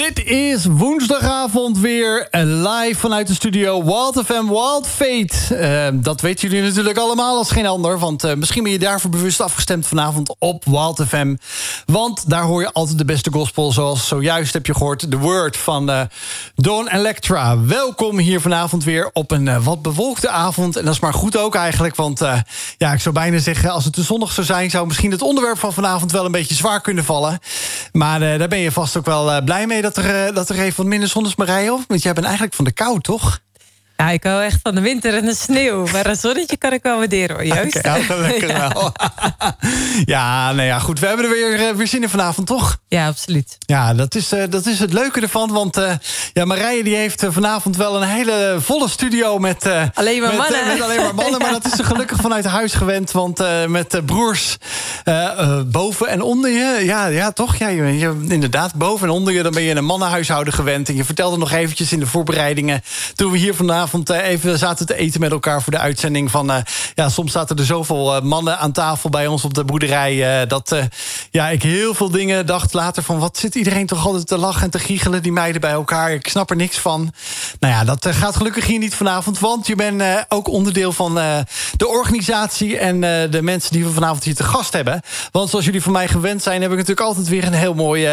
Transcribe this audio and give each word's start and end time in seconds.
Dit 0.00 0.24
is 0.24 0.64
woensdagavond 0.64 1.78
weer 1.78 2.28
live 2.30 2.94
vanuit 3.00 3.26
de 3.26 3.34
studio 3.34 3.84
Wild 3.84 4.26
FM 4.26 4.46
Wild 4.46 4.86
Fate. 4.86 5.34
Uh, 5.92 6.02
dat 6.02 6.20
weten 6.20 6.48
jullie 6.48 6.68
natuurlijk 6.68 6.98
allemaal 6.98 7.36
als 7.36 7.50
geen 7.50 7.66
ander. 7.66 7.98
Want 7.98 8.24
uh, 8.24 8.34
misschien 8.34 8.62
ben 8.62 8.72
je 8.72 8.78
daarvoor 8.78 9.10
bewust 9.10 9.40
afgestemd 9.40 9.86
vanavond 9.86 10.34
op 10.38 10.64
Wild 10.64 11.02
FM. 11.08 11.36
Want 11.86 12.30
daar 12.30 12.42
hoor 12.42 12.60
je 12.60 12.72
altijd 12.72 12.98
de 12.98 13.04
beste 13.04 13.32
gospel. 13.32 13.72
Zoals 13.72 14.08
zojuist 14.08 14.52
heb 14.52 14.66
je 14.66 14.74
gehoord. 14.74 15.10
The 15.10 15.18
Word 15.18 15.56
van 15.56 15.90
uh, 15.90 16.00
Dawn 16.54 16.88
Electra. 16.88 17.64
Welkom 17.64 18.18
hier 18.18 18.40
vanavond 18.40 18.84
weer 18.84 19.10
op 19.12 19.30
een 19.30 19.62
wat 19.62 19.82
bewolkte 19.82 20.28
avond. 20.28 20.76
En 20.76 20.84
dat 20.84 20.94
is 20.94 21.00
maar 21.00 21.14
goed 21.14 21.36
ook 21.36 21.54
eigenlijk. 21.54 21.96
Want 21.96 22.18
ja, 22.78 22.92
ik 22.92 23.00
zou 23.00 23.14
bijna 23.14 23.38
zeggen, 23.38 23.70
als 23.70 23.84
het 23.84 23.92
te 23.92 24.02
zonnig 24.02 24.32
zou 24.32 24.46
zijn... 24.46 24.70
zou 24.70 24.86
misschien 24.86 25.10
het 25.10 25.22
onderwerp 25.22 25.58
van 25.58 25.72
vanavond 25.72 26.12
wel 26.12 26.24
een 26.24 26.32
beetje 26.32 26.54
zwaar 26.54 26.80
kunnen 26.80 27.04
vallen. 27.04 27.38
Maar 27.92 28.20
daar 28.20 28.48
ben 28.48 28.58
je 28.58 28.72
vast 28.72 28.96
ook 28.96 29.06
wel 29.06 29.42
blij 29.42 29.66
mee 29.66 29.82
er, 29.96 30.26
eh, 30.26 30.34
dat 30.34 30.48
er 30.48 30.58
even 30.60 30.76
wat 30.76 30.86
minder 30.86 31.08
zon 31.08 31.26
is, 31.26 31.36
Marije? 31.36 31.78
Want 31.86 32.02
jij 32.02 32.12
bent 32.12 32.26
eigenlijk 32.26 32.54
van 32.54 32.64
de 32.64 32.72
kou, 32.72 33.00
toch? 33.00 33.40
Ja, 34.00 34.10
ik 34.10 34.24
hou 34.24 34.42
echt 34.42 34.60
van 34.62 34.74
de 34.74 34.80
winter 34.80 35.14
en 35.14 35.24
de 35.24 35.34
sneeuw. 35.34 35.86
Maar 35.92 36.06
een 36.06 36.16
zonnetje 36.16 36.56
kan 36.56 36.72
ik 36.72 36.82
wel 36.82 36.98
waarderen 36.98 37.36
hoor, 37.36 37.44
juist. 37.44 37.76
Okay, 37.76 38.00
ja, 38.08 38.16
lekker 38.16 38.48
ja. 38.56 38.72
wel. 38.72 38.92
ja, 40.14 40.52
nou 40.52 40.66
ja, 40.66 40.78
goed. 40.78 41.00
We 41.00 41.06
hebben 41.06 41.24
er 41.24 41.30
weer, 41.30 41.68
eh, 41.68 41.74
weer 41.74 41.86
zin 41.86 42.02
in 42.02 42.08
vanavond, 42.08 42.46
toch? 42.46 42.78
Ja, 42.88 43.06
absoluut. 43.06 43.56
Ja, 43.58 43.94
dat 43.94 44.14
is, 44.14 44.32
uh, 44.32 44.42
dat 44.48 44.66
is 44.66 44.78
het 44.78 44.92
leuke 44.92 45.20
ervan. 45.20 45.52
Want 45.52 45.78
uh, 45.78 45.92
ja, 46.32 46.44
Marije 46.44 46.84
die 46.84 46.96
heeft 46.96 47.24
vanavond 47.28 47.76
wel 47.76 47.96
een 47.96 48.08
hele 48.08 48.56
volle 48.60 48.88
studio 48.88 49.38
met... 49.38 49.66
Uh, 49.66 49.82
alleen 49.94 50.20
maar 50.20 50.28
met, 50.28 50.38
mannen. 50.38 50.66
met 50.66 50.80
alleen 50.80 51.00
maar 51.00 51.14
mannen. 51.14 51.40
Maar 51.40 51.50
dat 51.50 51.66
is 51.66 51.72
ze 51.72 51.84
gelukkig 51.84 52.18
vanuit 52.26 52.44
huis 52.44 52.72
gewend. 52.72 53.10
Want 53.10 53.42
met 53.68 54.00
broers 54.06 54.56
boven 55.66 56.08
en 56.08 56.22
onder 56.22 56.50
je... 56.50 56.84
Ja, 56.84 57.06
ja 57.06 57.30
toch? 57.30 57.56
Ja, 57.56 57.68
je, 57.68 57.98
je, 57.98 58.24
inderdaad, 58.28 58.74
boven 58.74 59.08
en 59.08 59.14
onder 59.14 59.32
je... 59.32 59.42
dan 59.42 59.52
ben 59.52 59.62
je 59.62 59.74
een 59.74 59.84
mannenhuishouden 59.84 60.52
gewend. 60.52 60.88
En 60.88 60.96
je 60.96 61.04
vertelde 61.04 61.36
nog 61.38 61.52
eventjes 61.52 61.92
in 61.92 62.00
de 62.00 62.06
voorbereidingen... 62.06 62.82
toen 63.14 63.32
we 63.32 63.38
hier 63.38 63.54
vanavond 63.54 63.88
eh, 63.94 64.28
even 64.28 64.58
zaten 64.58 64.86
te 64.86 64.94
eten 64.94 65.20
met 65.20 65.30
elkaar 65.30 65.62
voor 65.62 65.72
de 65.72 65.78
uitzending 65.78 66.30
van... 66.30 66.50
Uh, 66.50 66.56
ja, 66.94 67.08
soms 67.08 67.32
zaten 67.32 67.56
er 67.56 67.64
zoveel 67.64 68.16
uh, 68.16 68.22
mannen 68.22 68.58
aan 68.58 68.72
tafel 68.72 69.10
bij 69.10 69.26
ons 69.26 69.44
op 69.44 69.54
de 69.54 69.64
boerderij... 69.64 70.46
Dat 70.46 70.76
ja, 71.30 71.48
ik 71.48 71.62
heel 71.62 71.94
veel 71.94 72.10
dingen 72.10 72.46
dacht 72.46 72.72
later 72.72 73.02
van... 73.02 73.18
wat 73.18 73.38
zit 73.38 73.54
iedereen 73.54 73.86
toch 73.86 74.06
altijd 74.06 74.26
te 74.26 74.38
lachen 74.38 74.62
en 74.62 74.70
te 74.70 74.78
giechelen, 74.78 75.22
die 75.22 75.32
meiden 75.32 75.60
bij 75.60 75.70
elkaar. 75.70 76.12
Ik 76.12 76.28
snap 76.28 76.50
er 76.50 76.56
niks 76.56 76.78
van. 76.78 77.12
Nou 77.60 77.74
ja, 77.74 77.84
dat 77.84 78.06
gaat 78.10 78.36
gelukkig 78.36 78.66
hier 78.66 78.78
niet 78.78 78.94
vanavond... 78.94 79.38
want 79.38 79.66
je 79.66 79.76
bent 79.76 80.02
ook 80.28 80.48
onderdeel 80.48 80.92
van 80.92 81.14
de 81.76 81.88
organisatie... 81.88 82.78
en 82.78 83.00
de 83.30 83.42
mensen 83.42 83.72
die 83.72 83.84
we 83.84 83.90
vanavond 83.90 84.24
hier 84.24 84.34
te 84.34 84.44
gast 84.44 84.72
hebben. 84.72 85.02
Want 85.30 85.50
zoals 85.50 85.64
jullie 85.64 85.82
van 85.82 85.92
mij 85.92 86.08
gewend 86.08 86.42
zijn... 86.42 86.62
heb 86.62 86.70
ik 86.70 86.76
natuurlijk 86.76 87.06
altijd 87.06 87.28
weer 87.28 87.44
een 87.44 87.52
heel 87.52 87.74
mooi 87.74 88.08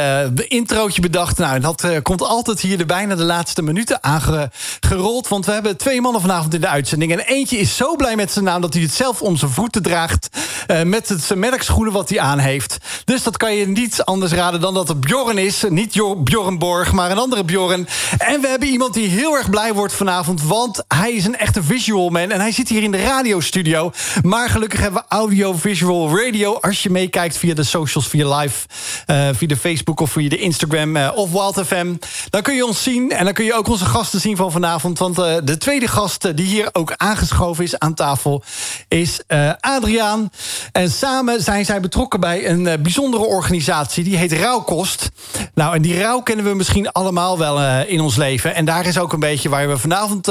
introotje 0.47 1.01
bedacht. 1.01 1.37
Nou, 1.37 1.59
dat 1.59 1.85
komt 2.01 2.21
altijd 2.21 2.59
hier 2.59 2.77
de 2.77 2.85
bijna 2.85 3.15
de 3.15 3.23
laatste 3.23 3.61
minuten 3.61 4.03
aangerold... 4.03 5.27
want 5.27 5.45
we 5.45 5.51
hebben 5.51 5.66
twee 5.75 6.01
mannen 6.01 6.21
vanavond 6.21 6.53
in 6.53 6.61
de 6.61 6.67
uitzending. 6.67 7.11
En 7.11 7.19
eentje 7.19 7.57
is 7.57 7.75
zo 7.75 7.95
blij 7.95 8.15
met 8.15 8.31
zijn 8.31 8.45
naam 8.45 8.61
dat 8.61 8.73
hij 8.73 8.83
het 8.83 8.91
zelf 8.93 9.21
om 9.21 9.37
zijn 9.37 9.51
voeten 9.51 9.81
draagt. 9.81 10.29
Uh, 10.67 10.81
met 10.81 11.09
het, 11.09 11.35
merkschoenen 11.35 11.93
wat 11.93 12.09
hij 12.09 12.19
aan 12.19 12.39
heeft. 12.39 12.77
Dus 13.05 13.23
dat 13.23 13.37
kan 13.37 13.55
je 13.55 13.67
niet 13.67 14.01
anders 14.03 14.31
raden 14.31 14.61
dan 14.61 14.73
dat 14.73 14.87
het 14.87 14.99
Bjorn 14.99 15.37
is. 15.37 15.63
Niet 15.69 15.93
jo 15.93 16.15
Bjorn 16.15 16.57
Borg, 16.57 16.91
maar 16.91 17.11
een 17.11 17.17
andere 17.17 17.43
Bjorn. 17.43 17.87
En 18.17 18.41
we 18.41 18.47
hebben 18.47 18.67
iemand 18.67 18.93
die 18.93 19.07
heel 19.07 19.35
erg 19.35 19.49
blij 19.49 19.73
wordt 19.73 19.93
vanavond. 19.93 20.43
Want 20.43 20.83
hij 20.87 21.11
is 21.11 21.25
een 21.25 21.37
echte 21.37 21.63
visual 21.63 22.09
man. 22.09 22.31
En 22.31 22.39
hij 22.39 22.51
zit 22.51 22.69
hier 22.69 22.83
in 22.83 22.91
de 22.91 23.03
radiostudio. 23.03 23.91
Maar 24.21 24.49
gelukkig 24.49 24.79
hebben 24.79 25.01
we 25.01 25.15
audio, 25.15 25.53
visual, 25.53 26.17
radio. 26.17 26.53
Als 26.53 26.83
je 26.83 26.89
meekijkt 26.89 27.37
via 27.37 27.53
de 27.53 27.63
socials, 27.63 28.07
via 28.07 28.37
live, 28.37 28.67
uh, 29.07 29.29
via 29.33 29.47
de 29.47 29.57
Facebook 29.57 29.99
of 29.99 30.11
via 30.11 30.29
de 30.29 30.37
Instagram 30.37 30.95
uh, 30.95 31.11
of 31.15 31.31
Wild 31.31 31.67
FM. 31.67 31.95
Dan 32.29 32.41
kun 32.41 32.55
je 32.55 32.65
ons 32.65 32.83
zien. 32.83 33.11
En 33.11 33.25
dan 33.25 33.33
kun 33.33 33.45
je 33.45 33.53
ook 33.53 33.67
onze 33.67 33.85
gasten 33.85 34.19
zien 34.19 34.35
van 34.35 34.51
vanavond. 34.51 34.99
Want 34.99 35.15
de 35.15 35.56
de 35.57 35.63
tweede 35.63 35.87
gast 35.87 36.25
eh, 36.25 36.31
die 36.35 36.45
hier 36.45 36.69
ook 36.71 36.93
aangeschoven 36.97 37.63
is 37.63 37.79
aan 37.79 37.93
tafel 37.93 38.43
is 38.87 39.19
uh, 39.27 39.51
Adriaan. 39.59 40.29
En 40.71 40.91
samen 40.91 41.41
zijn 41.41 41.65
zij 41.65 41.79
betrokken 41.79 42.19
bij 42.19 42.49
een 42.49 42.65
uh, 42.65 42.73
bijzondere 42.79 43.23
organisatie. 43.23 44.03
Die 44.03 44.17
heet 44.17 44.33
Rouwkost. 44.33 45.09
Nou, 45.53 45.75
en 45.75 45.81
die 45.81 46.01
rouw 46.01 46.19
kennen 46.19 46.45
we 46.45 46.53
misschien 46.53 46.91
allemaal 46.91 47.37
wel 47.37 47.61
uh, 47.61 47.89
in 47.89 47.99
ons 47.99 48.15
leven. 48.15 48.55
En 48.55 48.65
daar 48.65 48.85
is 48.85 48.97
ook 48.97 49.13
een 49.13 49.19
beetje 49.19 49.49
waar 49.49 49.67
we 49.67 49.77
vanavond 49.77 50.27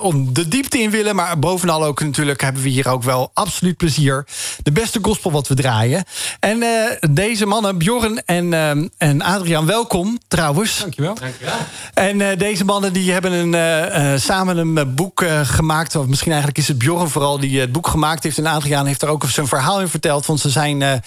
om 0.00 0.32
de 0.32 0.48
diepte 0.48 0.78
in 0.78 0.90
willen. 0.90 1.14
Maar 1.14 1.38
bovenal 1.38 1.84
ook 1.84 2.00
natuurlijk 2.00 2.40
hebben 2.40 2.62
we 2.62 2.68
hier 2.68 2.88
ook 2.88 3.02
wel 3.02 3.30
absoluut 3.34 3.76
plezier. 3.76 4.26
De 4.62 4.72
beste 4.72 4.98
gospel 5.02 5.32
wat 5.32 5.48
we 5.48 5.54
draaien. 5.54 6.04
En 6.40 6.62
deze 7.10 7.46
mannen, 7.46 7.78
Bjorn 7.78 8.22
en, 8.24 8.52
en 8.98 9.22
Adriaan, 9.22 9.66
welkom 9.66 10.18
trouwens. 10.28 10.78
Dankjewel. 10.78 11.14
Dankjewel. 11.14 11.54
En 11.94 12.38
deze 12.38 12.64
mannen 12.64 12.92
die 12.92 13.12
hebben 13.12 13.32
een 13.32 14.11
samen 14.18 14.56
een 14.56 14.78
eh, 14.78 14.84
boek 14.94 15.22
uh, 15.22 15.40
gemaakt. 15.42 15.96
Of 15.96 16.06
misschien 16.06 16.30
eigenlijk 16.30 16.60
is 16.60 16.68
het 16.68 16.78
Bjorn 16.78 17.08
vooral 17.08 17.38
die 17.38 17.60
het 17.60 17.72
boek 17.72 17.86
gemaakt 17.86 18.22
heeft. 18.22 18.38
En 18.38 18.46
Adriaan 18.46 18.86
heeft 18.86 19.02
er 19.02 19.08
ook 19.08 19.24
zijn 19.28 19.46
verhaal 19.46 19.80
in 19.80 19.88
verteld. 19.88 20.26
Want 20.26 20.40
ze 20.40 20.50
zijn 20.50 21.02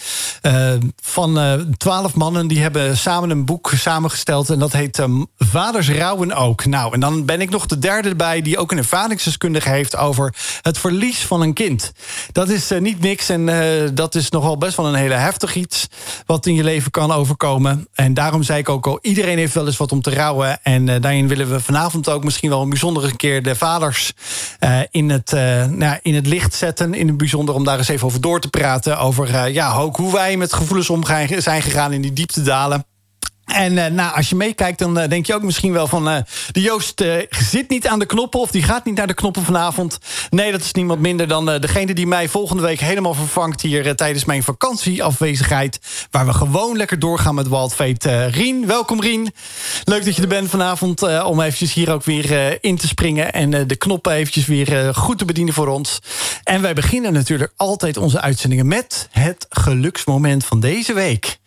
van 1.02 1.38
twaalf 1.76 2.14
mannen 2.14 2.46
die 2.46 2.60
hebben 2.60 2.96
samen 2.96 3.30
een 3.30 3.44
boek 3.44 3.72
samengesteld. 3.76 4.50
En 4.50 4.58
dat 4.58 4.72
heet 4.72 4.98
um, 4.98 5.26
Vaders 5.38 5.90
Rouwen 5.90 6.32
ook. 6.32 6.64
Nou, 6.64 6.92
en 6.92 7.00
dan 7.00 7.24
ben 7.24 7.40
ik 7.40 7.50
nog 7.50 7.66
de 7.66 7.78
derde 7.78 8.08
erbij 8.08 8.42
die 8.42 8.58
ook 8.58 8.72
een 8.72 8.78
ervaringsdeskundige 8.78 9.68
heeft 9.68 9.96
over 9.96 10.34
het 10.62 10.78
verlies 10.78 11.18
van 11.18 11.40
een 11.40 11.52
kind. 11.52 11.92
Dat 12.32 12.48
is 12.48 12.70
niet 12.78 13.00
niks 13.00 13.28
en 13.28 13.46
dat 13.94 14.14
is 14.14 14.30
nogal 14.30 14.58
best 14.58 14.76
wel 14.76 14.86
een 14.86 14.94
hele 14.94 15.14
heftig 15.14 15.54
iets 15.54 15.86
wat 16.26 16.46
in 16.46 16.54
je 16.54 16.64
leven 16.64 16.90
kan 16.90 17.12
overkomen. 17.12 17.88
En 17.94 18.14
daarom 18.14 18.42
zei 18.42 18.58
ik 18.58 18.68
ook 18.68 18.86
al, 18.86 18.98
iedereen 19.02 19.38
heeft 19.38 19.54
wel 19.54 19.66
eens 19.66 19.76
wat 19.76 19.92
om 19.92 20.02
te 20.02 20.14
rouwen. 20.14 20.62
En 20.62 20.86
daarin 21.00 21.28
willen 21.28 21.50
we 21.50 21.60
vanavond 21.60 22.08
ook 22.08 22.24
misschien 22.24 22.50
wel 22.50 22.62
een 22.62 22.68
bijzondere 22.68 22.95
een 23.04 23.16
keer 23.16 23.42
de 23.42 23.54
vaders 23.54 24.12
uh, 24.60 24.80
in, 24.90 25.10
het, 25.10 25.32
uh, 25.32 25.66
nou, 25.66 25.98
in 26.02 26.14
het 26.14 26.26
licht 26.26 26.54
zetten. 26.54 26.94
In 26.94 27.06
het 27.06 27.16
bijzonder 27.16 27.54
om 27.54 27.64
daar 27.64 27.78
eens 27.78 27.88
even 27.88 28.06
over 28.06 28.20
door 28.20 28.40
te 28.40 28.48
praten. 28.48 28.98
Over 28.98 29.28
uh, 29.28 29.54
ja, 29.54 29.74
ook 29.74 29.96
hoe 29.96 30.12
wij 30.12 30.36
met 30.36 30.52
gevoelens 30.52 30.90
om 30.90 31.04
zijn 31.38 31.62
gegaan 31.62 31.92
in 31.92 32.02
die 32.02 32.12
diepte 32.12 32.42
dalen. 32.42 32.84
En 33.46 33.72
uh, 33.72 33.86
nou, 33.86 34.16
als 34.16 34.28
je 34.28 34.34
meekijkt, 34.34 34.78
dan 34.78 34.98
uh, 34.98 35.08
denk 35.08 35.26
je 35.26 35.34
ook 35.34 35.42
misschien 35.42 35.72
wel 35.72 35.86
van... 35.86 36.08
Uh, 36.08 36.16
de 36.50 36.60
Joost 36.60 37.04
zit 37.30 37.68
niet 37.68 37.86
aan 37.86 37.98
de 37.98 38.06
knoppen 38.06 38.40
of 38.40 38.50
die 38.50 38.62
gaat 38.62 38.84
niet 38.84 38.96
naar 38.96 39.06
de 39.06 39.14
knoppen 39.14 39.42
vanavond. 39.42 39.98
Nee, 40.30 40.52
dat 40.52 40.60
is 40.60 40.72
niemand 40.72 41.00
minder 41.00 41.28
dan 41.28 41.44
degene 41.44 41.94
die 41.94 42.06
mij 42.06 42.28
volgende 42.28 42.62
week 42.62 42.80
helemaal 42.80 43.14
vervangt... 43.14 43.60
hier 43.60 43.96
tijdens 43.96 44.24
mijn 44.24 44.42
vakantieafwezigheid. 44.42 45.80
Waar 46.10 46.26
we 46.26 46.32
gewoon 46.32 46.76
lekker 46.76 46.98
doorgaan 46.98 47.34
met 47.34 47.48
Wild 47.48 47.74
Fate. 47.74 48.24
Rien, 48.26 48.66
welkom 48.66 49.00
Rien. 49.00 49.32
Leuk 49.84 50.04
dat 50.04 50.16
je 50.16 50.22
er 50.22 50.28
bent 50.28 50.50
vanavond 50.50 51.22
om 51.24 51.40
eventjes 51.40 51.72
hier 51.72 51.92
ook 51.92 52.04
weer 52.04 52.58
in 52.64 52.76
te 52.76 52.86
springen... 52.86 53.32
en 53.32 53.66
de 53.66 53.76
knoppen 53.76 54.12
eventjes 54.12 54.46
weer 54.46 54.94
goed 54.94 55.18
te 55.18 55.24
bedienen 55.24 55.54
voor 55.54 55.68
ons. 55.68 55.98
En 56.44 56.62
wij 56.62 56.74
beginnen 56.74 57.12
natuurlijk 57.12 57.52
altijd 57.56 57.96
onze 57.96 58.20
uitzendingen... 58.20 58.66
met 58.66 59.08
het 59.10 59.46
geluksmoment 59.48 60.44
van 60.44 60.60
deze 60.60 60.92
week. 60.92 61.38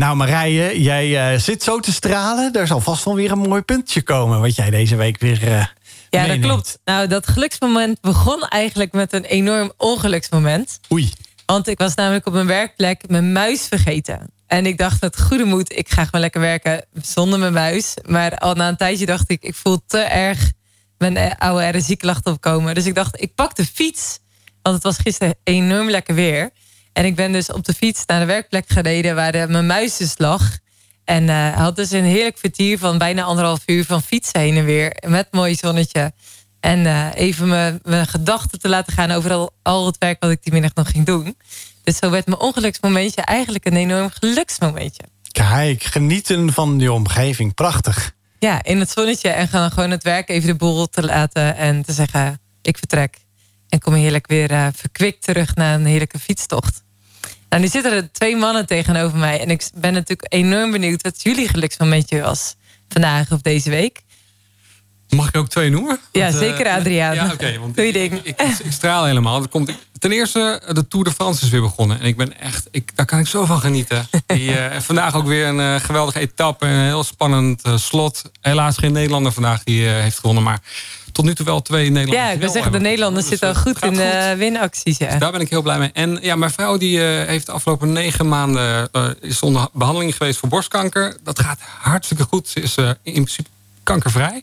Nou 0.00 0.16
Marije, 0.16 0.82
jij 0.82 1.32
uh, 1.32 1.40
zit 1.40 1.62
zo 1.62 1.80
te 1.80 1.92
stralen. 1.92 2.52
Er 2.52 2.66
zal 2.66 2.80
vast 2.80 3.04
wel 3.04 3.14
weer 3.14 3.30
een 3.30 3.38
mooi 3.38 3.62
puntje 3.62 4.02
komen... 4.02 4.40
wat 4.40 4.56
jij 4.56 4.70
deze 4.70 4.96
week 4.96 5.18
weer 5.18 5.42
uh, 5.42 5.48
Ja, 5.48 5.68
meeneemt. 6.10 6.42
dat 6.42 6.50
klopt. 6.50 6.78
Nou, 6.84 7.06
dat 7.06 7.28
geluksmoment 7.28 8.00
begon 8.00 8.42
eigenlijk 8.42 8.92
met 8.92 9.12
een 9.12 9.24
enorm 9.24 9.72
ongeluksmoment. 9.76 10.80
Oei. 10.92 11.12
Want 11.46 11.68
ik 11.68 11.78
was 11.78 11.94
namelijk 11.94 12.26
op 12.26 12.32
mijn 12.32 12.46
werkplek 12.46 13.08
mijn 13.08 13.32
muis 13.32 13.66
vergeten. 13.66 14.30
En 14.46 14.66
ik 14.66 14.78
dacht 14.78 15.00
met 15.00 15.20
goede 15.20 15.44
moed, 15.44 15.76
ik 15.76 15.88
ga 15.88 16.04
gewoon 16.04 16.20
lekker 16.20 16.40
werken 16.40 16.84
zonder 17.02 17.38
mijn 17.38 17.52
muis. 17.52 17.94
Maar 18.06 18.38
al 18.38 18.54
na 18.54 18.68
een 18.68 18.76
tijdje 18.76 19.06
dacht 19.06 19.30
ik, 19.30 19.42
ik 19.42 19.54
voel 19.54 19.78
te 19.86 19.98
erg 19.98 20.52
mijn 20.98 21.16
eh, 21.16 21.30
oude 21.38 21.78
RSI-klachten 21.78 22.32
opkomen. 22.32 22.74
Dus 22.74 22.86
ik 22.86 22.94
dacht, 22.94 23.20
ik 23.20 23.34
pak 23.34 23.56
de 23.56 23.66
fiets. 23.66 24.18
Want 24.62 24.74
het 24.74 24.84
was 24.84 24.98
gisteren 24.98 25.34
enorm 25.44 25.90
lekker 25.90 26.14
weer... 26.14 26.50
En 26.96 27.04
ik 27.04 27.14
ben 27.14 27.32
dus 27.32 27.52
op 27.52 27.64
de 27.64 27.72
fiets 27.72 28.06
naar 28.06 28.20
de 28.20 28.26
werkplek 28.26 28.64
gereden 28.68 29.14
waar 29.14 29.32
de, 29.32 29.46
mijn 29.48 29.66
muis 29.66 29.96
dus 29.96 30.14
lag. 30.16 30.58
En 31.04 31.22
uh, 31.22 31.56
had 31.56 31.76
dus 31.76 31.90
een 31.90 32.04
heerlijk 32.04 32.38
vertier 32.38 32.78
van 32.78 32.98
bijna 32.98 33.22
anderhalf 33.22 33.62
uur 33.66 33.84
van 33.84 34.02
fietsen 34.02 34.40
heen 34.40 34.56
en 34.56 34.64
weer. 34.64 34.96
Met 35.06 35.28
mooi 35.30 35.54
zonnetje. 35.54 36.12
En 36.60 36.78
uh, 36.78 37.06
even 37.14 37.48
mijn, 37.48 37.80
mijn 37.82 38.06
gedachten 38.06 38.60
te 38.60 38.68
laten 38.68 38.92
gaan 38.92 39.10
over 39.10 39.32
al, 39.32 39.50
al 39.62 39.86
het 39.86 39.98
werk 39.98 40.22
wat 40.22 40.30
ik 40.30 40.42
die 40.42 40.52
middag 40.52 40.74
nog 40.74 40.90
ging 40.90 41.06
doen. 41.06 41.36
Dus 41.84 41.96
zo 41.96 42.10
werd 42.10 42.26
mijn 42.26 42.40
ongeluksmomentje 42.40 43.22
eigenlijk 43.22 43.64
een 43.64 43.76
enorm 43.76 44.10
geluksmomentje. 44.10 45.02
Kijk, 45.32 45.82
genieten 45.82 46.52
van 46.52 46.78
die 46.78 46.92
omgeving. 46.92 47.54
Prachtig. 47.54 48.12
Ja, 48.38 48.62
in 48.62 48.78
het 48.78 48.90
zonnetje 48.90 49.28
en 49.28 49.48
gaan 49.48 49.70
gewoon 49.70 49.90
het 49.90 50.02
werk 50.02 50.28
even 50.28 50.48
de 50.48 50.54
boel 50.54 50.86
te 50.86 51.02
laten 51.02 51.56
en 51.56 51.82
te 51.82 51.92
zeggen, 51.92 52.40
ik 52.62 52.78
vertrek. 52.78 53.16
En 53.68 53.78
kom 53.78 53.94
heerlijk 53.94 54.26
weer 54.26 54.50
uh, 54.50 54.66
verkwikt 54.74 55.22
terug 55.22 55.54
naar 55.54 55.74
een 55.74 55.86
heerlijke 55.86 56.18
fietstocht. 56.18 56.84
Nou, 57.56 57.68
nu 57.68 57.74
zitten 57.74 57.92
er 57.92 58.12
twee 58.12 58.36
mannen 58.36 58.66
tegenover 58.66 59.18
mij. 59.18 59.40
En 59.40 59.50
ik 59.50 59.68
ben 59.74 59.92
natuurlijk 59.92 60.32
enorm 60.32 60.70
benieuwd 60.70 61.02
wat 61.02 61.22
jullie 61.22 61.48
geluksmomentje 61.48 62.20
was 62.20 62.54
vandaag 62.88 63.32
of 63.32 63.40
deze 63.40 63.70
week. 63.70 64.02
Mag 65.08 65.28
ik 65.28 65.36
ook 65.36 65.48
twee 65.48 65.70
noemen? 65.70 65.98
Ja, 66.12 66.22
want, 66.22 66.34
zeker 66.34 66.68
Adriaan. 66.68 67.14
Ja, 67.14 67.32
oké. 67.32 67.58
want 67.58 67.76
Doe 67.76 67.86
je 67.86 67.92
ding. 67.92 68.20
Ik, 68.22 68.40
ik, 68.40 68.72
straal 68.72 69.04
helemaal. 69.04 69.42
Er 69.42 69.48
komt, 69.48 69.72
ten 69.98 70.12
eerste, 70.12 70.62
de 70.72 70.88
Tour 70.88 71.04
de 71.04 71.12
France 71.12 71.44
is 71.44 71.50
weer 71.50 71.60
begonnen. 71.60 72.00
En 72.00 72.06
ik 72.06 72.16
ben 72.16 72.40
echt, 72.40 72.68
ik, 72.70 72.96
daar 72.96 73.06
kan 73.06 73.18
ik 73.18 73.26
zo 73.26 73.44
van 73.44 73.60
genieten. 73.60 74.08
Die, 74.26 74.50
uh, 74.50 74.80
vandaag 74.90 75.14
ook 75.14 75.26
weer 75.26 75.46
een 75.46 75.58
uh, 75.58 75.80
geweldige 75.80 76.18
etappe. 76.20 76.66
Een 76.66 76.84
heel 76.84 77.04
spannend 77.04 77.66
uh, 77.66 77.76
slot. 77.76 78.22
Helaas 78.40 78.76
geen 78.76 78.92
Nederlander 78.92 79.32
vandaag 79.32 79.64
die 79.64 79.86
heeft 79.86 80.18
gewonnen. 80.18 80.42
Maar 80.42 80.60
tot 81.16 81.24
nu 81.24 81.34
toe 81.34 81.46
wel 81.46 81.62
twee 81.62 81.90
Nederlanders. 81.90 82.26
Ja, 82.26 82.30
ik 82.30 82.40
wil 82.40 82.50
zeggen, 82.50 82.72
de 82.72 82.80
Nederlanders 82.80 83.26
zitten 83.26 83.48
al 83.48 83.54
goed 83.54 83.84
in 83.84 83.92
de 83.92 84.34
winacties. 84.36 84.98
Ja. 84.98 85.10
Dus 85.10 85.18
daar 85.18 85.32
ben 85.32 85.40
ik 85.40 85.50
heel 85.50 85.62
blij 85.62 85.78
mee. 85.78 85.90
En 85.92 86.18
ja, 86.20 86.36
mijn 86.36 86.50
vrouw 86.50 86.76
die 86.76 86.98
heeft 87.00 87.46
de 87.46 87.52
afgelopen 87.52 87.92
negen 87.92 88.28
maanden 88.28 88.88
is 89.20 89.40
onder 89.40 89.68
behandeling 89.72 90.16
geweest 90.16 90.38
voor 90.38 90.48
borstkanker. 90.48 91.16
Dat 91.22 91.40
gaat 91.40 91.60
hartstikke 91.60 92.26
goed. 92.28 92.48
Ze 92.48 92.60
is 92.60 92.76
in 93.02 93.12
principe 93.12 93.48
kankervrij. 93.86 94.42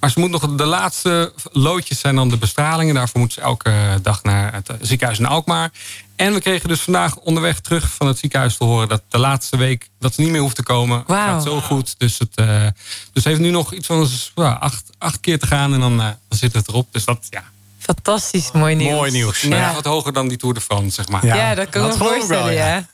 Maar 0.00 0.10
ze 0.10 0.20
moet 0.20 0.30
nog 0.30 0.56
de 0.56 0.64
laatste 0.64 1.32
loodjes 1.52 2.00
zijn 2.00 2.14
dan 2.14 2.28
de 2.28 2.36
bestralingen. 2.36 2.94
Daarvoor 2.94 3.20
moet 3.20 3.32
ze 3.32 3.40
elke 3.40 3.72
dag 4.02 4.22
naar 4.22 4.52
het 4.52 4.70
ziekenhuis 4.80 5.18
in 5.18 5.26
Alkmaar. 5.26 5.70
En 6.16 6.34
we 6.34 6.40
kregen 6.40 6.68
dus 6.68 6.80
vandaag 6.80 7.16
onderweg 7.16 7.60
terug 7.60 7.90
van 7.90 8.06
het 8.06 8.18
ziekenhuis 8.18 8.56
te 8.56 8.64
horen... 8.64 8.88
dat 8.88 9.02
de 9.08 9.18
laatste 9.18 9.56
week 9.56 9.88
dat 9.98 10.14
ze 10.14 10.20
niet 10.20 10.30
meer 10.30 10.40
hoeft 10.40 10.56
te 10.56 10.62
komen. 10.62 11.04
Wow. 11.06 11.16
gaat 11.16 11.42
zo 11.42 11.60
goed. 11.60 11.94
Dus 11.98 12.18
het 12.18 12.40
uh, 12.40 12.66
dus 13.12 13.24
heeft 13.24 13.40
nu 13.40 13.50
nog 13.50 13.72
iets 13.72 13.86
van 13.86 14.60
acht, 14.60 14.90
acht 14.98 15.20
keer 15.20 15.38
te 15.38 15.46
gaan 15.46 15.74
en 15.74 15.80
dan, 15.80 16.00
uh, 16.00 16.06
dan 16.28 16.38
zit 16.38 16.52
het 16.52 16.68
erop. 16.68 16.88
Dus 16.92 17.04
dat, 17.04 17.26
ja, 17.30 17.44
Fantastisch 17.78 18.52
mooi 18.52 18.74
nieuws. 18.74 18.90
Mooi 18.90 19.10
nieuws. 19.10 19.40
Ja. 19.40 19.74
wat 19.74 19.84
hoger 19.84 20.12
dan 20.12 20.28
die 20.28 20.36
Tour 20.36 20.54
de 20.54 20.60
France, 20.60 20.90
zeg 20.90 21.08
maar. 21.08 21.26
Ja, 21.26 21.34
ja 21.34 21.54
dat 21.54 21.68
kan 21.68 21.84
ik 21.84 21.90
me 21.90 22.04
voorstellen, 22.04 22.44
wel, 22.44 22.52
ja. 22.52 22.86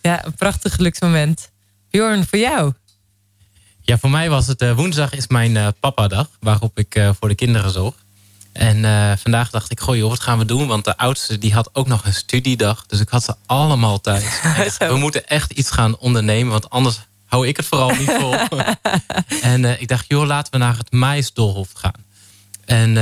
ja. 0.00 0.24
een 0.24 0.34
prachtig 0.34 0.74
geluksmoment. 0.74 1.50
Bjorn, 1.90 2.26
voor 2.26 2.38
jou? 2.38 2.72
Ja, 3.88 3.98
voor 3.98 4.10
mij 4.10 4.30
was 4.30 4.46
het 4.46 4.62
uh, 4.62 4.72
woensdag 4.72 5.12
is 5.12 5.26
mijn 5.26 5.54
uh, 5.54 5.68
papa-dag, 5.80 6.28
waarop 6.40 6.78
ik 6.78 6.94
uh, 6.94 7.10
voor 7.18 7.28
de 7.28 7.34
kinderen 7.34 7.70
zorg. 7.70 7.94
En 8.52 9.18
vandaag 9.18 9.50
dacht 9.50 9.70
ik, 9.70 9.80
goh 9.80 9.96
joh, 9.96 10.08
wat 10.08 10.20
gaan 10.20 10.38
we 10.38 10.44
doen? 10.44 10.66
Want 10.66 10.84
de 10.84 10.96
oudste 10.96 11.38
die 11.38 11.54
had 11.54 11.70
ook 11.72 11.86
nog 11.86 12.04
een 12.04 12.14
studiedag. 12.14 12.86
Dus 12.86 13.00
ik 13.00 13.08
had 13.08 13.24
ze 13.24 13.34
allemaal 13.46 14.00
thuis. 14.00 14.24
we 14.78 14.96
moeten 14.96 15.26
echt 15.26 15.50
iets 15.50 15.70
gaan 15.70 15.98
ondernemen, 15.98 16.52
want 16.52 16.70
anders 16.70 17.00
hou 17.24 17.46
ik 17.46 17.56
het 17.56 17.66
vooral 17.66 17.90
niet 17.90 18.10
vol. 18.10 18.34
en 19.52 19.80
ik 19.80 19.88
dacht, 19.88 20.04
joh, 20.08 20.26
laten 20.26 20.52
we 20.52 20.58
naar 20.58 20.76
het 20.76 20.92
Maisdolhof 20.92 21.68
gaan. 21.74 22.04
En 22.64 22.92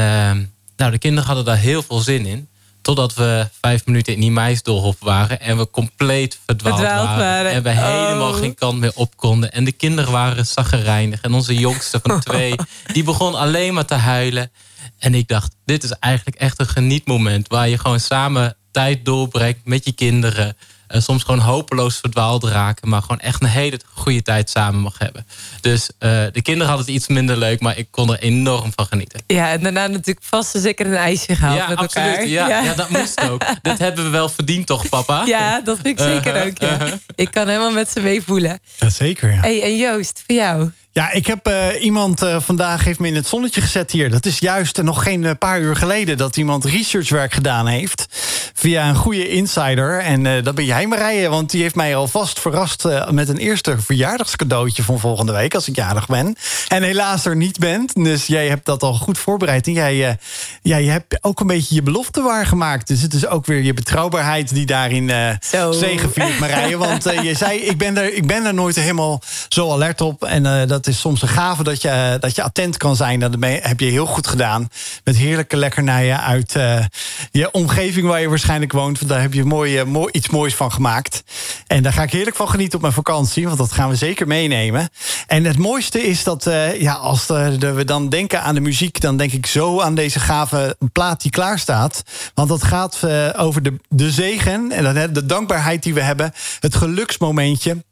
nou, 0.76 0.90
de 0.90 0.98
kinderen 0.98 1.26
hadden 1.26 1.44
daar 1.44 1.56
heel 1.56 1.82
veel 1.82 1.98
zin 1.98 2.26
in. 2.26 2.48
Totdat 2.86 3.14
we 3.14 3.48
vijf 3.60 3.86
minuten 3.86 4.12
in 4.12 4.20
die 4.20 4.30
meisdolhof 4.30 4.96
waren. 4.98 5.40
En 5.40 5.56
we 5.56 5.70
compleet 5.70 6.38
verdwaald, 6.46 6.80
waren. 6.80 7.50
En 7.50 7.62
we 7.62 7.70
helemaal 7.70 8.30
oh. 8.30 8.38
geen 8.38 8.54
kant 8.54 8.78
meer 8.78 8.92
op 8.94 9.16
konden. 9.16 9.52
En 9.52 9.64
de 9.64 9.72
kinderen 9.72 10.12
waren 10.12 10.46
zaggerijnig. 10.46 11.20
En 11.20 11.34
onze 11.34 11.54
jongste 11.54 12.00
van 12.02 12.20
twee, 12.30 12.54
die 12.92 13.04
begon 13.04 13.34
alleen 13.34 13.74
maar 13.74 13.84
te 13.84 13.94
huilen. 13.94 14.50
En 14.98 15.14
ik 15.14 15.28
dacht, 15.28 15.56
dit 15.64 15.84
is 15.84 15.90
eigenlijk 15.90 16.36
echt 16.36 16.60
een 16.60 16.68
genietmoment. 16.68 17.48
Waar 17.48 17.68
je 17.68 17.78
gewoon 17.78 18.00
samen 18.00 18.56
tijd 18.70 19.04
doorbrengt 19.04 19.60
met 19.64 19.84
je 19.84 19.92
kinderen. 19.92 20.56
Uh, 20.90 21.00
soms 21.00 21.22
gewoon 21.22 21.40
hopeloos 21.40 21.96
verdwaald 21.96 22.44
raken. 22.44 22.88
Maar 22.88 23.00
gewoon 23.00 23.20
echt 23.20 23.42
een 23.42 23.48
hele 23.48 23.80
goede 23.92 24.22
tijd 24.22 24.50
samen 24.50 24.80
mag 24.80 24.98
hebben. 24.98 25.26
Dus 25.60 25.90
uh, 25.98 26.10
de 26.32 26.42
kinderen 26.42 26.66
hadden 26.66 26.86
het 26.86 26.94
iets 26.94 27.06
minder 27.06 27.36
leuk. 27.36 27.60
Maar 27.60 27.78
ik 27.78 27.86
kon 27.90 28.12
er 28.12 28.18
enorm 28.18 28.72
van 28.74 28.86
genieten. 28.86 29.20
Ja, 29.26 29.50
en 29.50 29.62
daarna 29.62 29.86
natuurlijk 29.86 30.26
vast 30.26 30.54
en 30.54 30.60
zeker 30.60 30.86
een 30.86 30.96
ijsje 30.96 31.36
gehaald 31.36 31.58
ja, 31.58 31.68
met 31.68 31.78
absoluut, 31.78 32.08
elkaar. 32.08 32.26
Ja, 32.26 32.48
ja. 32.48 32.62
ja, 32.62 32.74
dat 32.74 32.88
moest 32.88 33.20
ook. 33.20 33.44
Dit 33.62 33.78
hebben 33.78 34.04
we 34.04 34.10
wel 34.10 34.28
verdiend 34.28 34.66
toch, 34.66 34.88
papa? 34.88 35.24
Ja, 35.26 35.60
dat 35.60 35.78
vind 35.82 36.00
ik 36.00 36.06
zeker 36.06 36.46
ook. 36.46 36.58
Ja. 36.58 36.78
Ik 37.14 37.30
kan 37.30 37.48
helemaal 37.48 37.72
met 37.72 37.90
ze 37.90 38.00
meevoelen. 38.00 38.60
Ja, 38.78 38.90
zeker. 38.90 39.32
Ja. 39.32 39.40
Hey, 39.40 39.62
en 39.62 39.76
Joost, 39.76 40.22
voor 40.26 40.36
jou? 40.36 40.70
Ja, 40.96 41.12
ik 41.12 41.26
heb 41.26 41.48
uh, 41.48 41.82
iemand 41.82 42.22
uh, 42.22 42.36
vandaag 42.40 42.84
heeft 42.84 42.98
me 42.98 43.08
in 43.08 43.14
het 43.14 43.26
zonnetje 43.26 43.60
gezet 43.60 43.90
hier. 43.90 44.10
Dat 44.10 44.26
is 44.26 44.38
juist 44.38 44.82
nog 44.82 45.02
geen 45.02 45.22
uh, 45.22 45.30
paar 45.38 45.60
uur 45.60 45.76
geleden 45.76 46.16
dat 46.16 46.36
iemand 46.36 46.64
researchwerk 46.64 47.32
gedaan 47.32 47.66
heeft. 47.66 48.06
Via 48.54 48.88
een 48.88 48.94
goede 48.94 49.28
insider. 49.28 50.00
En 50.00 50.44
dat 50.44 50.54
ben 50.54 50.64
jij 50.64 50.86
Marije, 50.86 51.28
want 51.28 51.50
die 51.50 51.62
heeft 51.62 51.74
mij 51.74 51.96
alvast 51.96 52.40
verrast 52.40 52.84
met 53.10 53.28
een 53.28 53.36
eerste 53.36 53.78
verjaardagscadeautje 53.78 54.82
van 54.82 54.98
volgende 54.98 55.32
week 55.32 55.54
als 55.54 55.68
ik 55.68 55.76
jarig 55.76 56.06
ben. 56.06 56.36
En 56.68 56.82
helaas 56.82 57.24
er 57.24 57.36
niet 57.36 57.58
bent. 57.58 57.94
Dus 57.94 58.26
jij 58.26 58.48
hebt 58.48 58.66
dat 58.66 58.82
al 58.82 58.94
goed 58.94 59.18
voorbereid. 59.18 59.66
En 59.66 59.72
jij, 59.72 60.18
jij 60.62 60.84
hebt 60.84 61.18
ook 61.20 61.40
een 61.40 61.46
beetje 61.46 61.74
je 61.74 61.82
belofte 61.82 62.22
waargemaakt. 62.22 62.86
Dus 62.86 63.02
het 63.02 63.14
is 63.14 63.26
ook 63.26 63.46
weer 63.46 63.62
je 63.62 63.74
betrouwbaarheid 63.74 64.54
die 64.54 64.66
daarin 64.66 65.08
uh, 65.08 65.30
zegeviert, 65.70 66.38
Marije. 66.38 66.76
Want 66.76 67.04
je 67.04 67.34
zei, 67.34 67.58
ik 67.58 67.78
ben, 67.78 67.96
er, 67.96 68.14
ik 68.14 68.26
ben 68.26 68.44
er 68.44 68.54
nooit 68.54 68.76
helemaal 68.76 69.22
zo 69.48 69.72
alert 69.72 70.00
op. 70.00 70.24
En 70.24 70.68
dat 70.68 70.85
is 70.86 71.00
soms 71.00 71.22
een 71.22 71.28
gave 71.28 71.62
dat 71.62 71.82
je, 71.82 72.16
dat 72.20 72.36
je 72.36 72.42
attent 72.42 72.76
kan 72.76 72.96
zijn. 72.96 73.20
Dat 73.20 73.36
heb 73.40 73.80
je 73.80 73.86
heel 73.86 74.06
goed 74.06 74.26
gedaan. 74.26 74.68
Met 75.04 75.16
heerlijke 75.16 75.56
lekkernijen 75.56 76.20
uit 76.20 76.54
uh, 76.54 76.84
je 77.30 77.50
omgeving 77.50 78.06
waar 78.06 78.20
je 78.20 78.28
waarschijnlijk 78.28 78.72
woont. 78.72 78.98
Want 78.98 79.10
daar 79.10 79.20
heb 79.20 79.32
je 79.32 79.44
mooi, 79.44 79.84
mooi, 79.84 80.08
iets 80.12 80.28
moois 80.28 80.54
van 80.54 80.72
gemaakt. 80.72 81.22
En 81.66 81.82
daar 81.82 81.92
ga 81.92 82.02
ik 82.02 82.12
heerlijk 82.12 82.36
van 82.36 82.48
genieten 82.48 82.74
op 82.74 82.80
mijn 82.80 82.94
vakantie. 82.94 83.46
Want 83.46 83.58
dat 83.58 83.72
gaan 83.72 83.88
we 83.88 83.96
zeker 83.96 84.26
meenemen. 84.26 84.88
En 85.26 85.44
het 85.44 85.58
mooiste 85.58 86.02
is 86.02 86.24
dat 86.24 86.44
ja, 86.78 86.92
als 86.92 87.26
we 87.26 87.82
dan 87.84 88.08
denken 88.08 88.42
aan 88.42 88.54
de 88.54 88.60
muziek... 88.60 89.00
dan 89.00 89.16
denk 89.16 89.32
ik 89.32 89.46
zo 89.46 89.80
aan 89.80 89.94
deze 89.94 90.20
gave 90.20 90.76
plaat 90.92 91.22
die 91.22 91.30
klaar 91.30 91.58
staat. 91.58 92.02
Want 92.34 92.48
dat 92.48 92.62
gaat 92.62 93.00
over 93.36 93.62
de, 93.62 93.76
de 93.88 94.10
zegen 94.10 94.72
en 94.72 95.12
de 95.12 95.26
dankbaarheid 95.26 95.82
die 95.82 95.94
we 95.94 96.02
hebben. 96.02 96.32
Het 96.60 96.74
geluksmomentje. 96.74 97.84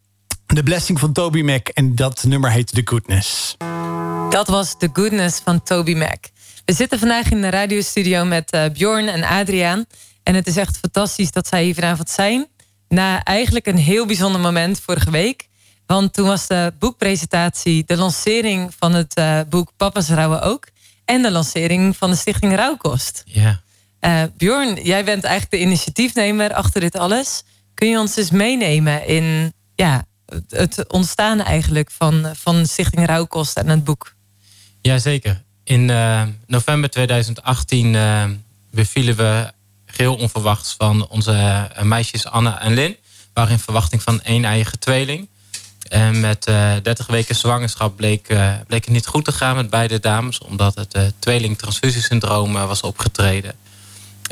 The 0.54 0.62
Blessing 0.62 0.98
van 0.98 1.12
Toby 1.12 1.42
Mac. 1.42 1.68
En 1.68 1.94
dat 1.94 2.24
nummer 2.24 2.50
heet 2.50 2.74
The 2.74 2.82
Goodness. 2.84 3.56
Dat 4.30 4.48
was 4.48 4.74
The 4.78 4.90
Goodness 4.92 5.40
van 5.44 5.62
Toby 5.62 5.94
Mac. 5.94 6.24
We 6.64 6.72
zitten 6.72 6.98
vandaag 6.98 7.30
in 7.30 7.40
de 7.40 7.48
radiostudio 7.48 8.24
met 8.24 8.54
uh, 8.54 8.64
Bjorn 8.72 9.08
en 9.08 9.22
Adriaan. 9.22 9.84
En 10.22 10.34
het 10.34 10.46
is 10.46 10.56
echt 10.56 10.78
fantastisch 10.78 11.30
dat 11.30 11.46
zij 11.46 11.64
hier 11.64 11.74
vanavond 11.74 12.10
zijn. 12.10 12.46
Na 12.88 13.22
eigenlijk 13.22 13.66
een 13.66 13.76
heel 13.76 14.06
bijzonder 14.06 14.40
moment 14.40 14.80
vorige 14.80 15.10
week. 15.10 15.48
Want 15.86 16.12
toen 16.12 16.26
was 16.26 16.46
de 16.46 16.72
boekpresentatie, 16.78 17.84
de 17.86 17.96
lancering 17.96 18.74
van 18.78 18.94
het 18.94 19.18
uh, 19.18 19.40
boek 19.48 19.72
Papa's 19.76 20.08
Rouwen 20.08 20.42
ook. 20.42 20.66
En 21.04 21.22
de 21.22 21.30
lancering 21.30 21.96
van 21.96 22.10
de 22.10 22.16
Stichting 22.16 22.56
Rouwkost. 22.56 23.22
Ja. 23.24 23.60
Uh, 24.00 24.22
Bjorn, 24.36 24.74
jij 24.82 25.04
bent 25.04 25.24
eigenlijk 25.24 25.62
de 25.62 25.68
initiatiefnemer 25.68 26.52
achter 26.52 26.80
dit 26.80 26.96
alles. 26.96 27.42
Kun 27.74 27.88
je 27.88 27.98
ons 27.98 28.16
eens 28.16 28.30
meenemen 28.30 29.06
in 29.06 29.52
ja, 29.74 30.04
het 30.48 30.84
ontstaan 30.88 31.40
eigenlijk 31.40 31.90
van, 31.90 32.30
van 32.36 32.66
Stichting 32.66 33.06
Rouwkost 33.06 33.56
en 33.56 33.68
het 33.68 33.84
boek? 33.84 34.14
Jazeker. 34.80 35.42
In 35.64 35.88
uh, 35.88 36.22
november 36.46 36.90
2018 36.90 37.94
uh, 37.94 38.24
bevielen 38.70 39.16
we 39.16 39.52
geheel 39.86 40.16
onverwachts 40.16 40.74
van 40.78 41.08
onze 41.08 41.32
uh, 41.76 41.82
meisjes 41.82 42.26
Anna 42.26 42.60
en 42.60 42.74
Lin. 42.74 42.96
waren 43.32 43.52
in 43.52 43.58
verwachting 43.58 44.02
van 44.02 44.22
één 44.22 44.44
eigen 44.44 44.78
tweeling. 44.78 45.28
En 45.88 46.20
met 46.20 46.44
30 46.82 47.06
weken 47.06 47.34
zwangerschap 47.36 47.96
bleek, 47.96 48.26
bleek 48.66 48.84
het 48.84 48.94
niet 48.94 49.06
goed 49.06 49.24
te 49.24 49.32
gaan 49.32 49.56
met 49.56 49.70
beide 49.70 50.00
dames. 50.00 50.38
Omdat 50.38 50.74
het 50.74 51.14
tweeling-transfusiesyndroom 51.18 52.52
was 52.52 52.80
opgetreden. 52.80 53.54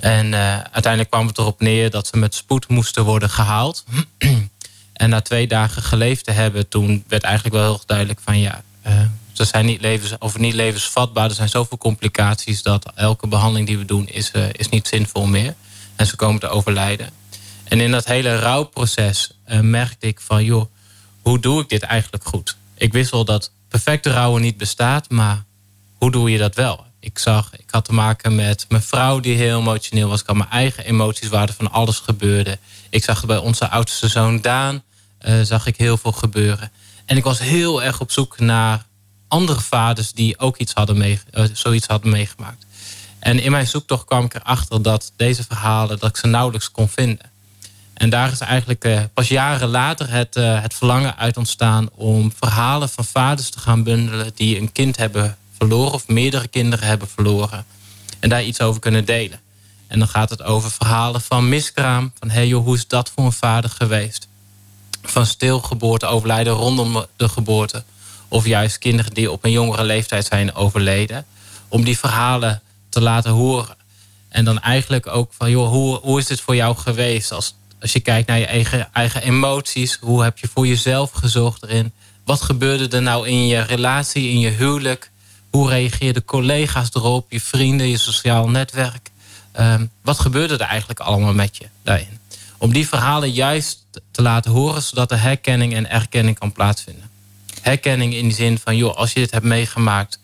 En 0.01 0.35
uiteindelijk 0.73 1.11
kwam 1.11 1.27
het 1.27 1.39
erop 1.39 1.61
neer 1.61 1.91
dat 1.91 2.07
ze 2.07 2.17
met 2.17 2.35
spoed 2.35 2.69
moesten 2.69 3.05
worden 3.05 3.31
gehaald. 3.31 3.85
En 4.93 5.11
na 5.11 5.21
twee 5.21 5.47
dagen 5.47 5.83
geleefd 5.83 6.25
te 6.25 6.31
hebben, 6.31 6.69
toen 6.69 7.05
werd 7.09 7.23
eigenlijk 7.23 7.55
wel 7.55 7.65
heel 7.65 7.83
duidelijk 7.87 8.21
van 8.21 8.39
ja, 8.39 8.63
uh, 8.87 9.01
ze 9.33 9.45
zijn 9.45 9.67
niet, 9.67 9.81
levens, 9.81 10.19
of 10.19 10.39
niet 10.39 10.55
levensvatbaar. 10.55 11.29
Er 11.29 11.35
zijn 11.35 11.49
zoveel 11.49 11.79
complicaties 11.79 12.63
dat 12.63 12.93
elke 12.95 13.27
behandeling 13.27 13.67
die 13.67 13.79
we 13.79 13.85
doen 13.85 14.09
is, 14.09 14.31
uh, 14.33 14.45
is 14.53 14.69
niet 14.69 14.89
zinvol 14.89 15.27
meer. 15.27 15.55
En 15.97 16.07
ze 16.07 16.17
komen 16.17 16.41
te 16.41 16.49
overlijden. 16.49 17.11
En 17.65 17.81
in 17.81 17.91
dat 17.91 18.05
hele 18.05 18.39
rouwproces 18.39 19.31
uh, 19.49 19.61
merkte 19.61 20.07
ik 20.07 20.21
van 20.21 20.45
joh, 20.45 20.65
hoe 21.21 21.41
doe 21.41 21.61
ik 21.63 21.69
dit 21.69 21.83
eigenlijk 21.83 22.25
goed? 22.25 22.57
Ik 22.75 22.93
wist 22.93 23.11
wel 23.11 23.25
dat 23.25 23.51
perfecte 23.69 24.11
rouwen 24.11 24.43
niet 24.43 24.57
bestaat, 24.57 25.11
maar 25.11 25.45
hoe 25.99 26.11
doe 26.11 26.31
je 26.31 26.39
dat 26.39 26.55
wel? 26.55 26.85
Ik 27.01 27.19
zag, 27.19 27.51
ik 27.57 27.71
had 27.71 27.85
te 27.85 27.93
maken 27.93 28.35
met 28.35 28.67
mijn 28.69 28.83
vrouw 28.83 29.21
die 29.21 29.37
heel 29.37 29.59
emotioneel 29.59 30.09
was. 30.09 30.21
Ik 30.21 30.27
had 30.27 30.37
mijn 30.37 30.51
eigen 30.51 30.85
emoties 30.85 31.29
waar 31.29 31.49
er 31.49 31.55
van 31.55 31.71
alles 31.71 31.99
gebeurde. 31.99 32.59
Ik 32.93 33.05
zag 33.05 33.27
bij 33.27 33.37
onze 33.37 33.69
oudste 33.69 34.09
zoon 34.09 34.41
Daan. 34.41 34.83
Uh, 35.21 35.41
zag 35.43 35.67
ik 35.67 35.77
heel 35.77 35.97
veel 35.97 36.13
gebeuren. 36.13 36.73
En 37.05 37.17
ik 37.17 37.25
was 37.25 37.39
heel 37.39 37.83
erg 37.83 38.01
op 38.01 38.11
zoek 38.11 38.39
naar 38.39 38.87
andere 39.29 39.61
vaders 39.61 40.13
die 40.13 40.39
ook 40.39 40.57
iets 40.57 40.73
hadden 40.73 40.99
mee, 40.99 41.21
uh, 41.33 41.45
zoiets 41.53 41.87
hadden 41.87 42.11
meegemaakt. 42.11 42.67
En 43.19 43.39
in 43.39 43.51
mijn 43.51 43.67
zoektocht 43.67 44.05
kwam 44.05 44.25
ik 44.25 44.35
erachter 44.35 44.83
dat 44.83 45.13
deze 45.17 45.45
verhalen, 45.45 45.99
dat 45.99 46.09
ik 46.09 46.17
ze 46.17 46.27
nauwelijks 46.27 46.71
kon 46.71 46.89
vinden. 46.89 47.31
En 47.95 48.11
daar 48.11 48.33
is 48.33 48.41
eigenlijk 48.41 48.85
uh, 48.85 49.01
pas 49.15 49.29
jaren 49.29 49.69
later 49.69 50.11
het, 50.11 50.35
het 50.35 50.75
verlangen 50.75 51.17
uit 51.17 51.37
ontstaan 51.37 51.89
om 51.95 52.33
verhalen 52.37 52.89
van 52.89 53.05
vaders 53.05 53.51
te 53.51 53.59
gaan 53.59 53.83
bundelen 53.83 54.33
die 54.35 54.61
een 54.61 54.73
kind 54.73 54.97
hebben 54.97 55.37
verloren 55.57 55.93
of 55.93 56.09
meerdere 56.09 56.49
kinderen 56.49 56.87
hebben 56.87 57.09
verloren. 57.09 57.65
En 58.21 58.29
daar 58.29 58.43
iets 58.43 58.61
over 58.61 58.81
kunnen 58.81 59.05
delen. 59.05 59.41
En 59.93 59.99
dan 59.99 60.09
gaat 60.09 60.31
het 60.31 60.43
over 60.43 60.71
verhalen 60.71 61.21
van 61.21 61.49
miskraam. 61.49 62.13
Van 62.19 62.31
hey 62.31 62.47
joh, 62.47 62.65
hoe 62.65 62.75
is 62.75 62.87
dat 62.87 63.11
voor 63.15 63.25
een 63.25 63.33
vader 63.33 63.71
geweest? 63.71 64.29
Van 65.03 65.27
stilgeboorte, 65.27 66.07
overlijden 66.07 66.53
rondom 66.53 67.07
de 67.17 67.29
geboorte. 67.29 67.85
Of 68.29 68.47
juist 68.47 68.79
kinderen 68.79 69.15
die 69.15 69.31
op 69.31 69.45
een 69.45 69.51
jongere 69.51 69.85
leeftijd 69.85 70.27
zijn 70.27 70.55
overleden. 70.55 71.27
om 71.69 71.85
die 71.85 71.99
verhalen 71.99 72.63
te 72.89 73.01
laten 73.01 73.31
horen. 73.31 73.77
En 74.29 74.45
dan 74.45 74.61
eigenlijk 74.61 75.07
ook 75.07 75.33
van, 75.33 75.51
joh, 75.51 75.69
hoe, 75.69 75.99
hoe 75.99 76.19
is 76.19 76.27
dit 76.27 76.41
voor 76.41 76.57
jou 76.57 76.77
geweest? 76.77 77.33
Als, 77.33 77.55
als 77.81 77.93
je 77.93 78.01
kijkt 78.01 78.29
naar 78.29 78.39
je 78.39 78.47
eigen, 78.47 78.89
eigen 78.93 79.23
emoties, 79.23 79.99
hoe 80.01 80.23
heb 80.23 80.39
je 80.39 80.49
voor 80.55 80.67
jezelf 80.67 81.11
gezorgd 81.11 81.63
erin? 81.63 81.93
Wat 82.25 82.43
gebeurde 82.43 82.97
er 82.97 83.03
nou 83.03 83.29
in 83.29 83.47
je 83.47 83.61
relatie, 83.61 84.31
in 84.31 84.39
je 84.39 84.51
huwelijk? 84.51 85.11
Hoe 85.51 85.69
reageerden 85.69 86.25
collega's 86.25 86.89
erop, 86.93 87.31
je 87.31 87.41
vrienden, 87.41 87.89
je 87.89 87.99
sociaal 87.99 88.49
netwerk? 88.49 89.12
Um, 89.61 89.91
wat 90.03 90.21
gebeurde 90.21 90.55
er 90.55 90.61
eigenlijk 90.61 91.01
allemaal 91.01 91.35
met 91.35 91.57
je 91.57 91.69
daarin? 91.83 92.19
Om 92.59 92.73
die 92.73 92.89
verhalen 92.89 93.31
juist 93.31 93.85
te 94.11 94.23
laten 94.23 94.51
horen, 94.51 94.83
zodat 94.83 95.09
de 95.09 95.17
herkenning 95.17 95.75
en 95.75 95.91
erkenning 95.91 96.39
kan 96.39 96.53
plaatsvinden. 96.53 97.11
Herkenning 97.61 98.15
in 98.15 98.29
de 98.29 98.35
zin 98.35 98.59
van, 98.59 98.77
joh, 98.77 98.97
als 98.97 99.13
je 99.13 99.21
dit 99.21 99.31
hebt 99.31 99.45
meegemaakt, 99.45 100.19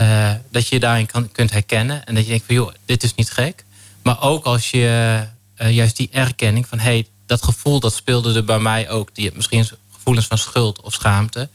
uh, 0.00 0.32
dat 0.50 0.68
je 0.68 0.74
je 0.74 0.80
daarin 0.80 1.06
kan, 1.06 1.32
kunt 1.32 1.50
herkennen. 1.50 2.04
En 2.04 2.14
dat 2.14 2.22
je 2.22 2.30
denkt 2.30 2.46
van, 2.46 2.54
joh, 2.54 2.72
dit 2.84 3.02
is 3.02 3.14
niet 3.14 3.30
gek. 3.30 3.64
Maar 4.02 4.22
ook 4.22 4.44
als 4.44 4.70
je 4.70 5.20
uh, 5.58 5.70
juist 5.70 5.96
die 5.96 6.08
erkenning 6.12 6.66
van, 6.66 6.78
hey, 6.78 7.06
dat 7.26 7.44
gevoel 7.44 7.80
dat 7.80 7.94
speelde 7.94 8.34
er 8.34 8.44
bij 8.44 8.58
mij 8.58 8.90
ook. 8.90 9.14
Die 9.14 9.30
misschien 9.34 9.68
gevoelens 9.92 10.26
van 10.26 10.38
schuld 10.38 10.80
of 10.80 10.92
schaamte. 10.92 11.48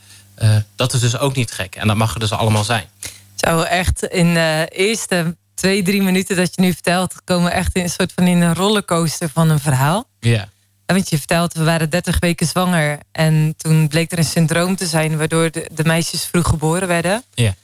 Uh, 0.43 0.55
dat 0.75 0.93
is 0.93 0.99
dus 0.99 1.17
ook 1.17 1.35
niet 1.35 1.51
gek. 1.51 1.75
En 1.75 1.87
dat 1.87 1.97
mag 1.97 2.13
er 2.13 2.19
dus 2.19 2.31
allemaal 2.31 2.63
zijn. 2.63 2.87
Zo 3.35 3.61
echt 3.61 4.03
in 4.03 4.33
de 4.33 4.67
eerste 4.71 5.35
twee, 5.53 5.83
drie 5.83 6.01
minuten 6.01 6.35
dat 6.35 6.51
je 6.55 6.61
nu 6.61 6.73
vertelt, 6.73 7.23
komen 7.23 7.45
we 7.45 7.51
echt 7.51 7.75
in 7.75 7.83
een 7.83 7.89
soort 7.89 8.11
van 8.15 8.27
in 8.27 8.41
een 8.41 8.55
rollercoaster 8.55 9.29
van 9.29 9.49
een 9.49 9.59
verhaal. 9.59 10.07
Ja. 10.19 10.49
Want 10.85 11.09
je 11.09 11.17
vertelt, 11.17 11.53
we 11.53 11.63
waren 11.63 11.89
30 11.89 12.19
weken 12.19 12.47
zwanger. 12.47 12.99
En 13.11 13.53
toen 13.57 13.87
bleek 13.87 14.11
er 14.11 14.17
een 14.17 14.23
syndroom 14.23 14.75
te 14.75 14.85
zijn 14.85 15.17
waardoor 15.17 15.51
de, 15.51 15.69
de 15.73 15.83
meisjes 15.83 16.25
vroeg 16.25 16.47
geboren 16.47 16.87
werden. 16.87 17.23
Ja. 17.33 17.55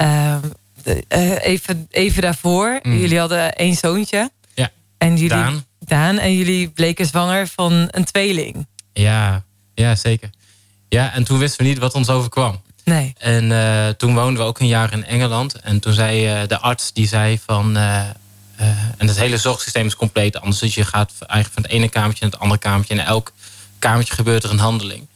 Uh, 0.00 0.36
uh, 0.84 1.44
even, 1.44 1.86
even 1.90 2.22
daarvoor, 2.22 2.80
mm. 2.82 2.98
jullie 2.98 3.18
hadden 3.18 3.54
één 3.54 3.74
zoontje. 3.74 4.30
Ja. 4.54 4.70
En 4.98 5.12
jullie, 5.12 5.28
Daan. 5.28 5.64
Daan. 5.78 6.18
En 6.18 6.34
jullie 6.34 6.68
bleken 6.68 7.06
zwanger 7.06 7.46
van 7.46 7.88
een 7.90 8.04
tweeling. 8.04 8.66
Ja, 8.92 9.44
ja, 9.74 9.94
zeker. 9.94 10.30
Ja, 10.88 11.12
en 11.12 11.24
toen 11.24 11.38
wisten 11.38 11.64
we 11.64 11.70
niet 11.70 11.78
wat 11.78 11.94
ons 11.94 12.08
overkwam. 12.08 12.60
Nee. 12.88 13.14
En 13.18 13.50
uh, 13.50 13.88
toen 13.88 14.14
woonden 14.14 14.42
we 14.42 14.48
ook 14.48 14.60
een 14.60 14.66
jaar 14.66 14.92
in 14.92 15.04
Engeland. 15.04 15.54
En 15.54 15.80
toen 15.80 15.92
zei 15.92 16.42
uh, 16.42 16.48
de 16.48 16.58
arts, 16.58 16.92
die 16.92 17.08
zei 17.08 17.40
van... 17.46 17.76
Uh, 17.76 18.00
en 18.96 19.06
het 19.06 19.18
hele 19.18 19.38
zorgsysteem 19.38 19.86
is 19.86 19.96
compleet 19.96 20.36
anders. 20.40 20.58
Dus 20.58 20.74
je 20.74 20.84
gaat 20.84 21.12
eigenlijk 21.18 21.52
van 21.52 21.62
het 21.62 21.72
ene 21.72 21.88
kamertje 21.88 22.24
naar 22.24 22.32
het 22.32 22.40
andere 22.40 22.60
kamertje. 22.60 22.94
En 22.94 23.00
in 23.00 23.06
elk 23.06 23.32
kamertje 23.78 24.14
gebeurt 24.14 24.44
er 24.44 24.50
een 24.50 24.58
handeling. 24.58 25.06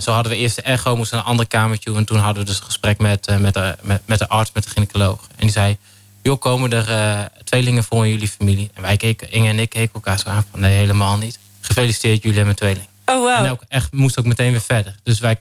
zo 0.00 0.12
hadden 0.12 0.32
we 0.32 0.38
eerst 0.38 0.56
de 0.56 0.62
echo, 0.62 0.96
moesten 0.96 1.16
naar 1.16 1.24
een 1.24 1.30
ander 1.30 1.46
kamertje. 1.46 1.94
En 1.94 2.04
toen 2.04 2.18
hadden 2.18 2.42
we 2.42 2.48
dus 2.48 2.58
een 2.58 2.64
gesprek 2.64 2.98
met, 2.98 3.38
met, 3.38 3.54
de, 3.54 3.76
met, 3.82 4.02
met 4.04 4.18
de 4.18 4.28
arts, 4.28 4.50
met 4.54 4.64
de 4.64 4.70
gynaecoloog. 4.70 5.20
En 5.28 5.36
die 5.46 5.50
zei, 5.50 5.76
joh, 6.22 6.40
komen 6.40 6.72
er 6.72 7.30
tweelingen 7.44 7.84
voor 7.84 8.04
in 8.04 8.10
jullie 8.10 8.28
familie? 8.28 8.70
En 8.74 8.82
wij 8.82 8.96
keken, 8.96 9.32
Inge 9.32 9.48
en 9.48 9.58
ik 9.58 9.68
keken 9.68 9.94
elkaar 9.94 10.18
zo 10.18 10.28
aan 10.28 10.44
van, 10.50 10.60
nee, 10.60 10.76
helemaal 10.76 11.16
niet. 11.16 11.38
Gefeliciteerd, 11.60 12.22
jullie 12.22 12.36
hebben 12.36 12.54
een 12.54 12.60
tweeling. 12.60 12.86
Oh, 13.06 13.16
wow. 13.16 13.44
En 13.44 13.50
ook 13.50 13.64
echt, 13.68 13.92
moest 13.92 14.18
ook 14.18 14.26
meteen 14.26 14.50
weer 14.50 14.60
verder. 14.60 14.94
Dus 15.02 15.18
wij 15.18 15.40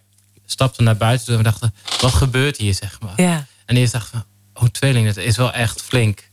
stapten 0.52 0.84
naar 0.84 0.98
buiten 0.98 1.32
en 1.32 1.38
we 1.38 1.44
dachten, 1.44 1.74
wat 2.02 2.14
gebeurt 2.14 2.58
hier, 2.58 2.74
zeg 2.74 3.00
maar. 3.02 3.14
Ja. 3.16 3.46
En 3.66 3.78
eerst 3.78 3.94
dachten 3.94 4.26
we, 4.54 4.60
oh, 4.62 4.68
tweeling, 4.68 5.08
dat 5.08 5.18
is 5.18 5.38
wel 5.38 5.54
echt 5.54 5.82
flink. 5.82 6.30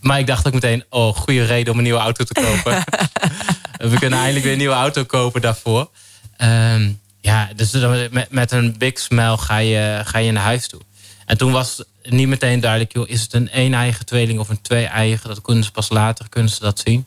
Maar 0.00 0.18
ik 0.18 0.26
dacht 0.26 0.46
ook 0.46 0.52
meteen, 0.52 0.84
oh, 0.88 1.16
goede 1.16 1.44
reden 1.44 1.72
om 1.72 1.78
een 1.78 1.84
nieuwe 1.84 2.00
auto 2.00 2.24
te 2.24 2.32
kopen. 2.32 2.84
we 3.90 3.98
kunnen 3.98 4.18
eindelijk 4.18 4.44
weer 4.44 4.52
een 4.52 4.58
nieuwe 4.58 4.74
auto 4.74 5.04
kopen 5.04 5.40
daarvoor. 5.40 5.90
Um, 6.38 7.00
ja, 7.20 7.48
dus 7.56 7.72
met, 8.10 8.30
met 8.30 8.52
een 8.52 8.78
big 8.78 8.98
smile 8.98 9.38
ga 9.38 9.58
je, 9.58 10.00
ga 10.04 10.18
je 10.18 10.32
naar 10.32 10.42
huis 10.42 10.66
toe. 10.66 10.80
En 11.26 11.38
toen 11.38 11.52
was 11.52 11.82
niet 12.02 12.28
meteen 12.28 12.60
duidelijk, 12.60 12.92
joh, 12.92 13.08
is 13.08 13.22
het 13.22 13.32
een 13.32 13.48
een-eigen 13.52 14.06
tweeling 14.06 14.38
of 14.38 14.48
een 14.48 14.60
twee-eigen? 14.60 15.28
Dat 15.28 15.40
kunnen 15.40 15.64
ze 15.64 15.70
pas 15.70 15.88
later, 15.88 16.28
kunnen 16.28 16.50
ze 16.50 16.60
dat 16.60 16.82
zien. 16.84 17.06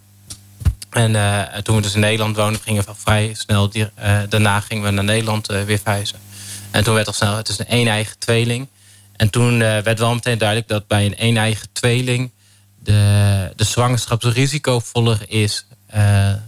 En 0.90 1.14
uh, 1.14 1.42
toen 1.42 1.76
we 1.76 1.82
dus 1.82 1.94
in 1.94 2.00
Nederland 2.00 2.36
woonden, 2.36 2.62
gingen 2.62 2.86
we 2.86 2.92
vrij 2.96 3.34
snel. 3.34 3.72
Uh, 3.76 3.86
daarna 4.30 4.60
gingen 4.60 4.84
we 4.84 4.92
naar 4.92 5.04
Nederland 5.04 5.52
uh, 5.52 5.64
weer 5.64 5.80
verhuizen. 5.80 6.20
En 6.72 6.84
toen 6.84 6.94
werd 6.94 7.08
al 7.08 7.14
snel, 7.14 7.36
het 7.36 7.50
is 7.50 7.60
een 7.60 7.66
een-eigen 7.70 8.20
tweeling. 8.20 8.68
En 9.16 9.30
toen 9.30 9.60
werd 9.60 10.00
wel 10.00 10.14
meteen 10.14 10.38
duidelijk 10.38 10.68
dat 10.68 10.88
bij 10.88 11.06
een 11.06 11.16
een-eigen 11.18 11.68
tweeling 11.72 12.32
de, 12.80 13.52
de 13.56 13.64
zwangerschap 13.64 14.24
risicovoller 14.24 15.20
is 15.28 15.66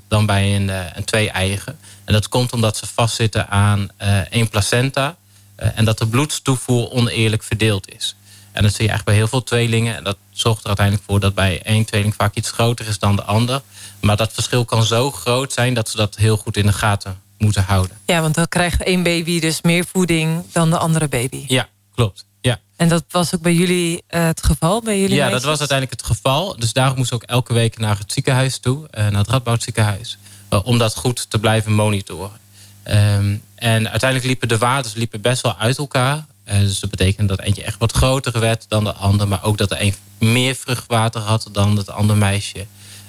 dan 0.07 0.25
bij 0.25 0.55
een, 0.55 0.69
een 0.69 1.03
twee-eigen. 1.03 1.79
En 2.05 2.13
dat 2.13 2.27
komt 2.27 2.53
omdat 2.53 2.77
ze 2.77 2.85
vastzitten 2.85 3.49
aan 3.49 3.89
één 4.29 4.49
placenta. 4.49 5.15
en 5.55 5.85
dat 5.85 5.97
de 5.97 6.07
bloedstoevoer 6.07 6.91
oneerlijk 6.91 7.43
verdeeld 7.43 7.93
is. 7.93 8.15
En 8.51 8.63
dat 8.63 8.73
zie 8.73 8.83
je 8.83 8.89
eigenlijk 8.89 9.05
bij 9.05 9.15
heel 9.15 9.27
veel 9.27 9.43
tweelingen. 9.43 9.95
En 9.95 10.03
dat 10.03 10.17
zorgt 10.31 10.61
er 10.61 10.67
uiteindelijk 10.67 11.05
voor 11.07 11.19
dat 11.19 11.33
bij 11.33 11.61
één 11.61 11.85
tweeling 11.85 12.15
vaak 12.15 12.35
iets 12.35 12.51
groter 12.51 12.87
is 12.87 12.99
dan 12.99 13.15
de 13.15 13.23
ander. 13.23 13.61
Maar 14.01 14.17
dat 14.17 14.33
verschil 14.33 14.65
kan 14.65 14.83
zo 14.83 15.11
groot 15.11 15.53
zijn 15.53 15.73
dat 15.73 15.89
ze 15.89 15.97
dat 15.97 16.15
heel 16.15 16.37
goed 16.37 16.57
in 16.57 16.65
de 16.65 16.73
gaten 16.73 17.21
moeten 17.37 17.63
houden. 17.63 17.97
Ja, 18.05 18.21
want 18.21 18.35
dan 18.35 18.47
krijgt 18.47 18.83
één 18.83 19.03
baby 19.03 19.39
dus 19.39 19.61
meer 19.61 19.85
voeding 19.85 20.43
dan 20.51 20.69
de 20.69 20.77
andere 20.77 21.07
baby. 21.07 21.43
Ja, 21.47 21.67
klopt. 21.95 22.25
Ja. 22.41 22.59
En 22.75 22.89
dat 22.89 23.03
was 23.09 23.35
ook 23.35 23.41
bij 23.41 23.53
jullie 23.53 23.93
uh, 24.09 24.25
het 24.25 24.43
geval? 24.43 24.81
Bij 24.81 24.99
jullie 24.99 25.15
ja, 25.15 25.21
meisjes? 25.21 25.41
dat 25.41 25.49
was 25.49 25.59
uiteindelijk 25.59 26.01
het 26.01 26.11
geval. 26.11 26.55
Dus 26.59 26.73
daarom 26.73 26.97
moest 26.97 27.13
ook 27.13 27.23
elke 27.23 27.53
week 27.53 27.77
naar 27.77 27.97
het 27.97 28.11
ziekenhuis 28.11 28.57
toe, 28.57 28.77
uh, 28.77 29.07
naar 29.07 29.21
het 29.21 29.29
Radboud 29.29 29.63
ziekenhuis. 29.63 30.17
Uh, 30.49 30.59
om 30.63 30.77
dat 30.77 30.95
goed 30.95 31.29
te 31.29 31.39
blijven 31.39 31.73
monitoren. 31.73 32.39
Um, 32.87 33.43
en 33.55 33.89
uiteindelijk 33.89 34.23
liepen 34.23 34.47
de 34.47 34.57
waters 34.57 34.93
liepen 34.93 35.21
best 35.21 35.41
wel 35.41 35.55
uit 35.57 35.77
elkaar. 35.77 36.25
Uh, 36.51 36.59
dus 36.59 36.79
dat 36.79 36.89
betekent 36.89 37.29
dat 37.29 37.39
eentje 37.39 37.63
echt 37.63 37.79
wat 37.79 37.91
groter 37.91 38.39
werd 38.39 38.65
dan 38.67 38.83
de 38.83 38.93
ander. 38.93 39.27
Maar 39.27 39.43
ook 39.43 39.57
dat 39.57 39.71
er 39.71 39.81
een 39.81 39.95
meer 40.19 40.55
vruchtwater 40.55 41.21
had 41.21 41.49
dan 41.51 41.77
het 41.77 41.89
andere 41.89 42.19
meisje. 42.19 42.65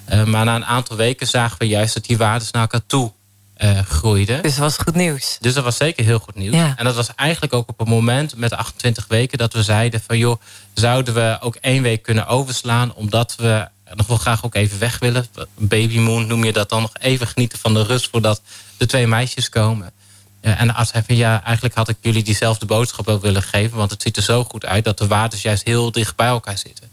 Uh, 0.09 0.23
maar 0.23 0.45
na 0.45 0.55
een 0.55 0.65
aantal 0.65 0.97
weken 0.97 1.27
zagen 1.27 1.57
we 1.59 1.67
juist 1.67 1.93
dat 1.93 2.05
die 2.05 2.17
waters 2.17 2.51
naar 2.51 2.61
elkaar 2.61 2.85
toe 2.85 3.11
uh, 3.57 3.79
groeiden. 3.79 4.41
Dus 4.41 4.55
dat 4.55 4.63
was 4.63 4.77
goed 4.77 4.95
nieuws. 4.95 5.37
Dus 5.39 5.53
dat 5.53 5.63
was 5.63 5.77
zeker 5.77 6.05
heel 6.05 6.19
goed 6.19 6.35
nieuws. 6.35 6.55
Ja. 6.55 6.73
En 6.77 6.85
dat 6.85 6.95
was 6.95 7.15
eigenlijk 7.15 7.53
ook 7.53 7.69
op 7.69 7.79
het 7.79 7.87
moment 7.87 8.35
met 8.35 8.53
28 8.53 9.05
weken 9.07 9.37
dat 9.37 9.53
we 9.53 9.63
zeiden 9.63 10.01
van 10.07 10.17
joh, 10.17 10.41
zouden 10.73 11.13
we 11.13 11.37
ook 11.39 11.55
één 11.55 11.83
week 11.83 12.03
kunnen 12.03 12.27
overslaan 12.27 12.93
omdat 12.93 13.35
we 13.37 13.67
nog 13.93 14.07
wel 14.07 14.17
graag 14.17 14.45
ook 14.45 14.55
even 14.55 14.79
weg 14.79 14.99
willen. 14.99 15.27
Babymoon 15.55 16.27
noem 16.27 16.43
je 16.43 16.53
dat 16.53 16.69
dan 16.69 16.81
nog 16.81 16.93
even 16.99 17.27
genieten 17.27 17.59
van 17.59 17.73
de 17.73 17.83
rust 17.83 18.09
voordat 18.09 18.41
de 18.77 18.85
twee 18.85 19.07
meisjes 19.07 19.49
komen. 19.49 19.91
Ja, 20.41 20.57
en 20.57 20.67
de 20.67 20.73
arts 20.73 20.91
zei 20.91 21.03
van 21.07 21.15
ja, 21.15 21.43
eigenlijk 21.43 21.75
had 21.75 21.89
ik 21.89 21.97
jullie 22.01 22.23
diezelfde 22.23 22.65
boodschap 22.65 23.07
ook 23.07 23.21
willen 23.21 23.43
geven. 23.43 23.77
Want 23.77 23.91
het 23.91 24.01
ziet 24.01 24.17
er 24.17 24.23
zo 24.23 24.43
goed 24.43 24.65
uit 24.65 24.83
dat 24.83 24.97
de 24.97 25.07
waters 25.07 25.41
juist 25.41 25.63
heel 25.63 25.91
dicht 25.91 26.15
bij 26.15 26.27
elkaar 26.27 26.57
zitten. 26.57 26.89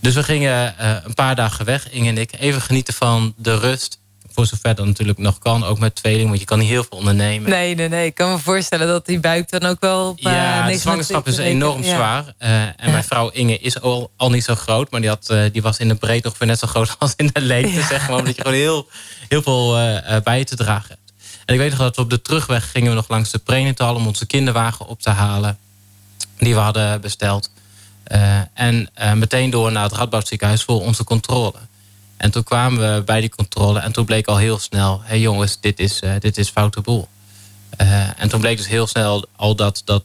Dus 0.00 0.14
we 0.14 0.22
gingen 0.22 0.74
uh, 0.80 0.96
een 1.04 1.14
paar 1.14 1.34
dagen 1.34 1.64
weg, 1.64 1.90
Inge 1.90 2.08
en 2.08 2.18
ik. 2.18 2.30
Even 2.38 2.60
genieten 2.60 2.94
van 2.94 3.34
de 3.36 3.58
rust. 3.58 3.98
Voor 4.32 4.46
zover 4.46 4.74
dat 4.74 4.86
natuurlijk 4.86 5.18
nog 5.18 5.38
kan, 5.38 5.64
ook 5.64 5.78
met 5.78 5.94
tweeling. 5.94 6.28
Want 6.28 6.40
je 6.40 6.46
kan 6.46 6.58
niet 6.58 6.68
heel 6.68 6.84
veel 6.88 6.98
ondernemen. 6.98 7.50
Nee, 7.50 7.74
nee, 7.74 7.88
nee. 7.88 8.06
Ik 8.06 8.14
kan 8.14 8.30
me 8.30 8.38
voorstellen 8.38 8.86
dat 8.86 9.06
die 9.06 9.20
buik 9.20 9.50
dan 9.50 9.64
ook 9.64 9.80
wel... 9.80 10.08
Op, 10.08 10.18
uh, 10.18 10.32
ja, 10.32 10.66
de 10.66 10.78
zwangerschap 10.78 11.26
is 11.26 11.36
enorm 11.36 11.82
ja. 11.82 11.94
zwaar. 11.94 12.22
Uh, 12.22 12.62
en 12.62 12.74
ja. 12.76 12.90
mijn 12.90 13.04
vrouw 13.04 13.28
Inge 13.28 13.58
is 13.58 13.80
al, 13.80 14.10
al 14.16 14.30
niet 14.30 14.44
zo 14.44 14.54
groot. 14.54 14.90
Maar 14.90 15.00
die, 15.00 15.10
had, 15.10 15.34
die 15.52 15.62
was 15.62 15.78
in 15.78 15.88
de 15.88 15.94
breedte 15.94 16.28
ongeveer 16.28 16.46
net 16.46 16.58
zo 16.58 16.66
groot 16.66 16.96
als 16.98 17.12
in 17.16 17.30
de 17.32 17.40
lengte. 17.40 17.82
Zeg 17.82 18.08
maar, 18.08 18.18
omdat 18.18 18.36
je 18.36 18.42
gewoon 18.42 18.56
heel, 18.56 18.88
heel 19.28 19.42
veel 19.42 19.72
bij 20.22 20.38
je 20.38 20.44
te 20.44 20.56
dragen. 20.56 20.96
En 21.48 21.54
ik 21.54 21.60
weet 21.60 21.70
nog 21.70 21.78
dat 21.78 21.96
we 21.96 22.02
op 22.02 22.10
de 22.10 22.22
terugweg 22.22 22.70
gingen 22.70 22.90
we 22.90 22.96
nog 22.96 23.08
langs 23.08 23.30
de 23.30 23.38
prenatal... 23.38 23.94
om 23.94 24.06
onze 24.06 24.26
kinderwagen 24.26 24.86
op 24.86 25.02
te 25.02 25.10
halen. 25.10 25.58
Die 26.38 26.54
we 26.54 26.60
hadden 26.60 27.00
besteld. 27.00 27.50
Uh, 28.12 28.40
en 28.54 28.90
uh, 28.98 29.12
meteen 29.12 29.50
door 29.50 29.72
naar 29.72 29.82
het 29.82 29.92
Radboudziekenhuis 29.92 30.62
voor 30.62 30.80
onze 30.80 31.04
controle. 31.04 31.54
En 32.16 32.30
toen 32.30 32.42
kwamen 32.42 32.94
we 32.94 33.02
bij 33.02 33.20
die 33.20 33.30
controle 33.30 33.78
en 33.78 33.92
toen 33.92 34.04
bleek 34.04 34.26
al 34.26 34.36
heel 34.36 34.58
snel... 34.58 35.00
hé 35.00 35.08
hey 35.08 35.20
jongens, 35.20 35.60
dit 35.60 35.80
is, 35.80 36.02
uh, 36.02 36.12
dit 36.18 36.38
is 36.38 36.48
foute 36.48 36.80
boel. 36.80 37.08
en 38.16 38.28
toen 38.28 38.40
bleek 38.40 38.56
dus 38.56 38.68
heel 38.68 38.86
snel 38.86 39.24
al 39.36 39.54
dat, 39.54 39.82
dat 39.84 40.04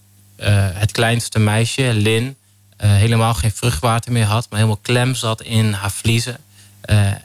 het 0.73 0.91
kleinste 0.91 1.39
meisje, 1.39 1.93
Lin... 1.93 2.35
helemaal 2.77 3.33
geen 3.33 3.51
vruchtwater 3.51 4.12
meer 4.12 4.25
had... 4.25 4.47
maar 4.50 4.59
helemaal 4.59 4.81
klem 4.81 5.15
zat 5.15 5.41
in 5.41 5.73
haar 5.73 5.91
vliezen. 5.91 6.38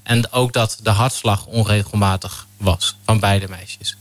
en 0.02 0.32
ook 0.32 0.52
dat 0.52 0.78
de 0.82 0.90
hartslag 0.90 1.46
onregelmatig 1.46 2.46
was 2.56 2.96
van 3.04 3.20
beide 3.20 3.48
meisjes. 3.48 3.98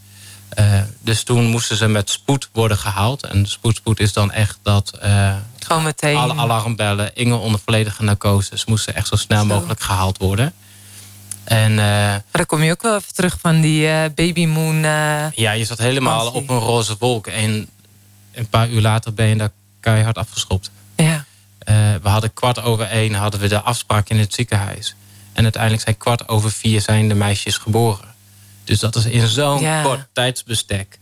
Uh, 0.59 0.81
dus 0.99 1.23
toen 1.23 1.45
moesten 1.45 1.77
ze 1.77 1.87
met 1.87 2.09
spoed 2.09 2.49
worden 2.53 2.77
gehaald. 2.77 3.23
En 3.23 3.45
spoedspoed 3.45 3.99
is 3.99 4.13
dan 4.13 4.31
echt 4.31 4.59
dat... 4.61 4.99
Uh, 5.03 5.35
Gewoon 5.59 5.83
meteen. 5.83 6.15
Alle 6.15 6.33
alarmbellen, 6.33 7.15
Inge 7.15 7.35
onder 7.35 7.59
volledige 7.65 8.03
narcose. 8.03 8.63
moesten 8.65 8.95
echt 8.95 9.07
zo 9.07 9.15
snel 9.15 9.39
zo. 9.39 9.45
mogelijk 9.45 9.79
gehaald 9.79 10.17
worden. 10.17 10.53
En, 11.43 11.71
uh, 11.71 11.77
maar 11.77 12.23
dan 12.31 12.45
kom 12.45 12.63
je 12.63 12.71
ook 12.71 12.81
wel 12.81 12.95
even 12.95 13.13
terug 13.13 13.37
van 13.41 13.61
die 13.61 14.09
babymoon. 14.09 14.81
ja, 15.35 15.51
je 15.51 15.65
zat 15.65 15.77
helemaal 15.77 16.31
op 16.31 16.49
een 16.49 16.59
roze 16.59 16.95
wolk. 16.99 17.27
En 17.27 17.69
een 18.31 18.47
paar 18.47 18.69
uur 18.69 18.81
later 18.81 19.13
ben 19.13 19.27
je 19.27 19.35
daar 19.35 19.51
keihard 19.79 20.17
afgeschopt. 20.17 20.71
Ja. 20.95 21.25
we 22.01 22.09
hadden 22.09 22.33
kwart 22.33 22.61
over 22.61 22.85
één 22.85 23.13
hadden 23.13 23.39
we 23.39 23.47
de 23.47 23.61
afspraak 23.61 24.09
in 24.09 24.19
het 24.19 24.33
ziekenhuis. 24.33 24.95
En 25.33 25.43
uiteindelijk 25.43 25.83
zijn 25.83 25.97
kwart 25.97 26.27
over 26.27 26.51
vier 26.51 26.81
zijn 26.81 27.07
de 27.07 27.15
meisjes 27.15 27.57
geboren. 27.57 28.15
Dus 28.67 28.79
dat 28.79 28.95
is 28.95 29.05
in 29.05 29.27
zo'n 29.27 29.61
ja. 29.61 29.81
kort 29.81 30.07
tijdsbestek. 30.13 30.99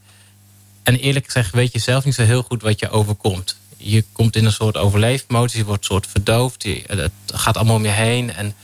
En 0.84 0.96
eerlijk 0.96 1.26
gezegd 1.26 1.52
weet 1.52 1.74
je 1.74 1.80
zelf 1.80 2.06
niet 2.06 2.16
zo 2.16 2.24
heel 2.24 2.42
goed 2.42 2.62
wat 2.62 2.80
je 2.80 2.90
overkomt. 2.90 3.56
je 3.78 4.04
komt 4.12 4.36
in 4.36 4.46
een 4.46 4.52
soort 4.52 4.78
overleefmodus. 4.78 5.54
Je 5.54 5.66
wordt 5.66 5.80
een 5.80 5.88
soort 5.88 6.08
verdoofd. 6.08 6.64
Je, 6.64 6.84
het 6.88 7.12
gaat 7.26 7.58
allemaal 7.58 7.76
om 7.76 7.84
je 7.84 7.92
heen. 7.92 8.34
En, 8.34 8.56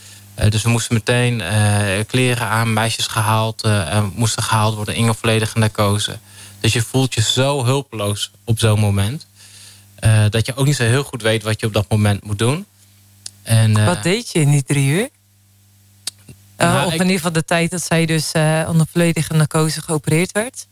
dus 0.50 0.62
we 0.62 0.70
moesten 0.70 0.94
meteen 0.94 1.44
kleren 2.08 2.48
aan, 2.48 2.74
meisjes 2.74 3.08
gehaald. 3.08 3.68
moesten 4.16 4.44
gehaald 4.44 4.76
worden, 4.76 4.96
Inge 4.96 5.14
volledige 5.14 5.60
narcose. 5.60 6.20
Dus 6.60 6.74
je 6.74 6.82
voelt 6.82 7.14
je 7.14 7.22
zo 7.22 7.66
hulpeloos 7.66 8.32
op 8.44 8.60
zo'n 8.60 8.80
moment. 8.80 9.28
dat 10.30 10.46
je 10.46 10.56
ook 10.56 10.66
niet 10.66 10.76
zo 10.76 10.84
heel 10.84 11.04
goed 11.04 11.22
weet 11.22 11.44
wat 11.44 11.60
je 11.60 11.66
op 11.66 11.74
dat 11.74 11.90
moment 11.90 12.24
moet 12.24 12.40
doen. 12.40 12.66
En, 13.44 13.86
wat 13.86 14.04
deed 14.04 14.32
je 14.32 14.40
in 14.40 14.52
die 14.52 14.64
drie 14.64 14.90
uur? 14.90 15.10
Nou, 16.62 16.86
of 16.86 16.94
in 16.94 17.00
ieder 17.00 17.16
geval 17.16 17.32
de 17.32 17.46
tijd 17.46 17.72
dat 17.72 17.84
zij 17.84 18.06
dus 18.06 18.32
onder 18.68 18.88
volledige 18.92 19.34
narcose 19.34 19.82
geopereerd 19.82 20.32
werd? 20.32 20.68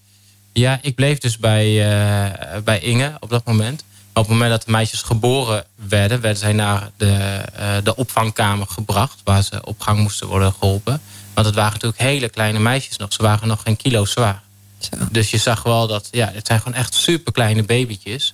Ja, 0.54 0.80
ik 0.82 0.96
bleef 0.96 1.18
dus 1.18 1.38
bij, 1.38 1.68
uh, 1.68 2.58
bij 2.64 2.80
Inge 2.80 3.14
op 3.20 3.30
dat 3.30 3.46
moment. 3.46 3.84
Maar 4.14 4.24
op 4.24 4.30
het 4.30 4.40
moment 4.40 4.50
dat 4.50 4.66
de 4.66 4.72
meisjes 4.72 5.02
geboren 5.02 5.66
werden... 5.76 6.22
werden 6.22 6.40
zij 6.40 6.54
naar 6.54 6.90
de, 6.98 7.42
de 7.84 7.96
opvangkamer 7.96 8.68
gebracht... 8.68 9.22
waar 9.24 9.44
ze 9.44 9.66
op 9.66 9.82
gang 9.82 10.00
moesten 10.00 10.28
worden 10.28 10.54
geholpen. 10.60 11.02
Want 11.34 11.48
het 11.48 11.56
waren 11.56 11.74
natuurlijk 11.74 12.02
hele 12.02 12.30
kleine 12.30 12.60
meisjes 12.60 12.98
nog. 12.98 13.14
Ze 13.14 13.22
waren 13.22 13.48
nog 13.48 13.62
geen 13.62 13.78
kilo 13.78 14.06
zwaar. 14.06 14.42
Zo. 14.80 14.90
Dus 15.12 15.30
je 15.32 15.38
zag 15.38 15.64
wel 15.64 15.88
dat... 15.88 16.08
Ja, 16.12 16.32
het 16.34 16.48
zijn 16.48 16.60
gewoon 16.62 16.78
echt 16.78 16.94
super 16.94 17.32
kleine 17.32 17.64
babytjes... 17.64 18.34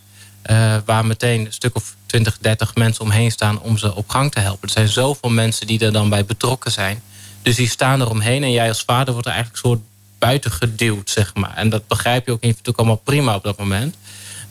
Uh, 0.52 0.76
waar 0.86 1.06
meteen 1.06 1.46
een 1.46 1.54
stuk 1.54 1.76
of 1.76 1.96
20, 2.06 2.38
30 2.42 2.76
mensen 2.76 3.04
omheen 3.04 3.32
staan... 3.32 3.62
om 3.62 3.78
ze 3.78 3.96
op 3.96 4.10
gang 4.10 4.32
te 4.32 4.40
helpen. 4.40 4.68
Er 4.68 4.74
zijn 4.74 4.88
zoveel 4.88 5.30
mensen 5.30 5.68
die 5.68 5.80
er 5.80 5.92
dan 5.92 6.10
bij 6.10 6.26
betrokken 6.26 6.72
zijn. 6.72 7.02
Dus 7.46 7.56
die 7.56 7.70
staan 7.70 8.02
er 8.02 8.10
omheen. 8.10 8.44
En 8.44 8.52
jij 8.52 8.68
als 8.68 8.84
vader 8.84 9.14
wordt 9.14 9.28
er 9.28 9.34
eigenlijk 9.34 9.64
een 9.64 9.70
soort 9.70 9.84
buiten 10.20 10.52
geduwd, 10.52 11.10
zeg 11.10 11.36
maar. 11.36 11.56
En 11.56 11.70
dat 11.70 11.88
begrijp 11.88 12.26
je 12.26 12.32
ook, 12.32 12.44
ook 12.64 12.78
allemaal 12.78 12.96
prima 13.04 13.36
op 13.36 13.44
dat 13.44 13.58
moment. 13.58 13.96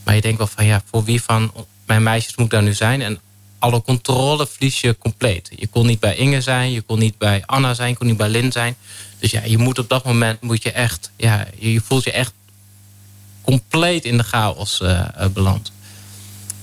Maar 0.03 0.15
je 0.15 0.21
denkt 0.21 0.39
wel 0.39 0.47
van, 0.47 0.65
ja, 0.65 0.83
voor 0.91 1.05
wie 1.05 1.23
van 1.23 1.53
mijn 1.87 2.03
meisjes 2.03 2.37
moet 2.37 2.47
ik 2.47 2.53
daar 2.53 2.63
nu 2.63 2.75
zijn? 2.75 3.03
En 3.03 3.19
alle 3.59 3.83
controle 3.83 4.47
verlies 4.47 4.81
je 4.81 4.99
compleet. 4.99 5.51
Je 5.57 5.67
kon 5.67 5.87
niet 5.87 6.01
bij 6.01 6.17
Inge 6.17 6.41
zijn, 6.41 6.71
je 6.71 6.81
kon 6.81 6.99
niet 6.99 7.19
bij 7.19 7.43
Anna 7.47 7.75
zijn, 7.75 7.89
je 7.89 7.97
kon 7.97 8.07
niet 8.07 8.17
bij 8.17 8.29
Lin 8.29 8.53
zijn. 8.53 8.77
Dus 9.19 9.31
ja, 9.31 9.45
je 9.45 9.59
moet 9.59 9.79
op 9.79 9.89
dat 9.89 10.05
moment, 10.05 10.41
moet 10.41 10.63
je 10.63 10.73
echt, 10.73 11.11
ja, 11.17 11.47
je 11.59 11.81
voelt 11.81 12.05
je 12.05 12.13
echt 12.13 12.33
compleet 13.43 14.05
in 14.05 14.17
de 14.17 14.25
chaos 14.25 14.81
uh, 14.81 15.07
beland. 15.33 15.73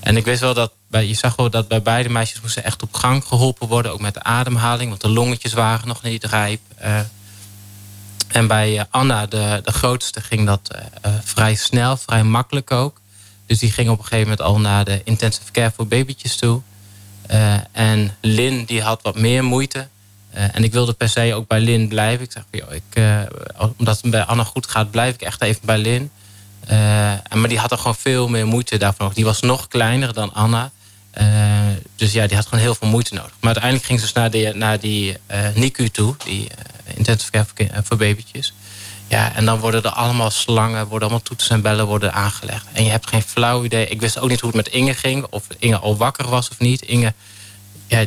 En 0.00 0.16
ik 0.16 0.24
wist 0.24 0.40
wel 0.40 0.54
dat, 0.54 0.72
je 1.00 1.14
zag 1.14 1.36
wel 1.36 1.50
dat 1.50 1.68
bij 1.68 1.82
beide 1.82 2.08
meisjes 2.08 2.40
moesten 2.40 2.64
echt 2.64 2.82
op 2.82 2.94
gang 2.94 3.24
geholpen 3.24 3.68
worden. 3.68 3.92
Ook 3.92 4.00
met 4.00 4.14
de 4.14 4.22
ademhaling, 4.22 4.88
want 4.88 5.00
de 5.00 5.08
longetjes 5.08 5.52
waren 5.52 5.88
nog 5.88 6.02
niet 6.02 6.24
rijp. 6.24 6.60
Uh, 6.84 7.00
en 8.32 8.46
bij 8.46 8.78
eh, 8.78 8.84
Anna, 8.90 9.26
de, 9.26 9.60
de 9.64 9.72
grootste, 9.72 10.20
ging 10.20 10.46
dat 10.46 10.68
eh, 10.68 10.84
eh, 11.00 11.12
vrij 11.24 11.54
snel, 11.54 11.96
vrij 11.96 12.22
makkelijk 12.22 12.70
ook. 12.70 13.00
Dus 13.46 13.58
die 13.58 13.72
ging 13.72 13.88
op 13.88 13.98
een 13.98 14.04
gegeven 14.04 14.28
moment 14.28 14.40
al 14.46 14.60
naar 14.60 14.84
de 14.84 15.00
intensive 15.04 15.52
care 15.52 15.72
voor 15.76 15.86
babytjes 15.86 16.36
toe. 16.36 16.60
en 17.72 18.16
Lin, 18.20 18.64
die 18.64 18.82
had 18.82 19.02
wat 19.02 19.18
meer 19.18 19.44
moeite. 19.44 19.88
en 20.30 20.64
ik 20.64 20.72
wilde 20.72 20.92
per 20.92 21.08
se 21.08 21.34
ook 21.34 21.48
bij 21.48 21.60
Lin 21.60 21.88
blijven. 21.88 22.24
Ik 22.24 22.32
zeg, 22.32 22.42
joh, 22.50 22.72
ik, 22.72 23.02
omdat 23.76 24.00
het 24.00 24.10
bij 24.10 24.24
Anna 24.24 24.44
goed 24.44 24.66
gaat, 24.66 24.90
blijf 24.90 25.14
ik 25.14 25.22
echt 25.22 25.42
even 25.42 25.60
bij 25.64 25.78
Lin. 25.78 26.10
maar 27.34 27.48
die 27.48 27.58
had 27.58 27.70
er 27.70 27.78
gewoon 27.78 27.94
veel 27.94 28.28
meer 28.28 28.46
moeite 28.46 28.76
daarvan. 28.76 29.10
Die 29.14 29.24
was 29.24 29.40
nog 29.40 29.68
kleiner 29.68 30.12
dan 30.12 30.32
Anna. 30.32 30.70
Dus 31.96 32.12
ja, 32.12 32.26
die 32.26 32.36
had 32.36 32.46
gewoon 32.46 32.64
heel 32.64 32.74
veel 32.74 32.88
moeite 32.88 33.14
nodig. 33.14 33.32
Maar 33.40 33.52
uiteindelijk 33.52 33.84
ging 33.84 33.98
ze 33.98 34.04
dus 34.04 34.14
naar, 34.14 34.30
de, 34.30 34.52
naar 34.54 34.80
die 34.80 35.16
NICU 35.54 35.88
toe. 35.88 36.14
Die 36.24 36.48
intensive 36.96 37.30
care 37.30 37.46
voor, 37.54 37.66
eh, 37.66 37.78
voor 37.82 37.96
babytjes. 37.96 38.52
Ja, 39.08 39.34
en 39.34 39.44
dan 39.44 39.58
worden 39.58 39.82
er 39.82 39.90
allemaal 39.90 40.30
slangen, 40.30 40.86
worden 40.86 41.08
allemaal 41.08 41.26
toetsen 41.26 41.54
en 41.54 41.62
bellen 41.62 41.86
worden 41.86 42.12
aangelegd. 42.12 42.66
En 42.72 42.84
je 42.84 42.90
hebt 42.90 43.06
geen 43.06 43.22
flauw 43.22 43.64
idee. 43.64 43.86
Ik 43.86 44.00
wist 44.00 44.18
ook 44.18 44.28
niet 44.28 44.40
hoe 44.40 44.50
het 44.56 44.64
met 44.64 44.74
Inge 44.74 44.94
ging. 44.94 45.26
Of 45.30 45.46
Inge 45.58 45.78
al 45.78 45.96
wakker 45.96 46.28
was 46.28 46.48
of 46.48 46.58
niet. 46.58 46.82
Inge, 46.82 47.14
ja, 47.86 48.06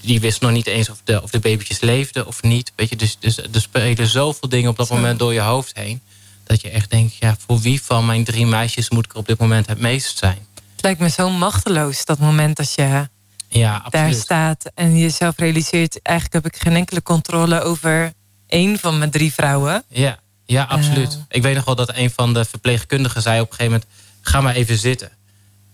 die 0.00 0.20
wist 0.20 0.40
nog 0.40 0.50
niet 0.50 0.66
eens 0.66 0.88
of 0.88 1.00
de, 1.04 1.22
of 1.22 1.30
de 1.30 1.38
babytjes 1.38 1.80
leefden 1.80 2.26
of 2.26 2.42
niet. 2.42 2.72
Weet 2.76 2.88
je, 2.88 2.96
dus, 2.96 3.16
dus 3.20 3.36
er 3.36 3.60
spelen 3.60 4.06
zoveel 4.06 4.48
dingen 4.48 4.70
op 4.70 4.76
dat 4.76 4.90
moment 4.90 5.18
door 5.18 5.32
je 5.32 5.40
hoofd 5.40 5.76
heen. 5.76 6.00
Dat 6.44 6.60
je 6.60 6.70
echt 6.70 6.90
denkt, 6.90 7.14
ja, 7.16 7.36
voor 7.46 7.60
wie 7.60 7.82
van 7.82 8.06
mijn 8.06 8.24
drie 8.24 8.46
meisjes 8.46 8.90
moet 8.90 9.04
ik 9.04 9.14
op 9.14 9.26
dit 9.26 9.38
moment 9.38 9.66
het 9.66 9.80
meest 9.80 10.18
zijn? 10.18 10.46
Het 10.84 10.98
lijkt 10.98 11.16
me 11.16 11.22
zo 11.22 11.30
machteloos, 11.30 12.04
dat 12.04 12.18
moment 12.18 12.56
dat 12.56 12.74
je 12.74 13.08
ja, 13.48 13.86
daar 13.88 14.12
staat 14.12 14.70
en 14.74 14.98
jezelf 14.98 15.38
realiseert, 15.38 16.02
eigenlijk 16.02 16.44
heb 16.44 16.54
ik 16.54 16.62
geen 16.62 16.76
enkele 16.76 17.02
controle 17.02 17.60
over 17.60 18.12
één 18.46 18.78
van 18.78 18.98
mijn 18.98 19.10
drie 19.10 19.32
vrouwen. 19.32 19.84
Ja, 19.88 20.18
ja 20.46 20.62
absoluut. 20.64 21.12
Uh, 21.12 21.22
ik 21.28 21.42
weet 21.42 21.54
nog 21.54 21.64
wel 21.64 21.74
dat 21.74 21.96
een 21.96 22.10
van 22.10 22.34
de 22.34 22.44
verpleegkundigen 22.44 23.22
zei 23.22 23.40
op 23.40 23.50
een 23.50 23.56
gegeven 23.56 23.72
moment, 23.72 23.90
ga 24.20 24.40
maar 24.40 24.54
even 24.54 24.78
zitten. 24.78 25.10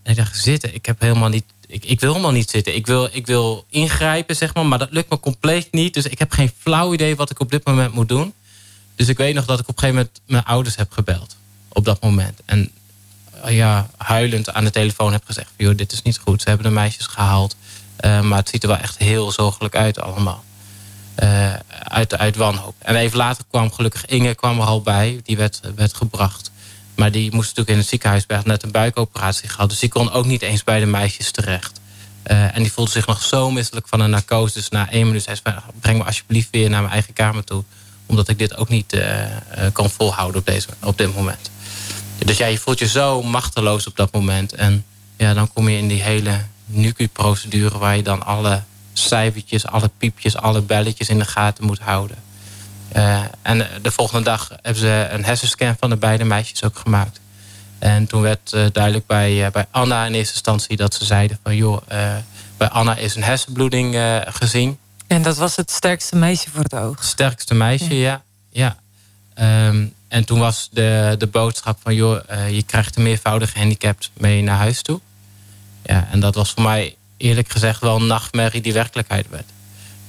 En 0.03 0.11
ik 0.11 0.17
dacht, 0.17 0.37
zitten? 0.37 0.73
Ik 0.73 0.85
heb 0.85 0.99
helemaal 0.99 1.29
niet. 1.29 1.45
Ik, 1.67 1.85
ik 1.85 1.99
wil 1.99 2.11
helemaal 2.11 2.31
niet 2.31 2.49
zitten. 2.49 2.75
Ik 2.75 2.85
wil, 2.85 3.09
ik 3.11 3.25
wil 3.25 3.65
ingrijpen, 3.69 4.35
zeg 4.35 4.53
maar, 4.53 4.65
maar 4.65 4.79
dat 4.79 4.91
lukt 4.91 5.09
me 5.09 5.19
compleet 5.19 5.71
niet. 5.71 5.93
Dus 5.93 6.05
ik 6.05 6.19
heb 6.19 6.31
geen 6.31 6.51
flauw 6.57 6.93
idee 6.93 7.15
wat 7.15 7.29
ik 7.29 7.39
op 7.39 7.51
dit 7.51 7.65
moment 7.65 7.93
moet 7.93 8.09
doen. 8.09 8.33
Dus 8.95 9.07
ik 9.07 9.17
weet 9.17 9.35
nog 9.35 9.45
dat 9.45 9.59
ik 9.59 9.67
op 9.67 9.73
een 9.75 9.79
gegeven 9.79 10.01
moment 10.01 10.21
mijn 10.25 10.43
ouders 10.43 10.75
heb 10.75 10.91
gebeld. 10.91 11.35
Op 11.67 11.85
dat 11.85 12.01
moment. 12.01 12.41
En 12.45 12.71
ja, 13.47 13.89
huilend 13.97 14.53
aan 14.53 14.63
de 14.63 14.69
telefoon 14.69 15.11
heb 15.11 15.25
gezegd: 15.25 15.49
joh, 15.57 15.77
dit 15.77 15.91
is 15.91 16.01
niet 16.01 16.17
goed. 16.17 16.41
Ze 16.41 16.49
hebben 16.49 16.67
de 16.67 16.73
meisjes 16.73 17.05
gehaald. 17.05 17.55
Uh, 18.05 18.21
maar 18.21 18.37
het 18.37 18.49
ziet 18.49 18.63
er 18.63 18.69
wel 18.69 18.77
echt 18.77 18.97
heel 18.97 19.31
zorgelijk 19.31 19.75
uit 19.75 20.01
allemaal. 20.01 20.43
Uh, 21.23 21.53
uit, 21.83 22.17
uit 22.17 22.35
wanhoop. 22.35 22.75
En 22.79 22.95
even 22.95 23.17
later 23.17 23.43
kwam 23.49 23.71
gelukkig 23.71 24.05
Inge 24.05 24.35
kwam 24.35 24.59
er 24.59 24.65
al 24.65 24.81
bij. 24.81 25.19
Die 25.23 25.37
werd, 25.37 25.61
werd 25.75 25.93
gebracht. 25.93 26.51
Maar 26.95 27.11
die 27.11 27.31
moest 27.31 27.47
natuurlijk 27.47 27.69
in 27.69 27.77
het 27.77 27.87
ziekenhuis 27.87 28.25
bij 28.25 28.41
net 28.43 28.63
een 28.63 28.71
buikoperatie 28.71 29.49
gehad. 29.49 29.69
Dus 29.69 29.79
die 29.79 29.89
kon 29.89 30.11
ook 30.11 30.25
niet 30.25 30.41
eens 30.41 30.63
bij 30.63 30.79
de 30.79 30.85
meisjes 30.85 31.31
terecht. 31.31 31.79
En 32.23 32.61
die 32.61 32.71
voelde 32.71 32.91
zich 32.91 33.07
nog 33.07 33.21
zo 33.21 33.51
misselijk 33.51 33.87
van 33.87 33.99
een 33.99 34.09
narcose. 34.09 34.53
Dus 34.53 34.69
na 34.69 34.89
één 34.89 35.05
minuut 35.05 35.23
zei 35.23 35.35
ze, 35.35 35.53
breng 35.79 35.97
me 35.97 36.03
alsjeblieft 36.03 36.47
weer 36.51 36.69
naar 36.69 36.81
mijn 36.81 36.93
eigen 36.93 37.13
kamer 37.13 37.43
toe. 37.43 37.63
Omdat 38.05 38.29
ik 38.29 38.37
dit 38.37 38.55
ook 38.55 38.69
niet 38.69 39.01
kan 39.73 39.89
volhouden 39.89 40.39
op, 40.39 40.45
deze, 40.45 40.67
op 40.83 40.97
dit 40.97 41.15
moment. 41.15 41.51
Dus 42.25 42.37
ja, 42.37 42.45
je 42.45 42.57
voelt 42.57 42.79
je 42.79 42.87
zo 42.87 43.23
machteloos 43.23 43.87
op 43.87 43.95
dat 43.95 44.13
moment. 44.13 44.53
En 44.53 44.85
ja, 45.17 45.33
dan 45.33 45.53
kom 45.53 45.69
je 45.69 45.77
in 45.77 45.87
die 45.87 46.01
hele 46.01 46.41
NUCU-procedure... 46.65 47.77
waar 47.77 47.95
je 47.95 48.03
dan 48.03 48.25
alle 48.25 48.61
cijfertjes, 48.93 49.67
alle 49.67 49.89
piepjes, 49.97 50.37
alle 50.37 50.61
belletjes 50.61 51.09
in 51.09 51.19
de 51.19 51.25
gaten 51.25 51.65
moet 51.65 51.79
houden. 51.79 52.17
Uh, 52.95 53.21
en 53.41 53.67
de 53.81 53.91
volgende 53.91 54.23
dag 54.23 54.49
hebben 54.49 54.81
ze 54.81 55.07
een 55.11 55.25
hersenscan 55.25 55.75
van 55.79 55.89
de 55.89 55.95
beide 55.95 56.23
meisjes 56.23 56.63
ook 56.63 56.77
gemaakt. 56.77 57.19
En 57.79 58.07
toen 58.07 58.21
werd 58.21 58.53
uh, 58.53 58.65
duidelijk 58.71 59.05
bij, 59.05 59.45
uh, 59.45 59.51
bij 59.51 59.65
Anna 59.71 60.05
in 60.05 60.13
eerste 60.13 60.33
instantie 60.33 60.77
dat 60.77 60.93
ze 60.93 61.05
zeiden 61.05 61.39
van 61.43 61.55
joh, 61.55 61.81
bij 62.57 62.69
Anna 62.69 62.95
is 62.95 63.15
een 63.15 63.23
hersenbloeding 63.23 63.95
gezien. 64.25 64.77
En 65.07 65.21
dat 65.21 65.37
was 65.37 65.55
het 65.55 65.71
sterkste 65.71 66.15
meisje 66.15 66.49
voor 66.49 66.63
het 66.63 66.75
oog? 66.75 66.95
Het 66.95 67.05
sterkste 67.05 67.53
meisje, 67.53 67.97
ja. 67.97 68.23
ja. 68.49 68.77
Um, 69.67 69.93
en 70.11 70.25
toen 70.25 70.39
was 70.39 70.69
de, 70.71 71.15
de 71.17 71.27
boodschap 71.27 71.79
van 71.81 71.95
joh, 71.95 72.19
je 72.49 72.63
krijgt 72.63 72.95
een 72.95 73.03
meervoudig 73.03 73.51
gehandicapt 73.51 74.11
mee 74.13 74.41
naar 74.41 74.57
huis 74.57 74.81
toe. 74.81 74.99
Ja, 75.83 76.07
en 76.11 76.19
dat 76.19 76.35
was 76.35 76.51
voor 76.51 76.63
mij 76.63 76.95
eerlijk 77.17 77.49
gezegd 77.49 77.81
wel 77.81 77.95
een 77.95 78.07
nachtmerrie 78.07 78.61
die 78.61 78.73
werkelijkheid 78.73 79.29
werd. 79.29 79.49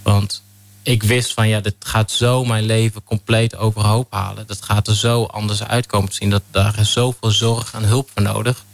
Want 0.03 0.43
ik 0.83 1.03
wist 1.03 1.33
van 1.33 1.49
ja, 1.49 1.61
dit 1.61 1.75
gaat 1.79 2.11
zo 2.11 2.45
mijn 2.45 2.65
leven 2.65 3.05
compleet 3.05 3.57
overhoop 3.57 4.12
halen. 4.12 4.47
Dat 4.47 4.62
gaat 4.62 4.88
er 4.88 4.97
zo 4.97 5.25
anders 5.25 5.62
uitkomen 5.62 6.12
zien. 6.12 6.31
Dat 6.31 6.43
daar 6.51 6.79
is 6.79 6.93
zoveel 6.93 7.31
zorg 7.31 7.73
en 7.75 7.85
hulp 7.85 8.11
voor 8.15 8.23
nodig. 8.23 8.65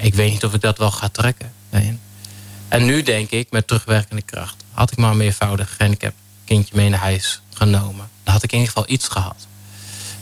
Ik 0.00 0.14
weet 0.14 0.32
niet 0.32 0.44
of 0.44 0.54
ik 0.54 0.60
dat 0.60 0.78
wel 0.78 0.90
ga 0.90 1.08
trekken. 1.08 1.52
En 2.68 2.84
nu 2.84 3.02
denk 3.02 3.30
ik, 3.30 3.50
met 3.50 3.66
terugwerkende 3.66 4.22
kracht, 4.22 4.64
had 4.72 4.92
ik 4.92 4.98
maar 4.98 5.10
een 5.10 5.16
meervoudig 5.16 5.76
gehandicapt 5.76 6.16
kindje 6.44 6.76
mee 6.76 6.88
naar 6.88 7.00
huis 7.00 7.40
genomen. 7.54 8.08
Dan 8.22 8.34
had 8.34 8.42
ik 8.42 8.52
in 8.52 8.58
ieder 8.58 8.72
geval 8.72 8.92
iets 8.92 9.08
gehad. 9.08 9.46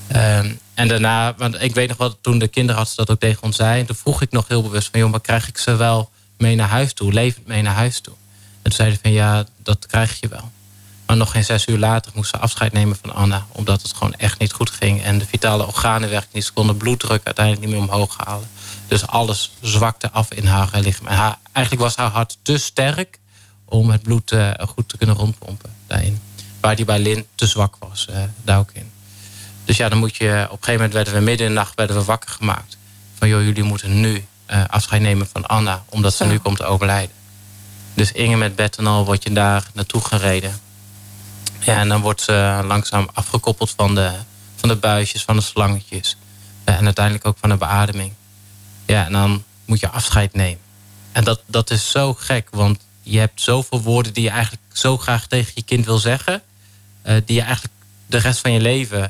Um, 0.09 0.59
en 0.75 0.89
daarna, 0.89 1.35
want 1.37 1.63
ik 1.63 1.75
weet 1.75 1.89
nog 1.89 1.97
wat 1.97 2.17
toen 2.21 2.39
de 2.39 2.49
kinderarts 2.49 2.95
dat 2.95 3.11
ook 3.11 3.21
tegen 3.21 3.43
ons 3.43 3.57
zei. 3.57 3.81
En 3.81 3.87
toen 3.87 3.97
vroeg 3.97 4.23
ik 4.23 4.31
nog 4.31 4.49
heel 4.49 4.63
bewust 4.63 4.89
van, 4.91 5.01
joh, 5.01 5.11
maar 5.11 5.21
krijg 5.21 5.49
ik 5.49 5.59
ze 5.59 5.77
wel 5.77 6.11
mee 6.39 6.55
naar 6.55 6.69
huis 6.69 6.93
toe, 6.93 7.13
levend 7.13 7.47
mee 7.47 7.63
naar 7.63 7.75
huis 7.75 8.01
toe. 8.01 8.15
En 8.55 8.63
toen 8.63 8.73
zeiden 8.73 8.99
van 9.03 9.13
ja, 9.13 9.45
dat 9.63 9.87
krijg 9.87 10.21
je 10.21 10.29
wel. 10.29 10.51
Maar 11.07 11.17
nog 11.17 11.31
geen 11.31 11.45
zes 11.45 11.67
uur 11.67 11.79
later 11.79 12.13
moest 12.15 12.31
ze 12.31 12.39
afscheid 12.39 12.73
nemen 12.73 12.97
van 13.01 13.15
Anna. 13.15 13.47
Omdat 13.53 13.83
het 13.83 13.93
gewoon 13.93 14.15
echt 14.15 14.39
niet 14.39 14.53
goed 14.53 14.71
ging. 14.71 15.03
En 15.03 15.19
de 15.19 15.27
vitale 15.27 15.67
organen 15.67 16.11
werkten 16.11 16.31
niet. 16.33 16.45
Ze 16.45 16.53
konden 16.53 16.77
bloeddruk 16.77 17.25
uiteindelijk 17.25 17.67
niet 17.67 17.75
meer 17.75 17.85
omhoog 17.89 18.17
halen. 18.25 18.49
Dus 18.89 19.07
alles 19.07 19.53
zwakte 19.61 20.11
af 20.11 20.33
in 20.33 20.47
haar 20.47 20.71
lichaam. 20.73 21.07
En 21.07 21.37
eigenlijk 21.53 21.87
was 21.87 21.97
haar 21.97 22.11
hart 22.11 22.39
te 22.43 22.59
sterk 22.59 23.19
om 23.65 23.91
het 23.91 24.03
bloed 24.03 24.33
uh, 24.33 24.51
goed 24.69 24.89
te 24.89 24.97
kunnen 24.97 25.17
rondpompen 25.17 25.71
daarin. 25.87 26.21
Waar 26.61 26.77
die 26.77 26.85
bij 26.85 26.99
Lin 26.99 27.27
te 27.35 27.47
zwak 27.47 27.77
was, 27.79 28.07
uh, 28.11 28.17
daar 28.43 28.59
ook 28.59 28.71
in. 28.73 28.91
Dus 29.65 29.77
ja, 29.77 29.89
dan 29.89 29.99
moet 29.99 30.17
je... 30.17 30.43
Op 30.45 30.51
een 30.51 30.65
gegeven 30.65 30.73
moment 30.73 30.93
werden 30.93 31.15
we 31.15 31.21
midden 31.21 31.47
in 31.47 31.53
de 31.53 31.59
nacht 31.59 31.75
werden 31.75 31.97
we 31.97 32.05
wakker 32.05 32.31
gemaakt. 32.31 32.77
Van 33.19 33.29
joh, 33.29 33.43
jullie 33.43 33.63
moeten 33.63 34.01
nu 34.01 34.25
uh, 34.51 34.65
afscheid 34.69 35.03
nemen 35.03 35.27
van 35.33 35.47
Anna. 35.47 35.85
Omdat 35.89 36.15
ze 36.15 36.25
nu 36.25 36.39
komt 36.39 36.57
te 36.57 36.65
overlijden. 36.65 37.15
Dus 37.95 38.13
Inge 38.13 38.37
met 38.37 38.57
bed 38.57 38.77
en 38.77 38.87
al 38.87 39.05
word 39.05 39.23
je 39.23 39.33
daar 39.33 39.67
naartoe 39.73 40.01
gereden. 40.01 40.61
Ja, 41.61 41.79
en 41.79 41.89
dan 41.89 42.01
wordt 42.01 42.21
ze 42.21 42.63
langzaam 42.67 43.09
afgekoppeld 43.13 43.71
van 43.77 43.95
de, 43.95 44.11
van 44.57 44.69
de 44.69 44.77
buisjes, 44.77 45.23
van 45.23 45.37
de 45.37 45.43
slangetjes. 45.43 46.17
en 46.65 46.85
uiteindelijk 46.85 47.27
ook 47.27 47.37
van 47.41 47.49
de 47.49 47.57
beademing. 47.57 48.13
Ja, 48.87 49.05
en 49.05 49.13
dan 49.13 49.45
moet 49.65 49.81
je 49.81 49.89
afscheid 49.89 50.35
nemen. 50.35 50.59
en 51.13 51.25
dat, 51.25 51.43
dat 51.47 51.71
is 51.71 51.91
zo 51.91 52.15
gek, 52.15 52.49
want 52.51 52.79
je 53.03 53.19
hebt 53.19 53.41
zoveel 53.41 53.83
woorden 53.83 54.13
die 54.13 54.23
je 54.23 54.31
eigenlijk 54.31 54.63
zo 54.73 54.99
graag 54.99 55.27
tegen 55.27 55.53
je 55.55 55.63
kind 55.63 55.85
wil 55.85 55.99
zeggen, 55.99 56.43
eh, 57.03 57.17
die 57.25 57.37
je 57.37 57.43
eigenlijk 57.43 57.75
de 58.07 58.19
rest 58.19 58.41
van 58.41 58.53
je 58.53 58.61
leven 58.61 59.03
eh, 59.03 59.09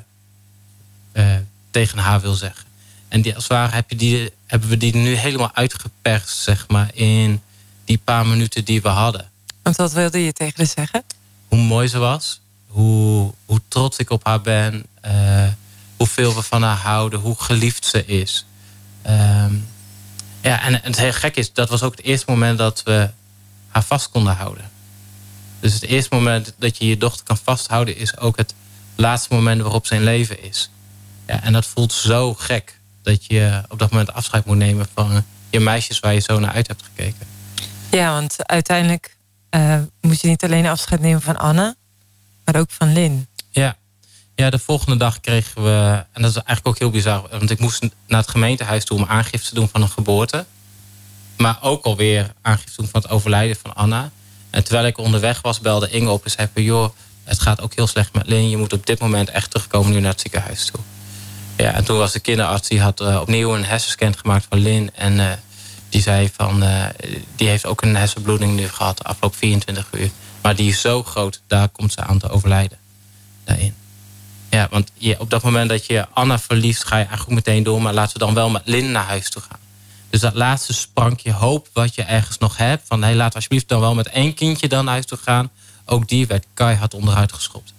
tegen 1.71 1.99
haar 1.99 2.21
wil 2.21 2.35
zeggen. 2.35 2.65
En 3.09 3.23
die, 3.23 3.35
als 3.35 3.43
het 3.43 3.53
ware 3.53 3.75
heb 3.75 3.91
je 3.91 3.97
die, 3.97 4.31
hebben 4.47 4.69
we 4.69 4.77
die 4.77 4.97
nu 4.97 5.15
helemaal 5.15 5.55
uitgeperst, 5.55 6.39
zeg 6.39 6.69
maar, 6.69 6.91
in 6.95 7.43
die 7.85 8.01
paar 8.05 8.27
minuten 8.27 8.65
die 8.65 8.83
we 8.83 8.89
hadden. 8.89 9.31
Want 9.63 9.77
wat 9.77 9.93
wilde 9.93 10.25
je 10.25 10.33
tegen 10.33 10.55
haar 10.57 10.67
zeggen? 10.67 11.03
Hoe 11.49 11.59
mooi 11.59 11.89
ze 11.89 11.99
was, 11.99 12.41
hoe, 12.67 13.33
hoe 13.45 13.61
trots 13.69 13.99
ik 13.99 14.11
op 14.11 14.25
haar 14.25 14.41
ben, 14.41 14.87
uh, 15.07 15.47
hoeveel 15.97 16.35
we 16.35 16.43
van 16.43 16.63
haar 16.63 16.77
houden, 16.77 17.21
hoe 17.21 17.37
geliefd 17.39 17.85
ze 17.87 18.07
is. 18.07 18.47
Ehm, 19.03 19.55
ja, 20.41 20.63
en, 20.63 20.83
en 20.83 20.91
het 20.91 20.99
heel 20.99 21.13
gek 21.13 21.37
is, 21.37 21.53
dat 21.53 21.69
was 21.69 21.83
ook 21.83 21.97
het 21.97 22.05
eerste 22.05 22.31
moment 22.31 22.59
dat 22.59 22.83
we 22.83 23.11
haar 23.69 23.85
vast 23.85 24.11
konden 24.11 24.37
houden. 24.37 24.71
Dus 25.61 25.73
het 25.73 25.83
eerste 25.83 26.15
moment 26.15 26.55
dat 26.59 26.79
je 26.79 26.87
je 26.87 26.97
dochter 26.97 27.25
kan 27.25 27.39
vasthouden... 27.39 27.97
is 27.97 28.19
ook 28.19 28.37
het 28.37 28.55
laatste 28.95 29.35
moment 29.35 29.61
waarop 29.63 29.87
zijn 29.87 30.03
leven 30.03 30.43
is. 30.43 30.71
Ja, 31.27 31.43
en 31.43 31.53
dat 31.53 31.67
voelt 31.67 31.93
zo 31.93 32.35
gek. 32.35 32.79
Dat 33.03 33.27
je 33.27 33.63
op 33.69 33.79
dat 33.79 33.91
moment 33.91 34.13
afscheid 34.13 34.45
moet 34.45 34.57
nemen 34.57 34.87
van 34.95 35.25
je 35.51 35.61
meisjes 35.61 36.01
waar 36.01 36.15
je 36.15 36.21
zo 36.21 36.39
naar 36.39 36.53
uit 36.53 36.67
hebt 36.67 36.83
gekeken. 36.83 37.27
Ja, 37.91 38.13
want 38.13 38.47
uiteindelijk 38.47 39.17
uh, 39.51 39.79
moet 40.01 40.21
je 40.21 40.29
niet 40.29 40.45
alleen 40.45 40.67
afscheid 40.67 41.01
nemen 41.01 41.23
van 41.23 41.37
Anne... 41.37 41.77
maar 42.45 42.57
ook 42.57 42.71
van 42.71 42.93
Lin. 42.93 43.29
Ja. 43.51 43.77
ja, 44.35 44.51
de 44.51 44.59
volgende 44.59 44.97
dag 44.97 45.21
kregen 45.21 45.63
we... 45.63 46.05
en 46.13 46.23
dat 46.23 46.31
is 46.31 46.37
eigenlijk 46.37 46.67
ook 46.67 46.79
heel 46.79 46.91
bizar... 46.91 47.29
want 47.31 47.51
ik 47.51 47.59
moest 47.59 47.83
naar 48.07 48.21
het 48.21 48.31
gemeentehuis 48.31 48.85
toe 48.85 48.99
om 48.99 49.05
aangifte 49.05 49.49
te 49.49 49.55
doen 49.55 49.69
van 49.69 49.83
een 49.83 49.89
geboorte... 49.89 50.45
maar 51.37 51.59
ook 51.61 51.85
alweer 51.85 52.33
aangifte 52.43 52.77
doen 52.77 52.89
van 52.89 53.01
het 53.03 53.11
overlijden 53.11 53.57
van 53.57 53.75
Anna... 53.75 54.11
En 54.51 54.65
terwijl 54.65 54.87
ik 54.87 54.99
onderweg 54.99 55.41
was, 55.41 55.61
belde 55.61 55.91
Inge 55.91 56.11
op 56.11 56.25
en 56.25 56.31
zei 56.31 56.49
van... 56.53 56.63
joh, 56.63 56.91
het 57.25 57.41
gaat 57.41 57.61
ook 57.61 57.75
heel 57.75 57.87
slecht 57.87 58.13
met 58.13 58.27
Lin. 58.27 58.51
Je 58.51 58.57
moet 58.57 58.73
op 58.73 58.87
dit 58.87 59.01
moment 59.01 59.31
echt 59.31 59.51
terugkomen 59.51 59.93
nu 59.93 60.01
naar 60.01 60.11
het 60.11 60.21
ziekenhuis 60.21 60.65
toe. 60.65 60.81
Ja, 61.57 61.73
en 61.73 61.85
toen 61.85 61.99
was 61.99 62.13
de 62.13 62.21
kinderarts, 62.21 62.69
die 62.69 62.81
had 62.81 63.01
uh, 63.01 63.21
opnieuw 63.21 63.55
een 63.55 63.65
hersenscan 63.65 64.17
gemaakt 64.17 64.47
van 64.49 64.59
Lin. 64.59 64.91
En 64.95 65.19
uh, 65.19 65.31
die 65.89 66.03
zei 66.03 66.31
van, 66.33 66.63
uh, 66.63 66.85
die 67.37 67.49
heeft 67.49 67.67
ook 67.67 67.83
een 67.83 67.97
hersenbloeding 67.97 68.57
nu 68.57 68.69
gehad 68.69 68.99
de 68.99 69.05
afgelopen 69.05 69.39
24 69.39 69.89
uur. 69.91 70.11
Maar 70.43 70.57
die 70.57 70.69
is 70.69 70.81
zo 70.81 71.03
groot, 71.03 71.41
daar 71.47 71.69
komt 71.69 71.93
ze 71.93 72.01
aan 72.01 72.19
te 72.19 72.29
overlijden. 72.29 72.79
Daarin. 73.45 73.75
Ja, 74.51 74.69
want 74.71 74.91
je, 74.95 75.21
op 75.21 75.31
dat 75.31 75.43
moment 75.43 75.69
dat 75.69 75.87
je 75.87 76.07
Anna 76.13 76.39
verliest, 76.39 76.85
ga 76.85 76.97
je 76.97 77.05
eigenlijk 77.05 77.35
meteen 77.35 77.63
door. 77.63 77.83
Maar 77.83 77.95
laten 77.95 78.13
we 78.13 78.25
dan 78.25 78.35
wel 78.35 78.51
met 78.51 78.63
Lin 78.65 78.91
naar 78.91 79.05
huis 79.05 79.31
toe 79.31 79.43
gaan. 79.43 79.59
Dus 80.11 80.21
dat 80.21 80.35
laatste 80.35 80.73
sprankje 80.73 81.33
hoop 81.33 81.69
wat 81.73 81.95
je 81.95 82.03
ergens 82.03 82.39
nog 82.39 82.57
hebt. 82.57 82.83
Van 82.87 83.03
hey, 83.03 83.15
laat 83.15 83.35
alsjeblieft 83.35 83.69
dan 83.69 83.81
wel 83.81 83.95
met 83.95 84.09
één 84.09 84.35
kindje 84.35 84.69
dan 84.69 84.91
uit 84.91 85.07
toe 85.07 85.19
gaan. 85.19 85.51
Ook 85.85 86.09
die 86.09 86.27
werd 86.27 86.47
keihard 86.55 86.95
onderuit 86.95 87.33
geschopt. 87.33 87.75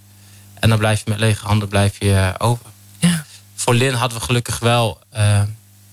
En 0.53 0.69
dan 0.69 0.77
blijf 0.77 1.03
je 1.03 1.09
met 1.09 1.19
lege 1.19 1.45
handen 1.45 1.67
blijf 1.67 1.99
je 1.99 2.13
eh, 2.13 2.33
over. 2.37 2.65
Voor 3.65 3.73
Lin 3.73 3.93
hadden 3.93 4.17
we 4.17 4.23
gelukkig 4.23 4.59
wel 4.59 4.99
uh, 5.15 5.41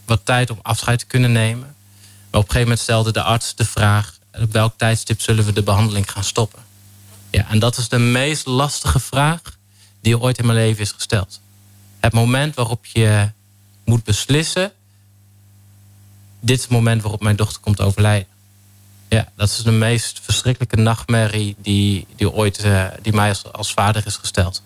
wat 0.05 0.21
tijd 0.25 0.51
om 0.51 0.59
afscheid 0.63 0.99
te 0.99 1.07
kunnen 1.07 1.33
nemen. 1.33 1.75
Maar 2.31 2.41
op 2.41 2.47
een 2.47 2.53
gegeven 2.53 2.61
moment 2.61 2.81
stelde 2.81 3.13
de 3.13 3.23
arts 3.23 3.55
de 3.55 3.65
vraag... 3.65 4.19
op 4.41 4.53
welk 4.53 4.75
tijdstip 4.77 5.21
zullen 5.21 5.45
we 5.45 5.53
de 5.53 5.63
behandeling 5.63 6.11
gaan 6.11 6.25
stoppen? 6.25 6.63
Ja, 7.31 7.51
en 7.51 7.59
dat 7.59 7.77
is 7.77 7.89
de 7.89 7.99
meest 7.99 8.47
lastige 8.47 9.01
vraag 9.01 9.41
die 10.01 10.21
ooit 10.21 10.39
in 10.39 10.47
mijn 10.47 10.59
leven 10.59 10.83
is 10.83 10.93
gesteld. 10.93 11.41
Het 12.01 12.13
moment 12.13 12.55
waarop 12.55 12.87
je 12.87 13.31
moet 13.85 14.05
beslissen 14.05 14.73
dit 16.41 16.57
is 16.57 16.63
het 16.63 16.73
moment 16.73 17.03
waarop 17.03 17.23
mijn 17.23 17.37
dochter 17.37 17.61
komt 17.61 17.81
overlijden. 17.81 18.29
Ja, 19.09 19.29
dat 19.37 19.49
is 19.49 19.57
de 19.57 19.71
meest 19.71 20.21
verschrikkelijke 20.23 20.77
nachtmerrie 20.77 21.57
die, 21.59 22.07
die 22.17 22.33
ooit 22.33 22.65
uh, 22.65 22.87
die 23.03 23.13
mij 23.13 23.29
als, 23.29 23.53
als, 23.53 23.73
vader 23.73 24.07
is 24.07 24.17
gesteld. 24.17 24.63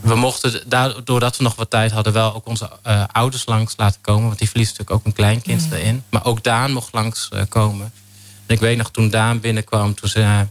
We 0.00 0.14
mochten, 0.14 0.62
doordat 1.04 1.36
we 1.36 1.42
nog 1.42 1.54
wat 1.54 1.70
tijd 1.70 1.90
hadden, 1.90 2.12
wel 2.12 2.34
ook 2.34 2.46
onze 2.46 2.70
uh, 2.86 3.04
ouders 3.12 3.46
langs 3.46 3.74
laten 3.76 4.00
komen. 4.00 4.26
Want 4.26 4.38
die 4.38 4.48
verliest 4.48 4.70
natuurlijk 4.70 4.98
ook 4.98 5.06
een 5.06 5.12
kleinkind 5.12 5.66
mm. 5.66 5.72
erin. 5.72 6.04
Maar 6.08 6.24
ook 6.24 6.42
Daan 6.42 6.72
mocht 6.72 6.92
langs 6.92 7.30
uh, 7.32 7.42
komen. 7.48 7.92
En 8.46 8.54
ik 8.54 8.60
weet 8.60 8.76
nog, 8.76 8.90
toen 8.90 9.10
Daan 9.10 9.40
binnenkwam, 9.40 9.94
toen 9.94 10.08
ze, 10.08 10.46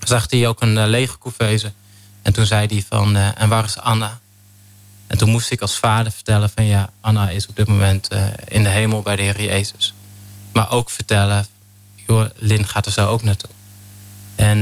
zag 0.00 0.30
hij 0.30 0.48
ook 0.48 0.60
een 0.60 0.88
lege 0.88 1.18
couveuse. 1.18 1.72
En 2.22 2.32
toen 2.32 2.46
zei 2.46 2.66
hij 2.66 2.84
van, 2.88 3.16
en 3.16 3.48
waar 3.48 3.64
is 3.64 3.78
Anna? 3.78 4.18
En 5.06 5.18
toen 5.18 5.30
moest 5.30 5.50
ik 5.50 5.60
als 5.60 5.76
vader 5.76 6.12
vertellen 6.12 6.50
van 6.50 6.64
ja, 6.64 6.90
Anna 7.00 7.30
is 7.30 7.46
op 7.46 7.56
dit 7.56 7.66
moment 7.66 8.08
in 8.48 8.62
de 8.62 8.68
hemel 8.68 9.02
bij 9.02 9.16
de 9.16 9.22
Heer 9.22 9.42
Jezus. 9.42 9.94
Maar 10.52 10.70
ook 10.70 10.90
vertellen, 10.90 11.46
joh, 12.06 12.26
Lin 12.36 12.66
gaat 12.66 12.86
er 12.86 12.92
zo 12.92 13.08
ook 13.08 13.22
naartoe. 13.22 13.50
En 14.34 14.58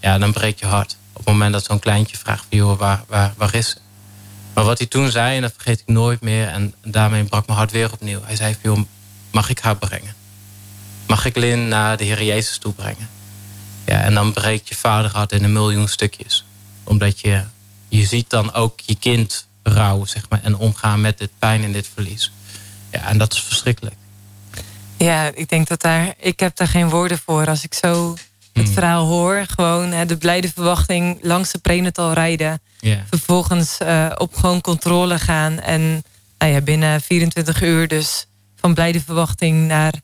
ja, 0.00 0.18
dan 0.18 0.32
breekt 0.32 0.58
je 0.58 0.66
hart. 0.66 0.96
Het 1.22 1.30
moment 1.30 1.52
dat 1.52 1.64
zo'n 1.64 1.78
kleintje 1.78 2.16
vraagt 2.16 2.46
van 2.48 2.58
joh, 2.58 2.78
waar, 2.78 3.04
waar, 3.08 3.34
waar 3.36 3.54
is 3.54 3.70
ze? 3.70 3.76
Maar 4.54 4.64
wat 4.64 4.78
hij 4.78 4.86
toen 4.86 5.10
zei, 5.10 5.36
en 5.36 5.42
dat 5.42 5.52
vergeet 5.52 5.80
ik 5.80 5.86
nooit 5.86 6.20
meer. 6.20 6.48
En 6.48 6.74
daarmee 6.84 7.24
brak 7.24 7.46
mijn 7.46 7.58
hart 7.58 7.70
weer 7.70 7.92
opnieuw. 7.92 8.20
Hij 8.24 8.36
zei 8.36 8.56
van 8.60 8.74
joh, 8.74 8.84
mag 9.30 9.48
ik 9.48 9.58
haar 9.58 9.76
brengen? 9.76 10.14
Mag 11.06 11.24
ik 11.24 11.36
Lin 11.36 11.68
naar 11.68 11.96
de 11.96 12.04
Heer 12.04 12.22
Jezus 12.22 12.58
toe 12.58 12.72
brengen? 12.72 13.08
Ja, 13.84 14.00
en 14.00 14.14
dan 14.14 14.32
breekt 14.32 14.68
je 14.68 14.74
vaderhart 14.74 15.32
in 15.32 15.44
een 15.44 15.52
miljoen 15.52 15.88
stukjes. 15.88 16.44
Omdat 16.84 17.20
je, 17.20 17.42
je 17.88 18.06
ziet 18.06 18.30
dan 18.30 18.52
ook 18.52 18.80
je 18.80 18.94
kind 18.94 19.46
rouw, 19.62 20.04
zeg 20.04 20.28
maar, 20.28 20.40
en 20.42 20.56
omgaan 20.56 21.00
met 21.00 21.18
dit 21.18 21.30
pijn 21.38 21.64
en 21.64 21.72
dit 21.72 21.88
verlies. 21.94 22.32
Ja, 22.90 23.08
en 23.08 23.18
dat 23.18 23.32
is 23.32 23.42
verschrikkelijk. 23.42 23.96
Ja, 24.96 25.30
ik 25.34 25.48
denk 25.48 25.68
dat 25.68 25.80
daar, 25.80 26.14
ik 26.18 26.40
heb 26.40 26.56
daar 26.56 26.68
geen 26.68 26.88
woorden 26.88 27.18
voor. 27.18 27.46
Als 27.46 27.64
ik 27.64 27.74
zo 27.74 28.16
het 28.52 28.64
hmm. 28.64 28.72
verhaal 28.72 29.06
hoor, 29.06 29.44
gewoon 29.56 29.92
hè, 29.92 30.06
de 30.06 30.16
blijde 30.16 30.48
verwachting 30.54 31.18
langs 31.22 31.52
de 31.52 31.58
prenatal 31.58 32.12
rijden. 32.12 32.60
Yeah. 32.78 32.98
Vervolgens 33.08 33.78
uh, 33.82 34.12
op 34.16 34.34
gewoon 34.34 34.60
controle 34.60 35.18
gaan. 35.18 35.60
En 35.60 36.02
nou 36.38 36.52
ja, 36.52 36.60
binnen 36.60 37.00
24 37.00 37.62
uur 37.62 37.88
dus 37.88 38.26
van 38.56 38.74
blijde 38.74 39.00
verwachting 39.00 39.66
naar 39.66 39.94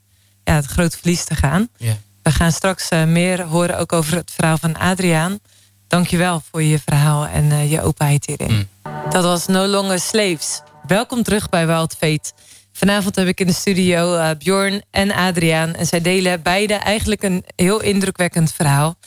ja, 0.45 0.55
het 0.55 0.67
grote 0.67 0.97
verlies 0.97 1.25
te 1.25 1.35
gaan. 1.35 1.69
Yeah. 1.77 1.95
We 2.23 2.31
gaan 2.31 2.53
straks 2.53 2.91
uh, 2.91 3.05
meer 3.05 3.43
horen 3.43 3.79
ook 3.79 3.93
over 3.93 4.17
het 4.17 4.31
verhaal 4.35 4.59
van 4.59 4.77
Adriaan. 4.77 5.39
Dankjewel 5.87 6.43
voor 6.51 6.63
je 6.63 6.79
verhaal 6.85 7.27
en 7.27 7.45
uh, 7.45 7.71
je 7.71 7.83
openheid 7.83 8.27
hierin. 8.27 8.53
Mm. 8.53 8.69
Dat 9.11 9.25
was 9.25 9.47
No 9.47 9.67
Longer 9.67 10.01
Slaves. 10.01 10.61
Welkom 10.87 11.23
terug 11.23 11.49
bij 11.49 11.67
Wild 11.67 11.97
Fate. 11.99 12.33
Vanavond 12.79 13.17
heb 13.17 13.27
ik 13.27 13.41
in 13.41 13.47
de 13.47 13.53
studio 13.53 14.15
uh, 14.15 14.31
Bjorn 14.39 14.83
en 14.91 15.13
Adriaan. 15.13 15.75
En 15.75 15.87
zij 15.87 16.01
delen 16.01 16.43
beide 16.43 16.75
eigenlijk 16.75 17.23
een 17.23 17.45
heel 17.57 17.81
indrukwekkend 17.81 18.53
verhaal. 18.53 18.99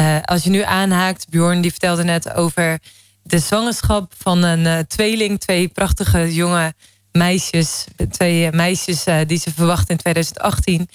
Uh, 0.00 0.16
als 0.22 0.44
je 0.44 0.50
nu 0.50 0.62
aanhaakt, 0.62 1.28
Bjorn 1.28 1.60
die 1.60 1.70
vertelde 1.70 2.04
net 2.04 2.34
over 2.34 2.78
de 3.22 3.38
zwangerschap 3.38 4.12
van 4.18 4.42
een 4.42 4.86
tweeling. 4.86 5.40
Twee 5.40 5.68
prachtige 5.68 6.34
jonge 6.34 6.74
meisjes. 7.12 7.84
Twee 8.10 8.52
meisjes 8.52 9.04
die 9.26 9.38
ze 9.38 9.52
verwachten 9.54 9.88
in 9.88 9.96
2018. 9.96 10.88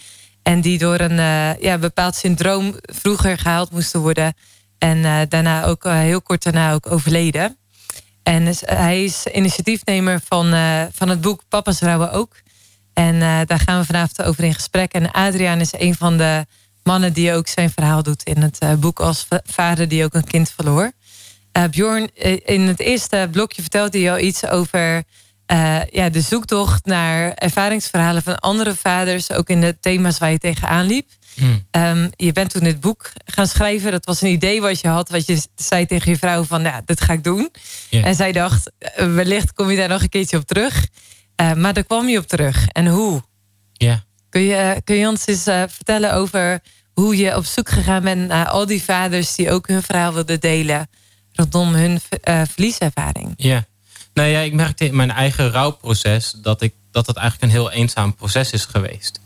En 0.43 0.61
die 0.61 0.77
door 0.77 0.99
een 0.99 1.17
ja, 1.59 1.77
bepaald 1.77 2.15
syndroom 2.15 2.75
vroeger 2.81 3.37
gehaald 3.37 3.71
moesten 3.71 3.99
worden. 3.99 4.33
En 4.77 5.27
daarna 5.29 5.65
ook 5.65 5.83
heel 5.83 6.21
kort 6.21 6.43
daarna 6.43 6.73
ook 6.73 6.91
overleden. 6.91 7.60
En 8.23 8.45
dus, 8.45 8.63
eh, 8.63 8.77
hij 8.77 9.03
is 9.03 9.25
initiatiefnemer 9.33 10.21
van, 10.27 10.53
uh, 10.53 10.81
van 10.91 11.09
het 11.09 11.21
boek 11.21 11.43
Papa's 11.49 11.79
Rouwen 11.79 12.11
ook. 12.11 12.35
En 12.93 13.15
uh, 13.15 13.39
daar 13.45 13.59
gaan 13.59 13.79
we 13.79 13.85
vanavond 13.85 14.23
over 14.23 14.43
in 14.43 14.53
gesprek. 14.53 14.91
En 14.91 15.11
Adriaan 15.11 15.59
is 15.59 15.73
een 15.73 15.95
van 15.95 16.17
de 16.17 16.45
mannen 16.83 17.13
die 17.13 17.33
ook 17.33 17.47
zijn 17.47 17.69
verhaal 17.69 18.03
doet 18.03 18.23
in 18.23 18.41
het 18.41 18.79
boek 18.79 18.99
als 18.99 19.27
vader 19.43 19.87
die 19.87 20.03
ook 20.03 20.13
een 20.13 20.23
kind 20.23 20.51
verloor. 20.55 20.91
Bjorn, 21.69 22.15
in 22.45 22.61
het 22.61 22.79
eerste 22.79 23.27
blokje 23.31 23.61
vertelde 23.61 23.99
hij 23.99 24.11
al 24.11 24.19
iets 24.19 24.47
over 24.47 25.03
ja, 25.91 26.09
de 26.09 26.21
zoektocht 26.21 26.85
naar 26.85 27.33
ervaringsverhalen 27.33 28.23
van 28.23 28.39
andere 28.39 28.75
vaders. 28.75 29.31
Ook 29.31 29.49
in 29.49 29.61
de 29.61 29.77
thema's 29.79 30.17
waar 30.17 30.31
je 30.31 30.37
tegenaan 30.37 30.85
liep. 30.85 31.09
Hmm. 31.35 31.65
Um, 31.71 32.09
je 32.15 32.31
bent 32.31 32.49
toen 32.49 32.63
dit 32.63 32.79
boek 32.79 33.11
gaan 33.25 33.47
schrijven. 33.47 33.91
Dat 33.91 34.05
was 34.05 34.21
een 34.21 34.29
idee 34.29 34.61
wat 34.61 34.79
je 34.79 34.87
had. 34.87 35.09
Wat 35.09 35.25
je 35.25 35.41
zei 35.55 35.85
tegen 35.85 36.11
je 36.11 36.17
vrouw 36.17 36.43
van, 36.43 36.61
ja, 36.61 36.81
dit 36.85 37.01
ga 37.01 37.13
ik 37.13 37.23
doen. 37.23 37.51
Yeah. 37.89 38.05
En 38.05 38.15
zij 38.15 38.31
dacht, 38.31 38.71
uh, 38.99 39.13
wellicht 39.13 39.53
kom 39.53 39.69
je 39.69 39.77
daar 39.77 39.87
nog 39.87 40.01
een 40.01 40.09
keertje 40.09 40.37
op 40.37 40.45
terug. 40.45 40.87
Uh, 41.41 41.53
maar 41.53 41.73
daar 41.73 41.83
kwam 41.83 42.07
je 42.07 42.17
op 42.17 42.27
terug. 42.27 42.67
En 42.67 42.87
hoe? 42.87 43.21
Ja. 43.73 44.03
Kun, 44.29 44.41
je, 44.41 44.81
kun 44.83 44.95
je 44.95 45.07
ons 45.07 45.27
eens 45.27 45.47
uh, 45.47 45.63
vertellen 45.67 46.13
over 46.13 46.59
hoe 46.93 47.17
je 47.17 47.35
op 47.35 47.45
zoek 47.45 47.69
gegaan 47.69 48.03
bent 48.03 48.27
naar 48.27 48.47
al 48.47 48.65
die 48.65 48.83
vaders 48.83 49.35
die 49.35 49.51
ook 49.51 49.67
hun 49.67 49.83
verhaal 49.83 50.13
wilden 50.13 50.39
delen 50.39 50.89
rondom 51.31 51.73
hun 51.73 51.99
verlieservaring? 52.45 53.33
Ja. 53.37 53.65
Nou 54.13 54.29
ja, 54.29 54.39
ik 54.39 54.53
merkte 54.53 54.85
in 54.85 54.95
mijn 54.95 55.11
eigen 55.11 55.51
rouwproces 55.51 56.31
dat 56.41 56.61
ik 56.61 56.73
dat 56.91 57.07
het 57.07 57.15
eigenlijk 57.15 57.51
een 57.51 57.59
heel 57.59 57.71
eenzaam 57.71 58.15
proces 58.15 58.51
is 58.51 58.65
geweest 58.65 59.19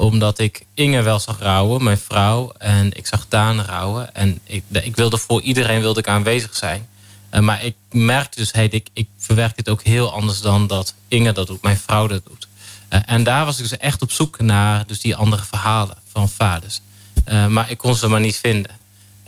omdat 0.00 0.38
ik 0.38 0.66
Inge 0.74 1.02
wel 1.02 1.18
zag 1.18 1.38
rouwen, 1.38 1.84
mijn 1.84 1.98
vrouw. 1.98 2.52
En 2.58 2.96
ik 2.96 3.06
zag 3.06 3.26
Daan 3.28 3.60
rouwen. 3.60 4.14
En 4.14 4.38
ik, 4.44 4.64
ik 4.70 4.96
wilde 4.96 5.18
voor 5.18 5.40
iedereen 5.42 5.80
wilde 5.80 6.00
ik 6.00 6.08
aanwezig 6.08 6.56
zijn. 6.56 6.88
Uh, 7.30 7.40
maar 7.40 7.64
ik 7.64 7.74
merkte 7.90 8.38
dus, 8.38 8.52
hey, 8.52 8.66
ik, 8.66 8.88
ik 8.92 9.08
verwerk 9.18 9.56
dit 9.56 9.68
ook 9.68 9.82
heel 9.82 10.12
anders 10.12 10.40
dan 10.40 10.66
dat 10.66 10.94
Inge 11.08 11.32
dat 11.32 11.46
doet, 11.46 11.62
mijn 11.62 11.78
vrouw 11.78 12.06
dat 12.06 12.22
doet. 12.26 12.48
en 12.88 13.24
daar 13.24 13.44
was 13.44 13.58
ik 13.58 13.68
dus 13.68 13.78
echt 13.78 14.02
op 14.02 14.10
zoek 14.10 14.40
naar 14.40 14.86
dus 14.86 15.00
die 15.00 15.16
andere 15.16 15.42
verhalen 15.42 15.96
van 16.12 16.28
vaders. 16.28 16.80
maar 17.48 17.70
ik 17.70 17.78
kon 17.78 17.94
ze 17.94 18.08
maar 18.08 18.20
niet 18.20 18.36
vinden. 18.36 18.70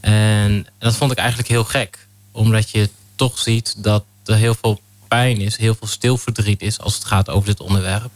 En 0.00 0.66
dat 0.78 0.96
vond 0.96 1.12
ik 1.12 1.18
eigenlijk 1.18 1.48
heel 1.48 1.64
gek. 1.64 2.06
Omdat 2.30 2.70
je 2.70 2.90
toch 3.16 3.38
ziet 3.38 3.74
dat 3.76 4.04
er 4.24 4.36
heel 4.36 4.54
veel 4.54 4.80
pijn 5.08 5.40
is, 5.40 5.56
heel 5.56 5.74
veel 5.74 5.88
stilverdriet 5.88 6.62
is 6.62 6.78
als 6.78 6.94
het 6.94 7.04
gaat 7.04 7.28
over 7.28 7.48
dit 7.48 7.60
onderwerp. 7.60 8.10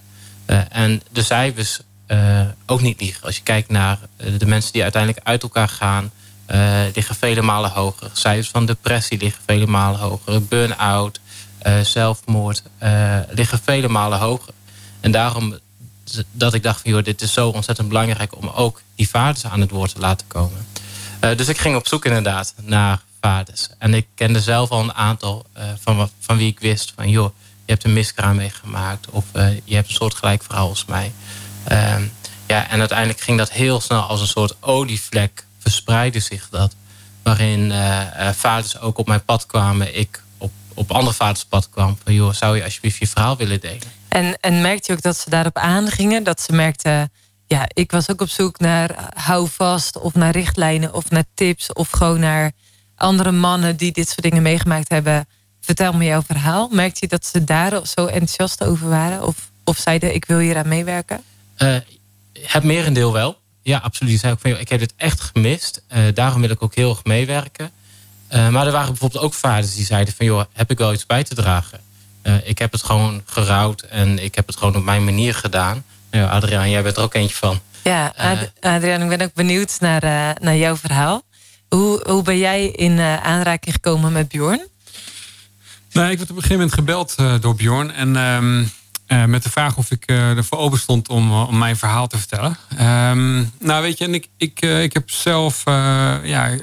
en 0.68 1.02
de 1.12 1.22
cijfers 1.22 1.80
ook 2.66 2.80
niet 2.80 3.00
liegen. 3.00 3.22
Als 3.22 3.36
je 3.36 3.42
kijkt 3.42 3.70
naar 3.70 3.98
de 4.38 4.46
mensen 4.46 4.72
die 4.72 4.82
uiteindelijk 4.82 5.26
uit 5.26 5.42
elkaar 5.42 5.68
gaan, 5.68 6.10
uh, 6.50 6.80
liggen 6.94 7.14
vele 7.14 7.42
malen 7.42 7.70
hoger. 7.70 8.10
Cijfers 8.12 8.48
van 8.48 8.66
depressie 8.66 9.18
liggen 9.18 9.42
vele 9.46 9.66
malen 9.66 10.00
hoger. 10.00 10.42
Burn-out, 10.42 11.20
zelfmoord 11.82 12.62
liggen 13.30 13.60
vele 13.64 13.88
malen 13.88 14.18
hoger. 14.18 14.52
En 15.00 15.10
daarom 15.10 15.58
dat 16.30 16.54
ik 16.54 16.62
dacht 16.62 16.80
van 16.80 16.90
joh, 16.90 17.04
dit 17.04 17.22
is 17.22 17.32
zo 17.32 17.48
ontzettend 17.48 17.88
belangrijk 17.88 18.36
om 18.36 18.48
ook 18.48 18.82
die 18.94 19.08
vaders 19.08 19.46
aan 19.46 19.60
het 19.60 19.70
woord 19.70 19.94
te 19.94 20.00
laten 20.00 20.26
komen. 20.26 20.66
dus 21.20 21.48
ik 21.48 21.58
ging 21.58 21.76
op 21.76 21.86
zoek 21.86 22.04
inderdaad 22.04 22.54
naar 22.62 23.02
vaders. 23.20 23.68
En 23.78 23.94
ik 23.94 24.06
kende 24.14 24.40
zelf 24.40 24.70
al 24.70 24.80
een 24.80 24.94
aantal 24.94 25.46
van, 25.80 26.10
van 26.20 26.36
wie 26.36 26.50
ik 26.50 26.60
wist 26.60 26.92
van 26.96 27.10
joh, 27.10 27.30
je 27.64 27.72
hebt 27.72 27.84
een 27.84 27.92
miskraam 27.92 28.36
meegemaakt 28.36 29.10
of 29.10 29.24
je 29.64 29.74
hebt 29.74 29.88
een 29.88 29.94
soortgelijk 29.94 30.42
verhaal 30.42 30.68
als 30.68 30.84
mij. 30.84 31.12
Ehm, 31.68 32.02
ja, 32.46 32.68
en 32.68 32.78
uiteindelijk 32.78 33.20
ging 33.20 33.38
dat 33.38 33.50
heel 33.50 33.80
snel 33.80 34.00
als 34.00 34.20
een 34.20 34.26
soort 34.26 34.56
olievlek 34.60 35.46
verspreidde 35.58 36.20
zich 36.20 36.48
dat. 36.50 36.74
Waarin 37.22 37.70
uh, 37.70 38.00
vaders 38.32 38.80
ook 38.80 38.98
op 38.98 39.06
mijn 39.06 39.24
pad 39.24 39.46
kwamen. 39.46 39.98
Ik 39.98 40.22
op, 40.38 40.52
op 40.74 40.90
andere 40.90 41.14
vaders 41.14 41.44
pad 41.44 41.70
kwam. 41.70 41.98
Van 42.04 42.14
joh, 42.14 42.32
zou 42.32 42.56
je 42.56 42.64
alsjeblieft 42.64 42.98
je 42.98 43.06
verhaal 43.06 43.36
willen 43.36 43.60
delen? 43.60 43.88
En, 44.08 44.40
en 44.40 44.60
merkte 44.60 44.90
je 44.90 44.96
ook 44.96 45.02
dat 45.02 45.16
ze 45.16 45.30
daarop 45.30 45.56
aangingen? 45.56 46.24
Dat 46.24 46.40
ze 46.40 46.52
merkten, 46.52 47.12
ja, 47.46 47.64
ik 47.68 47.90
was 47.90 48.10
ook 48.10 48.20
op 48.20 48.28
zoek 48.28 48.58
naar 48.58 49.10
houvast 49.14 49.98
of 49.98 50.14
naar 50.14 50.32
richtlijnen 50.32 50.94
of 50.94 51.10
naar 51.10 51.24
tips 51.34 51.72
of 51.72 51.90
gewoon 51.90 52.20
naar 52.20 52.52
andere 52.96 53.32
mannen 53.32 53.76
die 53.76 53.92
dit 53.92 54.08
soort 54.08 54.22
dingen 54.22 54.42
meegemaakt 54.42 54.88
hebben. 54.88 55.28
Vertel 55.60 55.92
me 55.92 56.04
jouw 56.04 56.22
verhaal. 56.22 56.68
Merkte 56.68 56.98
je 57.00 57.08
dat 57.08 57.26
ze 57.26 57.44
daar 57.44 57.86
zo 57.86 58.06
enthousiast 58.06 58.64
over 58.64 58.88
waren? 58.88 59.26
Of, 59.26 59.50
of 59.64 59.76
zeiden 59.78 60.14
ik 60.14 60.24
wil 60.24 60.38
hier 60.38 60.56
aan 60.56 60.68
meewerken? 60.68 61.22
Uh, 61.58 61.76
het 62.40 62.62
merendeel 62.62 63.12
wel. 63.12 63.38
Ja, 63.62 63.78
absoluut. 63.78 64.20
Zei 64.20 64.32
ook 64.32 64.40
van, 64.40 64.50
ik 64.50 64.68
heb 64.68 64.78
dit 64.78 64.94
echt 64.96 65.20
gemist. 65.20 65.82
Uh, 65.96 65.98
daarom 66.14 66.40
wil 66.40 66.50
ik 66.50 66.62
ook 66.62 66.74
heel 66.74 66.90
erg 66.90 67.04
meewerken. 67.04 67.70
Uh, 68.32 68.48
maar 68.48 68.66
er 68.66 68.72
waren 68.72 68.88
bijvoorbeeld 68.88 69.22
ook 69.22 69.34
vaders 69.34 69.74
die 69.74 69.84
zeiden 69.84 70.14
van... 70.14 70.26
joh, 70.26 70.44
heb 70.52 70.70
ik 70.70 70.78
wel 70.78 70.92
iets 70.92 71.06
bij 71.06 71.24
te 71.24 71.34
dragen? 71.34 71.80
Uh, 72.22 72.34
ik 72.48 72.58
heb 72.58 72.72
het 72.72 72.82
gewoon 72.82 73.22
gerouwd 73.24 73.80
en 73.80 74.24
ik 74.24 74.34
heb 74.34 74.46
het 74.46 74.56
gewoon 74.56 74.76
op 74.76 74.84
mijn 74.84 75.04
manier 75.04 75.34
gedaan. 75.34 75.84
Nou, 76.10 76.30
Adriaan, 76.30 76.70
jij 76.70 76.82
bent 76.82 76.96
er 76.96 77.02
ook 77.02 77.14
eentje 77.14 77.36
van. 77.36 77.60
Ja, 77.84 78.12
Ad 78.16 78.50
Adriaan, 78.60 79.02
ik 79.02 79.08
ben 79.08 79.20
ook 79.20 79.34
benieuwd 79.34 79.80
naar, 79.80 80.02
naar 80.40 80.56
jouw 80.56 80.76
verhaal. 80.76 81.22
Hoe, 81.68 82.10
hoe 82.10 82.22
ben 82.22 82.38
jij 82.38 82.66
in 82.66 83.00
aanraking 83.00 83.74
gekomen 83.74 84.12
met 84.12 84.28
Bjorn? 84.28 84.66
Nou, 85.92 86.10
ik 86.10 86.18
werd 86.18 86.30
op 86.30 86.36
een 86.36 86.42
gegeven 86.42 86.56
moment 86.56 86.72
gebeld 86.72 87.42
door 87.42 87.54
Bjorn. 87.54 87.90
En... 87.90 88.16
Um 88.16 88.70
uh, 89.08 89.24
met 89.24 89.42
de 89.42 89.50
vraag 89.50 89.76
of 89.76 89.90
ik 89.90 90.10
uh, 90.10 90.36
ervoor 90.36 90.58
open 90.58 90.78
stond 90.78 91.08
om, 91.08 91.30
uh, 91.30 91.48
om 91.48 91.58
mijn 91.58 91.76
verhaal 91.76 92.06
te 92.06 92.18
vertellen. 92.18 92.56
Um, 92.70 93.52
nou, 93.58 93.82
weet 93.82 93.98
je, 93.98 94.04
en 94.04 94.14
ik, 94.14 94.28
ik, 94.36 94.60
ik 94.60 94.92
heb 94.92 95.10
zelf, 95.10 95.62
ja, 96.22 96.56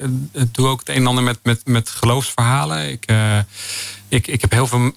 doe 0.52 0.68
ook 0.68 0.80
het 0.80 0.90
een 0.90 0.96
en 0.96 1.08
ander 1.08 1.24
met, 1.24 1.40
met, 1.44 1.62
met 1.66 1.90
geloofsverhalen. 1.90 2.90
Ik, 2.90 3.06
ik, 4.08 4.28
ik 4.28 4.42
heb 4.42 4.52
heel 4.52 4.68
veel 4.68 4.92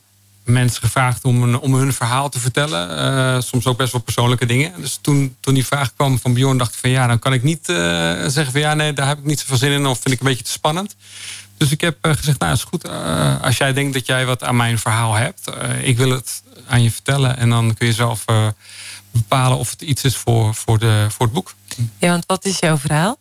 mensen 0.44 0.82
gevraagd 0.82 1.24
om, 1.24 1.54
om 1.54 1.74
hun 1.74 1.92
verhaal 1.92 2.28
te 2.28 2.40
vertellen. 2.40 3.42
soms 3.42 3.66
ook 3.66 3.76
best 3.76 3.92
wel 3.92 4.00
persoonlijke 4.00 4.46
dingen. 4.46 4.72
Dus 4.80 4.98
toen, 5.00 5.36
toen 5.40 5.54
die 5.54 5.66
vraag 5.66 5.94
kwam 5.94 6.18
van 6.18 6.34
Bjorn, 6.34 6.58
dacht 6.58 6.72
ik 6.72 6.80
van 6.80 6.90
ja, 6.90 7.06
dan 7.06 7.18
kan 7.18 7.32
ik 7.32 7.42
niet 7.42 7.64
zeggen 8.26 8.52
van 8.52 8.60
ja, 8.60 8.74
nee, 8.74 8.92
daar 8.92 9.06
heb 9.06 9.18
ik 9.18 9.24
niet 9.24 9.40
zoveel 9.40 9.56
zin 9.56 9.72
in. 9.72 9.86
Of 9.86 10.00
vind 10.00 10.14
ik 10.14 10.20
een 10.20 10.26
beetje 10.26 10.44
te 10.44 10.50
spannend. 10.50 10.96
Dus 11.58 11.70
ik 11.70 11.80
heb 11.80 11.96
gezegd, 12.00 12.38
nou 12.38 12.52
is 12.52 12.62
goed, 12.62 12.88
als 13.40 13.56
jij 13.56 13.72
denkt 13.72 13.94
dat 13.94 14.06
jij 14.06 14.26
wat 14.26 14.42
aan 14.42 14.56
mijn 14.56 14.78
verhaal 14.78 15.14
hebt. 15.14 15.50
ik 15.82 15.96
wil 15.96 16.10
het 16.10 16.42
aan 16.66 16.82
je 16.82 16.90
vertellen. 16.90 17.36
En 17.36 17.50
dan 17.50 17.74
kun 17.74 17.86
je 17.86 17.92
zelf 17.92 18.24
bepalen 19.10 19.58
of 19.58 19.70
het 19.70 19.82
iets 19.82 20.04
is 20.04 20.16
voor, 20.16 20.54
voor, 20.54 20.78
de, 20.78 21.06
voor 21.08 21.26
het 21.26 21.34
boek. 21.34 21.54
Ja, 21.98 22.10
want 22.10 22.24
wat 22.26 22.44
is 22.44 22.58
jouw 22.58 22.78
verhaal? 22.78 23.18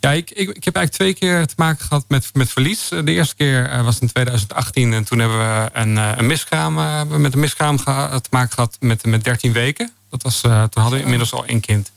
Ja, 0.00 0.12
ik, 0.12 0.30
ik, 0.30 0.48
ik 0.48 0.64
heb 0.64 0.76
eigenlijk 0.76 0.90
twee 0.90 1.14
keer 1.14 1.46
te 1.46 1.54
maken 1.56 1.86
gehad 1.86 2.04
met, 2.08 2.30
met 2.32 2.50
verlies. 2.50 2.88
De 2.88 3.12
eerste 3.12 3.34
keer 3.34 3.68
eh, 3.68 3.84
was 3.84 3.98
in 3.98 4.08
2018 4.08 4.92
en 4.92 5.04
toen 5.04 5.18
hebben 5.18 5.38
we 5.38 5.70
een, 5.72 5.98
eh, 5.98 6.12
een 6.16 6.26
miskraam, 6.26 6.74
met 7.20 7.32
een 7.32 7.40
miskraam 7.40 7.76
te 7.76 8.28
maken 8.30 8.52
gehad 8.52 8.76
met, 8.80 9.04
met 9.04 9.24
13 9.24 9.52
weken. 9.52 9.90
Dat 10.10 10.22
was, 10.22 10.40
toen 10.40 10.82
hadden 10.82 10.90
we 10.90 11.00
inmiddels 11.00 11.32
al 11.32 11.44
één 11.44 11.60
kind. 11.60 11.92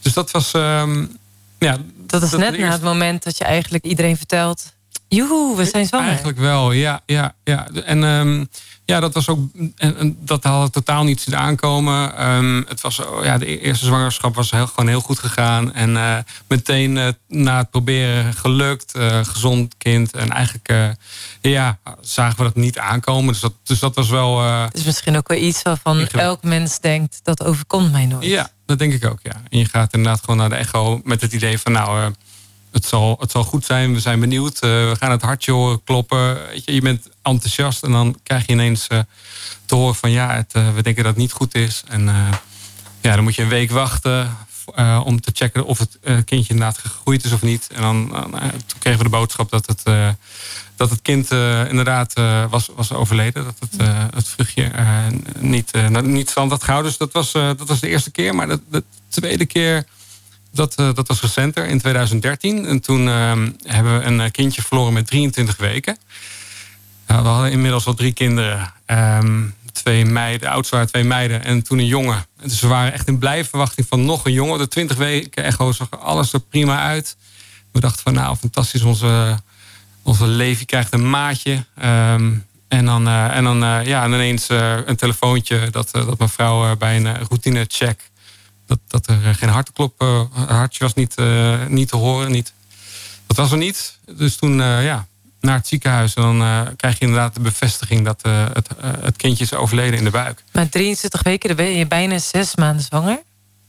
Dus 0.00 0.12
dat 0.12 0.30
was. 0.30 0.52
Um, 0.52 1.18
ja, 1.58 1.76
dat 1.96 2.22
is 2.22 2.30
net 2.30 2.58
na 2.58 2.70
het 2.70 2.82
moment 2.82 3.22
dat 3.22 3.38
je 3.38 3.44
eigenlijk 3.44 3.84
iedereen 3.84 4.16
vertelt. 4.16 4.72
Joehoe, 5.08 5.56
we 5.56 5.64
zijn 5.64 5.86
zwanger. 5.86 6.06
Eigenlijk 6.06 6.38
wel, 6.38 6.72
ja. 6.72 7.00
ja, 7.06 7.34
ja. 7.44 7.68
En 7.84 8.02
um, 8.02 8.48
ja, 8.84 9.00
dat 9.00 9.14
was 9.14 9.28
ook. 9.28 9.38
En, 9.76 10.16
dat 10.20 10.44
had 10.44 10.72
totaal 10.72 11.04
niet 11.04 11.20
zien 11.20 11.36
aankomen. 11.36 12.26
Um, 12.28 12.64
het 12.68 12.80
was, 12.80 13.00
ja, 13.22 13.38
de 13.38 13.50
e-, 13.50 13.58
eerste 13.58 13.84
zwangerschap 13.84 14.34
was 14.34 14.50
heel, 14.50 14.66
gewoon 14.66 14.88
heel 14.88 15.00
goed 15.00 15.18
gegaan. 15.18 15.74
En 15.74 15.90
uh, 15.90 16.16
meteen 16.46 16.96
uh, 16.96 17.08
na 17.28 17.58
het 17.58 17.70
proberen 17.70 18.34
gelukt. 18.34 18.96
Uh, 18.96 19.24
gezond 19.24 19.74
kind. 19.78 20.12
En 20.12 20.30
eigenlijk 20.30 20.96
ja, 21.40 21.78
zagen 22.00 22.36
we 22.36 22.42
dat 22.42 22.56
niet 22.56 22.78
aankomen. 22.78 23.32
Dus 23.32 23.40
dat, 23.40 23.52
dus 23.62 23.78
dat 23.78 23.94
was 23.94 24.08
wel. 24.08 24.42
Het 24.42 24.74
is 24.74 24.84
misschien 24.84 25.16
ook 25.16 25.28
wel 25.28 25.38
iets 25.38 25.62
waarvan 25.62 26.06
elk 26.06 26.42
mens 26.42 26.80
denkt: 26.80 27.20
dat 27.22 27.44
overkomt 27.44 27.92
mij 27.92 28.06
nooit. 28.06 28.24
Ja, 28.24 28.50
dat 28.66 28.78
denk 28.78 28.92
ik 28.92 29.04
ook. 29.04 29.18
Ja. 29.22 29.42
En 29.48 29.58
je 29.58 29.64
gaat 29.64 29.94
inderdaad 29.94 30.20
gewoon 30.20 30.36
naar 30.36 30.48
de 30.48 30.54
echo 30.54 31.00
met 31.04 31.20
het 31.20 31.32
idee 31.32 31.58
van: 31.58 31.72
nou 31.72 32.12
het 32.72 32.86
zal, 32.86 33.16
het 33.20 33.30
zal 33.30 33.44
goed 33.44 33.64
zijn, 33.64 33.94
we 33.94 34.00
zijn 34.00 34.20
benieuwd. 34.20 34.54
Uh, 34.54 34.60
we 34.60 34.96
gaan 34.98 35.10
het 35.10 35.22
hartje 35.22 35.52
horen 35.52 35.84
kloppen. 35.84 36.38
Je, 36.64 36.74
je, 36.74 36.80
bent 36.80 37.08
enthousiast 37.22 37.82
en 37.82 37.92
dan 37.92 38.18
krijg 38.22 38.46
je 38.46 38.52
ineens 38.52 38.86
uh, 38.92 38.98
te 39.64 39.74
horen 39.74 39.94
van 39.94 40.10
ja, 40.10 40.34
het, 40.34 40.54
uh, 40.56 40.74
we 40.74 40.82
denken 40.82 41.02
dat 41.02 41.12
het 41.12 41.22
niet 41.22 41.32
goed 41.32 41.54
is. 41.54 41.82
En 41.88 42.04
ja, 43.00 43.14
dan 43.14 43.22
moet 43.22 43.34
je 43.34 43.42
een 43.42 43.48
week 43.48 43.70
wachten 43.70 44.36
om 45.04 45.20
te 45.20 45.30
checken 45.34 45.64
of 45.64 45.78
het 45.78 45.98
kindje 46.02 46.52
inderdaad 46.52 46.78
gegroeid 46.78 47.24
is 47.24 47.32
of 47.32 47.42
niet. 47.42 47.68
En 47.74 47.82
dan 47.82 48.08
toen 48.66 48.78
kregen 48.78 48.98
we 48.98 49.04
de 49.04 49.16
boodschap 49.16 49.50
dat 49.50 49.66
het, 49.66 49.82
dat 50.76 50.90
het 50.90 51.02
kind 51.02 51.30
inderdaad 51.68 52.12
was, 52.50 52.70
was 52.76 52.92
overleden. 52.92 53.44
Dat 53.44 53.56
het, 53.58 53.88
het 54.14 54.28
vruchtje 54.28 54.70
niet, 55.38 55.72
niet 56.02 56.34
had 56.34 56.64
gehouden. 56.64 56.90
Dus 56.90 56.98
dat 56.98 57.12
was, 57.12 57.32
dat 57.32 57.68
was 57.68 57.80
de 57.80 57.88
eerste 57.88 58.10
keer. 58.10 58.34
Maar 58.34 58.48
de 58.48 58.84
tweede 59.08 59.46
keer 59.46 59.86
dat, 60.52 60.74
uh, 60.80 60.94
dat 60.94 61.08
was 61.08 61.20
recenter, 61.20 61.66
in 61.66 61.78
2013. 61.78 62.66
En 62.66 62.80
toen 62.80 63.06
uh, 63.06 63.32
hebben 63.62 63.98
we 63.98 64.04
een 64.04 64.20
eh, 64.20 64.30
kindje 64.30 64.62
verloren 64.62 64.92
met 64.92 65.06
23 65.06 65.56
weken. 65.56 65.98
We 67.06 67.14
hadden 67.14 67.50
inmiddels 67.50 67.86
al 67.86 67.94
drie 67.94 68.12
kinderen. 68.12 68.72
Um, 68.86 69.54
twee 69.72 70.04
meiden, 70.04 70.40
de 70.40 70.48
oudste 70.48 70.74
waren 70.74 70.90
twee 70.90 71.04
meiden 71.04 71.44
en 71.44 71.62
toen 71.62 71.78
een 71.78 71.86
jongen. 71.86 72.26
Dus 72.42 72.60
we 72.60 72.66
waren 72.66 72.92
echt 72.92 73.08
in 73.08 73.18
blije 73.18 73.44
verwachting 73.44 73.86
van 73.88 74.04
nog 74.04 74.24
een 74.24 74.32
jongen. 74.32 74.58
De 74.58 74.68
20 74.68 74.96
weken 74.96 75.44
echo 75.44 75.72
zag 75.72 75.88
alles 76.00 76.32
er 76.32 76.40
prima 76.40 76.82
uit. 76.82 77.16
We 77.72 77.80
dachten 77.80 78.02
van 78.02 78.12
nou, 78.12 78.36
fantastisch, 78.36 78.82
onze, 78.82 79.38
onze 80.02 80.26
Levi 80.26 80.64
krijgt 80.64 80.92
een 80.92 81.10
maatje. 81.10 81.64
Um, 81.84 82.46
en 82.68 82.84
dan, 82.84 83.08
en 83.08 83.44
dan 83.44 83.58
ja, 83.84 84.04
en 84.04 84.12
ineens 84.12 84.48
een 84.84 84.96
telefoontje 84.96 85.70
dat, 85.70 85.90
dat 85.90 86.18
mijn 86.18 86.30
vrouw 86.30 86.76
bij 86.76 86.96
een 86.96 87.16
routinecheck 87.16 88.10
dat, 88.68 88.78
dat 88.86 89.06
er 89.06 89.26
eh, 89.26 89.34
geen 89.34 89.48
hartklop, 89.48 90.02
uh, 90.02 90.20
hartje 90.32 90.84
was 90.84 90.94
niet, 90.94 91.14
uh, 91.18 91.66
niet 91.66 91.88
te 91.88 91.96
horen. 91.96 92.30
Niet. 92.30 92.52
Dat 93.26 93.36
was 93.36 93.50
er 93.50 93.58
niet. 93.58 93.98
Dus 94.16 94.36
toen 94.36 94.58
uh, 94.58 94.84
ja, 94.84 95.06
naar 95.40 95.56
het 95.56 95.66
ziekenhuis. 95.66 96.14
En 96.14 96.22
dan 96.22 96.76
krijg 96.76 96.98
je 96.98 97.04
inderdaad 97.04 97.34
de 97.34 97.40
bevestiging 97.40 98.04
dat 98.04 98.22
het, 98.52 98.68
het 98.80 99.16
kindje 99.16 99.44
is 99.44 99.54
overleden 99.54 99.98
in 99.98 100.04
de 100.04 100.10
buik. 100.10 100.44
Maar 100.52 100.68
23 100.68 101.22
weken, 101.22 101.48
dan 101.48 101.56
ben 101.56 101.76
je 101.76 101.86
bijna 101.86 102.18
zes 102.18 102.56
maanden 102.56 102.84
zwanger. 102.84 103.22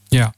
Ja. 0.08 0.34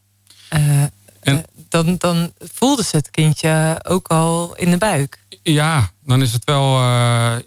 en, 1.21 1.45
dan, 1.69 1.97
dan 1.99 2.33
voelde 2.39 2.85
ze 2.85 2.97
het 2.97 3.11
kindje 3.11 3.81
ook 3.83 4.09
al 4.09 4.57
in 4.57 4.71
de 4.71 4.79
buik. 4.79 5.19
Ja, 5.43 5.91
dan 6.05 6.23
is 6.23 6.33
het 6.33 6.45
wel. 6.45 6.81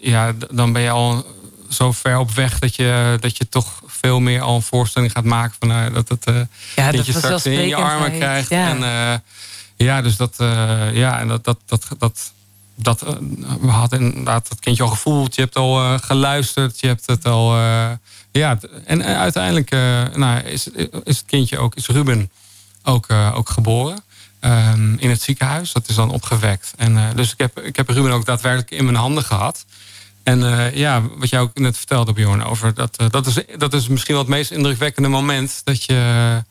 ja, 0.00 0.32
dan 0.50 0.72
ben 0.72 0.82
je 0.82 0.90
al 0.90 1.26
zo 1.68 1.92
ver 1.92 2.18
op 2.18 2.30
weg 2.30 2.58
dat 2.58 2.76
je, 2.76 3.16
dat 3.20 3.36
je 3.36 3.48
toch 3.48 3.82
veel 3.86 4.20
meer 4.20 4.40
al 4.40 4.54
een 4.54 4.62
voorstelling 4.62 5.12
gaat 5.12 5.24
maken 5.24 5.56
van 5.58 5.70
uh, 5.70 5.94
dat 5.94 6.08
het 6.08 6.28
uh, 6.28 6.40
ja, 6.76 6.92
dat 6.92 7.06
je 7.06 7.12
straks 7.12 7.46
in 7.46 7.68
je 7.68 7.76
armen 7.76 8.12
krijgt. 8.12 8.50
Ja. 8.50 8.68
En 8.68 8.78
uh, 8.78 9.18
ja, 9.76 10.02
dus 10.02 10.16
dat, 10.16 10.34
ja, 10.92 11.18
en 11.18 11.28
dat, 11.28 11.44
dat, 11.44 11.58
dat, 11.66 11.86
dat, 11.98 12.32
dat 12.74 13.00
we 13.60 13.68
hadden 13.68 14.00
inderdaad 14.00 14.48
dat 14.48 14.60
kindje 14.60 14.82
al 14.82 14.88
gevoeld. 14.88 15.34
Je 15.34 15.40
hebt 15.40 15.56
al 15.56 15.98
geluisterd, 15.98 16.80
je 16.80 16.86
hebt 16.86 17.06
het 17.06 17.24
al. 17.24 17.56
ja, 18.30 18.58
en 18.84 19.04
uiteindelijk 19.04 19.70
nou, 20.16 20.40
is, 20.40 20.68
is 21.04 21.16
het 21.16 21.24
kindje 21.26 21.58
ook, 21.58 21.74
is 21.74 21.86
Ruben 21.86 22.30
ook, 22.82 23.06
ook 23.10 23.48
geboren. 23.48 24.04
Um, 24.40 24.96
in 24.98 25.10
het 25.10 25.22
ziekenhuis. 25.22 25.72
Dat 25.72 25.88
is 25.88 25.94
dan 25.94 26.10
opgewekt. 26.10 26.72
En, 26.76 27.12
dus 27.14 27.32
ik 27.32 27.38
heb, 27.38 27.60
ik 27.60 27.76
heb 27.76 27.88
Ruben 27.88 28.12
ook 28.12 28.24
daadwerkelijk 28.24 28.70
in 28.70 28.84
mijn 28.84 28.96
handen 28.96 29.24
gehad. 29.24 29.64
En 30.26 30.70
ja, 30.74 31.02
wat 31.16 31.28
jij 31.28 31.40
ook 31.40 31.58
net 31.58 31.76
vertelde, 31.76 32.12
Bjorn, 32.12 32.44
over 32.44 32.74
dat, 32.74 32.96
dat, 33.10 33.26
is, 33.26 33.38
dat 33.56 33.74
is 33.74 33.88
misschien 33.88 34.14
wel 34.14 34.22
het 34.22 34.32
meest 34.32 34.50
indrukwekkende 34.50 35.08
moment. 35.08 35.60
Dat 35.64 35.84
je, 35.84 36.42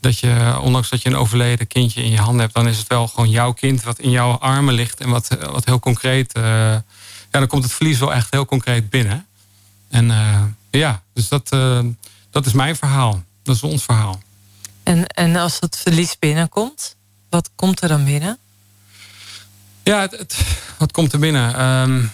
dat 0.00 0.18
je, 0.18 0.58
ondanks 0.60 0.88
dat 0.88 1.02
je 1.02 1.08
een 1.08 1.16
overleden 1.16 1.66
kindje 1.66 2.02
in 2.02 2.10
je 2.10 2.18
handen 2.18 2.40
hebt, 2.40 2.54
dan 2.54 2.68
is 2.68 2.78
het 2.78 2.86
wel 2.86 3.08
gewoon 3.08 3.30
jouw 3.30 3.52
kind 3.52 3.82
wat 3.82 3.98
in 3.98 4.10
jouw 4.10 4.32
armen 4.32 4.74
ligt. 4.74 5.00
En 5.00 5.08
wat, 5.08 5.28
wat 5.50 5.64
heel 5.64 5.80
concreet, 5.80 6.30
ja, 6.34 6.82
dan 7.30 7.46
komt 7.46 7.62
het 7.62 7.72
verlies 7.72 7.98
wel 7.98 8.14
echt 8.14 8.26
heel 8.30 8.46
concreet 8.46 8.90
binnen. 8.90 9.26
En 9.88 10.12
ja, 10.70 11.02
dus 11.12 11.28
dat, 11.28 11.48
dat 12.30 12.46
is 12.46 12.52
mijn 12.52 12.76
verhaal. 12.76 13.22
Dat 13.42 13.54
is 13.56 13.62
ons 13.62 13.82
verhaal. 13.82 14.22
En, 14.82 15.06
en 15.06 15.36
als 15.36 15.56
het 15.60 15.76
verlies 15.76 16.18
binnenkomt, 16.18 16.96
wat 17.30 17.50
komt 17.54 17.82
er 17.82 17.88
dan 17.88 18.04
binnen? 18.04 18.38
Ja, 19.82 20.00
het, 20.00 20.36
wat 20.78 20.92
komt 20.92 21.12
er 21.12 21.18
binnen? 21.18 21.64
Um, 21.64 22.12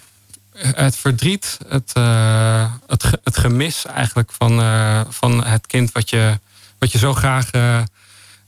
het 0.73 0.97
verdriet, 0.97 1.59
het, 1.69 1.93
uh, 1.99 2.73
het, 2.87 3.05
het, 3.25 3.39
gemis 3.39 3.87
eigenlijk 3.87 4.33
van, 4.33 4.61
uh, 4.61 5.01
van 5.09 5.45
het 5.45 5.67
kind 5.67 5.93
wat 5.93 6.11
je, 6.11 6.39
wat 6.79 6.93
je 6.93 6.99
zo 6.99 7.15
graag 7.15 7.55
uh, 7.55 7.83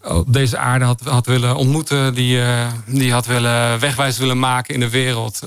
op 0.03 0.33
deze 0.33 0.59
aarde 0.59 0.85
had, 0.85 1.01
had 1.01 1.27
willen 1.27 1.57
ontmoeten, 1.57 2.15
die, 2.15 2.41
die 2.87 3.13
had 3.13 3.27
willen 3.27 3.79
wegwijs 3.81 4.19
willen 4.19 4.39
maken 4.39 4.75
in 4.75 4.81
de 4.81 4.91
wereld. 4.91 5.41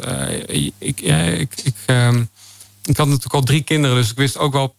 ik, 0.45 0.73
ik, 0.77 0.99
ik, 1.63 1.75
um, 1.85 2.29
ik 2.83 2.97
had 2.97 3.07
natuurlijk 3.07 3.33
al 3.33 3.41
drie 3.41 3.63
kinderen, 3.63 3.95
dus 3.95 4.11
ik 4.11 4.17
wist 4.17 4.37
ook 4.37 4.53
wel 4.53 4.75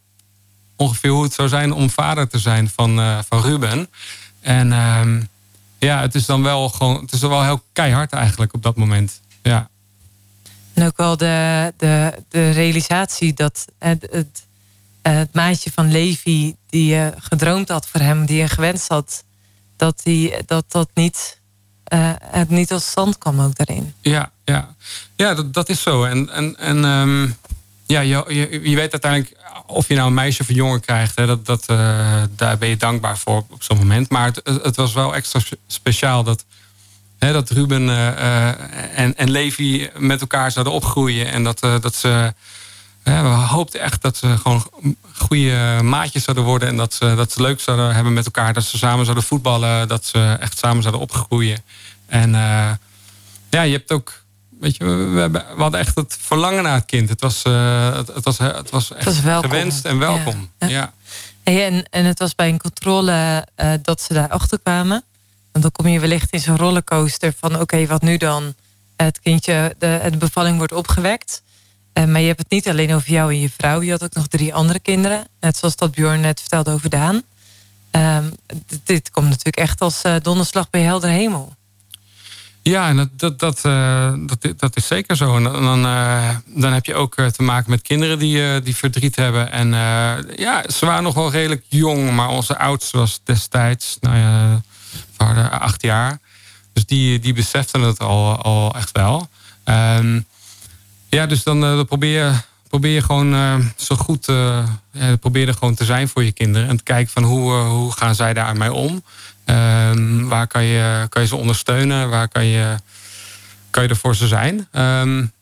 ongeveer 0.77 1.11
hoe 1.11 1.23
het 1.23 1.33
zou 1.33 1.49
zijn 1.49 1.73
om 1.73 1.91
vader 1.91 2.29
te 2.29 2.39
zijn 2.39 2.71
van, 2.75 3.23
van 3.29 3.43
Ruben. 3.43 3.89
En 4.41 4.73
um, 4.73 5.29
ja, 5.79 6.01
het 6.01 6.15
is 6.15 6.27
dan 6.27 6.43
wel 6.43 6.69
gewoon, 6.69 7.01
het 7.01 7.13
is 7.13 7.21
wel 7.21 7.45
heel 7.45 7.63
keihard 7.73 8.13
eigenlijk 8.13 8.55
op 8.55 8.63
dat 8.63 8.77
moment. 8.77 9.21
Ja. 9.43 9.69
En 10.81 10.87
ook 10.87 10.97
wel 10.97 11.17
de, 11.17 11.73
de, 11.77 12.13
de 12.29 12.51
realisatie 12.51 13.35
dat 13.35 13.65
het, 13.79 14.09
het, 14.11 14.47
het 15.03 15.35
maatje 15.35 15.71
van 15.75 15.91
Levi, 15.91 16.55
die 16.67 16.87
je 16.87 17.13
gedroomd 17.19 17.69
had 17.69 17.89
voor 17.89 18.01
hem, 18.01 18.27
die 18.27 18.37
je 18.37 18.49
gewenst 18.49 18.89
had, 18.89 19.25
dat 19.77 20.01
die, 20.05 20.35
dat, 20.47 20.65
dat 20.69 20.91
niet, 20.95 21.41
uh, 21.95 22.13
het 22.21 22.51
niet 22.51 22.69
tot 22.69 22.83
stand 22.83 23.19
kwam 23.19 23.41
ook 23.41 23.57
daarin. 23.57 23.95
Ja, 24.01 24.31
ja. 24.45 24.75
ja 25.17 25.35
dat, 25.35 25.55
dat 25.55 25.69
is 25.69 25.83
zo. 25.83 26.05
En, 26.05 26.31
en, 26.31 26.57
en 26.59 26.85
um, 26.85 27.37
ja, 27.87 28.01
je, 28.01 28.25
je, 28.29 28.71
je, 28.71 28.77
weet 28.77 28.93
uiteindelijk 28.93 29.37
of 29.67 29.89
je 29.89 29.95
nou 29.95 30.07
een 30.07 30.15
meisje 30.15 30.43
of 30.43 30.49
een 30.49 30.55
jongen 30.55 30.81
krijgt. 30.81 31.17
Hè, 31.17 31.27
dat, 31.27 31.47
dat, 31.47 31.65
daar 32.37 32.59
ben 32.59 32.69
je 32.69 32.77
dankbaar 32.77 33.19
voor 33.19 33.45
op 33.51 33.63
zo'n 33.63 33.79
moment. 33.79 34.11
Maar 34.11 34.27
het, 34.27 34.63
het, 34.63 34.77
was 34.77 34.93
wel 34.93 35.15
extra 35.15 35.41
speciaal 35.67 36.25
dat, 36.25 36.45
hè, 37.21 37.33
dat 37.33 37.51
Ruben 37.51 37.83
uh, 37.83 38.49
en, 38.99 39.17
en 39.17 39.31
Levi 39.31 39.91
met 39.97 40.21
elkaar 40.21 40.51
zouden 40.51 40.73
opgroeien. 40.73 41.31
En 41.31 41.45
dat, 41.45 41.61
dat 41.61 41.95
ze. 41.95 42.35
we 43.03 43.13
hoopten 43.29 43.81
echt 43.81 44.03
dat 44.03 44.17
ze 44.17 44.37
gewoon 44.37 44.71
goede 45.13 45.79
maatjes 45.83 46.25
zouden 46.25 46.45
worden. 46.45 46.69
En 46.69 46.77
dat 46.77 46.95
ze, 46.95 47.15
dat 47.17 47.33
ze 47.33 47.43
leuk 47.43 47.61
zouden 47.61 47.95
hebben 47.95 48.13
met 48.13 48.25
elkaar. 48.25 48.53
Dat 48.53 48.65
ze 48.65 48.79
samen 48.79 49.05
zouden 49.05 49.25
voetballen. 49.25 49.89
Dat 49.89 50.05
ze 50.05 50.37
echt 50.41 50.59
samen 50.59 50.83
zouden 50.83 51.03
opgroeien. 51.03 51.59
En 52.07 52.31
ja, 53.51 53.63
je 53.63 53.73
hebt 53.73 53.93
ook 53.93 54.21
weet 54.61 54.77
je, 54.77 54.85
we, 54.85 55.31
we, 55.31 55.43
hadden 55.57 55.81
echt 55.81 55.95
het 55.95 56.19
verlangen 56.21 56.63
naar 56.63 56.75
het 56.75 56.85
kind. 56.85 57.09
Het 57.09 57.21
was, 57.21 57.43
uh, 57.47 57.97
het, 57.97 58.07
het, 58.07 58.25
was, 58.25 58.39
het 58.39 58.71
was 58.71 58.93
echt 58.93 59.19
gewenst 59.19 59.85
en 59.85 59.99
welkom. 59.99 60.51
Ja. 60.59 60.93
en, 61.43 61.85
en 61.91 62.05
het 62.05 62.19
was 62.19 62.35
bij 62.35 62.49
een 62.49 62.59
controle 62.59 63.47
uh, 63.57 63.73
dat 63.83 64.01
ze 64.01 64.13
daar 64.15 64.29
achter 64.29 64.59
kwamen. 64.59 65.05
En 65.53 65.61
dan 65.61 65.73
kom 65.73 65.87
je 65.87 66.01
wellicht 66.01 66.33
in 66.33 66.41
zo'n 66.41 66.57
rollercoaster 66.57 67.33
van 67.39 67.61
oké, 67.61 67.87
wat 67.87 68.03
nu 68.03 68.17
dan? 68.17 68.55
Het 68.97 69.21
kindje, 69.21 69.75
de, 69.79 70.09
de 70.11 70.17
bevalling 70.17 70.57
wordt 70.57 70.73
opgewekt. 70.73 71.43
Uh, 71.95 72.05
maar 72.05 72.21
je 72.21 72.27
hebt 72.27 72.39
het 72.39 72.51
niet 72.51 72.69
alleen 72.69 72.95
over 72.95 73.11
jou 73.11 73.33
en 73.33 73.41
je 73.41 73.51
vrouw. 73.59 73.83
Je 73.83 73.91
had 73.91 74.03
ook 74.03 74.15
nog 74.15 74.27
drie 74.27 74.55
andere 74.55 74.79
kinderen. 74.79 75.27
Net 75.41 75.57
zoals 75.57 75.77
dat 75.77 75.91
Bjorn 75.91 76.21
net 76.21 76.41
vertelde 76.41 76.71
over 76.71 76.91
Daan. 76.91 77.23
Um, 77.91 78.33
dit 78.85 79.11
komt 79.11 79.29
natuurlijk 79.29 79.57
echt 79.57 79.81
als 79.81 80.03
donderslag 80.23 80.71
bij 80.71 80.81
helder 80.81 81.11
hemel. 81.11 81.55
Ja, 82.63 82.95
dat, 82.95 83.09
dat, 83.17 83.39
dat, 83.39 83.61
uh, 83.67 84.15
dat, 84.27 84.59
dat, 84.59 84.77
is 84.77 84.87
zeker 84.87 85.17
zo. 85.17 85.37
En 85.37 85.43
dan, 85.43 85.83
dan 86.47 86.73
heb 86.73 86.85
je 86.85 86.95
ook 86.95 87.15
te 87.15 87.43
maken 87.43 87.71
met 87.71 87.83
kinderen 87.83 88.19
die, 88.19 88.63
die 88.63 88.77
verdriet 88.77 89.17
hebben. 89.17 89.53
En 89.53 89.69
ja, 90.37 90.65
ze 90.69 90.87
waren 90.87 91.03
nog 91.03 91.15
wel 91.15 91.31
redelijk 91.31 91.65
jong, 91.69 92.11
maar 92.11 92.29
onze 92.29 92.59
oudste 92.59 92.97
was 92.97 93.21
destijds, 93.25 93.97
nou 94.01 94.17
ja, 94.17 94.61
waren 95.17 95.61
acht 95.61 95.83
jaar. 95.83 96.19
Dus 96.73 96.87
die, 96.87 97.19
die 97.19 97.33
beseften 97.33 97.81
het 97.81 97.99
al, 97.99 98.37
al 98.37 98.75
echt 98.75 98.93
wel. 98.93 99.29
Um, 99.65 100.27
ja, 101.09 101.27
dus 101.27 101.43
dan, 101.43 101.61
dan 101.61 101.87
probeer, 101.87 102.25
je, 102.25 102.33
probeer 102.69 102.95
je 102.95 103.03
gewoon 103.03 103.63
zo 103.77 103.97
goed 103.97 104.27
ja, 104.93 105.17
probeer 105.21 105.49
er 105.49 105.55
gewoon 105.55 105.75
te 105.75 105.85
zijn 105.85 106.09
voor 106.09 106.25
je 106.25 106.33
kinderen. 106.33 106.69
En 106.69 106.77
te 106.77 106.83
kijken 106.83 107.13
van 107.13 107.23
hoe, 107.23 107.53
hoe 107.53 107.93
gaan 107.93 108.15
zij 108.15 108.35
daarmee 108.35 108.73
om. 108.73 109.03
Um, 109.45 110.29
waar 110.29 110.47
kan 110.47 110.65
je, 110.65 111.07
kan 111.09 111.23
je 111.23 111.29
ze 111.29 111.37
ondersteunen? 111.37 112.09
Waar 112.09 112.29
kan 112.29 112.45
je, 112.45 112.77
kan 113.71 113.83
je 113.83 113.89
er 113.89 113.97
voor 113.97 114.17
ze 114.17 114.27
zijn? 114.27 114.69
Um, 114.73 115.33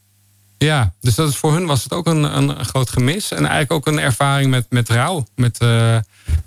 ja, 0.58 0.92
dus 1.00 1.14
dat 1.14 1.28
is 1.28 1.36
voor 1.36 1.52
hun 1.52 1.66
was 1.66 1.82
het 1.82 1.92
ook 1.92 2.06
een, 2.06 2.36
een, 2.36 2.64
groot 2.64 2.90
gemis. 2.90 3.30
En 3.30 3.38
eigenlijk 3.38 3.72
ook 3.72 3.86
een 3.86 3.98
ervaring 3.98 4.50
met, 4.50 4.66
met 4.68 4.88
rouw, 4.88 5.26
met 5.34 5.58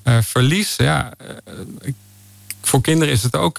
verlies. 0.03 0.75
Ja, 0.75 1.11
voor 2.61 2.81
kinderen 2.81 3.13
is 3.13 3.23
het 3.23 3.35
ook. 3.35 3.57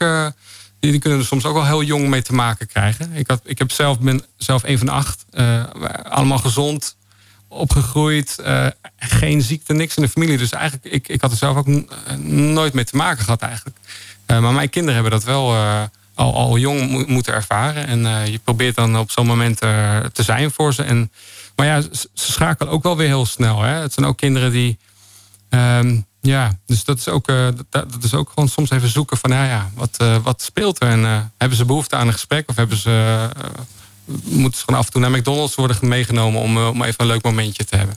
Die, 0.81 0.91
die, 0.91 1.01
kunnen 1.01 1.19
er 1.19 1.25
soms 1.25 1.45
ook 1.45 1.55
wel 1.55 1.67
heel 1.67 1.83
jong 1.83 2.09
mee 2.09 2.23
te 2.23 2.35
maken 2.35 2.67
krijgen. 2.67 3.12
Ik, 3.12 3.29
had, 3.29 3.41
ik 3.45 3.59
heb 3.59 3.71
zelf, 3.71 4.01
ben 4.01 4.25
zelf 4.37 4.62
een 4.62 4.79
van 4.79 4.88
acht. 4.88 5.25
allemaal 6.03 6.38
gezond, 6.38 6.97
opgegroeid. 7.49 8.43
geen 8.97 9.43
ziekte, 9.43 9.73
niks 9.73 9.97
in 9.97 10.03
de 10.03 10.09
familie. 10.09 10.38
Dus 10.38 10.53
eigenlijk, 10.53 10.95
ik, 10.95 11.09
ik 11.09 11.21
had 11.21 11.31
er 11.31 11.37
zelf 11.37 11.57
ook 11.57 11.67
nooit 12.29 12.73
mee 12.73 12.85
te 12.85 12.97
maken 12.97 13.25
gehad 13.25 13.43
eigenlijk. 13.43 13.77
Eh, 14.33 14.38
maar 14.38 14.53
mijn 14.53 14.71
kinderen 14.71 14.95
hebben 14.95 15.12
dat 15.12 15.25
wel 15.25 15.55
eh, 15.55 15.83
al, 16.15 16.35
al 16.35 16.59
jong 16.59 17.07
moeten 17.07 17.35
ervaren. 17.35 17.87
En 17.87 18.07
eh, 18.07 18.27
je 18.27 18.38
probeert 18.38 18.75
dan 18.75 18.99
op 18.99 19.11
zo'n 19.11 19.27
moment 19.27 19.59
te 20.12 20.23
zijn 20.23 20.51
voor 20.51 20.75
ze. 20.75 20.83
En, 20.83 21.12
maar 21.57 21.67
ja, 21.67 21.81
ze 21.81 22.09
schakelen 22.15 22.73
ook 22.73 22.83
wel 22.83 22.97
weer 22.97 23.07
heel 23.07 23.27
snel. 23.27 23.62
Hè? 23.62 23.73
Het 23.73 23.93
zijn 23.93 24.07
ook 24.07 24.17
kinderen 24.17 24.51
die... 24.51 24.79
Ehm, 25.49 26.01
ja, 26.23 26.59
dus 26.67 26.85
dat 26.85 26.99
is, 26.99 27.09
ook, 27.09 27.27
dat, 27.27 27.65
dat, 27.71 28.03
is 28.03 28.15
ook 28.15 28.29
gewoon 28.29 28.49
soms 28.49 28.71
even 28.71 28.89
zoeken 28.89 29.17
van... 29.17 29.31
Nou 29.31 29.47
ja, 29.47 29.71
wat, 29.75 29.97
wat 30.23 30.43
speelt 30.43 30.83
er? 30.83 30.89
En 30.89 31.33
hebben 31.37 31.59
ze 31.59 31.65
behoefte 31.65 31.97
aan 31.97 32.07
een 32.07 32.13
gesprek? 32.13 32.49
Of 32.49 32.57
hebben 32.57 32.77
ze 32.77 33.29
moeten 34.25 34.59
ze 34.59 34.65
gewoon 34.65 34.81
af 34.81 34.87
en 34.87 34.93
toe 34.93 35.01
naar 35.01 35.11
McDonald's 35.11 35.55
worden 35.55 35.77
meegenomen 35.81 36.41
om, 36.41 36.59
om 36.59 36.83
even 36.83 37.01
een 37.01 37.07
leuk 37.07 37.23
momentje 37.23 37.65
te 37.65 37.77
hebben. 37.77 37.97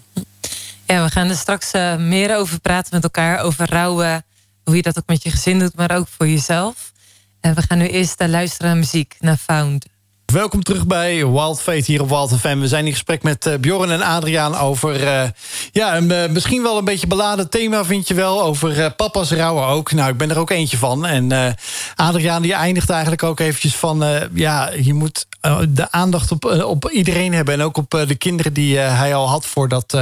Ja, 0.86 1.04
we 1.04 1.12
gaan 1.12 1.30
er 1.30 1.36
straks 1.36 1.72
meer 1.98 2.38
over 2.38 2.60
praten 2.60 2.94
met 2.94 3.04
elkaar. 3.04 3.40
Over 3.40 3.70
rouwen, 3.70 4.26
hoe 4.64 4.76
je 4.76 4.82
dat 4.82 4.98
ook 4.98 5.08
met 5.08 5.24
je 5.24 5.30
gezin 5.30 5.60
doet, 5.60 5.76
maar 5.76 5.92
ook 5.92 6.08
voor 6.18 6.28
jezelf. 6.28 6.92
En 7.40 7.56
we 7.56 7.62
gaan 7.62 7.78
nu 7.78 7.88
eerst 7.88 8.28
luisteren 8.28 8.68
naar 8.68 8.78
muziek, 8.78 9.16
naar 9.20 9.38
Found. 9.38 9.86
Welkom 10.34 10.64
terug 10.64 10.88
bij 10.88 11.28
Wild 11.28 11.62
Fate 11.62 11.84
hier 11.86 12.02
op 12.02 12.10
Wild 12.10 12.34
FM. 12.40 12.60
We 12.60 12.68
zijn 12.68 12.86
in 12.86 12.92
gesprek 12.92 13.24
met 13.24 13.46
uh, 13.46 13.54
Bjorn 13.60 13.92
en 13.92 14.02
Adriaan 14.02 14.58
over... 14.58 15.04
Uh, 15.04 15.24
ja, 15.72 15.98
een, 15.98 16.12
uh, 16.12 16.28
misschien 16.28 16.62
wel 16.62 16.78
een 16.78 16.86
beetje 16.86 17.08
beladen 17.08 17.50
thema 17.50 17.86
vind 17.86 18.08
je 18.08 18.14
wel. 18.14 18.42
Over 18.42 18.92
papa's 18.92 19.32
rouwen 19.32 19.68
ook. 19.68 19.92
Nou, 19.92 20.12
ik 20.12 20.18
ben 20.18 20.30
er 20.30 20.40
ook 20.40 20.50
eentje 20.50 20.78
van. 20.78 21.06
En 21.06 21.56
Adriaan 21.96 22.42
die 22.42 22.54
eindigt 22.54 22.90
eigenlijk 22.90 23.24
ook 23.24 23.40
eventjes 23.40 23.76
van... 23.76 24.04
ja, 24.34 24.72
je 24.82 24.94
moet 24.94 25.26
de 25.70 25.92
aandacht 25.92 26.32
op, 26.32 26.46
op 26.66 26.90
iedereen 26.90 27.34
hebben. 27.34 27.54
En 27.54 27.62
ook 27.62 27.78
op 27.78 27.90
de 28.08 28.16
kinderen 28.16 28.54
die 28.54 28.78
hij 28.78 29.16
al 29.16 29.30
had... 29.30 29.46
voordat 29.46 29.98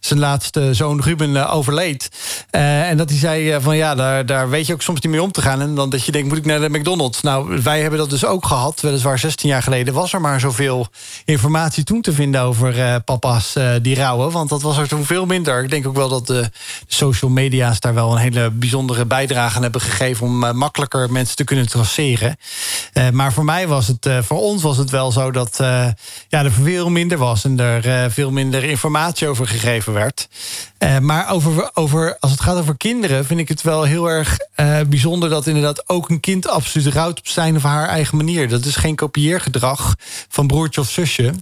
zijn 0.00 0.18
laatste 0.18 0.74
zoon 0.74 1.02
Ruben 1.02 1.50
overleed. 1.50 2.08
en 2.50 2.96
dat 2.96 3.08
hij 3.08 3.18
zei 3.18 3.60
van 3.60 3.76
ja, 3.76 3.94
daar, 3.94 4.26
daar 4.26 4.50
weet 4.50 4.66
je 4.66 4.72
ook 4.72 4.82
soms 4.82 5.00
niet 5.00 5.12
mee 5.12 5.22
om 5.22 5.32
te 5.32 5.42
gaan. 5.42 5.60
En 5.60 5.74
dan 5.74 5.90
dat 5.90 6.04
je 6.04 6.12
denkt, 6.12 6.28
moet 6.28 6.38
ik 6.38 6.44
naar 6.44 6.60
de 6.60 6.78
McDonald's? 6.78 7.20
Nou, 7.20 7.62
wij 7.62 7.80
hebben 7.80 7.98
dat 7.98 8.10
dus 8.10 8.24
ook 8.24 8.46
gehad. 8.46 8.80
Weliswaar 8.80 9.18
16 9.18 9.48
jaar 9.48 9.57
geleden 9.62 9.94
was 9.94 10.12
er 10.12 10.20
maar 10.20 10.40
zoveel 10.40 10.86
informatie 11.24 11.84
toen 11.84 12.00
te 12.00 12.12
vinden 12.12 12.40
over 12.40 12.78
uh, 12.78 12.94
papa's 13.04 13.56
uh, 13.56 13.70
die 13.82 13.94
rouwen. 13.94 14.30
Want 14.30 14.48
dat 14.48 14.62
was 14.62 14.78
er 14.78 14.88
toen 14.88 15.04
veel 15.04 15.26
minder. 15.26 15.62
Ik 15.62 15.70
denk 15.70 15.86
ook 15.86 15.96
wel 15.96 16.08
dat 16.08 16.26
de 16.26 16.50
social 16.86 17.30
media's 17.30 17.80
daar 17.80 17.94
wel 17.94 18.12
een 18.12 18.18
hele 18.18 18.50
bijzondere 18.50 19.04
bijdrage 19.04 19.60
hebben 19.60 19.80
gegeven 19.80 20.26
om 20.26 20.44
uh, 20.44 20.52
makkelijker 20.52 21.12
mensen 21.12 21.36
te 21.36 21.44
kunnen 21.44 21.68
traceren. 21.68 22.36
maar 23.12 23.32
voor 23.32 23.44
mij 23.44 23.68
was 23.68 23.86
het, 23.86 24.08
voor 24.20 24.40
ons 24.40 24.62
was 24.62 24.76
het 24.76 24.90
wel 24.90 25.12
zo 25.12 25.30
dat 25.30 25.56
ja, 26.28 26.44
er 26.44 26.52
veel 26.52 26.90
minder 26.90 27.18
was 27.18 27.44
en 27.44 27.60
er 27.60 28.10
veel 28.10 28.30
minder 28.30 28.64
informatie 28.64 29.28
over 29.28 29.46
gegeven 29.46 29.92
werd. 29.92 30.28
maar 31.00 31.30
over, 31.30 31.70
over, 31.74 32.16
als 32.20 32.30
het 32.30 32.40
gaat 32.40 32.56
over 32.56 32.76
kinderen, 32.76 33.24
vind 33.24 33.40
ik 33.40 33.48
het 33.48 33.62
wel 33.62 33.82
heel 33.82 34.10
erg 34.10 34.36
bijzonder 34.88 35.28
dat 35.28 35.46
inderdaad 35.46 35.88
ook 35.88 36.08
een 36.08 36.20
kind 36.20 36.48
absoluut 36.48 36.94
rouwt 36.94 37.18
op 37.18 37.28
zijn 37.28 37.56
of 37.56 37.62
haar 37.62 37.88
eigen 37.88 38.16
manier. 38.16 38.48
Dat 38.48 38.64
is 38.64 38.76
geen 38.76 38.94
kopieergedrag 39.52 39.94
van 40.28 40.46
broertje 40.46 40.80
of 40.80 40.90
zusje. 40.90 41.34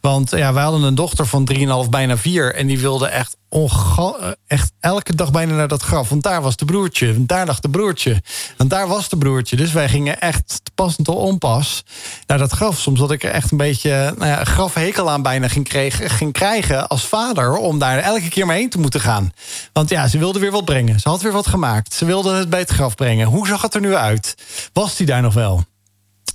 Want 0.00 0.30
ja, 0.30 0.52
wij 0.52 0.62
hadden 0.62 0.82
een 0.82 0.94
dochter 0.94 1.26
van 1.26 1.48
3,5, 1.84 1.88
bijna 1.90 2.16
4. 2.16 2.54
En 2.54 2.66
die 2.66 2.78
wilde 2.78 3.06
echt, 3.06 3.36
onga- 3.48 4.34
echt 4.46 4.72
elke 4.80 5.14
dag 5.14 5.30
bijna 5.30 5.54
naar 5.54 5.68
dat 5.68 5.82
graf. 5.82 6.08
Want 6.08 6.22
daar 6.22 6.42
was 6.42 6.56
de 6.56 6.64
broertje. 6.64 7.14
Want 7.14 7.28
daar 7.28 7.46
lag 7.46 7.60
de 7.60 7.68
broertje. 7.70 8.22
Want 8.56 8.70
daar 8.70 8.88
was 8.88 9.08
de 9.08 9.16
broertje. 9.18 9.56
Dus 9.56 9.72
wij 9.72 9.88
gingen 9.88 10.20
echt 10.20 10.60
passend 10.74 11.08
al 11.08 11.14
onpas 11.16 11.82
naar 12.26 12.38
dat 12.38 12.52
graf. 12.52 12.78
Soms 12.78 12.98
dat 13.00 13.10
ik 13.10 13.22
er 13.24 13.30
echt 13.30 13.50
een 13.50 13.56
beetje 13.56 14.14
nou 14.18 14.30
ja, 14.30 14.44
grafhekel 14.44 15.10
aan 15.10 15.22
bijna 15.22 15.48
ging, 15.48 15.68
kreeg, 15.68 16.16
ging 16.16 16.32
krijgen 16.32 16.88
als 16.88 17.04
vader. 17.06 17.56
Om 17.56 17.78
daar 17.78 17.98
elke 17.98 18.28
keer 18.28 18.46
maar 18.46 18.56
heen 18.56 18.70
te 18.70 18.78
moeten 18.78 19.00
gaan. 19.00 19.32
Want 19.72 19.88
ja, 19.90 20.08
ze 20.08 20.18
wilde 20.18 20.38
weer 20.38 20.50
wat 20.52 20.64
brengen. 20.64 21.00
Ze 21.00 21.08
had 21.08 21.22
weer 21.22 21.32
wat 21.32 21.46
gemaakt. 21.46 21.94
Ze 21.94 22.04
wilde 22.04 22.34
het 22.34 22.50
bij 22.50 22.60
het 22.60 22.70
graf 22.70 22.94
brengen. 22.94 23.26
Hoe 23.26 23.46
zag 23.46 23.62
het 23.62 23.74
er 23.74 23.80
nu 23.80 23.94
uit? 23.94 24.34
Was 24.72 24.96
die 24.96 25.06
daar 25.06 25.22
nog 25.22 25.34
wel? 25.34 25.64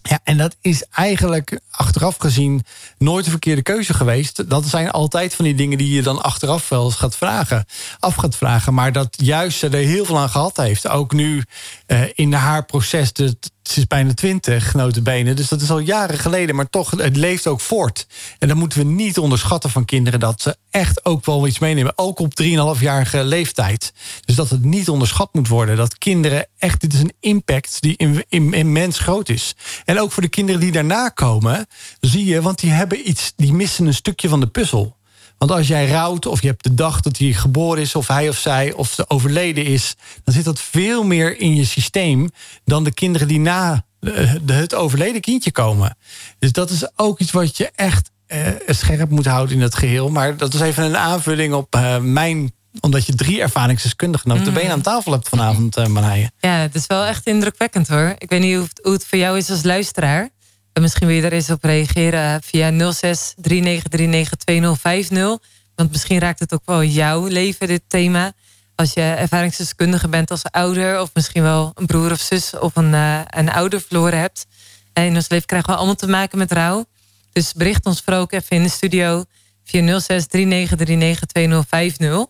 Ja, 0.09 0.19
en 0.23 0.37
dat 0.37 0.55
is 0.61 0.83
eigenlijk 0.91 1.59
achteraf 1.71 2.17
gezien 2.17 2.63
nooit 2.97 3.25
een 3.25 3.31
verkeerde 3.31 3.61
keuze 3.61 3.93
geweest. 3.93 4.49
Dat 4.49 4.65
zijn 4.65 4.91
altijd 4.91 5.35
van 5.35 5.45
die 5.45 5.55
dingen 5.55 5.77
die 5.77 5.93
je 5.93 6.01
dan 6.01 6.23
achteraf 6.23 6.69
wel 6.69 6.85
eens 6.85 6.95
gaat 6.95 7.15
vragen, 7.15 7.65
af 7.99 8.15
gaat 8.15 8.35
vragen. 8.35 8.73
Maar 8.73 8.91
dat 8.91 9.07
juist 9.09 9.63
er 9.63 9.73
heel 9.73 10.05
veel 10.05 10.19
aan 10.19 10.29
gehad 10.29 10.57
heeft. 10.57 10.87
Ook 10.87 11.13
nu 11.13 11.43
eh, 11.85 12.01
in 12.13 12.33
haar 12.33 12.65
proces, 12.65 13.13
de, 13.13 13.37
ze 13.63 13.79
is 13.79 13.87
bijna 13.87 14.13
twintig, 14.13 14.73
notabene. 14.73 15.33
Dus 15.33 15.47
dat 15.47 15.61
is 15.61 15.69
al 15.69 15.79
jaren 15.79 16.19
geleden, 16.19 16.55
maar 16.55 16.69
toch, 16.69 16.91
het 16.91 17.15
leeft 17.15 17.47
ook 17.47 17.61
voort. 17.61 18.07
En 18.39 18.47
dat 18.47 18.57
moeten 18.57 18.79
we 18.79 18.85
niet 18.85 19.17
onderschatten 19.17 19.69
van 19.69 19.85
kinderen... 19.85 20.19
dat 20.19 20.41
ze 20.41 20.57
echt 20.69 21.05
ook 21.05 21.25
wel 21.25 21.47
iets 21.47 21.59
meenemen. 21.59 21.93
Ook 21.95 22.19
op 22.19 22.41
3,5-jarige 22.43 23.23
leeftijd. 23.23 23.93
Dus 24.25 24.35
dat 24.35 24.49
het 24.49 24.63
niet 24.63 24.89
onderschat 24.89 25.33
moet 25.33 25.47
worden. 25.47 25.75
Dat 25.75 25.97
kinderen 25.97 26.47
echt, 26.57 26.81
dit 26.81 26.93
is 26.93 26.99
een 26.99 27.13
impact 27.19 27.81
die 27.81 28.25
immens 28.29 28.99
groot 28.99 29.29
is. 29.29 29.55
En 29.85 29.99
ook 29.99 30.11
voor 30.11 30.23
de 30.23 30.29
kinderen 30.29 30.61
die 30.61 30.71
daarna 30.71 31.09
komen, 31.09 31.67
zie 31.99 32.25
je... 32.25 32.41
want 32.41 32.59
die 32.59 32.71
hebben 32.71 33.09
iets, 33.09 33.33
die 33.35 33.53
missen 33.53 33.85
een 33.85 33.93
stukje 33.93 34.29
van 34.29 34.39
de 34.39 34.47
puzzel. 34.47 34.94
Want 35.37 35.51
als 35.51 35.67
jij 35.67 35.87
rouwt 35.87 36.25
of 36.25 36.41
je 36.41 36.47
hebt 36.47 36.63
de 36.63 36.73
dag 36.73 37.01
dat 37.01 37.17
hij 37.17 37.33
geboren 37.33 37.81
is... 37.81 37.95
of 37.95 38.07
hij 38.07 38.29
of 38.29 38.37
zij 38.37 38.73
of 38.73 38.91
ze 38.91 39.09
overleden 39.09 39.65
is... 39.65 39.95
dan 40.23 40.33
zit 40.33 40.45
dat 40.45 40.61
veel 40.61 41.03
meer 41.03 41.39
in 41.39 41.55
je 41.55 41.65
systeem... 41.65 42.29
dan 42.65 42.83
de 42.83 42.93
kinderen 42.93 43.27
die 43.27 43.39
na 43.39 43.85
eh, 43.99 44.33
het 44.45 44.75
overleden 44.75 45.21
kindje 45.21 45.51
komen. 45.51 45.97
Dus 46.39 46.51
dat 46.51 46.69
is 46.69 46.89
ook 46.95 47.19
iets 47.19 47.31
wat 47.31 47.57
je 47.57 47.71
echt 47.75 48.11
eh, 48.27 48.47
scherp 48.67 49.09
moet 49.09 49.25
houden 49.25 49.55
in 49.55 49.61
het 49.61 49.75
geheel. 49.75 50.09
Maar 50.09 50.37
dat 50.37 50.53
is 50.53 50.59
even 50.59 50.83
een 50.83 50.97
aanvulling 50.97 51.53
op 51.53 51.75
eh, 51.75 51.97
mijn... 51.97 52.53
omdat 52.79 53.05
je 53.05 53.15
drie 53.15 53.41
ervaringsdeskundigen 53.41 54.31
op 54.31 54.43
de 54.43 54.51
been 54.51 54.71
aan 54.71 54.81
tafel 54.81 55.11
hebt 55.11 55.29
vanavond, 55.29 55.87
Marije. 55.87 56.31
Ja, 56.39 56.57
het 56.57 56.75
is 56.75 56.87
wel 56.87 57.03
echt 57.03 57.25
indrukwekkend 57.25 57.87
hoor. 57.87 58.15
Ik 58.17 58.29
weet 58.29 58.41
niet 58.41 58.55
hoe 58.55 58.63
het, 58.63 58.79
hoe 58.83 58.93
het 58.93 59.05
voor 59.05 59.17
jou 59.17 59.37
is 59.37 59.49
als 59.49 59.63
luisteraar. 59.63 60.29
En 60.75 60.81
misschien 60.81 61.07
wil 61.07 61.15
je 61.15 61.21
daar 61.21 61.31
eens 61.31 61.49
op 61.49 61.63
reageren 61.63 62.43
via 62.43 62.91
06 62.91 63.33
3939 63.41 64.37
2050. 64.37 65.37
Want 65.75 65.91
misschien 65.91 66.19
raakt 66.19 66.39
het 66.39 66.53
ook 66.53 66.65
wel 66.65 66.83
jouw 66.83 67.25
leven, 67.25 67.67
dit 67.67 67.81
thema. 67.87 68.33
Als 68.75 68.93
je 68.93 69.01
ervaringsdeskundige 69.01 70.07
bent 70.07 70.31
als 70.31 70.43
ouder, 70.43 71.01
of 71.01 71.09
misschien 71.13 71.43
wel 71.43 71.71
een 71.75 71.85
broer 71.85 72.11
of 72.11 72.19
zus 72.19 72.59
of 72.59 72.75
een, 72.75 72.93
eh, 72.93 73.19
een 73.25 73.51
ouder 73.51 73.81
verloren 73.81 74.19
hebt. 74.19 74.45
En 74.93 75.03
in 75.03 75.15
ons 75.15 75.29
leven 75.29 75.45
krijgen 75.45 75.69
we 75.69 75.75
allemaal 75.75 75.95
te 75.95 76.07
maken 76.07 76.37
met 76.37 76.51
rouw. 76.51 76.85
Dus 77.31 77.53
bericht 77.53 77.85
ons 77.85 78.01
vooral 78.01 78.21
ook 78.21 78.31
even 78.31 78.55
in 78.55 78.63
de 78.63 78.69
studio 78.69 79.23
via 79.63 79.99
06 79.99 80.27
3939 80.27 81.25
2050. 81.25 82.25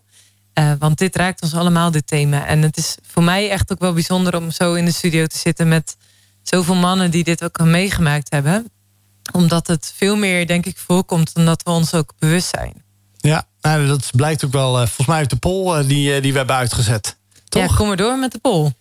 Eh, 0.53 0.71
want 0.79 0.97
dit 0.97 1.15
raakt 1.15 1.41
ons 1.41 1.53
allemaal, 1.53 1.91
dit 1.91 2.07
thema. 2.07 2.45
En 2.45 2.61
het 2.61 2.77
is 2.77 2.97
voor 3.07 3.23
mij 3.23 3.49
echt 3.49 3.71
ook 3.71 3.79
wel 3.79 3.93
bijzonder 3.93 4.35
om 4.35 4.51
zo 4.51 4.73
in 4.73 4.85
de 4.85 4.93
studio 4.93 5.25
te 5.25 5.37
zitten 5.37 5.67
met 5.67 5.97
zoveel 6.49 6.75
mannen 6.75 7.11
die 7.11 7.23
dit 7.23 7.43
ook 7.43 7.57
al 7.57 7.65
meegemaakt 7.65 8.31
hebben. 8.31 8.69
Omdat 9.31 9.67
het 9.67 9.93
veel 9.95 10.15
meer, 10.15 10.47
denk 10.47 10.65
ik, 10.65 10.77
voorkomt 10.77 11.33
dan 11.33 11.45
dat 11.45 11.63
we 11.63 11.69
ons 11.69 11.93
ook 11.93 12.13
bewust 12.19 12.49
zijn. 12.49 12.83
Ja, 13.17 13.47
nou, 13.61 13.87
dat 13.87 14.09
blijkt 14.15 14.45
ook 14.45 14.51
wel 14.51 14.73
eh, 14.73 14.85
volgens 14.85 15.07
mij 15.07 15.17
uit 15.17 15.29
de 15.29 15.35
poll 15.35 15.77
eh, 15.77 15.87
die, 15.87 16.15
eh, 16.15 16.21
die 16.21 16.31
we 16.31 16.37
hebben 16.37 16.55
uitgezet. 16.55 17.17
Toch? 17.49 17.61
Ja, 17.69 17.75
kom 17.75 17.87
maar 17.87 17.97
door 17.97 18.19
met 18.19 18.31
de 18.31 18.39
poll. 18.39 18.73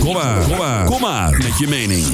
Kom 0.00 0.12
maar, 0.12 0.42
kom 0.42 0.56
maar, 0.56 0.84
kom 0.84 1.00
maar 1.00 1.30
met 1.30 1.58
je 1.58 1.66
mening. 1.68 2.06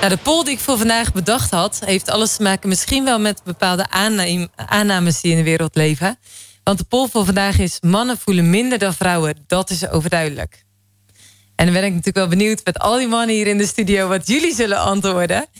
Nou, 0.00 0.08
de 0.08 0.16
poll 0.22 0.44
die 0.44 0.52
ik 0.52 0.60
voor 0.60 0.78
vandaag 0.78 1.12
bedacht 1.12 1.50
had, 1.50 1.80
heeft 1.84 2.10
alles 2.10 2.36
te 2.36 2.42
maken 2.42 2.68
misschien 2.68 3.04
wel 3.04 3.18
met 3.18 3.40
bepaalde 3.44 3.90
aanna- 3.90 4.46
aannames 4.56 5.20
die 5.20 5.30
in 5.30 5.36
de 5.36 5.42
wereld 5.42 5.74
leven. 5.74 6.18
Want 6.64 6.78
de 6.78 6.84
poll 6.84 7.08
voor 7.08 7.24
vandaag 7.24 7.58
is: 7.58 7.78
mannen 7.80 8.18
voelen 8.18 8.50
minder 8.50 8.78
dan 8.78 8.94
vrouwen. 8.94 9.44
Dat 9.46 9.70
is 9.70 9.88
overduidelijk. 9.88 10.64
En 11.58 11.64
dan 11.64 11.74
ben 11.74 11.84
ik 11.84 11.90
natuurlijk 11.90 12.16
wel 12.16 12.28
benieuwd 12.28 12.60
met 12.64 12.78
al 12.78 12.98
die 12.98 13.08
mannen 13.08 13.36
hier 13.36 13.46
in 13.46 13.58
de 13.58 13.66
studio 13.66 14.08
wat 14.08 14.26
jullie 14.26 14.54
zullen 14.54 14.78
antwoorden. 14.78 15.46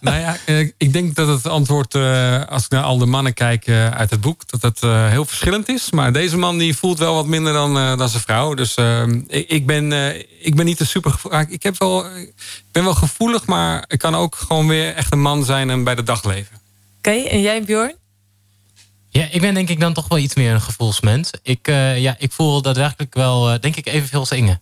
Nou 0.00 0.18
ja, 0.18 0.36
eh, 0.46 0.58
ik 0.58 0.92
denk 0.92 1.14
dat 1.14 1.28
het 1.28 1.46
antwoord, 1.46 1.94
eh, 1.94 2.44
als 2.46 2.64
ik 2.64 2.70
naar 2.70 2.82
al 2.82 2.98
de 2.98 3.06
mannen 3.06 3.34
kijk 3.34 3.66
eh, 3.66 3.90
uit 3.90 4.10
het 4.10 4.20
boek, 4.20 4.48
dat 4.50 4.62
het 4.62 4.82
eh, 4.82 5.08
heel 5.08 5.24
verschillend 5.24 5.68
is. 5.68 5.90
Maar 5.90 6.12
deze 6.12 6.36
man 6.36 6.58
die 6.58 6.76
voelt 6.76 6.98
wel 6.98 7.14
wat 7.14 7.26
minder 7.26 7.52
dan, 7.52 7.76
eh, 7.78 7.96
dan 7.96 8.08
zijn 8.08 8.22
vrouw. 8.22 8.54
Dus 8.54 8.74
ik, 9.26 9.48
ik, 9.48 9.66
ben, 9.66 9.92
eh, 9.92 10.24
ik 10.40 10.54
ben 10.54 10.64
niet 10.64 10.76
te 10.76 10.86
super 10.86 11.10
gevoelig. 11.10 11.48
Ik, 11.48 11.62
heb 11.62 11.78
wel, 11.78 12.16
ik 12.16 12.34
ben 12.72 12.84
wel 12.84 12.94
gevoelig, 12.94 13.46
maar 13.46 13.84
ik 13.88 13.98
kan 13.98 14.14
ook 14.14 14.34
gewoon 14.34 14.68
weer 14.68 14.94
echt 14.94 15.12
een 15.12 15.20
man 15.20 15.44
zijn 15.44 15.70
en 15.70 15.84
bij 15.84 15.94
de 15.94 16.02
dag 16.02 16.24
leven. 16.24 16.60
Oké, 16.98 17.10
en 17.10 17.40
jij 17.40 17.62
Bjorn? 17.62 17.94
Ja, 19.12 19.28
ik 19.30 19.40
ben 19.40 19.54
denk 19.54 19.68
ik 19.68 19.80
dan 19.80 19.92
toch 19.92 20.08
wel 20.08 20.18
iets 20.18 20.34
meer 20.34 20.52
een 20.52 20.60
gevoelsmens. 20.60 21.30
Ik, 21.42 21.68
eh, 21.68 21.98
ja, 21.98 22.16
ik 22.18 22.32
voel 22.32 22.62
daadwerkelijk 22.62 23.14
wel, 23.14 23.50
eh, 23.50 23.60
denk 23.60 23.76
ik, 23.76 23.86
evenveel 23.86 24.20
als 24.20 24.30
Inge. 24.30 24.60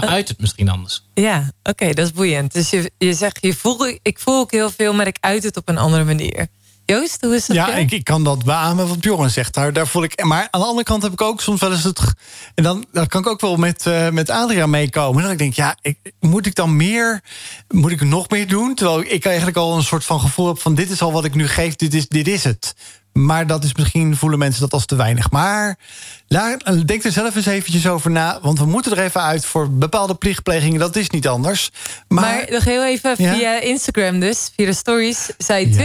Maar 0.00 0.08
uit 0.08 0.28
het 0.28 0.40
misschien 0.40 0.68
anders. 0.68 1.04
Ja, 1.14 1.50
oké, 1.62 1.92
dat 1.92 2.06
is 2.06 2.12
boeiend. 2.12 2.52
Dus 2.52 2.70
je, 2.70 2.92
je 2.98 3.14
zegt, 3.14 3.38
je 3.40 3.54
voel, 3.54 3.86
ik 4.02 4.18
voel 4.18 4.38
ook 4.38 4.50
heel 4.50 4.70
veel, 4.70 4.94
maar 4.94 5.06
ik 5.06 5.16
uit 5.20 5.42
het 5.42 5.56
op 5.56 5.68
een 5.68 5.78
andere 5.78 6.04
manier. 6.04 6.48
Joost, 6.86 7.20
hoe 7.20 7.34
is 7.34 7.46
dat? 7.46 7.56
Ja, 7.56 7.74
ik, 7.74 7.90
ik 7.90 8.04
kan 8.04 8.24
dat 8.24 8.44
beamen 8.44 8.88
wat 8.88 9.00
Bjorn 9.00 9.30
zegt. 9.30 9.54
Daar, 9.54 9.72
daar 9.72 9.86
voel 9.86 10.02
ik. 10.02 10.24
Maar 10.24 10.48
aan 10.50 10.60
de 10.60 10.66
andere 10.66 10.84
kant 10.84 11.02
heb 11.02 11.12
ik 11.12 11.20
ook 11.20 11.40
soms 11.40 11.60
wel 11.60 11.72
eens 11.72 11.84
het. 11.84 12.00
En 12.54 12.62
dan, 12.62 12.84
dan 12.92 13.06
kan 13.06 13.20
ik 13.20 13.26
ook 13.26 13.40
wel 13.40 13.56
met, 13.56 13.86
eh 13.86 14.08
met 14.08 14.30
Adria 14.30 14.66
meekomen. 14.66 15.22
En 15.22 15.28
dan 15.28 15.36
denk 15.36 15.50
ik, 15.50 15.56
ja, 15.56 15.76
ik, 15.80 15.98
moet 16.20 16.46
ik 16.46 16.54
dan 16.54 16.76
meer. 16.76 17.22
Moet 17.68 17.90
ik 17.90 18.00
nog 18.00 18.28
meer 18.28 18.48
doen? 18.48 18.74
Terwijl 18.74 19.04
ik 19.06 19.24
eigenlijk 19.24 19.56
al 19.56 19.76
een 19.76 19.82
soort 19.82 20.04
van 20.04 20.20
gevoel 20.20 20.46
heb 20.46 20.60
van: 20.60 20.74
dit 20.74 20.90
is 20.90 21.02
al 21.02 21.12
wat 21.12 21.24
ik 21.24 21.34
nu 21.34 21.48
geef, 21.48 21.76
dit 21.76 21.94
is, 21.94 22.08
dit 22.08 22.28
is 22.28 22.44
het. 22.44 22.74
Maar 23.12 23.46
dat 23.46 23.64
is 23.64 23.74
misschien 23.74 24.16
voelen 24.16 24.38
mensen 24.38 24.60
dat 24.60 24.72
als 24.72 24.86
te 24.86 24.96
weinig. 24.96 25.30
Maar 25.30 25.78
denk 26.86 27.04
er 27.04 27.12
zelf 27.12 27.36
eens 27.36 27.46
eventjes 27.46 27.86
over 27.86 28.10
na. 28.10 28.38
Want 28.42 28.58
we 28.58 28.66
moeten 28.66 28.92
er 28.92 29.04
even 29.04 29.22
uit 29.22 29.44
voor 29.44 29.70
bepaalde 29.70 30.14
plichtplegingen. 30.14 30.80
Dat 30.80 30.96
is 30.96 31.10
niet 31.10 31.28
anders. 31.28 31.70
Maar, 32.08 32.24
Maar 32.24 32.46
nog 32.50 32.64
heel 32.64 32.84
even 32.84 33.14
Ja? 33.18 33.34
via 33.34 33.60
Instagram 33.60 34.20
dus, 34.20 34.50
via 34.56 34.66
de 34.66 34.72
stories, 34.72 35.30
zei 35.38 35.76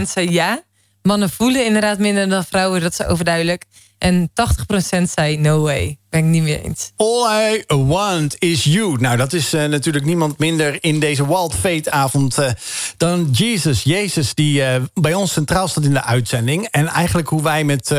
20% 0.00 0.02
zei 0.02 0.30
ja. 0.30 0.62
Mannen 1.08 1.30
voelen 1.30 1.64
inderdaad 1.64 1.98
minder 1.98 2.28
dan 2.28 2.44
vrouwen, 2.44 2.80
dat 2.80 2.92
is 2.92 3.06
overduidelijk. 3.06 3.64
En 3.98 4.30
80% 4.30 5.02
zei 5.14 5.36
no 5.36 5.60
way. 5.60 5.98
Ben 6.10 6.20
ik 6.20 6.26
niet 6.26 6.42
mee 6.42 6.62
eens. 6.62 6.92
All 6.96 7.54
I 7.54 7.64
want 7.74 8.36
is 8.38 8.64
you. 8.64 8.96
Nou, 9.00 9.16
dat 9.16 9.32
is 9.32 9.52
eh, 9.52 9.64
natuurlijk 9.64 10.04
niemand 10.04 10.38
minder 10.38 10.78
in 10.80 11.00
deze 11.00 11.26
Wild 11.26 11.54
Fate 11.54 11.90
avond 11.90 12.38
eh, 12.38 12.50
dan 12.96 13.28
Jesus. 13.32 13.82
Jezus, 13.82 14.34
die 14.34 14.62
eh, 14.62 14.82
bij 14.94 15.14
ons 15.14 15.32
centraal 15.32 15.68
staat 15.68 15.84
in 15.84 15.92
de 15.92 16.04
uitzending. 16.04 16.68
En 16.70 16.86
eigenlijk 16.86 17.28
hoe 17.28 17.42
wij 17.42 17.64
met, 17.64 17.94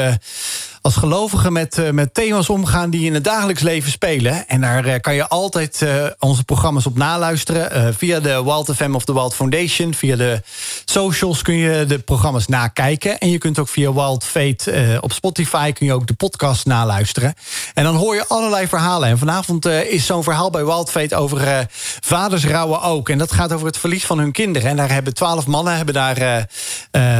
als 0.81 0.95
gelovigen 0.95 1.53
met, 1.53 1.77
eh, 1.77 1.89
met 1.89 2.13
thema's 2.13 2.49
omgaan 2.49 2.89
die 2.89 3.05
in 3.05 3.13
het 3.13 3.23
dagelijks 3.23 3.61
leven 3.61 3.91
spelen. 3.91 4.47
En 4.47 4.61
daar 4.61 4.85
eh, 4.85 4.99
kan 4.99 5.15
je 5.15 5.27
altijd 5.27 5.81
eh, 5.81 6.05
onze 6.19 6.43
programma's 6.43 6.85
op 6.85 6.97
naluisteren. 6.97 7.93
via 7.93 8.19
de 8.19 8.43
Wild 8.43 8.75
FM 8.75 8.95
of 8.95 9.05
de 9.05 9.13
Wild 9.13 9.35
Foundation. 9.35 9.93
Via 9.93 10.15
de 10.15 10.41
socials 10.85 11.41
kun 11.41 11.55
je 11.55 11.85
de 11.85 11.99
programma's 11.99 12.47
nakijken. 12.47 13.17
En 13.17 13.29
je 13.29 13.37
kunt 13.37 13.59
ook 13.59 13.69
via 13.69 13.93
Wild 13.93 14.23
Fate 14.23 14.97
op 15.01 15.11
Spotify 15.11 15.71
kun 15.71 15.85
je 15.85 15.93
ook 15.93 16.07
de 16.07 16.13
podcast 16.13 16.65
naluisteren. 16.65 17.33
En 17.73 17.83
dan 17.83 17.95
hoor 17.95 18.15
je 18.15 18.27
allerlei 18.27 18.67
verhalen. 18.67 19.09
En 19.09 19.17
vanavond 19.17 19.65
is 19.65 20.05
zo'n 20.05 20.23
verhaal 20.23 20.49
bij 20.49 20.65
Wild 20.65 20.91
Fate 20.91 21.15
over 21.15 21.67
vaders 21.99 22.45
rouwen 22.45 22.81
ook. 22.81 23.09
En 23.09 23.17
dat 23.17 23.31
gaat 23.31 23.53
over 23.53 23.67
het 23.67 23.77
verlies 23.77 24.05
van 24.05 24.19
hun 24.19 24.31
kinderen. 24.31 24.69
En 24.69 24.75
daar 24.75 24.91
hebben 24.91 25.13
twaalf 25.13 25.47
mannen 25.47 25.75
hebben 25.75 25.93
daar 25.93 26.47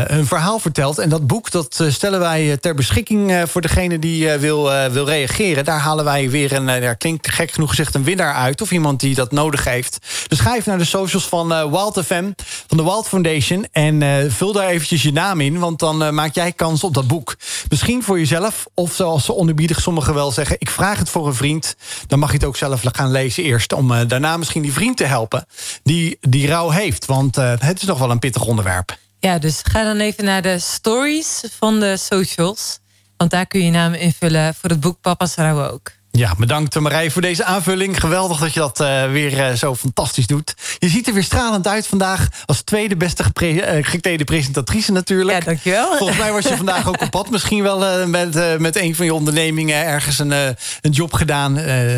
hun 0.07 0.25
verhaal 0.25 0.59
verteld. 0.59 0.97
En 0.97 1.09
dat 1.09 1.27
boek 1.27 1.51
dat 1.51 1.83
stellen 1.87 2.19
wij 2.19 2.57
ter 2.57 2.75
beschikking 2.75 3.47
voor 3.49 3.61
degene 3.61 3.99
die 3.99 4.31
eh, 4.31 4.39
wil, 4.39 4.73
eh, 4.73 4.91
wil 4.91 5.05
reageren. 5.05 5.65
Daar 5.65 5.79
halen 5.79 6.05
wij 6.05 6.29
weer 6.29 6.53
een, 6.53 6.69
eh, 6.69 6.81
ja, 6.81 6.93
klinkt 6.93 7.31
gek 7.31 7.51
genoeg 7.51 7.69
gezegd, 7.69 7.95
een 7.95 8.03
winnaar 8.03 8.33
uit. 8.33 8.61
Of 8.61 8.71
iemand 8.71 8.99
die 8.99 9.15
dat 9.15 9.31
nodig 9.31 9.63
heeft. 9.63 9.97
Dus 10.27 10.39
ga 10.39 10.55
even 10.55 10.69
naar 10.69 10.77
de 10.77 10.85
socials 10.85 11.27
van 11.27 11.53
eh, 11.53 11.71
Wild 11.71 12.05
FM, 12.05 12.31
van 12.67 12.77
de 12.77 12.83
Wild 12.83 13.07
Foundation. 13.07 13.67
En 13.71 14.01
eh, 14.01 14.17
vul 14.27 14.53
daar 14.53 14.67
eventjes 14.67 15.03
je 15.03 15.11
naam 15.11 15.41
in. 15.41 15.59
Want 15.59 15.79
dan 15.79 16.03
eh, 16.03 16.09
maak 16.09 16.35
jij 16.35 16.51
kans 16.51 16.83
op 16.83 16.93
dat 16.93 17.07
boek. 17.07 17.35
Misschien 17.69 18.03
voor 18.03 18.19
jezelf. 18.19 18.65
Of 18.73 18.93
zoals 18.93 19.25
ze 19.25 19.35
onerbiedig 19.35 19.81
sommigen 19.81 20.13
wel 20.13 20.31
zeggen. 20.31 20.55
Ik 20.59 20.69
vraag 20.69 20.99
het 20.99 21.09
voor 21.09 21.27
een 21.27 21.33
vriend. 21.33 21.75
Dan 22.07 22.19
mag 22.19 22.29
je 22.29 22.37
het 22.37 22.45
ook 22.45 22.57
zelf 22.57 22.81
gaan 22.91 23.11
lezen 23.11 23.43
eerst. 23.43 23.73
Om 23.73 23.91
eh, 23.91 24.07
daarna 24.07 24.37
misschien 24.37 24.61
die 24.61 24.73
vriend 24.73 24.97
te 24.97 25.05
helpen. 25.05 25.45
Die 25.83 26.17
die 26.21 26.47
rouw 26.47 26.69
heeft. 26.69 27.05
Want 27.05 27.37
eh, 27.37 27.53
het 27.59 27.81
is 27.81 27.87
nog 27.87 27.99
wel 27.99 28.11
een 28.11 28.19
pittig 28.19 28.45
onderwerp. 28.45 28.97
Ja, 29.19 29.39
dus 29.39 29.59
ga 29.63 29.83
dan 29.83 29.99
even 29.99 30.25
naar 30.25 30.41
de 30.41 30.59
stories 30.59 31.43
van 31.59 31.79
de 31.79 31.97
socials. 31.97 32.78
Want 33.19 33.31
daar 33.31 33.45
kun 33.45 33.63
je 33.63 33.71
namen 33.71 33.99
invullen 33.99 34.55
voor 34.55 34.69
het 34.69 34.79
boek 34.79 35.01
Papa's 35.01 35.35
Rouwen 35.35 35.71
ook. 35.71 35.91
Ja, 36.11 36.35
bedankt 36.37 36.79
Marij 36.79 37.11
voor 37.11 37.21
deze 37.21 37.43
aanvulling. 37.43 37.99
Geweldig 37.99 38.39
dat 38.39 38.53
je 38.53 38.59
dat 38.59 38.81
uh, 38.81 39.11
weer 39.11 39.37
uh, 39.37 39.53
zo 39.53 39.75
fantastisch 39.75 40.27
doet. 40.27 40.55
Je 40.77 40.89
ziet 40.89 41.07
er 41.07 41.13
weer 41.13 41.23
stralend 41.23 41.67
uit 41.67 41.87
vandaag. 41.87 42.27
Als 42.45 42.61
tweede 42.61 42.97
beste 42.97 43.23
uh, 43.41 43.61
geklede 43.81 44.23
presentatrice 44.23 44.91
natuurlijk. 44.91 45.39
Ja, 45.39 45.45
dankjewel. 45.45 45.97
Volgens 45.97 46.19
mij 46.19 46.31
was 46.31 46.43
je 46.43 46.55
vandaag 46.55 46.87
ook 46.87 47.01
op 47.01 47.09
pad. 47.09 47.29
Misschien 47.29 47.63
wel 47.63 48.07
met, 48.07 48.59
met 48.59 48.75
een 48.75 48.95
van 48.95 49.05
je 49.05 49.13
ondernemingen 49.13 49.85
ergens 49.85 50.19
een, 50.19 50.31
een 50.31 50.91
job 50.91 51.13
gedaan. 51.13 51.53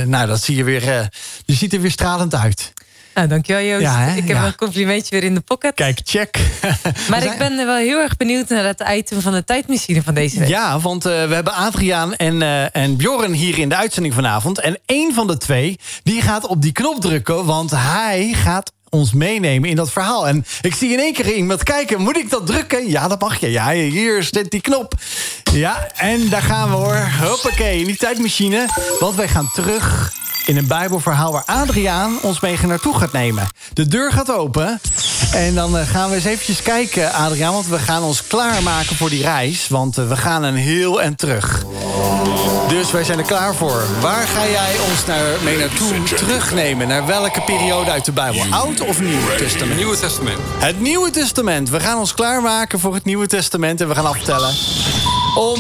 nou, 0.10 0.28
dat 0.28 0.44
zie 0.44 0.56
je 0.56 0.64
weer. 0.64 1.10
je 1.46 1.54
ziet 1.54 1.74
er 1.74 1.82
weer 1.82 1.92
stralend 1.92 2.36
uit. 2.36 2.74
Nou, 3.14 3.28
dankjewel 3.28 3.64
Joost. 3.64 3.82
Ja, 3.82 4.06
ik 4.06 4.28
heb 4.28 4.38
Ja. 4.38 4.46
een 4.46 4.56
complimentje 4.56 5.10
weer 5.20 5.24
in 5.24 5.34
de 5.34 5.40
pocket. 5.42 5.74
Kijk, 5.76 6.00
check. 6.04 6.38
maar 7.10 7.24
ik 7.24 7.38
ben 7.38 7.56
wel 7.66 7.76
heel 7.76 8.00
erg 8.00 8.18
benieuwd 8.18 8.50
naar 8.50 8.64
het 8.66 8.84
item 8.92 9.22
van 9.22 9.34
de 9.34 9.44
tijdmachine 9.44 10.04
van 10.04 10.14
deze 10.14 10.40
week. 10.40 10.48
Ja, 10.48 10.80
want 10.80 11.06
eh, 11.06 11.28
we 11.28 11.34
hebben 11.34 11.54
Adriaan 11.54 12.16
en, 12.16 12.42
eh, 12.42 12.76
en 12.76 12.96
Bjorn 12.98 13.34
hier 13.34 13.60
in 13.60 13.70
de 13.70 13.76
uitzending 13.76 14.14
vanavond. 14.14 14.60
En 14.60 14.80
één 14.86 15.14
van 15.14 15.28
de 15.28 15.38
twee 15.38 15.80
die 16.04 16.22
gaat 16.22 16.48
op 16.48 16.62
die 16.62 16.72
knop 16.72 17.02
drukken, 17.02 17.46
want 17.46 17.72
hij 17.76 18.34
gaat 18.34 18.72
ons 18.90 19.14
meenemen 19.14 19.70
in 19.70 19.76
dat 19.76 19.92
verhaal. 19.92 20.28
En 20.28 20.46
ik 20.62 20.76
zie 20.76 20.92
in 20.92 21.00
één 21.00 21.14
keer 21.14 21.34
iemand 21.34 21.64
kijken, 21.64 22.02
moet 22.02 22.18
ik 22.18 22.30
dat 22.30 22.48
drukken? 22.48 22.90
Ja, 22.90 23.08
dat 23.08 23.20
mag 23.22 23.40
je. 23.40 23.52
Ja, 23.52 23.72
hier 23.72 24.24
zit 24.24 24.52
die 24.52 24.62
knop. 24.62 24.94
Ja, 25.54 25.88
en 25.96 26.30
daar 26.30 26.42
gaan 26.42 26.70
we 26.70 26.76
hoor. 26.76 27.10
Hoppakee, 27.22 27.80
in 27.80 27.86
die 27.86 27.98
tijdmachine. 27.98 28.66
Want 29.00 29.16
wij 29.16 29.28
gaan 29.28 29.50
terug 29.54 30.14
in 30.46 30.58
een 30.58 30.68
bijbelverhaal 30.68 31.32
waar 31.32 31.44
Adriaan 31.46 32.18
ons 32.22 32.40
mee 32.40 32.58
naartoe 32.68 32.98
gaat 32.98 33.12
nemen. 33.12 33.48
De 33.74 33.88
deur 33.88 34.12
gaat 34.12 34.32
open 34.32 34.80
en 35.34 35.56
dan 35.56 35.78
eh, 35.78 35.88
gaan 35.88 36.10
we 36.10 36.16
eens 36.16 36.26
eventjes 36.26 36.62
kijken, 36.62 37.14
Adriaan... 37.14 37.54
want 37.54 37.68
we 37.68 37.80
gaan 37.80 38.04
ons 38.04 38.28
klaarmaken 38.28 38.96
voor 38.96 39.10
die 39.10 39.22
reis, 39.22 39.68
want 39.68 39.98
eh, 39.98 40.08
we 40.08 40.18
gaan 40.18 40.44
een 40.44 40.56
heel 40.56 41.02
en 41.02 41.16
terug. 41.16 41.66
Dus 42.68 42.92
wij 42.92 43.04
zijn 43.04 43.18
er 43.18 43.26
klaar 43.26 43.56
voor. 43.56 43.84
Waar 44.02 44.28
ga 44.28 44.48
jij 44.48 44.76
ons 44.90 45.06
naar, 45.06 45.44
mee 45.44 45.58
naartoe 45.58 46.04
terugnemen? 46.04 46.88
Naar 46.88 47.06
welke 47.06 47.42
periode 47.42 47.92
uit 47.92 48.06
de 48.06 48.12
Bijbel? 48.12 48.44
Oud 48.50 48.82
of 48.82 49.02
Nieuw 49.02 49.36
Testament? 49.38 49.76
Nieuwe 49.78 50.00
Testament. 50.00 50.40
Het 50.60 50.80
Nieuwe 50.80 51.10
Testament. 51.10 51.70
We 51.70 51.80
gaan 51.80 51.98
ons 51.98 52.14
klaarmaken 52.14 52.80
voor 52.80 52.94
het 52.94 53.06
Nieuwe 53.06 53.28
Testament 53.28 53.82
en 53.82 53.88
we 53.88 53.96
gaan 53.96 54.06
aftellen. 54.06 54.54
Om 55.36 55.60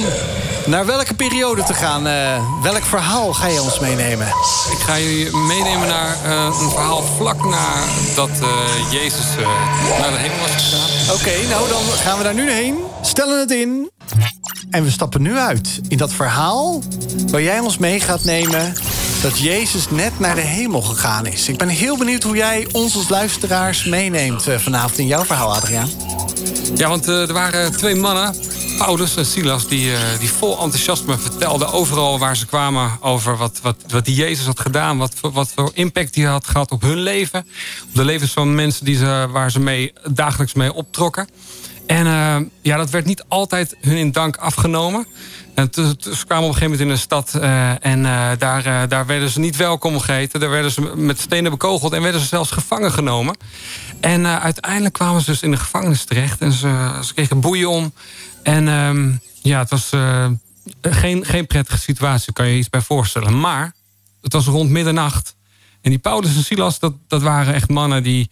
naar 0.65 0.85
welke 0.85 1.13
periode 1.13 1.63
te 1.63 1.73
gaan? 1.73 2.07
eh, 2.07 2.61
welk 2.61 2.83
verhaal 2.83 3.33
ga 3.33 3.47
je 3.47 3.61
ons 3.61 3.79
meenemen? 3.79 4.27
Ik 4.71 4.77
ga 4.77 4.99
jullie 4.99 5.35
meenemen 5.35 5.87
naar 5.87 6.17
eh, 6.25 6.59
een 6.61 6.69
verhaal 6.69 7.03
vlak 7.03 7.45
nadat 7.45 8.29
eh 8.41 8.91
Jezus 8.91 9.25
naar 9.99 10.11
de 10.11 10.17
hemel 10.17 10.37
was 10.39 10.51
gegaan. 10.51 11.15
Oké, 11.15 11.47
nou 11.49 11.69
dan 11.69 11.81
gaan 11.83 12.17
we 12.17 12.23
daar 12.23 12.33
nu 12.33 12.51
heen. 12.51 12.75
Stellen 13.01 13.39
het 13.39 13.51
in. 13.51 13.91
En 14.71 14.83
we 14.83 14.91
stappen 14.91 15.21
nu 15.21 15.37
uit 15.37 15.81
in 15.87 15.97
dat 15.97 16.13
verhaal 16.13 16.81
waar 17.27 17.41
jij 17.41 17.59
ons 17.59 17.77
mee 17.77 17.99
gaat 17.99 18.23
nemen 18.23 18.73
dat 19.21 19.39
Jezus 19.39 19.89
net 19.89 20.19
naar 20.19 20.35
de 20.35 20.41
hemel 20.41 20.81
gegaan 20.81 21.25
is. 21.25 21.47
Ik 21.47 21.57
ben 21.57 21.67
heel 21.67 21.97
benieuwd 21.97 22.23
hoe 22.23 22.35
jij 22.35 22.67
ons 22.71 22.95
als 22.95 23.09
luisteraars 23.09 23.85
meeneemt 23.85 24.43
vanavond 24.57 24.97
in 24.97 25.07
jouw 25.07 25.23
verhaal, 25.25 25.53
Adriaan. 25.55 25.89
Ja, 26.75 26.89
want 26.89 27.07
er 27.07 27.33
waren 27.33 27.71
twee 27.77 27.95
mannen, 27.95 28.35
Paulus 28.85 29.15
en 29.15 29.25
Silas, 29.25 29.67
die, 29.67 29.93
eh, 29.93 30.19
die 30.19 30.29
vol 30.29 30.59
enthousiasme 30.59 31.17
vertelden 31.17 31.71
overal 31.71 32.19
waar 32.19 32.35
ze 32.35 32.45
kwamen 32.45 32.97
over 33.01 33.37
wat, 33.37 33.59
wat, 33.61 33.75
wat 33.87 34.05
die 34.05 34.15
Jezus 34.15 34.45
had 34.45 34.59
gedaan, 34.59 34.97
wat, 34.97 35.13
wat 35.21 35.51
voor 35.55 35.71
impact 35.73 36.15
hij 36.15 36.23
had 36.23 36.47
gehad 36.47 36.71
op 36.71 36.81
hun 36.81 36.97
leven, 36.97 37.39
op 37.83 37.95
de 37.95 38.05
levens 38.05 38.31
van 38.31 38.55
mensen 38.55 38.85
die 38.85 38.95
ze, 38.95 39.27
waar 39.31 39.51
ze 39.51 39.59
mee, 39.59 39.93
dagelijks 40.09 40.53
mee 40.53 40.73
optrokken. 40.73 41.27
En 41.85 42.05
eh, 42.05 42.37
ja, 42.61 42.77
dat 42.77 42.89
werd 42.89 43.05
niet 43.05 43.23
altijd 43.27 43.75
hun 43.81 43.97
in 43.97 44.11
dank 44.11 44.37
afgenomen. 44.37 45.07
En 45.53 45.69
ze 45.73 46.25
kwamen 46.25 46.47
op 46.47 46.53
een 46.53 46.53
gegeven 46.53 46.61
moment 46.61 46.79
in 46.79 46.89
een 46.89 46.97
stad 46.97 47.33
eh, 47.33 47.85
en 47.85 48.05
eh, 48.05 48.29
daar, 48.37 48.65
eh, 48.65 48.89
daar 48.89 49.05
werden 49.05 49.29
ze 49.29 49.39
niet 49.39 49.55
welkom 49.55 49.99
geheten. 49.99 50.39
Daar 50.39 50.49
werden 50.49 50.71
ze 50.71 50.81
met 50.95 51.19
stenen 51.19 51.51
bekogeld 51.51 51.93
en 51.93 52.01
werden 52.01 52.21
ze 52.21 52.27
zelfs 52.27 52.51
gevangen 52.51 52.91
genomen. 52.91 53.37
En 53.99 54.27
uiteindelijk 54.27 54.93
kwamen 54.93 55.21
ze 55.21 55.31
dus 55.31 55.41
in 55.41 55.51
de 55.51 55.57
gevangenis 55.57 56.03
terecht 56.03 56.41
en 56.41 56.51
ze, 56.51 56.99
ze 57.03 57.13
kregen 57.13 57.39
boeien 57.39 57.69
om. 57.69 57.93
En 58.43 58.67
ehm, 58.67 59.11
ja, 59.41 59.59
het 59.59 59.69
was 59.69 59.89
geen, 60.81 61.25
geen 61.25 61.47
prettige 61.47 61.79
situatie, 61.79 62.33
kan 62.33 62.45
je 62.45 62.51
je 62.51 62.59
iets 62.59 62.69
bij 62.69 62.81
voorstellen. 62.81 63.39
Maar 63.39 63.73
het 64.21 64.33
was 64.33 64.45
rond 64.45 64.69
middernacht. 64.69 65.35
En 65.81 65.89
die 65.89 65.99
Paulus 65.99 66.35
en 66.35 66.43
Silas, 66.43 66.79
dat, 66.79 66.93
dat 67.07 67.21
waren 67.21 67.53
echt 67.53 67.69
mannen 67.69 68.03
die, 68.03 68.29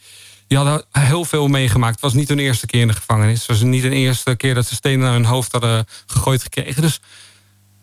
die 0.50 0.58
hadden 0.58 0.86
heel 0.91 1.26
veel 1.26 1.47
meegemaakt. 1.47 1.93
Het 1.93 2.02
was 2.02 2.14
niet 2.14 2.30
hun 2.30 2.39
eerste 2.39 2.66
keer 2.66 2.82
in 2.82 2.88
de 2.88 2.93
gevangenis. 2.93 3.39
Het 3.39 3.47
was 3.47 3.62
niet 3.62 3.82
de 3.82 3.89
eerste 3.89 4.36
keer 4.36 4.54
dat 4.54 4.68
ze 4.68 4.76
stenen 4.76 5.00
naar 5.00 5.14
hun 5.14 5.26
hoofd 5.26 5.52
hadden 5.52 5.86
gegooid 6.06 6.41
gekregen. 6.41 6.82
Dus 6.82 7.00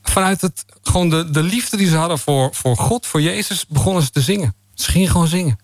vanuit 0.02 0.40
het, 0.40 0.64
gewoon 0.82 1.10
de, 1.10 1.30
de 1.30 1.42
liefde 1.42 1.76
die 1.76 1.88
ze 1.88 1.96
hadden 1.96 2.18
voor, 2.18 2.54
voor 2.54 2.76
God, 2.76 3.06
voor 3.06 3.20
Jezus, 3.20 3.66
begonnen 3.66 4.02
ze 4.02 4.10
te 4.10 4.20
zingen. 4.20 4.54
Ze 4.74 4.90
gingen 4.90 5.10
gewoon 5.10 5.26
zingen. 5.26 5.58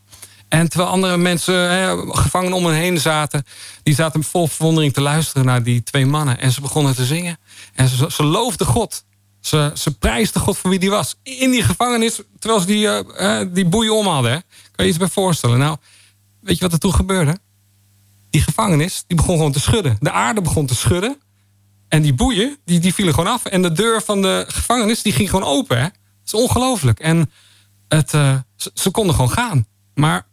En 0.49 0.69
terwijl 0.69 0.91
andere 0.91 1.17
mensen 1.17 1.55
hè, 1.55 2.13
gevangen 2.13 2.53
om 2.53 2.67
hen 2.67 2.75
heen 2.75 2.99
zaten... 2.99 3.47
die 3.83 3.95
zaten 3.95 4.25
vol 4.25 4.47
verwondering 4.49 4.93
te 4.93 5.01
luisteren 5.01 5.47
naar 5.47 5.63
die 5.63 5.83
twee 5.83 6.07
mannen. 6.07 6.41
En 6.41 6.53
ze 6.53 6.61
begonnen 6.61 6.95
te 6.95 7.05
zingen. 7.05 7.39
En 7.75 7.89
ze, 7.89 8.07
ze 8.11 8.25
loofden 8.25 8.67
God. 8.67 9.05
Ze, 9.41 9.71
ze 9.75 9.91
prijsden 9.91 10.41
God 10.41 10.59
voor 10.59 10.71
wie 10.71 10.79
die 10.79 10.91
was. 10.91 11.15
In 11.23 11.51
die 11.51 11.63
gevangenis, 11.63 12.21
terwijl 12.39 12.61
ze 12.61 12.67
die, 12.67 12.89
eh, 12.89 13.41
eh, 13.41 13.49
die 13.53 13.67
boeien 13.67 13.97
om 13.97 14.07
hadden. 14.07 14.33
Hè. 14.33 14.39
Kan 14.73 14.85
je 14.85 14.91
iets 14.91 14.99
bij 14.99 15.09
voorstellen? 15.09 15.59
Nou, 15.59 15.77
weet 16.43 16.57
je 16.57 16.63
wat 16.63 16.73
er 16.73 16.79
toen 16.79 16.95
gebeurde? 16.95 17.39
Die 18.31 18.41
gevangenis, 18.41 19.05
die 19.07 19.17
begon 19.17 19.37
gewoon 19.37 19.53
te 19.53 19.61
schudden. 19.61 19.97
De 20.01 20.11
aarde 20.11 20.43
begon 20.43 20.67
te 20.67 20.75
schudden. 20.75 21.17
En 21.89 22.03
die 22.03 22.15
boeien, 22.15 22.57
die, 22.65 22.81
die 22.81 22.95
vielen 22.95 23.15
gewoon 23.15 23.33
af. 23.33 23.45
En 23.45 23.63
de 23.63 23.73
deur 23.73 24.03
van 24.03 24.23
de 24.23 24.45
gevangenis, 24.49 25.03
die 25.03 25.13
ging 25.13 25.31
gewoon 25.31 25.49
open. 25.49 25.77
Hè? 25.77 25.83
Dat 25.83 25.93
is 26.25 26.35
ongelooflijk. 26.35 27.01
En 27.01 27.31
het, 27.89 28.15
eh, 28.15 28.37
ze, 28.75 28.91
konden 28.91 29.15
gewoon 29.15 29.31
gaan. 29.31 29.67
Maar 29.95 30.27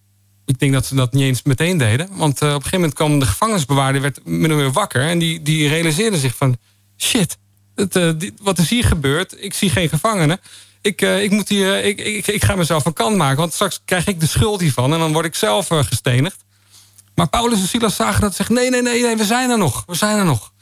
ik 0.46 0.60
denk 0.60 0.74
dat 0.74 0.86
ze 0.86 0.96
dat 0.96 1.14
niet 1.14 1.24
eens 1.24 1.44
meteen 1.44 1.78
deden. 1.78 2.10
Want 2.12 2.42
eh, 2.42 2.48
op 2.48 2.56
een 2.56 2.62
gegeven 2.62 2.80
moment 2.80 2.94
kwam 2.94 3.20
de 3.20 3.26
gevangenisbewaarder... 3.26 4.02
werd 4.02 4.26
min 4.26 4.52
of 4.52 4.58
meer 4.58 4.72
wakker. 4.72 5.02
En 5.02 5.20
die, 5.20 5.42
die 5.42 5.68
realiseerde 5.68 6.18
zich 6.18 6.36
van... 6.36 6.58
shit, 6.98 7.38
het, 7.76 7.96
eh, 7.96 8.12
wat 8.42 8.58
is 8.58 8.70
hier 8.70 8.84
gebeurd? 8.84 9.44
Ik 9.44 9.54
zie 9.54 9.70
geen 9.70 9.90
gevangenen. 9.90 10.40
Ik, 10.82 11.02
eh, 11.02 11.24
ik, 11.24 11.32
moet 11.32 11.50
hier, 11.50 11.84
ik, 11.84 12.00
ik, 12.00 12.28
ik 12.28 12.44
ga 12.44 12.56
mezelf 12.56 12.84
van 12.84 12.94
kant 12.94 13.16
maken. 13.18 13.38
Want 13.38 13.54
straks 13.54 13.82
krijg 13.86 14.08
ik 14.08 14.20
de 14.20 14.28
schuld 14.28 14.60
hiervan. 14.60 14.94
En 14.94 15.00
dan 15.00 15.14
word 15.14 15.26
ik 15.26 15.36
zelf 15.36 15.72
eh, 15.72 15.84
gestenigd. 15.84 16.46
Maar 17.16 17.28
Paulus 17.28 17.60
en 17.60 17.68
Silas 17.68 17.96
zagen 17.96 18.22
dat 18.22 18.30
ze 18.30 18.36
zeggen... 18.36 18.56
nee, 18.56 18.70
nee, 18.70 18.82
nee, 18.82 19.02
nee, 19.02 19.18
we 19.18 19.26
zijn 19.26 19.50
er 19.50 19.58
nog. 19.58 19.84
We 19.88 19.96
zijn 19.96 20.18
er 20.18 20.26
nog. 20.26 20.54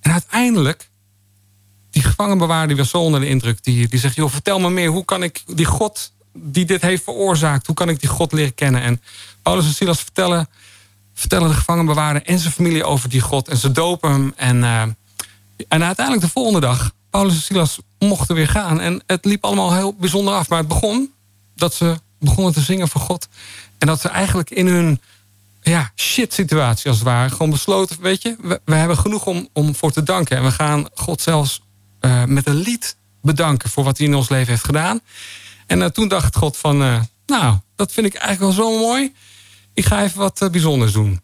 En 0.00 0.12
uiteindelijk, 0.12 0.90
die 1.90 2.02
gevangenbewaarder 2.02 2.68
die 2.68 2.76
was 2.76 2.90
zo 2.90 2.98
onder 2.98 3.20
de 3.20 3.28
indruk. 3.28 3.64
Die, 3.64 3.88
die 3.88 3.98
zegt, 3.98 4.14
joh, 4.14 4.30
vertel 4.30 4.60
me 4.60 4.70
meer. 4.70 4.88
Hoe 4.88 5.04
kan 5.04 5.22
ik 5.22 5.42
die 5.46 5.66
God 5.66 6.12
die 6.32 6.64
dit 6.64 6.82
heeft 6.82 7.04
veroorzaakt... 7.04 7.66
hoe 7.66 7.74
kan 7.74 7.88
ik 7.88 8.00
die 8.00 8.08
God 8.08 8.32
leren 8.32 8.54
kennen? 8.54 8.82
En 8.82 9.02
Paulus 9.42 9.66
en 9.66 9.74
Silas 9.74 10.00
vertellen, 10.00 10.48
vertellen 11.14 11.48
de 11.48 11.54
gevangenbewaarder... 11.54 12.22
en 12.22 12.38
zijn 12.38 12.52
familie 12.52 12.84
over 12.84 13.08
die 13.08 13.20
God. 13.20 13.48
En 13.48 13.56
ze 13.56 13.72
dopen 13.72 14.10
hem. 14.10 14.32
En, 14.36 14.64
eh, 14.64 14.82
en 15.68 15.84
uiteindelijk 15.84 16.26
de 16.26 16.32
volgende 16.32 16.60
dag... 16.60 16.94
Paulus 17.10 17.34
en 17.34 17.42
Silas 17.42 17.78
mochten 18.06 18.34
weer 18.34 18.48
gaan. 18.48 18.80
En 18.80 19.02
het 19.06 19.24
liep 19.24 19.44
allemaal 19.44 19.74
heel 19.74 19.94
bijzonder 19.94 20.34
af. 20.34 20.48
Maar 20.48 20.58
het 20.58 20.68
begon 20.68 21.12
dat 21.54 21.74
ze 21.74 21.96
begonnen 22.18 22.52
te 22.52 22.60
zingen 22.60 22.88
voor 22.88 23.00
God. 23.00 23.28
En 23.78 23.86
dat 23.86 24.00
ze 24.00 24.08
eigenlijk 24.08 24.50
in 24.50 24.66
hun 24.66 25.00
ja, 25.62 25.92
shit 25.96 26.32
situatie 26.32 26.88
als 26.88 26.98
het 26.98 27.06
ware. 27.06 27.30
Gewoon 27.30 27.50
besloten, 27.50 27.96
weet 28.00 28.22
je, 28.22 28.58
we, 28.64 28.74
hebben 28.74 28.98
genoeg 28.98 29.26
om, 29.26 29.48
om 29.52 29.74
voor 29.74 29.92
te 29.92 30.02
danken. 30.02 30.36
En 30.36 30.44
we 30.44 30.50
gaan 30.50 30.86
God 30.94 31.20
zelfs 31.20 31.60
eh, 32.00 32.24
met 32.24 32.46
een 32.46 32.54
lied 32.54 32.96
bedanken 33.22 33.70
voor 33.70 33.84
wat 33.84 33.98
hij 33.98 34.06
in 34.06 34.14
ons 34.14 34.28
leven 34.28 34.48
heeft 34.48 34.64
gedaan. 34.64 35.00
En 35.66 35.82
eh, 35.82 35.88
toen 35.88 36.08
dacht 36.08 36.36
God 36.36 36.56
van, 36.56 36.82
eh, 36.82 37.00
nou, 37.26 37.56
dat 37.76 37.92
vind 37.92 38.06
ik 38.06 38.14
eigenlijk 38.14 38.56
wel 38.56 38.66
zo 38.66 38.78
mooi. 38.78 39.12
Ik 39.74 39.86
ga 39.86 40.02
even 40.02 40.18
wat 40.18 40.48
bijzonders 40.50 40.92
doen. 40.92 41.20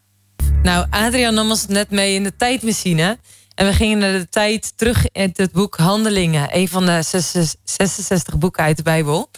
Nou, 0.62 0.86
Adrian 0.90 1.34
nam 1.34 1.50
ons 1.50 1.66
net 1.66 1.90
mee 1.90 2.14
in 2.14 2.22
de 2.22 2.36
tijdmachine. 2.36 3.18
En 3.54 3.66
we 3.66 3.72
gingen 3.72 3.98
naar 3.98 4.12
de 4.12 4.28
tijd 4.28 4.72
terug 4.76 5.06
in 5.12 5.30
het 5.32 5.52
boek 5.52 5.76
Handelingen. 5.76 6.48
Een 6.56 6.68
van 6.68 6.86
de 6.86 7.02
66 7.02 7.60
66 7.64 8.38
boeken 8.38 8.64
uit 8.64 8.76
de 8.76 8.82
Bijbel. 8.82 9.30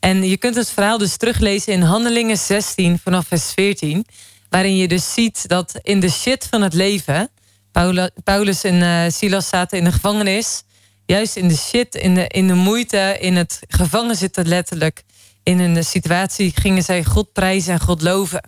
En 0.00 0.28
je 0.28 0.36
kunt 0.36 0.54
het 0.54 0.70
verhaal 0.70 0.98
dus 0.98 1.16
teruglezen 1.16 1.72
in 1.72 1.82
Handelingen 1.82 2.36
16 2.36 2.98
vanaf 2.98 3.26
vers 3.26 3.52
14. 3.52 4.06
Waarin 4.48 4.76
je 4.76 4.88
dus 4.88 5.12
ziet 5.12 5.48
dat 5.48 5.78
in 5.82 6.00
de 6.00 6.10
shit 6.10 6.46
van 6.50 6.62
het 6.62 6.74
leven... 6.74 7.30
Paulus 8.24 8.64
en 8.64 8.82
eh, 8.82 9.12
Silas 9.12 9.48
zaten 9.48 9.78
in 9.78 9.84
de 9.84 9.92
gevangenis. 9.92 10.62
Juist 11.06 11.36
in 11.36 11.48
de 11.48 11.56
shit, 11.56 11.94
in 11.94 12.14
de, 12.14 12.26
in 12.26 12.46
de 12.46 12.54
moeite, 12.54 13.16
in 13.20 13.36
het 13.36 13.60
gevangen 13.68 14.16
zitten 14.16 14.48
letterlijk. 14.48 15.02
In 15.42 15.58
een 15.58 15.84
situatie 15.84 16.52
gingen 16.54 16.82
zij 16.82 17.04
God 17.04 17.32
prijzen 17.32 17.72
en 17.72 17.80
God 17.80 18.02
loven. 18.02 18.42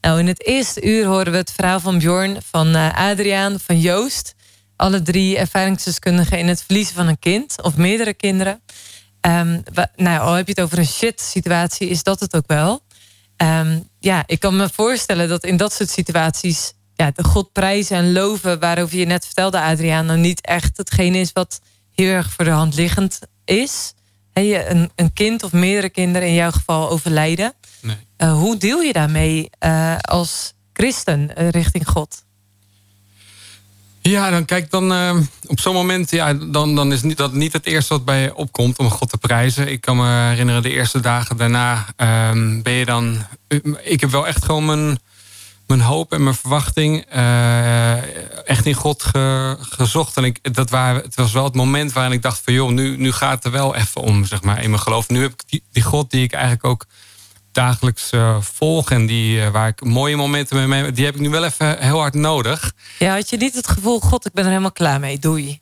Nou, 0.00 0.18
in 0.18 0.26
het 0.26 0.46
eerste 0.46 0.82
uur 0.82 1.06
horen 1.06 1.32
we 1.32 1.38
het 1.38 1.52
verhaal 1.52 1.80
van 1.80 1.98
Bjorn, 1.98 2.38
van 2.50 2.74
eh, 2.74 2.94
Adriaan, 2.94 3.60
van 3.60 3.80
Joost. 3.80 4.34
Alle 4.82 5.02
drie 5.02 5.38
ervaringsdeskundigen 5.38 6.38
in 6.38 6.48
het 6.48 6.62
verliezen 6.62 6.94
van 6.94 7.06
een 7.06 7.18
kind 7.18 7.62
of 7.62 7.76
meerdere 7.76 8.14
kinderen. 8.14 8.62
Ehm, 9.20 9.60
nou, 9.96 10.20
al 10.20 10.32
heb 10.32 10.46
je 10.46 10.52
het 10.52 10.60
over 10.60 10.78
een 10.78 10.86
shit 10.86 11.20
situatie, 11.20 11.88
is 11.88 12.02
dat 12.02 12.20
het 12.20 12.36
ook 12.36 12.46
wel. 12.46 12.82
Ehm, 13.36 13.80
ja, 13.98 14.22
ik 14.26 14.40
kan 14.40 14.56
me 14.56 14.68
voorstellen 14.72 15.28
dat 15.28 15.44
in 15.44 15.56
dat 15.56 15.72
soort 15.72 15.90
situaties 15.90 16.72
ja, 16.94 17.10
de 17.10 17.24
God 17.24 17.52
prijzen 17.52 17.96
en 17.96 18.12
loven, 18.12 18.58
waarover 18.58 18.98
je 18.98 19.06
net 19.06 19.24
vertelde, 19.24 19.60
Adriaan, 19.60 20.06
nou 20.06 20.18
niet 20.18 20.40
echt 20.40 20.76
hetgeen 20.76 21.14
is 21.14 21.32
wat 21.32 21.60
heel 21.94 22.10
erg 22.10 22.32
voor 22.32 22.44
de 22.44 22.50
hand 22.50 22.74
liggend 22.74 23.18
is. 23.44 23.92
hey, 24.32 24.70
een, 24.70 24.90
een 24.94 25.12
kind 25.12 25.42
of 25.42 25.52
meerdere 25.52 25.90
kinderen 25.90 26.28
in 26.28 26.34
jouw 26.34 26.50
geval 26.50 26.90
overlijden. 26.90 27.52
Nee. 27.80 27.96
Uh, 28.18 28.32
hoe 28.32 28.56
deel 28.56 28.80
je 28.80 28.92
daarmee 28.92 29.50
uh, 29.60 29.96
als 30.00 30.52
christen 30.72 31.30
uh, 31.38 31.48
richting 31.48 31.88
God? 31.88 32.24
Ja, 34.02 34.30
dan 34.30 34.44
kijk 34.44 34.70
dan 34.70 34.92
uh, 34.92 35.16
op 35.46 35.60
zo'n 35.60 35.74
moment, 35.74 36.10
ja, 36.10 36.34
dan, 36.34 36.74
dan 36.74 36.92
is 36.92 37.02
niet, 37.02 37.16
dat 37.16 37.32
niet 37.32 37.52
het 37.52 37.66
eerste 37.66 37.92
wat 37.92 38.04
bij 38.04 38.22
je 38.22 38.34
opkomt 38.34 38.78
om 38.78 38.90
God 38.90 39.10
te 39.10 39.18
prijzen. 39.18 39.68
Ik 39.68 39.80
kan 39.80 39.96
me 39.96 40.28
herinneren, 40.28 40.62
de 40.62 40.72
eerste 40.72 41.00
dagen 41.00 41.36
daarna 41.36 41.86
um, 41.96 42.62
ben 42.62 42.72
je 42.72 42.84
dan. 42.84 43.26
Ik 43.82 44.00
heb 44.00 44.10
wel 44.10 44.26
echt 44.26 44.44
gewoon 44.44 44.64
mijn, 44.64 44.98
mijn 45.66 45.80
hoop 45.80 46.12
en 46.12 46.22
mijn 46.22 46.34
verwachting 46.34 47.04
uh, 47.14 48.48
echt 48.48 48.66
in 48.66 48.74
God 48.74 49.02
ge, 49.02 49.56
gezocht. 49.60 50.16
En 50.16 50.24
ik, 50.24 50.54
dat 50.54 50.70
waren, 50.70 51.02
het 51.02 51.14
was 51.14 51.32
wel 51.32 51.44
het 51.44 51.54
moment 51.54 51.92
waarin 51.92 52.12
ik 52.12 52.22
dacht 52.22 52.40
van 52.44 52.54
joh, 52.54 52.70
nu, 52.70 52.96
nu 52.96 53.12
gaat 53.12 53.34
het 53.34 53.44
er 53.44 53.50
wel 53.50 53.74
even 53.74 54.00
om, 54.00 54.24
zeg 54.24 54.42
maar, 54.42 54.62
in 54.62 54.70
mijn 54.70 54.82
geloof. 54.82 55.08
Nu 55.08 55.22
heb 55.22 55.32
ik 55.46 55.60
die 55.72 55.82
God 55.82 56.10
die 56.10 56.22
ik 56.22 56.32
eigenlijk 56.32 56.64
ook 56.64 56.86
dagelijks 57.52 58.12
uh, 58.12 58.40
volg 58.40 58.90
en 58.90 59.06
die, 59.06 59.36
uh, 59.36 59.48
waar 59.48 59.68
ik 59.68 59.84
mooie 59.84 60.16
momenten 60.16 60.56
mee 60.56 60.66
mee, 60.66 60.92
die 60.92 61.04
heb 61.04 61.14
ik 61.14 61.20
nu 61.20 61.30
wel 61.30 61.44
even 61.44 61.78
heel 61.78 61.98
hard 61.98 62.14
nodig. 62.14 62.72
Ja, 62.98 63.14
had 63.14 63.30
je 63.30 63.36
niet 63.36 63.54
het 63.54 63.68
gevoel, 63.68 64.00
god, 64.00 64.26
ik 64.26 64.32
ben 64.32 64.44
er 64.44 64.50
helemaal 64.50 64.72
klaar 64.72 65.00
mee, 65.00 65.18
doei? 65.18 65.60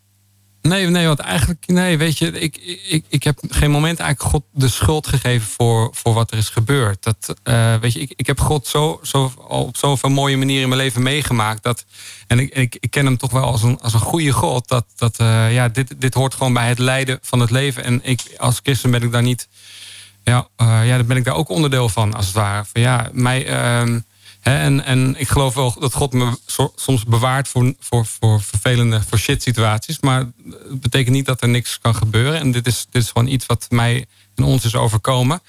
Nee, 0.63 0.87
nee, 0.87 1.07
want 1.07 1.19
eigenlijk, 1.19 1.67
nee, 1.67 1.99
weet 1.99 2.19
je, 2.19 2.41
ik, 2.41 2.57
ik, 2.89 3.05
ik 3.09 3.23
heb 3.23 3.39
geen 3.49 3.71
moment 3.71 3.99
eigenlijk 3.99 4.31
God 4.31 4.45
de 4.53 4.69
schuld 4.69 5.07
gegeven 5.07 5.49
voor, 5.49 5.91
voor 5.93 6.15
wat 6.15 6.31
er 6.31 6.39
is 6.39 6.49
gebeurd. 6.49 7.03
Dat, 7.03 7.35
uh, 7.45 7.75
weet 7.75 7.93
je, 7.93 8.01
ik, 8.01 8.13
ik 8.17 8.27
heb 8.27 8.41
God 8.41 8.67
zo, 8.67 9.01
zo, 9.03 9.33
op 9.49 9.77
zoveel 9.77 10.11
mooie 10.11 10.37
manieren 10.37 10.63
in 10.63 10.69
mijn 10.69 10.81
leven 10.81 11.03
meegemaakt. 11.03 11.63
Dat, 11.63 11.85
en 12.27 12.39
ik, 12.39 12.55
ik, 12.55 12.77
ik 12.81 12.91
ken 12.91 13.05
hem 13.05 13.17
toch 13.17 13.31
wel 13.31 13.45
als 13.45 13.63
een, 13.63 13.81
als 13.81 13.93
een 13.93 14.01
goede 14.01 14.31
God. 14.31 14.69
Dat, 14.69 14.87
dat 14.97 15.17
ja, 15.51 15.69
dit, 15.69 16.01
dit 16.01 16.15
hoort 16.15 16.35
gewoon 16.35 16.53
bij 16.53 16.69
het 16.69 16.79
lijden 16.79 17.19
van 17.23 17.41
het 17.41 17.51
leven. 17.51 17.85
En 17.85 18.01
ik, 18.03 18.21
als 18.37 18.61
christen 18.63 18.91
ben 18.91 19.03
ik 19.03 19.13
daar 19.13 19.23
niet 19.23 19.49
ja, 20.25 20.49
uh, 20.63 20.87
ja, 20.87 20.97
dan 20.97 21.07
ben 21.07 21.17
ik 21.17 21.25
daar 21.25 21.35
ook 21.35 21.49
onderdeel 21.49 21.89
van, 21.89 22.15
als 22.15 22.27
het 22.27 22.35
ware. 22.35 22.65
Van, 22.73 22.81
ja, 22.81 23.09
mij, 23.13 23.49
uh, 23.49 23.97
hè, 24.41 24.59
en, 24.59 24.85
en 24.85 25.15
ik 25.19 25.29
geloof 25.29 25.55
wel 25.55 25.77
dat 25.81 25.95
God 25.95 26.13
me 26.13 26.39
so, 26.47 26.73
soms 26.77 27.05
bewaart 27.05 27.49
voor, 27.49 27.75
voor, 27.81 28.07
voor 28.07 28.43
vervelende, 28.43 29.03
voor 29.09 29.19
shit 29.19 29.43
situaties. 29.43 30.01
Maar 30.01 30.19
het 30.69 30.81
betekent 30.81 31.15
niet 31.15 31.27
dat 31.27 31.43
er 31.43 31.49
niks 31.49 31.79
kan 31.79 31.95
gebeuren. 31.95 32.41
En 32.41 32.51
dit 32.51 32.67
is, 32.67 32.87
dit 32.91 33.03
is 33.03 33.11
gewoon 33.11 33.29
iets 33.29 33.47
wat 33.47 33.67
mij 33.69 34.07
en 34.35 34.45
ons 34.45 34.65
is 34.65 34.75
overkomen. 34.75 35.43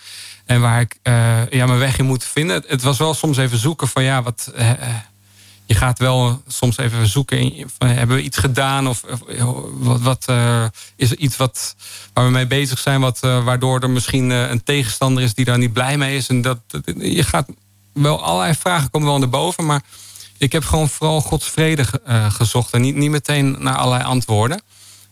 En 0.45 0.61
waar 0.61 0.81
ik 0.81 0.99
uh, 1.03 1.49
ja, 1.49 1.65
mijn 1.65 1.79
weg 1.79 1.97
in 1.97 2.05
moet 2.05 2.23
vinden. 2.23 2.63
Het, 2.67 2.81
was 2.81 2.97
wel 2.97 3.13
soms 3.13 3.37
even 3.37 3.57
zoeken 3.57 3.87
van 3.87 4.03
ja, 4.03 4.23
wat 4.23 4.53
je 5.71 5.77
gaat 5.77 5.99
wel 5.99 6.41
soms 6.47 6.77
even 6.77 7.07
zoeken. 7.07 7.69
Hebben 7.77 8.15
we 8.15 8.21
iets 8.21 8.37
gedaan? 8.37 8.87
Of, 8.87 9.03
wat, 9.73 10.01
wat 10.01 10.25
uh, 10.29 10.65
is 10.95 11.11
er 11.11 11.17
iets 11.17 11.37
wat, 11.37 11.75
waar 12.13 12.25
we 12.25 12.31
mee 12.31 12.47
bezig 12.47 12.79
zijn? 12.79 13.01
Wat, 13.01 13.19
uh, 13.25 13.43
waardoor 13.43 13.79
er 13.79 13.89
misschien 13.89 14.29
uh, 14.29 14.49
een 14.49 14.63
tegenstander 14.63 15.23
is 15.23 15.33
die 15.33 15.45
daar 15.45 15.57
niet 15.57 15.73
blij 15.73 15.97
mee 15.97 16.15
is. 16.15 16.27
En 16.27 16.41
dat, 16.41 16.57
dat, 16.67 16.81
je 16.97 17.23
gaat 17.23 17.47
wel 17.93 18.23
allerlei 18.23 18.55
vragen 18.55 18.89
komen 18.89 19.07
wel 19.07 19.19
naar 19.19 19.29
boven. 19.29 19.65
Maar 19.65 19.81
ik 20.37 20.51
heb 20.51 20.63
gewoon 20.63 20.89
vooral 20.89 21.21
Gods 21.21 21.49
vrede 21.49 21.85
gezocht. 22.29 22.73
En 22.73 22.81
niet, 22.81 22.95
niet 22.95 23.11
meteen 23.11 23.55
naar 23.59 23.75
allerlei 23.75 24.03
antwoorden. 24.03 24.61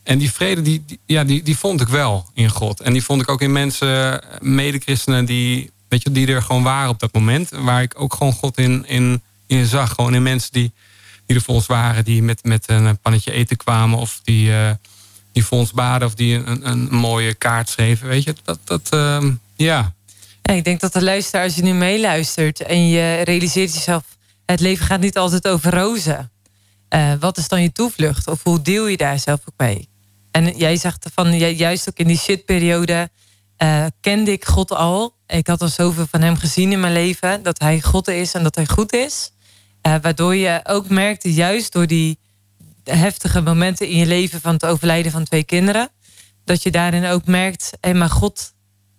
En 0.03 0.17
die 0.17 0.31
vrede, 0.31 0.61
die, 0.61 0.83
die, 0.85 0.99
ja, 1.05 1.23
die, 1.23 1.43
die 1.43 1.57
vond 1.57 1.81
ik 1.81 1.87
wel 1.87 2.29
in 2.33 2.49
God. 2.49 2.79
En 2.79 2.93
die 2.93 3.03
vond 3.03 3.21
ik 3.21 3.29
ook 3.29 3.41
in 3.41 3.51
mensen, 3.51 4.23
medechristenen, 4.39 5.25
die, 5.25 5.71
weet 5.87 6.03
je, 6.03 6.11
die 6.11 6.27
er 6.27 6.41
gewoon 6.41 6.63
waren 6.63 6.89
op 6.89 6.99
dat 6.99 7.13
moment. 7.13 7.49
Waar 7.49 7.81
ik 7.81 7.93
ook 8.01 8.13
gewoon 8.13 8.33
God 8.33 8.57
in, 8.57 8.87
in 8.87 9.21
in 9.57 9.65
zag. 9.65 9.93
Gewoon 9.93 10.13
in 10.13 10.23
mensen 10.23 10.51
die, 10.51 10.71
die 11.25 11.35
er 11.35 11.41
voor 11.41 11.55
ons 11.55 11.65
waren. 11.65 12.03
Die 12.03 12.23
met, 12.23 12.43
met 12.43 12.63
een 12.67 12.99
pannetje 12.99 13.31
eten 13.31 13.57
kwamen. 13.57 13.99
Of 13.99 14.19
die, 14.23 14.49
uh, 14.49 14.71
die 15.31 15.45
voor 15.45 15.57
ons 15.57 15.71
baden. 15.71 16.07
Of 16.07 16.15
die 16.15 16.35
een, 16.35 16.69
een 16.69 16.87
mooie 16.89 17.33
kaart 17.33 17.69
schreven. 17.69 18.07
Weet 18.07 18.23
je, 18.23 18.35
dat, 18.43 18.59
dat 18.63 18.89
uh, 18.93 19.23
ja. 19.55 19.93
Ik 20.41 20.63
denk 20.63 20.79
dat 20.79 20.93
de 20.93 21.03
luisteraar, 21.03 21.43
als 21.43 21.55
je 21.55 21.63
nu 21.63 21.73
meeluistert. 21.73 22.61
En 22.61 22.87
je 22.87 23.21
realiseert 23.21 23.73
jezelf. 23.73 24.03
Het 24.45 24.59
leven 24.59 24.85
gaat 24.85 24.99
niet 24.99 25.17
altijd 25.17 25.47
over 25.47 25.73
rozen. 25.73 26.31
Uh, 26.89 27.13
wat 27.19 27.37
is 27.37 27.47
dan 27.47 27.61
je 27.61 27.71
toevlucht? 27.71 28.27
Of 28.27 28.43
hoe 28.43 28.61
deel 28.61 28.87
je 28.87 28.97
daar 28.97 29.19
zelf 29.19 29.39
ook 29.45 29.57
mee? 29.57 29.89
En 30.31 30.57
jij 30.57 30.77
zegt 30.77 31.09
van, 31.13 31.37
juist 31.37 31.89
ook 31.89 31.97
in 31.97 32.07
die 32.07 32.17
shitperiode... 32.17 33.09
Uh, 33.63 33.85
kende 34.01 34.31
ik 34.31 34.45
God 34.45 34.71
al. 34.71 35.15
Ik 35.27 35.47
had 35.47 35.61
al 35.61 35.67
zoveel 35.67 36.07
van 36.11 36.21
hem 36.21 36.37
gezien 36.37 36.71
in 36.71 36.79
mijn 36.79 36.93
leven. 36.93 37.43
Dat 37.43 37.59
hij 37.59 37.81
God 37.81 38.07
is 38.07 38.33
en 38.33 38.43
dat 38.43 38.55
hij 38.55 38.65
goed 38.67 38.93
is. 38.93 39.31
Uh, 39.87 39.95
waardoor 40.01 40.35
je 40.35 40.59
ook 40.63 40.89
merkte, 40.89 41.33
juist 41.33 41.71
door 41.71 41.87
die 41.87 42.19
heftige 42.83 43.41
momenten 43.41 43.87
in 43.87 43.97
je 43.97 44.05
leven 44.05 44.41
van 44.41 44.53
het 44.53 44.65
overlijden 44.65 45.11
van 45.11 45.23
twee 45.23 45.43
kinderen, 45.43 45.89
dat 46.43 46.63
je 46.63 46.71
daarin 46.71 47.05
ook 47.05 47.25
merkt, 47.25 47.71
hé, 47.81 47.93
maar 47.93 48.09
God 48.09 48.53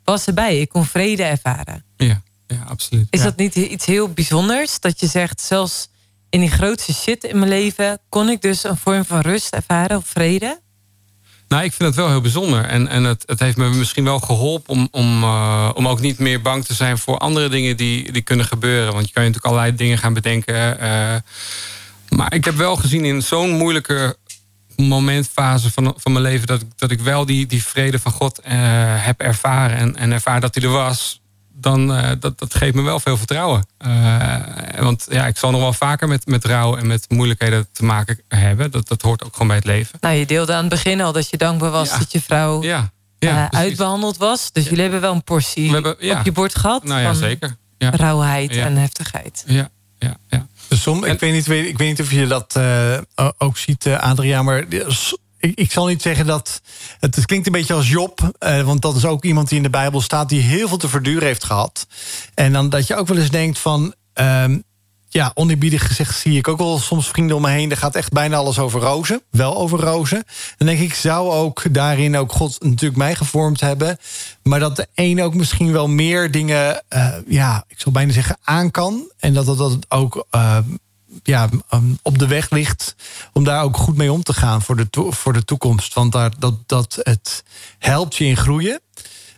was 0.05 0.27
erbij. 0.27 0.61
Ik 0.61 0.69
kon 0.69 0.85
vrede 0.85 1.23
ervaren. 1.23 1.85
Ja, 1.97 2.23
ja 2.47 2.63
absoluut. 2.69 3.07
Is 3.11 3.19
ja. 3.19 3.25
dat 3.25 3.37
niet 3.37 3.55
iets 3.57 3.87
heel 3.87 4.09
bijzonders? 4.09 4.81
Dat 4.81 5.01
je 5.01 5.07
zegt, 5.07 5.41
zelfs 5.41 5.89
in 6.31 6.41
die 6.41 6.51
grootste 6.51 6.93
shit 6.93 7.25
in 7.25 7.39
mijn 7.39 7.51
leven 7.51 7.99
kon 8.09 8.29
ik 8.29 8.41
dus 8.41 8.65
een 8.65 8.77
vorm 8.77 9.05
van 9.05 9.21
rust 9.21 9.55
ervaren 9.55 9.97
of 9.97 10.07
vrede? 10.07 10.61
Nou, 11.51 11.65
ik 11.65 11.73
vind 11.73 11.89
het 11.89 11.99
wel 11.99 12.09
heel 12.09 12.21
bijzonder. 12.21 12.65
En, 12.65 12.89
en 12.89 13.05
het, 13.05 13.23
het 13.27 13.41
heeft 13.41 13.57
me 13.57 13.69
misschien 13.69 14.05
wel 14.05 14.19
geholpen 14.19 14.73
om, 14.73 14.89
om, 14.91 15.23
uh, 15.23 15.71
om 15.75 15.89
ook 15.89 16.01
niet 16.01 16.19
meer 16.19 16.43
bang 16.43 16.65
te 16.65 16.75
zijn 16.75 16.99
voor 16.99 17.19
andere 17.19 17.49
dingen 17.49 17.77
die, 17.77 18.13
die 18.13 18.23
kunnen 18.23 18.47
gebeuren. 18.47 18.93
Want 18.93 19.07
je 19.07 19.13
kan 19.13 19.23
je 19.23 19.29
natuurlijk 19.29 19.55
allerlei 19.55 19.77
dingen 19.77 19.99
gaan 19.99 20.13
bedenken. 20.13 20.55
Uh, 20.55 21.17
maar 22.09 22.35
ik 22.35 22.45
heb 22.45 22.55
wel 22.55 22.77
gezien 22.77 23.05
in 23.05 23.23
zo'n 23.23 23.51
moeilijke 23.51 24.17
momentfase 24.77 25.71
van, 25.71 25.95
van 25.97 26.13
mijn 26.13 26.25
leven... 26.25 26.47
dat, 26.47 26.65
dat 26.77 26.91
ik 26.91 27.01
wel 27.01 27.27
die, 27.27 27.47
die 27.47 27.65
vrede 27.65 27.99
van 27.99 28.13
God 28.13 28.41
uh, 28.41 28.53
heb 29.05 29.21
ervaren. 29.21 29.77
En, 29.77 29.97
en 29.97 30.13
ervaren 30.13 30.41
dat 30.41 30.55
hij 30.55 30.65
er 30.65 30.71
was 30.71 31.20
dan 31.61 31.91
uh, 31.91 32.11
dat, 32.21 32.39
dat 32.39 32.55
geeft 32.55 32.75
me 32.75 32.83
wel 32.83 33.01
veel 33.01 33.17
vertrouwen. 33.17 33.67
Uh, 33.87 34.37
want 34.79 35.07
ja, 35.11 35.27
ik 35.27 35.39
zal 35.39 35.51
nog 35.51 35.61
wel 35.61 35.73
vaker 35.73 36.09
met, 36.09 36.27
met 36.27 36.45
rouw 36.45 36.77
en 36.77 36.87
met 36.87 37.05
moeilijkheden 37.09 37.69
te 37.73 37.85
maken 37.85 38.21
hebben. 38.29 38.71
Dat, 38.71 38.89
dat 38.89 39.03
hoort 39.03 39.25
ook 39.25 39.33
gewoon 39.33 39.47
bij 39.47 39.57
het 39.57 39.67
leven. 39.67 39.99
Nou, 40.01 40.15
je 40.15 40.27
deelde 40.27 40.53
aan 40.53 40.61
het 40.61 40.69
begin 40.69 41.01
al 41.01 41.13
dat 41.13 41.31
je 41.31 41.37
dankbaar 41.37 41.71
was 41.71 41.91
ja. 41.91 41.99
dat 41.99 42.13
je 42.13 42.21
vrouw 42.21 42.63
ja. 42.63 42.91
Ja, 43.19 43.51
uh, 43.53 43.61
uitbehandeld 43.61 44.17
was. 44.17 44.53
Dus 44.53 44.65
jullie 44.65 44.81
hebben 44.81 45.01
wel 45.01 45.13
een 45.13 45.25
portie 45.25 45.71
hebben, 45.71 45.93
op 45.93 46.25
je 46.25 46.33
bord 46.33 46.55
gehad. 46.55 46.85
Nou 46.85 47.01
ja, 47.01 47.15
zeker. 47.15 47.57
Ja. 47.79 47.91
Rauwheid 47.91 48.57
en 48.57 48.77
heftigheid. 48.77 49.45
Ja, 49.47 49.69
ja, 49.99 50.17
ja. 50.29 50.47
Som, 50.69 51.05
ik, 51.05 51.21
weet 51.21 51.33
niet, 51.33 51.49
ik 51.49 51.79
weet 51.79 51.89
niet 51.89 52.01
of 52.01 52.11
je 52.13 52.27
dat 52.27 52.61
ook 53.39 53.57
ziet, 53.57 53.87
Adriaan, 53.87 54.45
maar 54.45 54.65
ik, 55.41 55.59
ik, 55.59 55.73
zal 55.73 55.87
niet 55.87 56.03
zeggen 56.03 56.27
dat. 56.27 56.61
Het, 57.01 57.27
klinkt 57.27 57.47
een 57.47 57.53
beetje 57.53 57.75
als 57.75 57.89
Job. 57.89 58.33
Uh, 58.41 58.63
want 58.63 58.83
dat 58.83 58.97
is 58.97 59.05
ook 59.05 59.25
iemand 59.25 59.49
die 59.49 59.57
in 59.57 59.63
de 59.63 59.71
Bijbel 59.71 60.01
staat. 60.01 60.29
die 60.29 60.41
heel 60.41 60.69
veel 60.69 60.77
te 60.77 60.89
verduren 60.89 61.27
heeft 61.27 61.45
gehad. 61.45 61.87
En 62.35 62.53
dan 62.53 62.69
dat 62.69 62.87
je 62.87 62.97
ook 62.97 63.09
wel 63.09 63.19
eens 63.19 63.31
denkt 63.31 63.59
van. 63.59 63.95
Um, 64.15 64.65
ja, 65.13 65.31
oneerbiedig 65.35 65.87
gezegd 65.87 66.19
zie 66.19 66.37
ik 66.37 66.49
ook 66.49 66.59
wel 66.59 66.79
soms 66.79 67.09
vrienden 67.09 67.37
om 67.37 67.43
me 67.43 67.51
heen. 67.51 67.71
Er 67.71 67.77
gaat 67.77 67.95
echt 67.95 68.13
bijna 68.13 68.37
alles 68.37 68.59
over 68.59 68.81
rozen. 68.81 69.23
Wel 69.31 69.57
over 69.57 69.81
rozen. 69.81 70.25
Dan 70.57 70.67
denk 70.67 70.81
ik, 70.81 70.95
zou 70.95 71.31
ook 71.31 71.75
daarin 71.75 72.17
ook 72.17 72.33
God 72.33 72.57
natuurlijk 72.63 72.97
mij 72.97 73.15
gevormd 73.15 73.61
hebben. 73.61 73.99
Maar 74.43 74.61
dat 74.61 74.77
de 74.77 74.87
een 74.95 75.23
ook 75.23 75.35
misschien 75.35 75.73
wel 75.73 75.89
meer 75.89 76.31
dingen, 76.31 76.83
uh, 76.89 77.15
ja, 77.27 77.65
ik 77.69 77.81
zal 77.81 77.93
bijna 77.93 78.13
zeggen, 78.13 78.39
aan 78.43 78.71
kan. 78.71 79.11
En 79.19 79.35
dat 79.35 79.47
dat, 79.47 79.59
dat 79.59 79.77
ook. 79.89 80.27
Uh, 80.35 80.59
ja, 81.23 81.49
um, 81.75 81.99
op 82.03 82.19
de 82.19 82.27
weg 82.27 82.51
ligt 82.51 82.95
om 83.33 83.45
daar 83.45 83.63
ook 83.63 83.77
goed 83.77 83.97
mee 83.97 84.13
om 84.13 84.23
te 84.23 84.35
gaan 84.35 84.63
voor 84.63 84.77
de, 84.77 85.07
voor 85.11 85.33
de 85.33 85.45
toekomst. 85.45 85.95
Want 85.95 86.13
daar, 86.13 86.31
dat, 86.39 86.55
dat 86.67 86.99
het 87.03 87.43
helpt 87.79 88.17
je 88.17 88.25
in 88.25 88.37
groeien, 88.37 88.81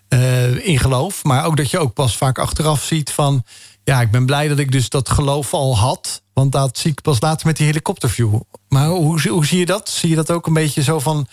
uh, 0.08 0.66
in 0.66 0.78
geloof. 0.78 1.24
Maar 1.24 1.44
ook 1.44 1.56
dat 1.56 1.70
je 1.70 1.78
ook 1.78 1.94
pas 1.94 2.16
vaak 2.16 2.38
achteraf 2.38 2.82
ziet 2.82 3.10
van... 3.10 3.44
ja, 3.84 4.00
ik 4.00 4.10
ben 4.10 4.26
blij 4.26 4.48
dat 4.48 4.58
ik 4.58 4.72
dus 4.72 4.88
dat 4.88 5.08
geloof 5.08 5.52
al 5.54 5.78
had. 5.78 6.22
Want 6.32 6.52
dat 6.52 6.78
zie 6.78 6.90
ik 6.90 7.02
pas 7.02 7.20
later 7.20 7.46
met 7.46 7.56
die 7.56 7.66
helikopterview. 7.66 8.40
Maar 8.68 8.86
hoe, 8.86 9.28
hoe 9.28 9.46
zie 9.46 9.58
je 9.58 9.66
dat? 9.66 9.88
Zie 9.88 10.08
je 10.08 10.14
dat 10.14 10.30
ook 10.30 10.46
een 10.46 10.52
beetje 10.52 10.82
zo 10.82 10.98
van... 10.98 11.26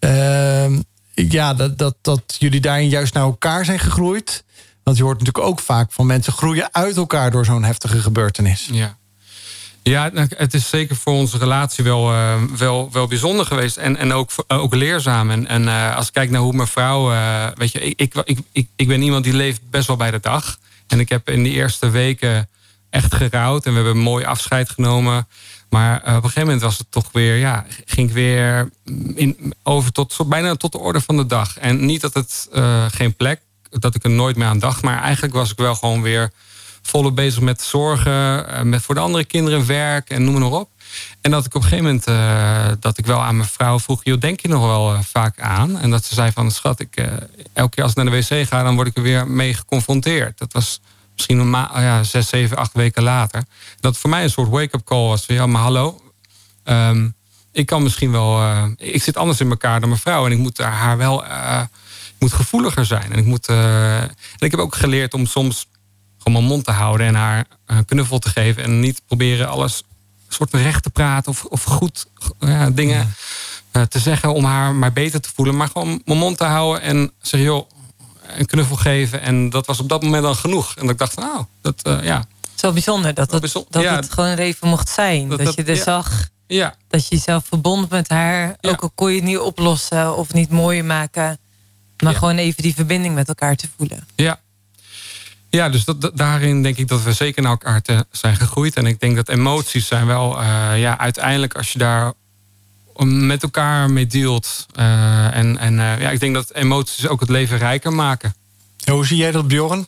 Uh, 0.00 0.78
ja, 1.14 1.54
dat, 1.54 1.78
dat, 1.78 1.96
dat 2.00 2.36
jullie 2.38 2.60
daarin 2.60 2.88
juist 2.88 3.14
naar 3.14 3.22
elkaar 3.22 3.64
zijn 3.64 3.78
gegroeid? 3.78 4.44
Want 4.82 4.96
je 4.96 5.02
hoort 5.02 5.18
natuurlijk 5.18 5.46
ook 5.46 5.60
vaak 5.60 5.92
van 5.92 6.06
mensen 6.06 6.32
groeien 6.32 6.68
uit 6.74 6.96
elkaar... 6.96 7.30
door 7.30 7.44
zo'n 7.44 7.64
heftige 7.64 8.00
gebeurtenis. 8.00 8.68
Ja. 8.72 8.98
Ja, 9.82 10.10
het 10.14 10.54
is 10.54 10.68
zeker 10.68 10.96
voor 10.96 11.12
onze 11.12 11.38
relatie 11.38 11.84
wel, 11.84 12.12
uh, 12.12 12.42
wel, 12.56 12.88
wel 12.92 13.06
bijzonder 13.06 13.46
geweest. 13.46 13.76
En, 13.76 13.96
en 13.96 14.12
ook, 14.12 14.30
ook 14.46 14.74
leerzaam. 14.74 15.30
En, 15.30 15.46
en 15.46 15.62
uh, 15.62 15.96
als 15.96 16.06
ik 16.06 16.12
kijk 16.12 16.30
naar 16.30 16.40
hoe 16.40 16.52
mijn 16.52 16.68
vrouw... 16.68 17.08
Weet 17.54 17.72
je, 17.72 17.80
ik, 17.80 18.14
ik, 18.24 18.38
ik, 18.52 18.68
ik 18.76 18.88
ben 18.88 19.02
iemand 19.02 19.24
die 19.24 19.32
leeft 19.32 19.60
best 19.70 19.86
wel 19.86 19.96
bij 19.96 20.10
de 20.10 20.20
dag. 20.20 20.58
En 20.86 21.00
ik 21.00 21.08
heb 21.08 21.28
in 21.28 21.42
die 21.42 21.52
eerste 21.52 21.90
weken 21.90 22.48
echt 22.90 23.14
gerouwd. 23.14 23.64
En 23.64 23.70
we 23.70 23.76
hebben 23.76 23.96
een 23.96 24.02
mooi 24.02 24.24
afscheid 24.24 24.70
genomen. 24.70 25.28
Maar 25.68 25.96
op 25.96 26.06
een 26.06 26.14
gegeven 26.14 26.42
moment 26.42 26.62
was 26.62 26.78
het 26.78 26.90
toch 26.90 27.08
weer... 27.12 27.36
Ja, 27.36 27.66
ging 27.84 28.08
ik 28.08 28.14
weer 28.14 28.70
in, 29.14 29.54
over 29.62 29.92
tot, 29.92 30.16
bijna 30.26 30.54
tot 30.54 30.72
de 30.72 30.78
orde 30.78 31.00
van 31.00 31.16
de 31.16 31.26
dag. 31.26 31.58
En 31.58 31.86
niet 31.86 32.00
dat 32.00 32.14
het 32.14 32.48
geen 32.90 33.14
plek... 33.14 33.40
dat 33.70 33.94
ik 33.94 34.04
er 34.04 34.10
nooit 34.10 34.36
meer 34.36 34.46
aan 34.46 34.58
dacht. 34.58 34.82
Maar 34.82 35.02
eigenlijk 35.02 35.34
was 35.34 35.50
ik 35.50 35.58
wel 35.58 35.74
gewoon 35.74 36.02
weer 36.02 36.32
volop 36.90 37.16
bezig 37.16 37.40
met 37.40 37.62
zorgen, 37.62 38.12
uh, 38.12 38.62
met 38.62 38.82
voor 38.82 38.94
de 38.94 39.00
andere 39.00 39.24
kinderen 39.24 39.66
werk 39.66 40.10
en 40.10 40.24
noem 40.24 40.38
maar 40.40 40.50
op. 40.50 40.68
En 41.20 41.30
dat 41.30 41.46
ik 41.46 41.54
op 41.54 41.62
een 41.62 41.68
gegeven 41.68 41.84
moment 41.84 42.08
uh, 42.08 42.68
dat 42.80 42.98
ik 42.98 43.06
wel 43.06 43.22
aan 43.22 43.36
mijn 43.36 43.48
vrouw 43.48 43.78
vroeg: 43.78 44.00
joh, 44.04 44.20
denk 44.20 44.40
je 44.40 44.48
nog 44.48 44.66
wel 44.66 44.92
uh, 44.92 45.00
vaak 45.00 45.40
aan? 45.40 45.78
En 45.78 45.90
dat 45.90 46.04
ze 46.04 46.14
zei 46.14 46.32
van 46.32 46.50
schat, 46.50 46.80
ik, 46.80 47.08
elke 47.52 47.74
keer 47.74 47.82
als 47.82 47.92
ik 47.92 47.96
naar 47.96 48.10
de 48.10 48.26
wc 48.28 48.48
ga, 48.48 48.62
dan 48.62 48.74
word 48.74 48.86
ik 48.88 48.96
er 48.96 49.02
weer 49.02 49.28
mee 49.28 49.54
geconfronteerd. 49.54 50.38
Dat 50.38 50.52
was 50.52 50.80
misschien 51.12 51.38
een 51.38 51.50
ma 51.50 51.70
oh 51.74 51.80
ja, 51.80 52.02
zes, 52.02 52.28
zeven, 52.28 52.56
acht 52.56 52.72
weken 52.72 53.02
later. 53.02 53.44
Dat 53.80 53.96
voor 53.96 54.10
mij 54.10 54.22
een 54.22 54.30
soort 54.30 54.48
wake-up 54.48 54.84
call 54.84 55.06
was 55.06 55.24
van 55.24 55.34
ja, 55.34 55.46
maar 55.46 55.62
hallo. 55.62 56.00
Um, 56.64 57.14
ik 57.52 57.66
kan 57.66 57.82
misschien 57.82 58.10
wel. 58.10 58.42
ik 58.76 59.02
zit 59.02 59.16
anders 59.16 59.40
in 59.40 59.50
elkaar 59.50 59.80
dan 59.80 59.88
mijn 59.88 60.00
vrouw. 60.00 60.26
En 60.26 60.32
ik 60.32 60.38
moet 60.38 60.58
haar 60.58 60.96
wel. 60.96 61.24
ik 61.24 62.18
moet 62.18 62.32
gevoeliger 62.32 62.86
zijn. 62.86 63.12
En 63.12 63.18
ik 63.18 63.24
moet. 63.24 63.46
en 63.48 64.16
ik 64.38 64.50
heb 64.50 64.60
ook 64.60 64.74
geleerd 64.74 65.14
om 65.14 65.26
soms 65.26 65.66
gewoon 66.22 66.38
mijn 66.38 66.52
mond 66.52 66.64
te 66.64 66.70
houden 66.70 67.06
en 67.06 67.14
haar 67.14 67.44
een 67.66 67.84
knuffel 67.84 68.18
te 68.18 68.28
geven. 68.28 68.62
En 68.62 68.80
niet 68.80 69.02
proberen 69.06 69.48
alles 69.48 69.82
soort 70.28 70.54
recht 70.54 70.82
te 70.82 70.90
praten 70.90 71.30
of, 71.30 71.44
of 71.44 71.64
goed 71.64 72.06
ja, 72.40 72.70
dingen 72.70 73.14
uh, 73.72 73.82
te 73.82 73.98
zeggen 73.98 74.34
om 74.34 74.44
haar 74.44 74.74
maar 74.74 74.92
beter 74.92 75.20
te 75.20 75.30
voelen. 75.34 75.56
Maar 75.56 75.68
gewoon 75.68 76.02
mijn 76.04 76.18
mond 76.18 76.36
te 76.36 76.44
houden 76.44 76.82
en 76.82 77.12
zeggen, 77.20 77.50
joh, 77.50 77.70
een 78.36 78.46
knuffel 78.46 78.76
geven. 78.76 79.20
En 79.20 79.50
dat 79.50 79.66
was 79.66 79.80
op 79.80 79.88
dat 79.88 80.02
moment 80.02 80.22
dan 80.22 80.36
genoeg. 80.36 80.74
En 80.74 80.82
dat 80.82 80.90
ik 80.90 80.98
dacht 80.98 81.16
nou, 81.16 81.44
dat 81.60 81.86
uh, 81.86 82.02
ja. 82.02 82.24
Zo 82.54 82.72
bijzonder 82.72 83.14
dat, 83.14 83.30
het, 83.30 83.52
dat 83.68 83.82
ja, 83.82 83.96
het 83.96 84.12
gewoon 84.12 84.36
even 84.36 84.68
mocht 84.68 84.88
zijn. 84.88 85.28
Dat, 85.28 85.38
dat 85.38 85.54
je 85.54 85.64
er 85.64 85.76
zag 85.76 86.28
ja. 86.46 86.74
dat 86.88 87.08
je 87.08 87.14
jezelf 87.14 87.44
verbond 87.46 87.90
met 87.90 88.08
haar. 88.08 88.56
Ook 88.60 88.82
al 88.82 88.90
kon 88.94 89.10
je 89.10 89.16
het 89.16 89.24
niet 89.24 89.38
oplossen 89.38 90.16
of 90.16 90.32
niet 90.32 90.50
mooier 90.50 90.84
maken. 90.84 91.38
Maar 92.02 92.14
gewoon 92.14 92.36
even 92.36 92.62
die 92.62 92.74
verbinding 92.74 93.14
met 93.14 93.28
elkaar 93.28 93.56
te 93.56 93.68
voelen. 93.76 94.06
Ja, 94.14 94.40
ja, 95.50 95.68
dus 95.68 95.84
dat, 95.84 96.10
daarin 96.14 96.62
denk 96.62 96.76
ik 96.76 96.88
dat 96.88 97.02
we 97.02 97.12
zeker 97.12 97.42
naar 97.42 97.50
elkaar 97.50 97.82
te 97.82 98.06
zijn 98.10 98.36
gegroeid. 98.36 98.76
En 98.76 98.86
ik 98.86 99.00
denk 99.00 99.16
dat 99.16 99.28
emoties 99.28 99.86
zijn 99.86 100.06
wel, 100.06 100.40
uh, 100.40 100.80
ja, 100.80 100.98
uiteindelijk 100.98 101.54
als 101.54 101.72
je 101.72 101.78
daar 101.78 102.12
met 103.04 103.42
elkaar 103.42 103.90
mee 103.90 104.06
deelt. 104.06 104.66
Uh, 104.78 105.36
en 105.36 105.58
en 105.58 105.72
uh, 105.78 106.00
ja, 106.00 106.10
ik 106.10 106.20
denk 106.20 106.34
dat 106.34 106.52
emoties 106.52 107.08
ook 107.08 107.20
het 107.20 107.28
leven 107.28 107.58
rijker 107.58 107.92
maken. 107.92 108.34
hoe 108.84 109.06
zie 109.06 109.16
jij 109.16 109.30
dat, 109.30 109.48
Bjorn? 109.48 109.86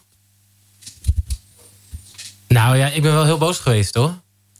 Nou 2.48 2.76
ja, 2.76 2.86
ik 2.86 3.02
ben 3.02 3.12
wel 3.12 3.24
heel 3.24 3.38
boos 3.38 3.58
geweest 3.58 3.94
hoor. 3.94 4.14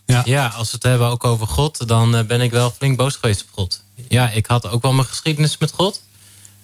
Ja. 0.07 0.23
ja, 0.25 0.47
als 0.47 0.71
we 0.71 0.75
het 0.75 0.83
hebben 0.83 1.09
ook 1.09 1.25
over 1.25 1.47
God, 1.47 1.89
dan 1.89 2.27
ben 2.27 2.41
ik 2.41 2.51
wel 2.51 2.71
flink 2.71 2.97
boos 2.97 3.17
geweest 3.17 3.43
op 3.43 3.49
God. 3.53 3.83
Ja, 4.09 4.31
ik 4.31 4.47
had 4.47 4.69
ook 4.69 4.83
wel 4.83 4.93
mijn 4.93 5.07
geschiedenis 5.07 5.59
met 5.59 5.73
God. 5.73 6.03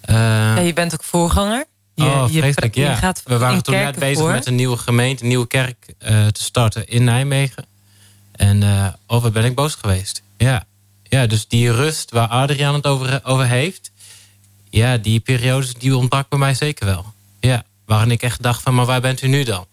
ja, 0.07 0.59
je 0.59 0.73
bent 0.73 0.93
ook 0.93 1.03
voorganger. 1.03 1.65
Je, 2.03 2.05
oh, 2.05 2.25
vreselijk, 2.25 2.75
je, 2.75 2.81
ja. 2.81 3.13
We 3.23 3.37
waren 3.37 3.63
toen 3.63 3.73
net 3.73 3.99
bezig 3.99 4.25
met 4.25 4.45
een 4.45 4.55
nieuwe 4.55 4.77
gemeente, 4.77 5.21
een 5.21 5.27
nieuwe 5.27 5.47
kerk 5.47 5.93
uh, 5.99 6.27
te 6.27 6.43
starten 6.43 6.87
in 6.87 7.03
Nijmegen. 7.03 7.65
En 8.31 8.61
uh, 8.61 8.87
oh, 9.07 9.21
wat 9.21 9.33
ben 9.33 9.45
ik 9.45 9.55
boos 9.55 9.75
geweest. 9.75 10.21
Ja. 10.37 10.63
ja, 11.03 11.25
dus 11.25 11.47
die 11.47 11.71
rust 11.71 12.11
waar 12.11 12.27
Adriaan 12.27 12.73
het 12.73 12.85
over, 12.85 13.19
over 13.23 13.45
heeft... 13.45 13.91
ja, 14.69 14.97
die 14.97 15.19
periodes 15.19 15.73
die 15.73 15.97
ontbrak 15.97 16.29
bij 16.29 16.39
mij 16.39 16.53
zeker 16.53 16.85
wel. 16.85 17.05
Ja, 17.39 17.63
waarin 17.85 18.11
ik 18.11 18.21
echt 18.21 18.41
dacht 18.41 18.61
van, 18.61 18.75
maar 18.75 18.85
waar 18.85 19.01
bent 19.01 19.21
u 19.21 19.27
nu 19.27 19.43
dan? 19.43 19.65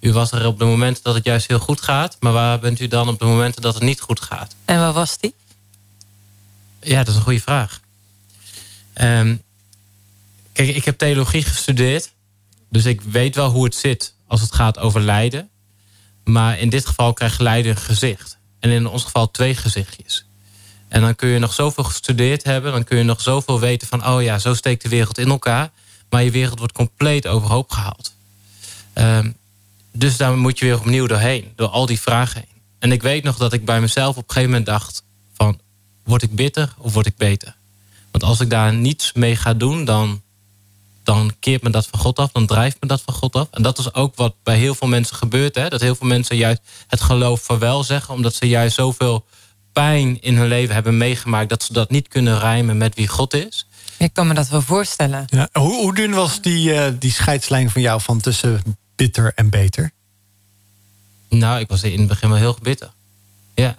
U 0.00 0.12
was 0.12 0.32
er 0.32 0.46
op 0.46 0.58
de 0.58 0.64
momenten 0.64 1.02
dat 1.02 1.14
het 1.14 1.24
juist 1.24 1.48
heel 1.48 1.58
goed 1.58 1.80
gaat... 1.80 2.16
maar 2.20 2.32
waar 2.32 2.58
bent 2.58 2.80
u 2.80 2.88
dan 2.88 3.08
op 3.08 3.18
de 3.18 3.24
momenten 3.24 3.62
dat 3.62 3.74
het 3.74 3.82
niet 3.82 4.00
goed 4.00 4.20
gaat? 4.20 4.54
En 4.64 4.78
waar 4.78 4.92
was 4.92 5.18
die? 5.18 5.34
Ja, 6.80 6.98
dat 6.98 7.08
is 7.08 7.14
een 7.14 7.22
goede 7.22 7.40
vraag. 7.40 7.80
Um, 9.00 9.42
Kijk, 10.52 10.68
ik 10.68 10.84
heb 10.84 10.98
theologie 10.98 11.42
gestudeerd. 11.42 12.12
Dus 12.70 12.84
ik 12.84 13.00
weet 13.00 13.34
wel 13.34 13.50
hoe 13.50 13.64
het 13.64 13.74
zit 13.74 14.14
als 14.26 14.40
het 14.40 14.54
gaat 14.54 14.78
over 14.78 15.00
lijden. 15.00 15.50
Maar 16.24 16.58
in 16.58 16.68
dit 16.68 16.86
geval 16.86 17.12
krijgt 17.12 17.40
lijden 17.40 17.70
een 17.70 17.76
gezicht. 17.76 18.38
En 18.60 18.70
in 18.70 18.86
ons 18.86 19.04
geval 19.04 19.30
twee 19.30 19.54
gezichtjes. 19.54 20.24
En 20.88 21.00
dan 21.00 21.14
kun 21.14 21.28
je 21.28 21.38
nog 21.38 21.52
zoveel 21.52 21.84
gestudeerd 21.84 22.44
hebben. 22.44 22.72
Dan 22.72 22.84
kun 22.84 22.98
je 22.98 23.04
nog 23.04 23.20
zoveel 23.20 23.60
weten 23.60 23.88
van... 23.88 24.06
oh 24.06 24.22
ja, 24.22 24.38
zo 24.38 24.54
steekt 24.54 24.82
de 24.82 24.88
wereld 24.88 25.18
in 25.18 25.28
elkaar. 25.28 25.70
Maar 26.10 26.22
je 26.22 26.30
wereld 26.30 26.58
wordt 26.58 26.72
compleet 26.72 27.26
overhoop 27.26 27.70
gehaald. 27.70 28.14
Um, 28.94 29.36
dus 29.92 30.16
daar 30.16 30.36
moet 30.36 30.58
je 30.58 30.64
weer 30.64 30.78
opnieuw 30.78 31.06
doorheen. 31.06 31.52
Door 31.56 31.68
al 31.68 31.86
die 31.86 32.00
vragen 32.00 32.40
heen. 32.40 32.60
En 32.78 32.92
ik 32.92 33.02
weet 33.02 33.24
nog 33.24 33.36
dat 33.36 33.52
ik 33.52 33.64
bij 33.64 33.80
mezelf 33.80 34.16
op 34.16 34.28
een 34.28 34.34
gegeven 34.34 34.50
moment 34.50 34.66
dacht... 34.66 35.02
van, 35.34 35.60
word 36.04 36.22
ik 36.22 36.34
bitter 36.34 36.74
of 36.78 36.92
word 36.92 37.06
ik 37.06 37.16
beter? 37.16 37.56
Want 38.10 38.24
als 38.24 38.40
ik 38.40 38.50
daar 38.50 38.74
niets 38.74 39.12
mee 39.12 39.36
ga 39.36 39.54
doen... 39.54 39.84
dan 39.84 40.22
dan 41.02 41.32
keert 41.40 41.62
me 41.62 41.70
dat 41.70 41.86
van 41.86 41.98
God 41.98 42.18
af, 42.18 42.32
dan 42.32 42.46
drijft 42.46 42.76
me 42.80 42.88
dat 42.88 43.02
van 43.04 43.14
God 43.14 43.36
af. 43.36 43.48
En 43.50 43.62
dat 43.62 43.78
is 43.78 43.94
ook 43.94 44.16
wat 44.16 44.34
bij 44.42 44.58
heel 44.58 44.74
veel 44.74 44.88
mensen 44.88 45.16
gebeurt. 45.16 45.54
Hè? 45.54 45.68
Dat 45.68 45.80
heel 45.80 45.94
veel 45.94 46.06
mensen 46.06 46.36
juist 46.36 46.60
het 46.86 47.00
geloof 47.00 47.46
wel 47.46 47.84
zeggen, 47.84 48.14
omdat 48.14 48.34
ze 48.34 48.48
juist 48.48 48.74
zoveel 48.74 49.24
pijn 49.72 50.20
in 50.20 50.36
hun 50.36 50.48
leven 50.48 50.74
hebben 50.74 50.96
meegemaakt 50.96 51.48
dat 51.48 51.62
ze 51.62 51.72
dat 51.72 51.90
niet 51.90 52.08
kunnen 52.08 52.38
rijmen 52.38 52.76
met 52.76 52.94
wie 52.94 53.08
God 53.08 53.34
is. 53.34 53.66
Ik 53.98 54.12
kan 54.12 54.26
me 54.26 54.34
dat 54.34 54.48
wel 54.48 54.62
voorstellen. 54.62 55.24
Ja, 55.26 55.48
hoe, 55.52 55.74
hoe 55.74 55.94
dun 55.94 56.14
was 56.14 56.40
die, 56.40 56.72
uh, 56.72 56.86
die 56.98 57.12
scheidslijn 57.12 57.70
van 57.70 57.82
jou 57.82 58.00
van 58.00 58.20
tussen 58.20 58.62
bitter 58.96 59.32
en 59.34 59.50
beter? 59.50 59.92
Nou, 61.28 61.60
ik 61.60 61.68
was 61.68 61.82
in 61.82 61.98
het 61.98 62.08
begin 62.08 62.28
wel 62.28 62.38
heel 62.38 62.56
bitter. 62.62 62.92
Ja, 63.54 63.78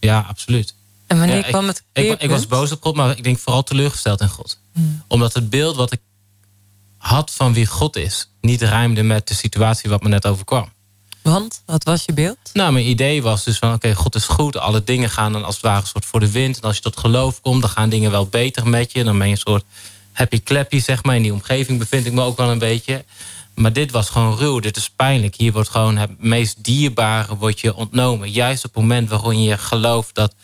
ja 0.00 0.24
absoluut. 0.28 0.74
En 1.06 1.18
wanneer 1.18 1.42
kwam 1.42 1.66
het 1.66 1.82
ik, 1.92 2.20
ik, 2.20 2.30
was 2.30 2.46
boos 2.46 2.72
op 2.72 2.82
God, 2.82 2.94
maar 2.94 3.16
ik 3.16 3.24
denk 3.24 3.38
vooral 3.38 3.62
teleurgesteld 3.62 4.20
in 4.20 4.28
God. 4.28 4.58
Hmm. 4.72 5.02
Omdat 5.08 5.34
het 5.34 5.50
beeld 5.50 5.76
wat 5.76 5.92
ik 5.92 6.00
had 7.04 7.30
van 7.30 7.52
wie 7.52 7.66
God 7.66 7.96
is 7.96 8.28
niet 8.40 8.62
rijmde 8.62 9.02
met 9.02 9.28
de 9.28 9.34
situatie 9.34 9.90
wat 9.90 10.02
me 10.02 10.08
net 10.08 10.26
overkwam. 10.26 10.72
Want, 11.22 11.62
wat 11.66 11.84
was 11.84 12.04
je 12.04 12.12
beeld? 12.12 12.38
Nou, 12.52 12.72
mijn 12.72 12.88
idee 12.88 13.22
was 13.22 13.44
dus 13.44 13.58
van, 13.58 13.72
oké, 13.72 13.94
God 13.94 14.14
is 14.14 14.26
goed. 14.26 14.56
Alle 14.56 14.84
dingen 14.84 15.10
gaan 15.10 15.32
dan 15.32 15.44
als 15.44 15.54
het 15.54 15.64
ware 15.64 15.80
een 15.80 15.86
soort 15.86 16.04
voor 16.04 16.20
de 16.20 16.30
wind. 16.30 16.56
En 16.56 16.62
als 16.62 16.76
je 16.76 16.82
tot 16.82 16.96
geloof 16.96 17.40
komt, 17.40 17.60
dan 17.60 17.70
gaan 17.70 17.88
dingen 17.88 18.10
wel 18.10 18.26
beter 18.26 18.68
met 18.68 18.92
je. 18.92 19.04
Dan 19.04 19.18
ben 19.18 19.26
je 19.26 19.32
een 19.32 19.38
soort 19.38 19.64
happy 20.12 20.42
clappy, 20.42 20.80
zeg 20.80 21.02
maar. 21.02 21.16
In 21.16 21.22
die 21.22 21.32
omgeving 21.32 21.78
bevind 21.78 22.06
ik 22.06 22.12
me 22.12 22.22
ook 22.22 22.36
wel 22.36 22.50
een 22.50 22.58
beetje. 22.58 23.04
Maar 23.54 23.72
dit 23.72 23.90
was 23.90 24.08
gewoon 24.08 24.36
ruw, 24.36 24.60
dit 24.60 24.76
is 24.76 24.90
pijnlijk. 24.90 25.34
Hier 25.34 25.52
wordt 25.52 25.68
gewoon 25.68 25.96
het 25.96 26.22
meest 26.22 26.64
dierbare 26.64 27.36
wordt 27.36 27.60
je 27.60 27.74
ontnomen. 27.74 28.30
Juist 28.30 28.64
op 28.64 28.74
het 28.74 28.82
moment 28.82 29.08
waarin 29.08 29.42
je 29.42 29.58
gelooft 29.58 30.14
dat 30.14 30.34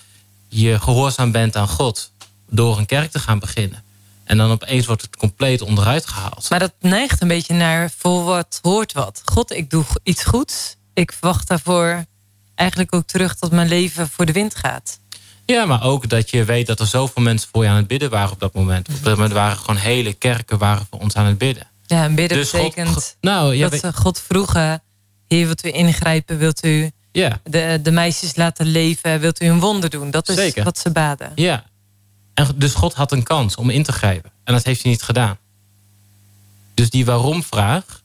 je 0.49 0.81
gehoorzaam 0.81 1.33
bent 1.33 1.57
aan 1.57 1.69
God... 1.69 2.11
door 2.49 2.79
een 2.79 2.87
kerk 2.87 3.11
te 3.11 3.19
gaan 3.19 3.39
beginnen 3.39 3.85
en 4.31 4.37
dan 4.37 4.51
opeens 4.51 4.87
wordt 4.87 5.03
het 5.03 5.17
compleet 5.17 5.61
onderuit 5.61 6.07
gehaald. 6.07 6.51
Maar 6.51 6.59
dat 6.59 6.73
neigt 6.81 7.21
een 7.21 7.29
beetje 7.29 7.55
naar 7.55 7.91
voor 7.99 8.25
wat 8.25 8.59
hoort 8.63 8.93
wat. 8.93 9.23
God, 9.25 9.53
ik 9.53 9.71
doe 9.71 9.85
iets 10.03 10.25
goeds. 10.25 10.77
Ik 10.95 11.13
verwacht 11.13 11.49
daarvoor 11.49 12.05
eigenlijk 12.55 12.95
ook 12.95 13.07
terug 13.07 13.39
dat 13.39 13.51
mijn 13.51 13.69
leven 13.69 14.09
voor 14.09 14.27
de 14.27 14.33
wind 14.33 14.55
gaat. 14.55 14.99
Ja, 15.47 15.65
maar 15.65 15.83
ook 15.83 16.09
dat 16.09 16.31
je 16.31 16.45
weet 16.45 16.67
dat 16.67 16.81
er 16.81 16.87
zoveel 16.87 17.23
mensen 17.23 17.49
voor 17.53 17.63
je 17.63 17.71
aan 17.71 17.77
het 17.77 17.87
bidden 17.87 18.11
waren 18.11 18.33
op 18.33 18.41
dat 18.41 18.55
moment. 18.55 18.89
Op 18.89 19.05
dat 19.05 19.15
moment 19.15 19.33
waren 19.33 19.57
gewoon 19.57 19.77
hele 19.77 20.13
kerken 20.13 20.59
waren 20.59 20.87
voor 20.91 21.01
ons 21.01 21.15
aan 21.15 21.27
het 21.27 21.39
bidden. 21.39 21.67
Ja, 21.87 22.05
en 22.05 22.15
bidden 22.15 22.39
dus 22.39 22.51
betekent 22.51 23.17
nou, 23.21 23.55
ja, 23.55 23.69
dat 23.69 23.81
ze 23.81 23.93
God 23.93 24.21
vroegen... 24.21 24.83
Heer, 25.29 25.47
wilt 25.47 25.65
u 25.65 25.71
ingrijpen? 25.71 26.39
Wilt 26.39 26.65
u 26.65 26.91
ja. 27.13 27.41
de, 27.45 27.79
de 27.83 27.91
meisjes 27.91 28.37
laten 28.37 28.67
leven? 28.67 29.21
Wilt 29.21 29.43
u 29.43 29.47
een 29.47 29.61
wonder 29.61 29.91
doen? 29.91 30.11
Dat 30.11 30.29
is 30.29 30.37
Zeker. 30.37 30.65
wat 30.65 30.79
ze 30.79 30.91
baden. 30.91 31.33
Ja, 31.35 31.65
dus 32.57 32.75
God 32.75 32.95
had 32.95 33.13
een 33.13 33.23
kans 33.23 33.57
om 33.57 33.71
in 33.71 33.83
te 33.83 33.93
grijpen. 33.93 34.31
En 34.45 34.55
dat 34.55 34.65
heeft 34.65 34.83
hij 34.83 34.91
niet 34.91 35.03
gedaan. 35.03 35.39
Dus 36.75 36.91
die 36.91 37.05
waarom-vraag, 37.05 38.03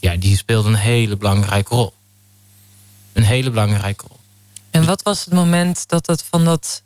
ja, 0.00 0.16
die 0.16 0.36
speelde 0.36 0.68
een 0.68 0.74
hele 0.74 1.16
belangrijke 1.16 1.74
rol. 1.74 1.94
Een 3.12 3.22
hele 3.22 3.50
belangrijke 3.50 4.04
rol. 4.08 4.18
En 4.70 4.84
wat 4.84 5.02
was 5.02 5.24
het 5.24 5.34
moment 5.34 5.88
dat 5.88 6.06
het 6.06 6.24
van 6.30 6.44
dat 6.44 6.82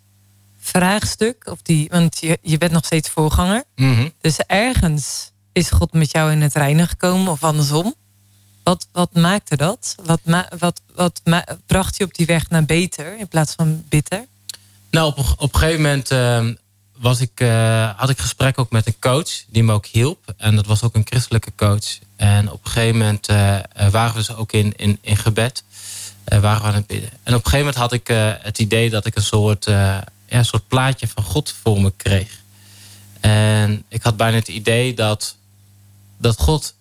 vraagstuk, 0.58 1.46
of 1.50 1.62
die, 1.62 1.88
want 1.90 2.20
je, 2.20 2.38
je 2.42 2.58
bent 2.58 2.72
nog 2.72 2.84
steeds 2.84 3.08
voorganger. 3.08 3.64
Mhm. 3.76 4.08
Dus 4.20 4.38
ergens 4.46 5.30
is 5.52 5.70
God 5.70 5.92
met 5.92 6.10
jou 6.10 6.32
in 6.32 6.42
het 6.42 6.54
reinen 6.54 6.88
gekomen 6.88 7.32
of 7.32 7.44
andersom. 7.44 7.94
Wat, 8.62 8.88
wat 8.92 9.14
maakte 9.14 9.56
dat? 9.56 9.94
Wat, 10.04 10.20
wat, 10.58 10.80
wat 10.94 11.20
bracht 11.66 11.96
je 11.96 12.04
op 12.04 12.14
die 12.14 12.26
weg 12.26 12.50
naar 12.50 12.64
beter 12.64 13.18
in 13.18 13.28
plaats 13.28 13.54
van 13.54 13.84
bitter? 13.88 14.26
Nou, 14.90 15.06
op, 15.06 15.34
op 15.38 15.54
een 15.54 15.60
gegeven 15.60 15.82
moment 15.82 16.10
ehm, 16.10 16.54
was 16.98 17.20
ik, 17.20 17.40
uh, 17.40 17.90
had 17.96 18.10
ik 18.10 18.18
gesprek 18.18 18.58
ook 18.58 18.70
met 18.70 18.86
een 18.86 18.98
coach 19.00 19.44
die 19.48 19.62
me 19.62 19.72
ook 19.72 19.86
hielp. 19.86 20.34
En 20.36 20.56
dat 20.56 20.66
was 20.66 20.82
ook 20.82 20.94
een 20.94 21.06
christelijke 21.06 21.52
coach. 21.56 21.98
En 22.16 22.50
op 22.50 22.64
een 22.64 22.70
gegeven 22.70 22.98
moment 22.98 23.30
uh, 23.30 23.58
waren 23.90 24.14
we 24.14 24.22
ze 24.22 24.36
ook 24.36 24.52
in, 24.52 24.72
in, 24.76 24.98
in 25.00 25.16
gebed. 25.16 25.64
Uh, 26.32 26.40
waren 26.40 26.62
we 26.62 26.68
aan 26.68 26.74
het 26.74 26.86
bidden. 26.86 27.10
En 27.10 27.34
op 27.34 27.44
een 27.44 27.50
gegeven 27.50 27.58
moment 27.58 27.76
had 27.76 27.92
ik 27.92 28.06
het 28.42 28.58
idee 28.58 28.90
dat 28.90 29.06
ik 29.06 29.16
een 29.16 29.22
soort, 29.22 29.64
ja, 29.64 30.04
een 30.28 30.44
soort 30.44 30.68
plaatje 30.68 31.08
van 31.08 31.24
God 31.24 31.54
voor 31.62 31.80
me 31.80 31.92
kreeg. 31.96 32.40
En 33.20 33.84
ik 33.88 34.02
had 34.02 34.16
bijna 34.16 34.36
het 34.36 34.48
idee 34.48 34.94
dat, 34.94 35.36
dat 36.18 36.38
God 36.38 36.74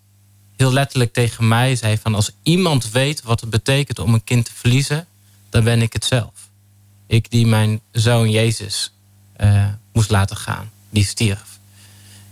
heel 0.56 0.74
letterlijk 0.74 1.14
tegen 1.14 1.48
mij 1.48 1.76
zei 1.76 1.98
van 1.98 2.16
als 2.16 2.32
iemand 2.44 2.92
weet 2.92 3.22
wat 3.22 3.42
het 3.42 3.50
betekent 3.50 4.00
om 4.00 4.14
een 4.14 4.24
kind 4.24 4.46
te 4.46 4.52
verliezen, 4.54 5.08
dan 5.50 5.64
ben 5.64 5.82
ik 5.82 5.94
het 5.94 6.06
zelf. 6.06 6.32
Ik 7.08 7.32
die 7.32 7.48
mijn 7.48 7.82
zoon 7.92 8.30
Jezus 8.30 8.92
moest 9.98 10.10
laten 10.10 10.38
gaan. 10.38 10.72
Die 10.90 11.06
stierf. 11.06 11.60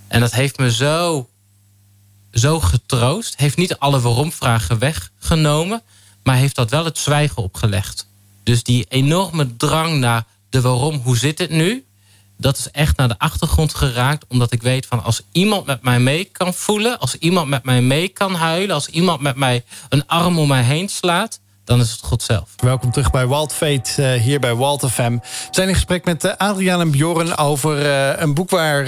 En 0.07 0.19
dat 0.19 0.31
heeft 0.31 0.57
me 0.57 0.71
zo, 0.71 1.29
zo 2.31 2.59
getroost. 2.59 3.37
Heeft 3.37 3.57
niet 3.57 3.77
alle 3.77 3.99
waarom-vragen 4.01 4.79
weggenomen, 4.79 5.81
maar 6.23 6.35
heeft 6.35 6.55
dat 6.55 6.69
wel 6.69 6.85
het 6.85 6.97
zwijgen 6.97 7.43
opgelegd. 7.43 8.07
Dus 8.43 8.63
die 8.63 8.85
enorme 8.89 9.55
drang 9.55 9.99
naar 9.99 10.25
de 10.49 10.61
waarom, 10.61 10.95
hoe 10.95 11.17
zit 11.17 11.39
het 11.39 11.49
nu? 11.49 11.85
Dat 12.37 12.57
is 12.57 12.71
echt 12.71 12.97
naar 12.97 13.07
de 13.07 13.19
achtergrond 13.19 13.73
geraakt, 13.73 14.25
omdat 14.27 14.51
ik 14.51 14.61
weet 14.61 14.85
van 14.85 15.03
als 15.03 15.21
iemand 15.31 15.65
met 15.65 15.81
mij 15.81 15.99
mee 15.99 16.25
kan 16.25 16.53
voelen, 16.53 16.99
als 16.99 17.15
iemand 17.15 17.47
met 17.47 17.63
mij 17.63 17.81
mee 17.81 18.07
kan 18.07 18.35
huilen, 18.35 18.75
als 18.75 18.87
iemand 18.87 19.21
met 19.21 19.35
mij 19.35 19.63
een 19.89 20.07
arm 20.07 20.39
om 20.39 20.47
mij 20.47 20.63
heen 20.63 20.89
slaat, 20.89 21.39
dan 21.65 21.79
is 21.79 21.91
het 21.91 22.01
God 22.01 22.23
zelf. 22.23 22.49
Welkom 22.55 22.91
terug 22.91 23.11
bij 23.11 23.27
Wild 23.27 23.53
Fate, 23.53 24.15
uh, 24.15 24.21
hier 24.21 24.39
bij 24.39 24.55
Wild 24.55 24.85
FM. 24.91 25.11
We 25.11 25.47
zijn 25.51 25.67
in 25.67 25.73
gesprek 25.73 26.05
met 26.05 26.23
uh, 26.23 26.31
Adriaan 26.37 26.79
en 26.79 26.91
Bjorn 26.91 27.37
over 27.37 27.85
uh, 27.85 28.21
een 28.21 28.33
boek 28.33 28.49
waar 28.49 28.85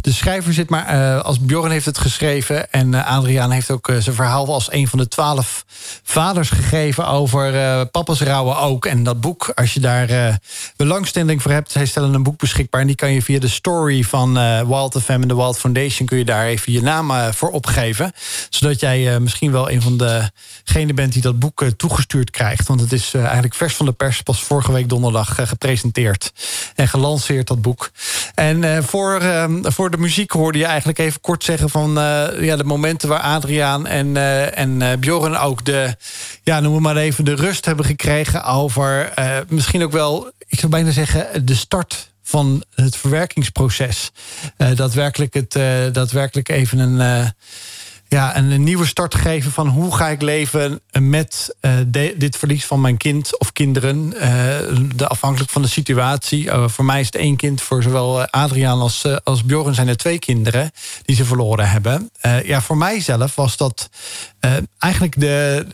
de 0.00 0.12
schrijver 0.12 0.52
zit. 0.52 0.70
Maar 0.70 1.20
als 1.22 1.40
Bjorn 1.40 1.70
heeft 1.70 1.84
het 1.84 1.98
geschreven 1.98 2.72
en 2.72 2.94
Adriaan 2.94 3.50
heeft 3.50 3.70
ook 3.70 3.92
zijn 3.98 4.14
verhaal 4.14 4.52
als 4.52 4.72
een 4.72 4.88
van 4.88 4.98
de 4.98 5.08
twaalf 5.08 5.64
vaders 6.02 6.50
gegeven 6.50 7.06
over 7.06 7.86
papa's 7.86 8.20
rouwen 8.20 8.58
ook. 8.58 8.86
En 8.86 9.02
dat 9.02 9.20
boek, 9.20 9.52
als 9.54 9.74
je 9.74 9.80
daar 9.80 10.38
belangstelling 10.76 11.42
voor 11.42 11.50
hebt, 11.50 11.72
zij 11.72 11.86
stellen 11.86 12.14
een 12.14 12.22
boek 12.22 12.38
beschikbaar. 12.38 12.80
En 12.80 12.86
die 12.86 12.96
kan 12.96 13.12
je 13.12 13.22
via 13.22 13.38
de 13.38 13.48
story 13.48 14.02
van 14.02 14.34
Wild 14.66 14.96
FM 15.02 15.10
en 15.10 15.28
de 15.28 15.36
Wild 15.36 15.58
Foundation 15.58 16.06
kun 16.06 16.18
je 16.18 16.24
daar 16.24 16.46
even 16.46 16.72
je 16.72 16.82
naam 16.82 17.32
voor 17.32 17.50
opgeven. 17.50 18.12
Zodat 18.50 18.80
jij 18.80 19.20
misschien 19.20 19.52
wel 19.52 19.70
een 19.70 19.82
van 19.82 19.96
degenen 19.96 20.94
bent 20.94 21.12
die 21.12 21.22
dat 21.22 21.38
boek 21.38 21.62
toegestuurd 22.06 22.30
gestuurd 22.30 22.30
krijgt. 22.30 22.68
Want 22.68 22.80
het 22.80 22.92
is 22.92 23.14
uh, 23.14 23.22
eigenlijk 23.22 23.54
vers 23.54 23.76
van 23.76 23.86
de 23.86 23.92
pers, 23.92 24.22
pas 24.22 24.42
vorige 24.42 24.72
week 24.72 24.88
donderdag 24.88 25.40
uh, 25.40 25.46
gepresenteerd 25.46 26.32
en 26.74 26.88
gelanceerd, 26.88 27.46
dat 27.46 27.62
boek. 27.62 27.90
En 28.34 28.62
uh, 28.62 28.78
voor, 28.82 29.22
voor 29.62 29.90
de 29.90 29.96
muziek 29.96 30.30
hoorde 30.30 30.58
je 30.58 30.64
eigenlijk 30.64 30.98
even 30.98 31.20
kort 31.20 31.44
zeggen 31.44 31.70
van 31.70 31.90
ja, 32.40 32.56
de 32.56 32.64
momenten 32.64 33.08
waar 33.08 33.20
Adriaan 33.20 33.86
en, 33.86 34.16
en 34.54 35.00
Bjorn 35.00 35.36
ook 35.36 35.64
de, 35.64 35.96
ja, 36.42 36.60
noem 36.60 36.82
maar 36.82 36.96
even, 36.96 37.24
de 37.24 37.34
rust 37.34 37.64
hebben 37.64 37.84
gekregen 37.84 38.44
over 38.44 39.12
misschien 39.48 39.82
ook 39.82 39.92
wel, 39.92 40.30
ik 40.46 40.58
zou 40.58 40.72
bijna 40.72 40.90
zeggen, 40.90 41.46
de 41.46 41.54
start 41.54 42.10
van 42.22 42.64
het 42.74 42.96
verwerkingsproces. 42.96 44.10
daadwerkelijk, 44.56 45.34
het, 45.34 45.52
daadwerkelijk 45.94 46.48
even 46.48 46.78
een 46.78 47.32
ja, 48.08 48.36
een, 48.36 48.62
nieuwe 48.62 48.86
start 48.86 49.14
geven 49.14 49.52
van 49.52 49.68
hoe 49.68 49.96
ga 49.96 50.08
ik 50.08 50.22
leven 50.22 50.80
met 51.00 51.56
uh, 51.60 51.72
dit 52.16 52.36
verlies 52.36 52.64
van 52.64 52.80
mijn 52.80 52.96
kind 52.96 53.38
of 53.38 53.52
kinderen. 53.52 54.12
Uh, 54.14 54.20
de, 54.94 55.08
afhankelijk 55.08 55.50
van 55.50 55.62
de 55.62 55.68
situatie. 55.68 56.44
Uh, 56.44 56.68
voor 56.68 56.84
mij 56.84 57.00
is 57.00 57.06
het 57.06 57.14
één 57.14 57.36
kind, 57.36 57.60
voor 57.60 57.82
zowel 57.82 58.26
Adriaan 58.26 58.80
als, 58.80 59.22
als 59.24 59.44
Bjorn 59.44 59.74
zijn 59.74 59.88
er 59.88 59.96
twee 59.96 60.18
kinderen 60.18 60.70
die 61.04 61.16
ze 61.16 61.24
verloren 61.24 61.70
hebben. 61.70 62.10
ja, 62.44 62.60
voor 62.60 62.76
mijzelf 62.76 63.34
was 63.34 63.56
dat 63.56 63.90
eigenlijk 64.78 65.20
de, 65.20 65.66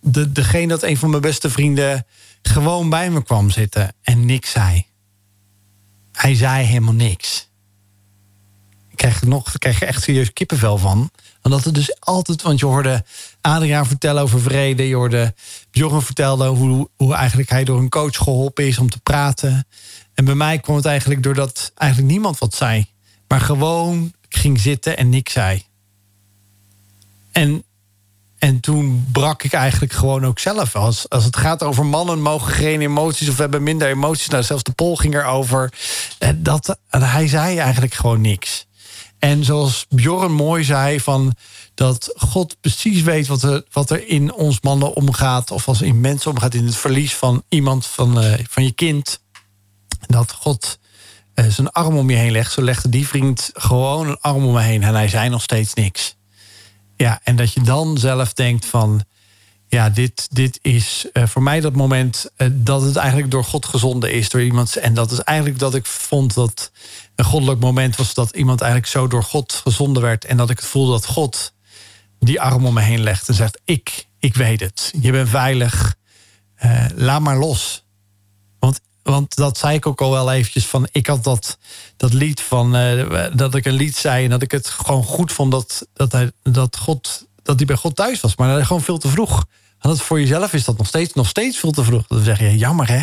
de, 0.00 0.32
degene 0.32 0.66
dat 0.66 0.82
een 0.82 0.96
van 0.96 1.10
mijn 1.10 1.22
beste 1.22 1.50
vrienden 1.50 2.06
gewoon 2.42 2.90
bij 2.90 3.10
me 3.10 3.22
kwam 3.22 3.50
zitten 3.50 3.94
en 4.02 4.26
niks 4.26 4.50
zei. 4.50 4.86
Hij 6.12 6.34
zei 6.34 6.64
helemaal 6.64 6.94
niks. 6.94 7.48
Ik 8.88 8.96
krijg, 8.96 9.22
nog, 9.22 9.54
echt 9.54 10.02
serieus 10.02 10.32
kippenvel 10.32 10.78
van. 10.78 11.10
Omdat 11.42 11.64
het 11.64 11.74
dus 11.74 12.00
altijd, 12.00 12.42
want 12.42 12.60
je 12.60 12.66
hoorde 12.66 13.04
Adriaan 13.40 13.86
vertellen 13.86 14.22
over 14.22 14.40
vrede. 14.40 14.88
Je 14.88 14.94
hoorde 14.94 15.34
Bjorn 15.70 16.02
vertellen 16.02 16.48
hoe, 16.48 16.88
hoe 16.96 17.14
eigenlijk 17.14 17.50
hij 17.50 17.64
door 17.64 17.78
een 17.78 17.88
coach 17.88 18.16
geholpen 18.16 18.66
is 18.66 18.78
om 18.78 18.90
te 18.90 19.00
praten. 19.00 19.66
En 20.14 20.24
bij 20.24 20.34
mij 20.34 20.58
kwam 20.58 20.76
het 20.76 20.84
eigenlijk 20.84 21.22
doordat 21.22 21.72
eigenlijk 21.74 22.12
niemand 22.12 22.38
wat 22.38 22.54
zei. 22.54 22.86
Maar 23.28 23.40
gewoon 23.40 24.12
ging 24.28 24.60
zitten 24.60 24.96
en 24.96 25.08
niks 25.08 25.32
zei. 25.32 25.64
En, 27.32 27.64
en 28.38 28.60
toen 28.60 29.06
brak 29.12 29.42
ik 29.42 29.52
eigenlijk 29.52 29.92
gewoon 29.92 30.26
ook 30.26 30.38
zelf. 30.38 30.76
Als, 30.76 31.08
als 31.08 31.24
het 31.24 31.36
gaat 31.36 31.62
over 31.62 31.86
mannen 31.86 32.20
mogen 32.22 32.52
geen 32.52 32.80
emoties 32.80 33.28
of 33.28 33.38
hebben 33.38 33.62
minder 33.62 33.88
emoties. 33.88 34.28
Nou, 34.28 34.42
zelfs 34.42 34.62
de 34.62 34.72
pol 34.72 34.96
ging 34.96 35.14
erover. 35.14 35.72
Dat, 36.36 36.78
hij 36.88 37.28
zei 37.28 37.58
eigenlijk 37.58 37.94
gewoon 37.94 38.20
niks. 38.20 38.66
En 39.20 39.44
zoals 39.44 39.86
Bjorn 39.88 40.32
mooi 40.32 40.64
zei, 40.64 41.00
van 41.00 41.34
dat 41.74 42.12
God 42.16 42.56
precies 42.60 43.02
weet 43.02 43.26
wat 43.26 43.42
er, 43.42 43.64
wat 43.72 43.90
er 43.90 44.08
in 44.08 44.32
ons 44.32 44.60
mannen 44.60 44.94
omgaat, 44.94 45.50
of 45.50 45.68
als 45.68 45.82
in 45.82 46.00
mensen 46.00 46.30
omgaat, 46.30 46.54
in 46.54 46.66
het 46.66 46.76
verlies 46.76 47.14
van 47.14 47.42
iemand, 47.48 47.86
van, 47.86 48.24
uh, 48.24 48.34
van 48.48 48.64
je 48.64 48.72
kind. 48.72 49.20
Dat 50.06 50.32
God 50.32 50.78
uh, 51.34 51.46
zijn 51.48 51.70
arm 51.70 51.96
om 51.96 52.10
je 52.10 52.16
heen 52.16 52.32
legt. 52.32 52.52
Zo 52.52 52.62
legde 52.62 52.88
die 52.88 53.08
vriend 53.08 53.50
gewoon 53.52 54.08
een 54.08 54.20
arm 54.20 54.44
om 54.44 54.52
me 54.52 54.60
heen 54.60 54.82
en 54.82 54.94
hij 54.94 55.08
zei 55.08 55.28
nog 55.28 55.42
steeds 55.42 55.74
niks. 55.74 56.16
Ja, 56.96 57.20
en 57.22 57.36
dat 57.36 57.52
je 57.52 57.60
dan 57.60 57.98
zelf 57.98 58.32
denkt 58.32 58.66
van, 58.66 59.04
ja, 59.68 59.90
dit, 59.90 60.28
dit 60.30 60.58
is 60.62 61.06
uh, 61.12 61.26
voor 61.26 61.42
mij 61.42 61.60
dat 61.60 61.74
moment 61.74 62.30
dat 62.52 62.82
het 62.82 62.96
eigenlijk 62.96 63.30
door 63.30 63.44
God 63.44 63.66
gezonden 63.66 64.12
is, 64.12 64.28
door 64.28 64.42
iemand. 64.42 64.76
En 64.76 64.94
dat 64.94 65.10
is 65.10 65.20
eigenlijk 65.20 65.58
dat 65.58 65.74
ik 65.74 65.86
vond 65.86 66.34
dat 66.34 66.70
een 67.14 67.24
goddelijk 67.24 67.60
moment 67.60 67.96
was 67.96 68.14
dat 68.14 68.36
iemand 68.36 68.60
eigenlijk 68.60 68.90
zo 68.90 69.06
door 69.06 69.24
God 69.24 69.52
gezonden 69.52 70.02
werd. 70.02 70.24
En 70.24 70.36
dat 70.36 70.50
ik 70.50 70.58
het 70.58 70.68
voelde 70.68 70.92
dat 70.92 71.06
God 71.06 71.52
die 72.18 72.40
arm 72.40 72.66
om 72.66 72.74
me 72.74 72.80
heen 72.80 73.00
legt 73.00 73.28
en 73.28 73.34
zegt: 73.34 73.60
Ik, 73.64 74.06
ik 74.18 74.34
weet 74.34 74.60
het. 74.60 74.92
Je 75.00 75.12
bent 75.12 75.28
veilig. 75.28 75.94
Uh, 76.64 76.84
laat 76.94 77.20
maar 77.20 77.38
los. 77.38 77.84
Want, 78.58 78.80
want 79.02 79.34
dat 79.34 79.58
zei 79.58 79.74
ik 79.74 79.86
ook 79.86 80.00
al 80.00 80.10
wel 80.10 80.32
eventjes 80.32 80.66
van. 80.66 80.88
Ik 80.92 81.06
had 81.06 81.24
dat, 81.24 81.58
dat 81.96 82.12
lied 82.12 82.40
van. 82.40 82.76
Uh, 82.76 83.26
dat 83.34 83.54
ik 83.54 83.64
een 83.64 83.72
lied 83.72 83.96
zei 83.96 84.24
en 84.24 84.30
dat 84.30 84.42
ik 84.42 84.50
het 84.50 84.68
gewoon 84.68 85.04
goed 85.04 85.32
vond 85.32 85.50
dat, 85.50 85.86
dat, 85.92 86.12
hij, 86.12 86.32
dat 86.42 86.76
God. 86.76 87.28
Dat 87.42 87.56
hij 87.56 87.66
bij 87.66 87.76
God 87.76 87.96
thuis 87.96 88.20
was. 88.20 88.36
Maar 88.36 88.56
dat 88.56 88.66
gewoon 88.66 88.82
veel 88.82 88.98
te 88.98 89.08
vroeg. 89.08 89.44
Want 89.80 90.02
voor 90.02 90.20
jezelf 90.20 90.52
is 90.52 90.64
dat 90.64 90.78
nog 90.78 90.86
steeds, 90.86 91.14
nog 91.14 91.28
steeds 91.28 91.58
veel 91.58 91.70
te 91.70 91.84
vroeg. 91.84 92.06
Dan 92.06 92.24
zeg 92.24 92.38
je, 92.38 92.56
jammer 92.56 92.88
hè. 92.88 93.02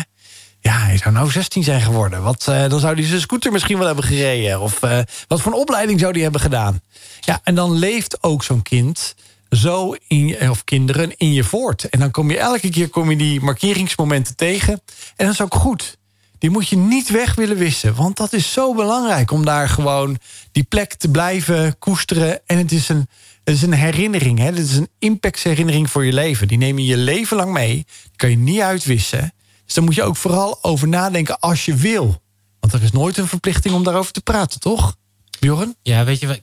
Ja, 0.60 0.78
hij 0.78 0.96
zou 0.96 1.14
nou 1.14 1.30
16 1.30 1.62
zijn 1.62 1.80
geworden. 1.80 2.22
Wat, 2.22 2.46
uh, 2.48 2.68
dan 2.68 2.80
zou 2.80 2.94
hij 2.94 3.04
zijn 3.04 3.20
scooter 3.20 3.52
misschien 3.52 3.78
wel 3.78 3.86
hebben 3.86 4.04
gereden. 4.04 4.60
Of 4.60 4.82
uh, 4.82 4.98
wat 5.28 5.40
voor 5.40 5.52
een 5.52 5.58
opleiding 5.58 6.00
zou 6.00 6.12
hij 6.12 6.22
hebben 6.22 6.40
gedaan. 6.40 6.80
Ja, 7.20 7.40
en 7.42 7.54
dan 7.54 7.72
leeft 7.72 8.22
ook 8.22 8.44
zo'n 8.44 8.62
kind 8.62 9.14
zo 9.50 9.94
in, 10.08 10.50
of 10.50 10.64
kinderen 10.64 11.16
in 11.16 11.32
je 11.32 11.44
voort. 11.44 11.88
En 11.88 11.98
dan 11.98 12.10
kom 12.10 12.30
je 12.30 12.38
elke 12.38 12.70
keer 12.70 12.88
kom 12.88 13.10
je 13.10 13.16
die 13.16 13.40
markeringsmomenten 13.40 14.36
tegen. 14.36 14.72
En 15.16 15.24
dat 15.26 15.34
is 15.34 15.40
ook 15.40 15.54
goed. 15.54 15.96
Die 16.38 16.50
moet 16.50 16.68
je 16.68 16.76
niet 16.76 17.10
weg 17.10 17.34
willen 17.34 17.56
wissen. 17.56 17.94
Want 17.94 18.16
dat 18.16 18.32
is 18.32 18.52
zo 18.52 18.74
belangrijk 18.74 19.30
om 19.30 19.44
daar 19.44 19.68
gewoon 19.68 20.18
die 20.52 20.62
plek 20.62 20.94
te 20.94 21.10
blijven 21.10 21.78
koesteren. 21.78 22.40
En 22.46 22.58
het 22.58 22.72
is 22.72 22.88
een, 22.88 23.08
het 23.44 23.54
is 23.54 23.62
een 23.62 23.72
herinnering. 23.72 24.38
Het 24.38 24.58
is 24.58 24.76
een 24.76 24.88
impactsherinnering 24.98 25.90
voor 25.90 26.04
je 26.04 26.12
leven. 26.12 26.48
Die 26.48 26.58
neem 26.58 26.78
je 26.78 26.86
je 26.86 26.96
leven 26.96 27.36
lang 27.36 27.52
mee. 27.52 27.74
Die 27.74 28.16
kan 28.16 28.30
je 28.30 28.36
niet 28.36 28.60
uitwissen. 28.60 29.32
Dus 29.68 29.76
daar 29.76 29.84
moet 29.84 29.94
je 29.94 30.02
ook 30.02 30.16
vooral 30.16 30.58
over 30.62 30.88
nadenken 30.88 31.38
als 31.38 31.64
je 31.64 31.74
wil. 31.74 32.22
Want 32.60 32.72
er 32.72 32.82
is 32.82 32.90
nooit 32.90 33.16
een 33.16 33.28
verplichting 33.28 33.74
om 33.74 33.84
daarover 33.84 34.12
te 34.12 34.20
praten, 34.20 34.60
toch? 34.60 34.96
Bjorn? 35.38 35.76
Ja, 35.82 36.04
weet 36.04 36.20
je, 36.20 36.42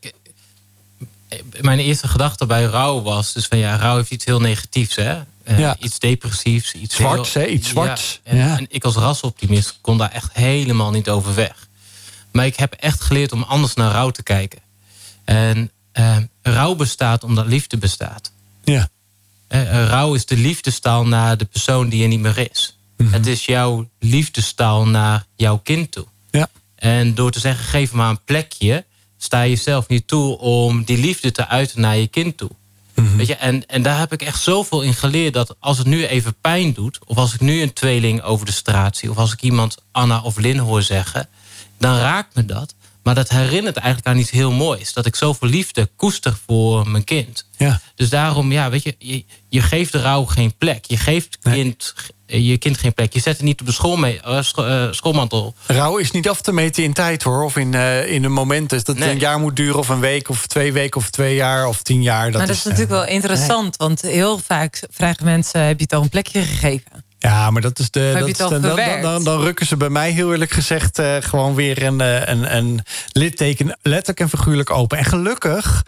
mijn 1.61 1.79
eerste 1.79 2.07
gedachte 2.07 2.45
bij 2.45 2.63
rouw 2.63 3.01
was 3.01 3.33
dus 3.33 3.45
van 3.45 3.57
ja, 3.57 3.77
rouw 3.77 3.95
heeft 3.95 4.11
iets 4.11 4.25
heel 4.25 4.39
negatiefs, 4.39 4.95
hè? 4.95 5.21
Uh, 5.47 5.59
ja. 5.59 5.77
Iets 5.79 5.99
depressiefs, 5.99 6.73
iets 6.73 6.95
zwarts, 6.95 7.33
hè? 7.33 7.45
Iets 7.45 7.69
zwarts. 7.69 8.21
Ja. 8.23 8.31
En, 8.31 8.37
ja. 8.37 8.57
en, 8.57 8.65
ik 8.69 8.83
als 8.83 8.95
rasoptimist 8.95 9.77
kon 9.81 9.97
daar 9.97 10.11
echt 10.11 10.33
helemaal 10.33 10.91
niet 10.91 11.09
over 11.09 11.35
weg. 11.35 11.67
Maar 12.31 12.45
ik 12.45 12.55
heb 12.55 12.73
echt 12.73 13.01
geleerd 13.01 13.31
om 13.31 13.43
anders 13.43 13.73
naar 13.73 13.91
rouw 13.91 14.09
te 14.09 14.23
kijken. 14.23 14.59
En 15.23 15.71
uh, 15.93 16.17
rouw 16.41 16.75
bestaat 16.75 17.23
omdat 17.23 17.45
liefde 17.45 17.77
bestaat. 17.77 18.31
Ja. 18.63 18.89
Uh, 19.49 19.87
rouw 19.87 20.13
is 20.13 20.25
de 20.25 20.37
liefdestaal 20.37 21.07
naar 21.07 21.37
de 21.37 21.45
persoon 21.45 21.89
die 21.89 22.01
er 22.01 22.07
niet 22.07 22.19
meer 22.19 22.49
is. 22.51 22.74
Mhm. 22.97 23.13
Het 23.13 23.27
is 23.27 23.45
jouw 23.45 23.89
liefdestaal 23.99 24.87
naar 24.87 25.25
jouw 25.35 25.57
kind 25.57 25.91
toe. 25.91 26.05
Ja. 26.31 26.49
En 26.75 27.15
door 27.15 27.31
te 27.31 27.39
zeggen, 27.39 27.65
geef 27.65 27.91
me 27.91 27.97
maar 27.97 28.09
een 28.09 28.23
plekje... 28.25 28.85
sta 29.17 29.41
je 29.41 29.55
zelf 29.55 29.87
niet 29.87 30.07
toe 30.07 30.37
om 30.37 30.83
die 30.83 30.97
liefde 30.97 31.31
te 31.31 31.47
uiten 31.47 31.81
naar 31.81 31.97
je 31.97 32.07
kind 32.07 32.37
toe. 32.37 32.49
Mhm. 32.95 33.15
Weet 33.15 33.27
je, 33.27 33.35
en, 33.35 33.65
en 33.65 33.81
daar 33.81 33.99
heb 33.99 34.13
ik 34.13 34.21
echt 34.21 34.41
zoveel 34.41 34.81
in 34.81 34.93
geleerd... 34.93 35.33
dat 35.33 35.55
als 35.59 35.77
het 35.77 35.87
nu 35.87 36.05
even 36.05 36.35
pijn 36.41 36.73
doet... 36.73 36.99
of 37.05 37.17
als 37.17 37.33
ik 37.33 37.39
nu 37.39 37.61
een 37.61 37.73
tweeling 37.73 38.21
over 38.21 38.45
de 38.45 38.51
straat 38.51 38.97
zie... 38.97 39.09
of 39.09 39.17
als 39.17 39.33
ik 39.33 39.41
iemand 39.41 39.77
Anna 39.91 40.21
of 40.21 40.37
Lin 40.37 40.57
hoor 40.57 40.81
zeggen... 40.81 41.29
dan 41.77 41.97
raakt 41.97 42.35
me 42.35 42.45
dat. 42.45 42.73
Maar 43.05 43.15
dat 43.15 43.29
herinnert 43.29 43.77
eigenlijk 43.77 44.07
aan 44.07 44.17
iets 44.17 44.31
heel 44.31 44.51
moois. 44.51 44.93
Dat 44.93 45.05
ik 45.05 45.15
zoveel 45.15 45.49
liefde 45.49 45.89
koester 45.95 46.37
voor 46.45 46.89
mijn 46.89 47.03
kind. 47.03 47.45
Ja. 47.57 47.81
Dus 47.95 48.09
daarom, 48.09 48.51
ja, 48.51 48.69
weet 48.69 48.83
je, 48.83 48.95
je, 48.99 49.25
je 49.49 49.61
geeft 49.61 49.91
de 49.91 50.01
rouw 50.01 50.25
geen 50.25 50.55
plek. 50.57 50.85
Je 50.85 50.97
geeft 50.97 51.37
kind 51.41 51.93
je 52.25 52.57
kind 52.57 52.77
geen 52.77 52.93
plek. 52.93 53.13
Je 53.13 53.19
zet 53.19 53.33
het 53.33 53.45
niet 53.45 53.59
op 53.59 53.65
de 53.65 53.73
school 53.73 53.95
mee, 53.95 54.19
uh, 54.27 54.39
schoolmantel. 54.91 55.53
Rouw 55.65 55.97
is 55.97 56.11
niet 56.11 56.29
af 56.29 56.41
te 56.41 56.51
meten 56.51 56.83
in 56.83 56.93
tijd 56.93 57.23
hoor. 57.23 57.43
Of 57.43 57.55
in, 57.55 57.73
uh, 57.73 58.11
in 58.11 58.23
een 58.23 58.31
moment. 58.31 58.69
Dus 58.69 58.83
dat 58.83 58.95
het 58.95 59.05
een 59.05 59.19
jaar 59.19 59.39
moet 59.39 59.55
duren. 59.55 59.79
Of 59.79 59.89
een 59.89 59.99
week. 59.99 60.29
Of 60.29 60.47
twee 60.47 60.73
weken. 60.73 60.99
Of 60.99 61.09
twee 61.09 61.35
jaar. 61.35 61.67
Of 61.67 61.81
tien 61.81 62.01
jaar. 62.01 62.25
Dat 62.25 62.37
maar 62.37 62.47
dat 62.47 62.55
is, 62.55 62.63
natuurlijk 62.63 62.91
wel 62.91 63.05
interessant. 63.05 63.77
Want 63.77 64.01
heel 64.01 64.37
vaak 64.37 64.81
vragen 64.91 65.25
mensen. 65.25 65.61
Heb 65.61 65.77
je 65.77 65.83
het 65.83 65.93
al 65.93 66.01
een 66.01 66.09
plekje 66.09 66.41
gegeven? 66.41 67.03
Ja, 67.19 67.51
maar 67.51 67.61
dat 67.61 67.79
is 67.79 67.91
de. 67.91 68.15
Dat, 68.19 68.37
dan, 68.37 68.61
dan, 68.61 69.01
dan, 69.01 69.23
dan, 69.23 69.41
rukken 69.41 69.65
ze 69.65 69.77
bij 69.77 69.89
mij 69.89 70.11
heel 70.11 70.31
eerlijk 70.31 70.51
gezegd 70.51 71.01
gewoon 71.19 71.55
weer 71.55 71.83
een, 71.83 71.99
een, 72.31 72.55
een 72.55 72.81
litteken 73.11 73.77
letterlijk 73.81 74.19
en 74.19 74.29
figuurlijk 74.29 74.69
open. 74.69 74.97
En 74.97 75.05
gelukkig 75.05 75.83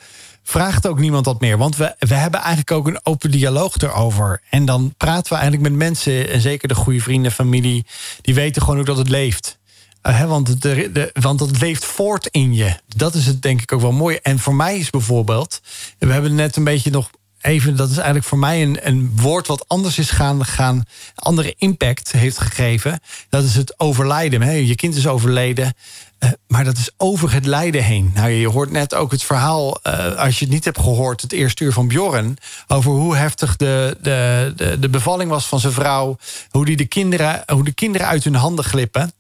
vraagt 0.48 0.88
ook 0.88 1.00
niemand 1.00 1.26
dat 1.26 1.42
meer. 1.42 1.58
Want 1.58 1.76
we, 1.76 1.96
we 2.00 2.14
hebben 2.14 2.40
eigenlijk 2.40 2.72
ook 2.72 2.88
een 2.88 3.00
open 3.04 3.32
dialoog 3.32 3.76
erover. 3.78 4.42
En 4.50 4.66
dan 4.66 4.94
praten 4.98 5.34
we 5.34 5.40
eigenlijk 5.40 5.70
met 5.70 5.80
mensen, 5.80 6.30
en 6.30 6.42
zeker 6.42 6.68
de 6.68 6.76
goede 6.76 7.02
vrienden, 7.02 7.32
familie, 7.32 7.86
die 8.22 8.34
weten 8.34 8.62
gewoon 8.62 8.80
ook 8.80 8.86
dat 8.86 8.98
het 8.98 9.10
leeft. 9.10 9.58
Uh, 10.04 10.24
want, 10.24 10.62
de, 10.62 10.92
de, 10.92 11.10
want 11.14 11.40
het 11.40 11.62
leeft 11.62 11.86
voort 11.86 12.28
in 12.28 12.54
je. 12.54 12.80
Dat 12.96 13.14
is 13.14 13.26
het 13.26 13.42
denk 13.42 13.62
ik 13.62 13.72
ook 13.72 13.82
wel 13.82 13.92
mooi. 13.92 14.20
En 14.22 14.40
voor 14.40 14.56
mij 14.56 14.78
is 14.78 14.90
bijvoorbeeld, 14.90 15.62
we 16.00 16.12
hebben 16.14 16.36
net 16.36 16.56
een 16.56 16.64
beetje 16.64 16.92
nog 16.92 17.10
even, 17.42 17.76
dat 17.76 17.90
is 17.90 17.96
eigenlijk 17.96 18.26
voor 18.26 18.38
mij 18.38 18.62
een, 18.62 18.78
een 18.82 19.12
woord 19.16 19.48
wat 19.48 19.68
anders 19.68 19.98
is 19.98 20.10
gaan, 20.10 20.46
gaan, 20.46 20.86
andere 21.16 21.56
impact 21.58 22.12
heeft 22.12 22.40
gegeven. 22.40 23.00
Dat 23.30 23.44
is 23.44 23.56
het 23.56 23.80
overlijden. 23.80 24.42
Hè? 24.42 24.52
Je 24.52 24.76
kind 24.76 24.96
is 24.96 25.08
overleden. 25.08 25.74
Uh, 26.20 26.30
maar 26.48 26.64
dat 26.64 26.78
is 26.78 26.92
over 26.98 27.34
het 27.34 27.46
lijden 27.46 27.84
heen. 27.84 28.12
Nou, 28.16 28.30
je 28.30 28.48
hoort 28.48 28.72
net 28.72 28.94
ook 28.94 29.12
het 29.12 29.24
verhaal, 29.24 29.80
uh, 29.84 30.16
als 30.16 30.40
je 30.40 30.46
het 30.46 30.54
niet 30.54 30.66
hebt 30.66 30.80
gehoord, 30.80 31.22
het 31.22 31.32
eerste 31.32 31.64
uur 31.64 31.74
van 31.74 31.88
Bjorn, 31.88 32.38
over 32.68 32.92
hoe 32.92 33.16
heftig 33.16 33.56
de, 33.56 33.98
de, 34.02 34.54
de, 34.56 34.80
de 34.80 34.90
bevalling 34.90 35.30
was 35.30 35.46
van 35.46 35.60
zijn 35.60 35.74
vrouw. 35.74 36.18
Hoe, 36.50 36.66
die 36.66 36.78
de, 36.78 36.86
kinderen, 36.86 37.44
hoe 37.46 37.64
de 37.64 37.74
kinderen 37.74 38.08
uit 38.08 38.24
hun 38.24 38.36
handen 38.36 38.66
glippen. 38.66 39.12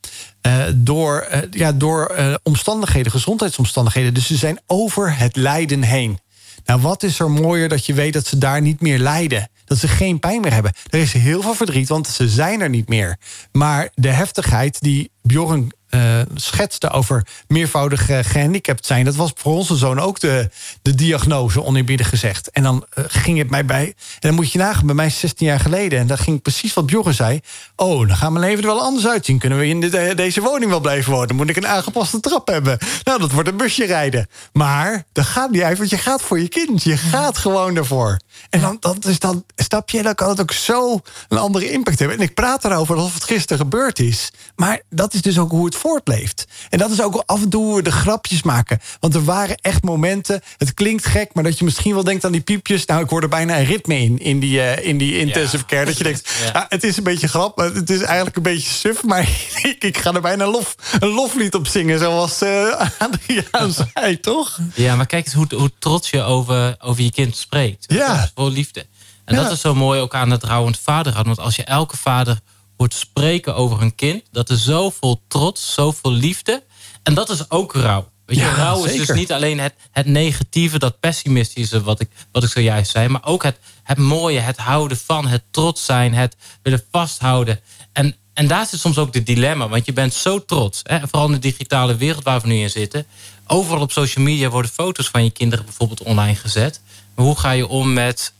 Uh, 0.47 0.63
door 0.75 1.27
ja, 1.51 1.71
door 1.71 2.15
omstandigheden, 2.43 3.11
gezondheidsomstandigheden. 3.11 4.13
Dus 4.13 4.27
ze 4.27 4.35
zijn 4.35 4.59
over 4.67 5.17
het 5.17 5.35
lijden 5.35 5.81
heen. 5.81 6.19
Nou, 6.65 6.81
wat 6.81 7.03
is 7.03 7.19
er 7.19 7.31
mooier 7.31 7.69
dat 7.69 7.85
je 7.85 7.93
weet 7.93 8.13
dat 8.13 8.27
ze 8.27 8.37
daar 8.37 8.61
niet 8.61 8.81
meer 8.81 8.99
lijden? 8.99 9.49
Dat 9.65 9.77
ze 9.77 9.87
geen 9.87 10.19
pijn 10.19 10.41
meer 10.41 10.53
hebben. 10.53 10.73
Er 10.89 10.99
is 10.99 11.13
heel 11.13 11.41
veel 11.41 11.53
verdriet, 11.53 11.89
want 11.89 12.07
ze 12.07 12.29
zijn 12.29 12.61
er 12.61 12.69
niet 12.69 12.89
meer. 12.89 13.17
Maar 13.51 13.89
de 13.93 14.09
heftigheid 14.09 14.81
die 14.81 15.11
Bjorn 15.21 15.71
uh, 15.89 16.21
schetste 16.35 16.89
over 16.89 17.27
meervoudig 17.47 18.05
gehandicapt 18.05 18.85
zijn. 18.85 19.05
Dat 19.05 19.15
was 19.15 19.31
voor 19.35 19.53
onze 19.53 19.75
zoon 19.75 19.99
ook 19.99 20.19
de, 20.19 20.49
de 20.81 20.95
diagnose, 20.95 21.63
oneerbiedig 21.63 22.09
gezegd. 22.09 22.51
En 22.51 22.63
dan 22.63 22.85
uh, 22.95 23.03
ging 23.07 23.37
het 23.37 23.49
mij 23.49 23.65
bij. 23.65 23.85
En 23.85 23.95
dan 24.19 24.33
moet 24.33 24.51
je 24.51 24.57
nagaan, 24.57 24.85
bij 24.85 24.95
mij 24.95 25.09
16 25.09 25.47
jaar 25.47 25.59
geleden. 25.59 25.99
En 25.99 26.07
dat 26.07 26.19
ging 26.19 26.41
precies 26.41 26.73
wat 26.73 26.85
Bjorn 26.85 27.13
zei. 27.13 27.39
Oh, 27.75 28.07
dan 28.07 28.17
gaan 28.17 28.33
mijn 28.33 28.45
leven 28.45 28.63
er 28.63 28.69
wel 28.69 28.81
anders 28.81 29.07
uitzien. 29.07 29.39
Kunnen 29.39 29.59
we 29.59 29.67
in 29.67 29.79
de, 29.79 30.13
deze 30.15 30.41
woning 30.41 30.69
wel 30.69 30.79
blijven 30.79 31.11
wonen? 31.11 31.27
Dan 31.27 31.37
moet 31.37 31.49
ik 31.49 31.55
een 31.55 31.67
aangepaste 31.67 32.19
trap 32.19 32.47
hebben. 32.47 32.77
Nou, 33.03 33.19
dat 33.19 33.31
wordt 33.31 33.49
een 33.49 33.57
busje 33.57 33.85
rijden. 33.85 34.27
Maar 34.53 35.05
dat 35.11 35.25
gaat 35.25 35.51
niet 35.51 35.61
uit, 35.61 35.77
want 35.77 35.89
je 35.89 35.97
gaat 35.97 36.21
voor 36.21 36.39
je 36.39 36.47
kind. 36.47 36.83
Je 36.83 36.97
gaat 36.97 37.37
gewoon 37.37 37.75
ervoor. 37.75 38.19
En 38.49 38.61
dan, 38.61 38.77
dat 38.79 39.05
is 39.05 39.19
dan, 39.19 39.43
snap 39.55 39.89
je, 39.89 40.01
dan 40.03 40.15
kan 40.15 40.29
het 40.29 40.41
ook 40.41 40.51
zo 40.51 40.99
een 41.27 41.37
andere 41.37 41.71
impact 41.71 41.99
hebben. 41.99 42.17
En 42.17 42.23
ik 42.23 42.33
praat 42.33 42.65
erover 42.65 42.95
alsof 42.95 43.13
het 43.13 43.23
gisteren 43.23 43.57
gebeurd 43.57 43.99
is. 43.99 44.31
Maar 44.55 44.81
dat 44.89 45.13
is 45.13 45.21
dus 45.21 45.39
ook 45.39 45.51
hoe 45.51 45.65
het 45.65 45.75
voortleeft. 45.77 46.47
En 46.69 46.77
dat 46.77 46.91
is 46.91 47.01
ook 47.01 47.23
af 47.25 47.41
en 47.41 47.49
toe 47.49 47.81
de 47.81 47.91
grapjes 47.91 48.43
maken. 48.43 48.79
Want 48.99 49.15
er 49.15 49.23
waren 49.23 49.55
echt 49.55 49.83
momenten, 49.83 50.41
het 50.57 50.73
klinkt 50.73 51.05
gek... 51.05 51.33
maar 51.33 51.43
dat 51.43 51.57
je 51.57 51.63
misschien 51.63 51.93
wel 51.93 52.03
denkt 52.03 52.25
aan 52.25 52.31
die 52.31 52.41
piepjes. 52.41 52.85
Nou, 52.85 53.03
ik 53.03 53.09
hoor 53.09 53.21
er 53.21 53.29
bijna 53.29 53.59
een 53.59 53.65
ritme 53.65 53.99
in, 53.99 54.19
in 54.19 54.39
die, 54.39 54.57
uh, 54.57 54.85
in 54.85 54.97
die 54.97 55.19
intensive 55.19 55.65
care. 55.65 55.85
Dat 55.85 55.97
je 55.97 56.03
denkt, 56.03 56.31
ja. 56.43 56.51
ah, 56.51 56.65
het 56.69 56.83
is 56.83 56.97
een 56.97 57.03
beetje 57.03 57.27
grap, 57.27 57.57
het 57.57 57.89
is 57.89 58.01
eigenlijk 58.01 58.37
een 58.37 58.43
beetje 58.43 58.69
suf... 58.69 59.03
maar 59.03 59.29
ik, 59.63 59.83
ik 59.83 59.97
ga 59.97 60.13
er 60.13 60.21
bijna 60.21 60.43
een, 60.43 60.51
lof, 60.51 60.75
een 60.99 61.09
loflied 61.09 61.55
op 61.55 61.67
zingen, 61.67 61.99
zoals 61.99 62.41
uh, 62.41 62.81
Adriaan 62.97 63.73
zei, 63.93 64.19
toch? 64.19 64.59
Ja, 64.73 64.95
maar 64.95 65.05
kijk 65.05 65.25
eens 65.25 65.33
hoe, 65.33 65.47
hoe 65.55 65.71
trots 65.79 66.09
je 66.09 66.21
over, 66.21 66.75
over 66.79 67.03
je 67.03 67.11
kind 67.11 67.37
spreekt. 67.37 67.85
Ja. 67.87 68.29
Vol 68.35 68.49
liefde. 68.49 68.85
En 69.25 69.35
ja. 69.35 69.43
dat 69.43 69.51
is 69.51 69.61
zo 69.61 69.75
mooi 69.75 69.99
ook 69.99 70.15
aan 70.15 70.31
het 70.31 70.43
rouwend 70.43 70.79
vaderhad. 70.79 71.25
Want 71.25 71.39
als 71.39 71.55
je 71.55 71.63
elke 71.63 71.97
vader 71.97 72.39
hoort 72.77 72.93
spreken 72.93 73.55
over 73.55 73.81
een 73.81 73.95
kind... 73.95 74.23
dat 74.31 74.49
is 74.49 74.63
zo 74.63 74.89
vol 74.89 75.21
trots, 75.27 75.73
zoveel 75.73 76.11
liefde. 76.11 76.63
En 77.03 77.13
dat 77.13 77.29
is 77.29 77.49
ook 77.49 77.73
rouw. 77.73 78.09
Weet 78.25 78.37
je, 78.37 78.43
Ja, 78.43 78.53
rouw 78.53 78.83
is 78.83 78.91
zeker. 78.91 79.05
dus 79.05 79.15
niet 79.15 79.31
alleen 79.31 79.59
het, 79.59 79.73
het 79.91 80.05
negatieve, 80.05 80.79
dat 80.79 80.99
pessimistische... 80.99 81.83
wat 81.83 81.99
ik, 81.99 82.09
wat 82.31 82.43
ik 82.43 82.49
zojuist 82.49 82.91
zei... 82.91 83.07
maar 83.07 83.25
ook 83.25 83.43
het, 83.43 83.59
het 83.83 83.97
mooie, 83.97 84.39
het 84.39 84.57
houden 84.57 84.97
van, 84.97 85.27
het 85.27 85.43
trots 85.51 85.85
zijn... 85.85 86.13
het 86.13 86.35
willen 86.61 86.83
vasthouden. 86.91 87.59
En, 87.93 88.15
en 88.33 88.47
daar 88.47 88.65
zit 88.65 88.79
soms 88.79 88.97
ook 88.97 89.13
de 89.13 89.23
dilemma. 89.23 89.67
Want 89.67 89.85
je 89.85 89.93
bent 89.93 90.13
zo 90.13 90.45
trots. 90.45 90.79
Hè, 90.83 90.97
en 90.97 91.09
vooral 91.09 91.27
in 91.27 91.33
de 91.33 91.39
digitale 91.39 91.95
wereld 91.95 92.23
waar 92.23 92.41
we 92.41 92.47
nu 92.47 92.55
in 92.55 92.69
zitten. 92.69 93.05
Overal 93.47 93.81
op 93.81 93.91
social 93.91 94.25
media 94.25 94.49
worden 94.49 94.71
foto's 94.71 95.07
van 95.09 95.23
je 95.23 95.31
kinderen 95.31 95.65
bijvoorbeeld 95.65 96.03
online 96.03 96.35
gezet. 96.35 96.81
Maar 97.15 97.25
hoe 97.25 97.39
ga 97.39 97.51
je 97.51 97.67
om 97.67 97.93
met 97.93 98.33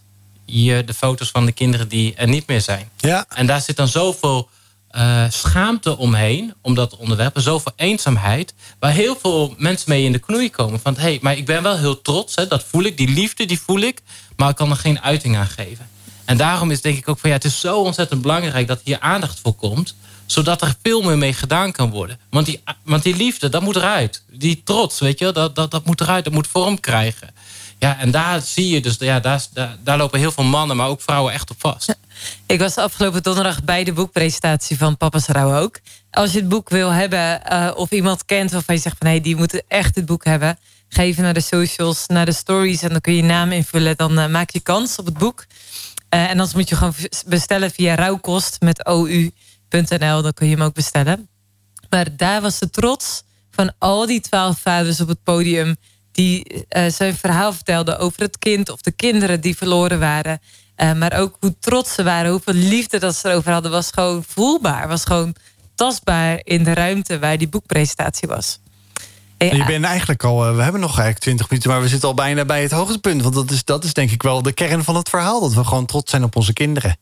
je, 0.48 0.84
de 0.84 0.94
foto's 0.94 1.30
van 1.30 1.46
de 1.46 1.52
kinderen 1.52 1.88
die 1.88 2.16
er 2.16 2.28
niet 2.28 2.48
meer 2.48 2.62
zijn? 2.62 2.90
Ja, 2.98 3.26
En 3.30 3.46
daar 3.46 3.62
zit 3.62 3.76
dan 3.76 3.88
zoveel 3.88 4.50
eh, 4.98 5.24
schaamte 5.30 5.98
omheen, 5.98 6.54
om 6.62 6.76
dat 6.76 6.98
onderwerp. 6.98 7.36
En 7.36 7.42
zoveel 7.42 7.72
eenzaamheid. 7.76 8.54
Waar 8.80 8.92
heel 8.92 9.18
veel 9.22 9.56
mensen 9.58 9.90
mee 9.90 10.04
in 10.04 10.12
de 10.12 10.20
knoei 10.20 10.50
komen. 10.50 10.80
Van, 10.80 10.96
hé, 10.96 11.02
hey, 11.02 11.20
maar 11.22 11.38
ik 11.38 11.46
ben 11.46 11.64
wel 11.64 11.78
heel 11.78 12.02
trots. 12.02 12.36
Hè, 12.36 12.48
dat 12.48 12.64
voel 12.64 12.84
ik, 12.84 12.98
die 12.98 13.10
liefde, 13.10 13.46
die 13.46 13.60
voel 13.60 13.80
ik. 13.80 14.02
Maar 14.36 14.50
ik 14.50 14.56
kan 14.56 14.70
er 14.70 14.76
geen 14.76 15.02
uiting 15.02 15.38
aan 15.38 15.48
geven. 15.48 15.90
En 16.26 16.38
daarom 16.38 16.72
is 16.72 16.82
denk 16.82 16.98
ik 16.98 17.10
ook 17.10 17.20
van, 17.20 17.30
ja, 17.30 17.36
het 17.36 17.46
is 17.46 17.60
zo 17.60 17.82
ontzettend 17.82 18.22
belangrijk... 18.22 18.68
dat 18.68 18.82
hier 18.84 19.00
aandacht 19.00 19.40
voor 19.40 19.54
komt. 19.54 19.96
Zodat 20.26 20.62
er 20.62 20.76
veel 20.84 21.02
meer 21.02 21.18
mee 21.18 21.34
gedaan 21.34 21.72
kan 21.72 21.90
worden. 21.90 22.20
Want 22.30 22.46
die, 22.46 22.62
want 22.84 23.04
die 23.04 23.16
liefde, 23.16 23.50
dat 23.50 23.62
moet 23.62 23.76
eruit. 23.76 24.24
Die 24.30 24.62
trots, 24.64 25.00
weet 25.00 25.20
je 25.20 25.32
dat, 25.32 25.56
dat, 25.56 25.72
dat 25.72 25.86
moet 25.86 26.02
eruit. 26.02 26.24
Dat 26.24 26.34
moet 26.34 26.48
vorm 26.48 26.80
krijgen. 26.80 27.30
Ja, 27.80 28.00
en 28.00 28.12
daar 28.12 28.42
zie 28.42 28.70
je 28.70 28.82
dus, 28.82 28.96
ja, 29.00 29.20
daar, 29.20 29.46
daar, 29.54 29.78
daar 29.84 29.98
lopen 29.98 30.20
heel 30.20 30.32
veel 30.32 30.44
mannen, 30.44 30.78
maar 30.78 30.88
ook 30.88 31.02
vrouwen 31.02 31.34
echt 31.34 31.50
op 31.50 31.60
vast. 31.60 31.96
Ik 32.46 32.60
was 32.60 32.78
afgelopen 32.78 33.24
donderdag 33.24 33.64
bij 33.64 33.84
de 33.84 33.94
boekpresentatie 33.94 34.78
van 34.78 34.98
Papa's 34.98 35.28
Rouw 35.28 35.62
ook. 35.62 35.80
Als 36.12 36.32
je 36.32 36.40
het 36.40 36.50
boek 36.50 36.70
wil 36.70 36.90
hebben 36.90 37.44
eh, 37.44 37.72
of 37.76 37.92
iemand 37.92 38.26
kent 38.26 38.52
waarvan 38.52 38.76
je 38.76 38.82
zegt 38.82 38.96
van... 38.98 39.08
hé, 39.08 39.14
hey, 39.14 39.22
die 39.22 39.36
moeten 39.36 39.64
echt 39.68 39.96
het 39.96 40.06
boek 40.06 40.26
hebben. 40.26 40.60
Ga 40.90 41.02
even 41.02 41.24
naar 41.24 41.34
de 41.34 41.42
socials, 41.42 42.08
naar 42.08 42.26
de 42.26 42.32
stories 42.32 42.82
en 42.82 42.90
dan 42.90 43.02
kun 43.02 43.14
je 43.14 43.22
je 43.22 43.28
naam 43.28 43.52
invullen. 43.52 43.98
Dan 43.98 44.20
eh, 44.20 44.28
maak 44.28 44.50
je 44.50 44.60
kans 44.60 44.98
op 44.98 45.06
het 45.06 45.18
boek. 45.18 45.46
Eh, 46.10 46.24
en 46.24 46.30
anders 46.30 46.54
moet 46.54 46.70
je 46.70 46.76
gewoon 46.76 46.96
bestellen 47.26 47.72
via 47.72 47.96
rouwkost 47.96 48.58
met 48.60 48.84
ou.nl. 48.84 50.22
Dan 50.22 50.34
kun 50.34 50.48
je 50.48 50.56
hem 50.56 50.64
ook 50.64 50.74
bestellen. 50.74 51.30
Maar 51.90 52.16
daar 52.16 52.42
was 52.42 52.60
de 52.60 52.70
trots 52.70 53.24
van 53.52 53.74
al 53.78 54.06
die 54.06 54.22
twaalf 54.22 54.60
vaders 54.60 55.02
op 55.02 55.08
het 55.08 55.24
podium... 55.24 55.76
die 56.18 56.66
eh, 56.70 56.92
zijn 56.92 57.16
verhaal 57.16 57.54
vertelden 57.54 58.00
over 58.00 58.22
het 58.22 58.38
kind 58.38 58.70
of 58.70 58.82
de 58.82 58.92
kinderen 58.92 59.42
die 59.42 59.58
verloren 59.58 60.00
waren... 60.00 60.40
Uh, 60.78 60.94
maar 60.94 61.14
ook 61.20 61.38
hoe 61.40 61.56
trots 61.60 61.94
ze 61.94 62.04
waren, 62.04 62.32
hoeveel 62.32 62.54
liefde 62.54 63.00
dat 63.00 63.16
ze 63.16 63.30
erover 63.30 63.52
hadden, 63.52 63.72
was 63.72 63.90
gewoon 63.94 64.24
voelbaar. 64.28 64.88
Was 64.88 65.04
gewoon 65.06 65.36
tastbaar 65.76 66.40
in 66.44 66.64
de 66.64 66.74
ruimte 66.74 67.20
waar 67.20 67.38
die 67.38 67.48
boekpresentatie 67.48 68.28
was. 68.28 68.60
Je 69.38 69.64
bent 69.68 69.86
eigenlijk 69.86 70.24
al, 70.24 70.46
eh, 70.48 70.56
we 70.56 70.62
hebben 70.62 70.82
nog 70.82 70.90
eigenlijk 70.90 71.20
20 71.20 71.50
minuten, 71.50 71.72
maar 71.72 71.82
we 71.82 71.88
zitten 71.88 72.08
al 72.10 72.14
bijna 72.16 72.46
bij 72.46 72.62
het 72.62 72.72
hoogtepunt. 72.72 73.22
Want 73.22 73.34
dat 73.34 73.52
is, 73.52 73.64
dat 73.64 73.84
is 73.84 73.94
denk 73.94 74.12
ik 74.12 74.22
wel 74.24 74.42
de 74.42 74.52
kern 74.54 74.84
van 74.84 74.96
het 74.96 75.10
verhaal. 75.10 75.40
Dat 75.42 75.54
we 75.54 75.64
gewoon 75.64 75.86
trots 75.86 76.12
zijn 76.12 76.24
op 76.24 76.36
onze 76.36 76.54
kinderen. 76.54 76.98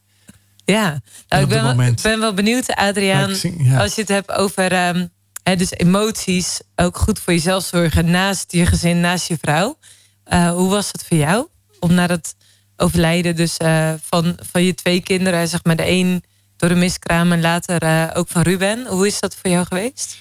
ja. 0.65 1.01
Nou, 1.27 1.43
ik, 1.43 1.49
ben 1.49 1.63
wel, 1.63 1.85
ik 1.85 2.01
ben 2.01 2.19
wel 2.19 2.33
benieuwd, 2.33 2.75
Adriaan, 2.75 3.27
Ja, 3.27 3.33
ik 3.33 3.39
zie- 3.39 3.63
ja. 3.63 3.79
als 3.79 3.95
je 3.95 4.01
het 4.01 4.09
hebt 4.09 4.31
over 4.31 4.71
ehm, 4.71 5.05
dus 5.53 5.71
emoties, 5.71 6.59
ook 6.75 6.97
goed 6.97 7.19
voor 7.19 7.33
jezelf 7.33 7.65
zorgen 7.65 8.11
naast 8.11 8.51
je 8.51 8.65
gezin, 8.65 8.99
naast 8.99 9.27
je 9.27 9.37
vrouw. 9.41 9.77
Eh, 10.23 10.51
hoe 10.51 10.69
was 10.69 10.87
het 10.91 11.05
voor 11.07 11.17
jou 11.17 11.47
om 11.79 11.93
naar 11.93 12.09
het 12.09 12.35
overlijden 12.77 13.35
dus, 13.35 13.57
eh, 13.57 13.93
van, 14.09 14.37
van 14.51 14.63
je 14.63 14.73
twee 14.73 15.01
kinderen, 15.01 15.47
zeg 15.47 15.63
maar 15.63 15.75
de 15.75 15.87
een 15.87 16.23
door 16.57 16.69
een 16.69 16.79
miskraam 16.79 17.31
en 17.31 17.41
later 17.41 17.81
eh, 17.81 18.09
ook 18.13 18.27
van 18.29 18.41
Ruben. 18.41 18.85
Hoe 18.87 19.07
is 19.07 19.19
dat 19.19 19.35
voor 19.41 19.51
jou 19.51 19.65
geweest? 19.65 20.17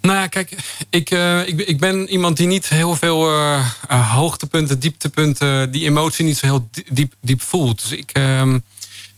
Nou 0.00 0.16
ja, 0.16 0.26
kijk, 0.26 0.50
ik, 0.90 1.10
ik, 1.46 1.60
ik 1.60 1.78
ben 1.78 2.08
iemand 2.08 2.36
die 2.36 2.46
niet 2.46 2.68
heel 2.68 2.96
veel 2.96 3.30
hoogtepunten, 3.88 4.78
dieptepunten, 4.78 5.70
die 5.70 5.84
emotie 5.84 6.24
niet 6.24 6.38
zo 6.38 6.46
heel 6.46 6.68
di- 6.70 6.84
diep, 6.88 7.14
diep 7.20 7.42
voelt. 7.42 7.80
Dus 7.82 7.98
ik, 7.98 8.10
ehm, 8.12 8.58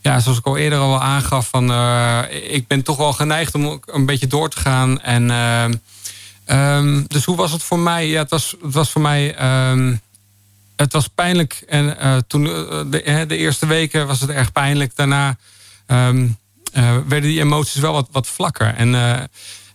ja, 0.01 0.19
zoals 0.19 0.37
ik 0.37 0.45
al 0.45 0.57
eerder 0.57 0.79
al 0.79 1.01
aangaf, 1.01 1.49
van, 1.49 1.71
eh, 1.71 2.19
ik 2.31 2.67
ben 2.67 2.83
toch 2.83 2.97
wel 2.97 3.13
geneigd 3.13 3.55
om 3.55 3.81
een 3.85 4.05
beetje 4.05 4.27
door 4.27 4.49
te 4.49 4.59
gaan. 4.59 5.01
En, 5.01 5.31
ehm, 5.31 5.73
ehm, 6.45 7.03
dus 7.07 7.25
hoe 7.25 7.35
was 7.35 7.51
het 7.51 7.63
voor 7.63 7.79
mij? 7.79 8.07
Ja, 8.07 8.21
het 8.21 8.29
was, 8.29 8.55
het 8.63 8.73
was 8.73 8.89
voor 8.91 9.01
mij. 9.01 9.35
ehm, 9.35 9.95
het 10.75 10.93
was 10.93 11.07
pijnlijk. 11.07 11.63
En 11.67 11.97
eh, 11.99 12.17
toen 12.27 12.45
eh, 12.47 12.81
de, 12.87 13.01
eh, 13.03 13.27
de 13.27 13.37
eerste 13.37 13.65
weken 13.65 14.07
was 14.07 14.21
het 14.21 14.29
erg 14.29 14.51
pijnlijk. 14.51 14.95
Daarna 14.95 15.37
ehm, 15.85 16.27
eh, 16.73 16.97
werden 17.07 17.29
die 17.29 17.39
emoties 17.39 17.81
wel 17.81 17.93
wat, 17.93 18.07
wat 18.11 18.27
vlakker. 18.27 18.73
En, 18.75 18.95
eh, 18.95 19.11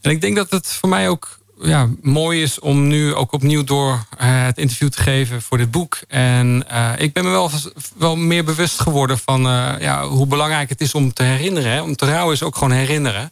en 0.00 0.10
ik 0.10 0.20
denk 0.20 0.36
dat 0.36 0.50
het 0.50 0.66
voor 0.66 0.88
mij 0.88 1.08
ook 1.08 1.38
ja, 1.60 1.88
mooi 2.02 2.42
is 2.42 2.58
om 2.58 2.86
nu 2.86 3.14
ook 3.14 3.32
opnieuw 3.32 3.64
door 3.64 4.06
eh, 4.18 4.44
het 4.44 4.58
interview 4.58 4.88
te 4.88 5.02
geven 5.02 5.42
voor 5.42 5.58
dit 5.58 5.70
boek. 5.70 5.98
En 6.08 6.68
eh, 6.68 6.92
ik 6.96 7.12
ben 7.12 7.24
me 7.24 7.30
wel, 7.30 7.50
wel 7.96 8.16
meer 8.16 8.44
bewust 8.44 8.80
geworden 8.80 9.18
van 9.18 9.46
eh, 9.46 9.74
ja, 9.80 10.06
hoe 10.06 10.26
belangrijk 10.26 10.68
het 10.68 10.80
is 10.80 10.94
om 10.94 11.12
te 11.12 11.22
herinneren. 11.22 11.82
Om 11.82 11.96
te 11.96 12.06
rouwen 12.06 12.34
is 12.34 12.42
ook 12.42 12.56
gewoon 12.56 12.72
herinneren. 12.72 13.30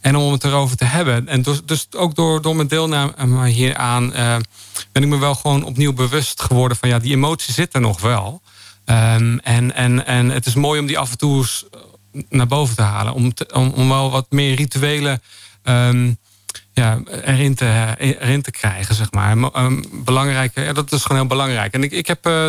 En 0.00 0.16
om 0.16 0.32
het 0.32 0.44
erover 0.44 0.76
te 0.76 0.84
hebben. 0.84 1.28
En 1.28 1.42
dus, 1.42 1.60
dus 1.64 1.86
ook 1.96 2.14
door, 2.14 2.42
door 2.42 2.56
mijn 2.56 2.68
deelname 2.68 3.48
hieraan 3.48 4.14
eh, 4.14 4.36
ben 4.92 5.02
ik 5.02 5.08
me 5.08 5.18
wel 5.18 5.34
gewoon 5.34 5.64
opnieuw 5.64 5.92
bewust 5.92 6.42
geworden 6.42 6.76
van 6.76 6.88
ja, 6.88 6.98
die 6.98 7.14
emotie 7.14 7.52
zit 7.54 7.74
er 7.74 7.80
nog 7.80 8.00
wel. 8.00 8.42
Ehm, 8.84 9.38
en, 9.38 9.74
en, 9.74 10.06
en 10.06 10.30
het 10.30 10.46
is 10.46 10.54
mooi 10.54 10.80
om 10.80 10.86
die 10.86 10.98
af 10.98 11.10
en 11.10 11.18
toe 11.18 11.44
naar 12.28 12.46
boven 12.46 12.76
te 12.76 12.82
halen. 12.82 13.12
Om, 13.12 13.32
om, 13.54 13.72
om 13.74 13.88
wel 13.88 14.10
wat 14.10 14.26
meer 14.30 14.54
rituele 14.54 15.20
ehm, 15.62 16.12
ja, 16.76 17.00
erin, 17.24 17.54
te, 17.54 17.94
erin 17.98 18.42
te 18.42 18.50
krijgen, 18.50 18.94
zeg 18.94 19.12
maar. 19.12 19.36
Um, 19.64 19.84
belangrijk, 20.04 20.52
ja, 20.54 20.72
dat 20.72 20.92
is 20.92 21.02
gewoon 21.02 21.18
heel 21.18 21.26
belangrijk. 21.26 21.72
En 21.72 21.82
ik, 21.82 21.92
ik 21.92 22.06
heb, 22.06 22.26
uh, 22.26 22.46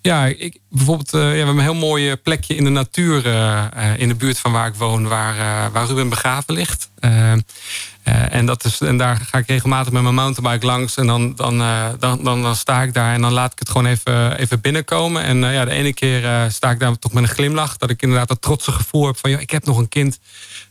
ja, 0.00 0.26
ik, 0.26 0.58
bijvoorbeeld, 0.70 1.14
uh, 1.14 1.20
ja, 1.20 1.28
we 1.28 1.36
hebben 1.36 1.56
een 1.56 1.62
heel 1.62 1.74
mooi 1.74 2.16
plekje 2.16 2.54
in 2.54 2.64
de 2.64 2.70
natuur 2.70 3.26
uh, 3.26 3.64
in 3.96 4.08
de 4.08 4.14
buurt 4.14 4.38
van 4.38 4.52
waar 4.52 4.66
ik 4.66 4.74
woon, 4.74 5.08
waar, 5.08 5.70
waar 5.72 5.86
Ruben 5.86 6.08
begraven 6.08 6.54
ligt. 6.54 6.90
en, 8.30 8.46
dat 8.46 8.64
is, 8.64 8.80
en 8.80 8.96
daar 8.96 9.16
ga 9.30 9.38
ik 9.38 9.46
regelmatig 9.46 9.92
met 9.92 10.02
mijn 10.02 10.14
mountainbike 10.14 10.66
langs. 10.66 10.96
En 10.96 11.06
dan, 11.06 11.34
dan, 11.34 11.58
dan, 11.98 12.22
dan, 12.22 12.42
dan, 12.42 12.56
sta 12.56 12.82
ik 12.82 12.94
daar 12.94 13.14
en 13.14 13.20
dan 13.20 13.32
laat 13.32 13.52
ik 13.52 13.58
het 13.58 13.68
gewoon 13.68 13.86
even, 13.86 14.38
even 14.38 14.60
binnenkomen. 14.60 15.22
En 15.22 15.38
ja, 15.38 15.64
de 15.64 15.70
ene 15.70 15.94
keer 15.94 16.50
sta 16.50 16.70
ik 16.70 16.78
daar 16.78 16.98
toch 16.98 17.12
met 17.12 17.22
een 17.22 17.28
glimlach. 17.28 17.76
Dat 17.76 17.90
ik 17.90 18.02
inderdaad 18.02 18.28
dat 18.28 18.42
trotse 18.42 18.72
gevoel 18.72 19.06
heb 19.06 19.16
van, 19.16 19.30
ik 19.30 19.50
heb 19.50 19.64
nog 19.64 19.78
een 19.78 19.88
kind 19.88 20.18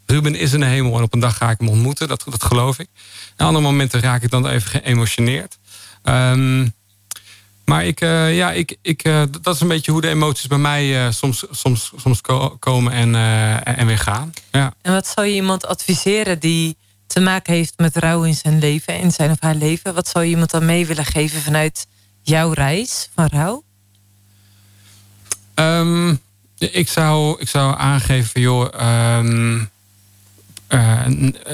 Ruben 0.07 0.35
is 0.35 0.53
in 0.53 0.59
de 0.59 0.65
hemel 0.65 0.97
en 0.97 1.03
op 1.03 1.13
een 1.13 1.19
dag 1.19 1.37
ga 1.37 1.49
ik 1.49 1.59
hem 1.59 1.69
ontmoeten. 1.69 2.07
Dat, 2.07 2.23
dat 2.29 2.43
geloof 2.43 2.79
ik. 2.79 2.87
En 3.35 3.45
andere 3.45 3.65
momenten 3.65 4.01
raak 4.01 4.23
ik 4.23 4.29
dan 4.29 4.47
even 4.47 4.69
geëmotioneerd. 4.69 5.57
Um, 6.03 6.73
maar 7.69 7.85
ik, 7.85 8.01
uh, 8.01 8.35
ja, 8.35 8.51
ik, 8.51 8.77
ik, 8.81 9.07
uh, 9.07 9.23
dat 9.41 9.55
is 9.55 9.61
een 9.61 9.67
beetje 9.67 9.91
hoe 9.91 10.01
de 10.01 10.07
emoties 10.07 10.47
bij 10.47 10.57
mij 10.57 11.05
uh, 11.05 11.11
soms, 11.11 11.45
soms, 11.51 11.91
soms 11.95 12.21
komen 12.59 12.91
en, 12.91 13.15
en 13.63 13.87
weer 13.87 13.97
gaan. 13.97 14.33
Ja. 14.51 14.73
En 14.81 14.93
wat 14.93 15.07
zou 15.07 15.27
je 15.27 15.33
iemand 15.33 15.65
adviseren 15.65 16.39
die 16.39 16.77
te 17.07 17.19
maken 17.19 17.53
heeft 17.53 17.73
met 17.77 17.97
rouw 17.97 18.23
in 18.23 18.35
zijn 18.35 18.59
leven, 18.59 18.99
in 18.99 19.11
zijn 19.11 19.31
of 19.31 19.37
haar 19.39 19.55
leven? 19.55 19.93
Wat 19.93 20.07
zou 20.07 20.25
je 20.25 20.29
iemand 20.29 20.51
dan 20.51 20.65
mee 20.65 20.85
willen 20.85 21.05
geven 21.05 21.41
vanuit 21.41 21.87
jouw 22.21 22.51
reis 22.51 23.09
van 23.15 23.27
rouw? 23.27 23.63
Um, 25.55 26.19
ik, 26.57 26.89
zou, 26.89 27.39
ik 27.39 27.47
zou 27.47 27.75
aangeven, 27.77 28.41
joh. 28.41 29.17
Um, 29.17 29.69
uh, 30.69 31.01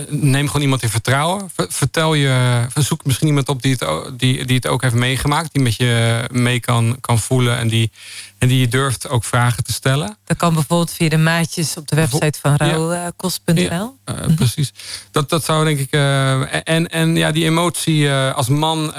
neem 0.10 0.48
gewoon 0.48 0.62
iemand 0.62 0.84
in 0.84 0.90
vertrouwen. 0.90 1.52
Vertel 1.56 2.14
je, 2.14 2.66
zoek 2.76 3.06
misschien 3.06 3.28
iemand 3.28 3.50
op 3.50 3.62
die 3.62 3.76
het, 3.80 4.20
die, 4.20 4.46
die 4.46 4.56
het 4.56 4.68
ook 4.68 4.82
heeft 4.82 4.94
meegemaakt. 4.94 5.54
Die 5.54 5.64
met 5.64 5.76
je 5.76 6.24
mee 6.32 6.60
kan, 6.60 6.98
kan 7.02 7.20
voelen. 7.20 7.58
En 7.58 7.68
die, 7.68 7.92
en 8.38 8.48
die 8.48 8.60
je 8.60 8.68
durft 8.68 9.10
ook 9.10 9.24
vragen 9.24 9.64
te 9.64 9.74
stellen. 9.74 10.18
Dat 10.26 10.38
kan 10.38 10.54
bijvoorbeeld 10.54 10.92
via 10.92 11.10
de 11.10 11.18
maatjes 11.18 11.78
op 11.78 11.88
de 11.88 11.96
website 11.96 12.40
van 12.42 12.56
rouwkost.nl. 12.56 13.56
Ja, 13.56 13.92
uh, 14.10 14.16
-hmm. 14.22 14.36
Precies. 14.36 14.74
Dat, 15.12 15.30
dat 15.30 15.44
zou 15.44 15.66
denk 15.66 15.80
ik... 15.80 15.96
Uh, 15.96 16.68
en, 16.68 16.90
en 16.90 17.16
ja, 17.16 17.32
die 17.32 17.46
emotie 17.46 18.12
als 18.12 18.48
man... 18.48 18.94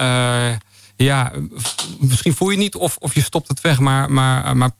ja, 0.97 1.33
misschien 1.99 2.35
voel 2.35 2.51
je 2.51 2.57
niet 2.57 2.75
of, 2.75 2.97
of 2.99 3.15
je 3.15 3.23
stopt 3.23 3.49
het 3.49 3.61
weg. 3.61 3.79
Maar, 3.79 4.11
maar, 4.11 4.57
maar 4.57 4.71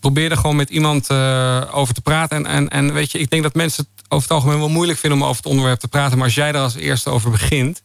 probeer 0.00 0.30
er 0.30 0.36
gewoon 0.36 0.56
met 0.56 0.70
iemand 0.70 1.10
over 1.70 1.94
te 1.94 2.00
praten. 2.02 2.36
En, 2.36 2.46
en, 2.46 2.68
en 2.68 2.92
weet 2.92 3.12
je, 3.12 3.18
ik 3.18 3.30
denk 3.30 3.42
dat 3.42 3.54
mensen 3.54 3.86
over 4.12 4.28
het 4.28 4.30
algemeen 4.30 4.58
wel 4.58 4.68
moeilijk 4.68 4.98
vinden 4.98 5.18
om 5.18 5.24
over 5.24 5.42
het 5.42 5.50
onderwerp 5.50 5.78
te 5.78 5.88
praten. 5.88 6.16
Maar 6.16 6.26
als 6.26 6.34
jij 6.34 6.52
daar 6.52 6.62
als 6.62 6.74
eerste 6.74 7.10
over 7.10 7.30
begint, 7.30 7.82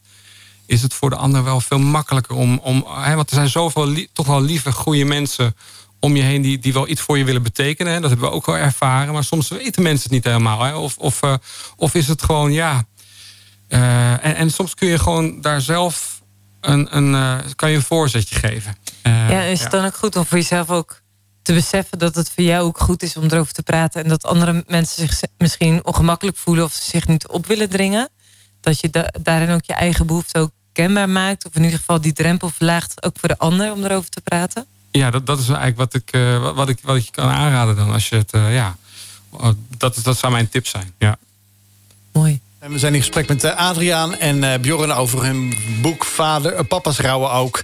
is 0.66 0.82
het 0.82 0.94
voor 0.94 1.10
de 1.10 1.16
ander 1.16 1.44
wel 1.44 1.62
veel 1.62 1.80
makkelijker 1.80 2.36
om. 2.36 2.60
om 2.64 2.86
hè, 2.88 3.16
want 3.16 3.30
er 3.30 3.36
zijn 3.36 3.50
zoveel 3.50 3.96
toch 4.14 4.28
wel 4.28 4.42
lieve, 4.42 4.72
goede 4.72 5.06
mensen 5.06 5.56
om 6.00 6.16
je 6.16 6.22
heen 6.22 6.42
die, 6.42 6.60
die 6.60 6.74
wel 6.74 6.88
iets 6.88 7.02
voor 7.02 7.18
je 7.18 7.24
willen 7.24 7.44
betekenen. 7.44 7.94
Hè. 7.94 8.00
Dat 8.00 8.10
hebben 8.10 8.30
we 8.30 8.36
ook 8.36 8.46
wel 8.46 8.58
ervaren. 8.58 9.14
Maar 9.14 9.24
soms 9.24 9.48
weten 9.48 9.84
mensen 9.84 10.04
het 10.04 10.12
niet 10.12 10.24
helemaal. 10.24 10.62
Hè. 10.62 10.76
Of, 10.76 10.98
of, 10.98 11.24
uh, 11.24 11.34
of 11.76 11.94
is 11.94 12.08
het 12.08 12.24
gewoon, 12.24 12.52
ja. 12.52 12.86
Uh, 13.70 14.12
en, 14.12 14.36
en 14.36 14.52
soms 14.52 14.74
kun 14.74 14.88
je 14.88 15.00
gewoon 15.00 15.42
daar 15.42 15.62
zelf 15.62 16.22
een, 16.62 16.98
een, 16.98 17.12
uh, 17.14 17.38
kan 17.56 17.70
je 17.70 17.76
een 17.76 17.82
voorzetje 17.82 18.36
geven. 18.36 18.76
ja, 19.04 19.42
is 19.42 19.62
het 19.62 19.72
dan 19.72 19.86
ook 19.86 19.96
goed 19.96 20.16
om 20.16 20.26
voor 20.26 20.38
jezelf 20.38 20.70
ook 20.70 21.02
te 21.48 21.54
beseffen 21.54 22.00
dat 22.00 22.16
het 22.16 22.32
voor 22.32 22.44
jou 22.44 22.68
ook 22.68 22.80
goed 22.80 23.04
is 23.04 23.18
om 23.18 23.24
erover 23.24 23.54
te 23.54 23.64
praten. 23.64 24.04
En 24.04 24.10
dat 24.10 24.26
andere 24.26 24.64
mensen 24.68 25.08
zich 25.08 25.22
misschien 25.38 25.86
ongemakkelijk 25.86 26.38
voelen 26.38 26.64
of 26.64 26.74
zich 26.74 27.08
niet 27.08 27.28
op 27.28 27.46
willen 27.46 27.70
dringen. 27.70 28.10
Dat 28.62 28.80
je 28.80 29.12
daarin 29.22 29.50
ook 29.50 29.66
je 29.66 29.74
eigen 29.74 30.08
behoefte 30.08 30.40
ook 30.40 30.52
kenbaar 30.72 31.10
maakt. 31.10 31.46
Of 31.46 31.56
in 31.56 31.64
ieder 31.64 31.80
geval 31.80 32.02
die 32.02 32.14
drempel 32.14 32.50
verlaagt 32.50 33.04
ook 33.04 33.20
voor 33.20 33.30
de 33.30 33.38
ander 33.38 33.72
om 33.72 33.84
erover 33.84 34.10
te 34.10 34.22
praten. 34.22 34.66
Ja, 34.92 35.12
dat, 35.12 35.26
dat 35.26 35.40
is 35.40 35.48
eigenlijk 35.48 35.78
wat 35.78 35.94
ik, 35.94 36.16
uh, 36.16 36.54
wat, 36.56 36.70
ik, 36.70 36.80
wat 36.82 36.96
ik 36.96 37.04
je 37.04 37.12
kan 37.12 37.30
aanraden 37.30 37.76
dan. 37.76 37.92
Als 37.92 38.10
je 38.10 38.16
het, 38.16 38.34
uh, 38.34 38.54
ja, 38.54 38.78
dat, 39.78 40.00
dat 40.04 40.18
zou 40.18 40.32
mijn 40.32 40.50
tip 40.50 40.68
zijn. 40.68 40.94
Ja. 40.98 41.18
Mooi. 42.12 42.42
En 42.60 42.72
we 42.72 42.80
zijn 42.80 42.94
in 42.94 43.00
gesprek 43.00 43.28
met 43.28 43.44
eh, 43.44 43.56
Adriaan 43.56 44.16
en 44.16 44.38
uh, 44.38 44.54
Bjorn 44.62 44.92
over 44.92 45.24
hun 45.24 45.58
boek 45.82 46.06
Vader, 46.06 46.54
uh, 46.54 46.60
Papa's 46.68 47.00
Rouwen 47.00 47.32
ook. 47.32 47.64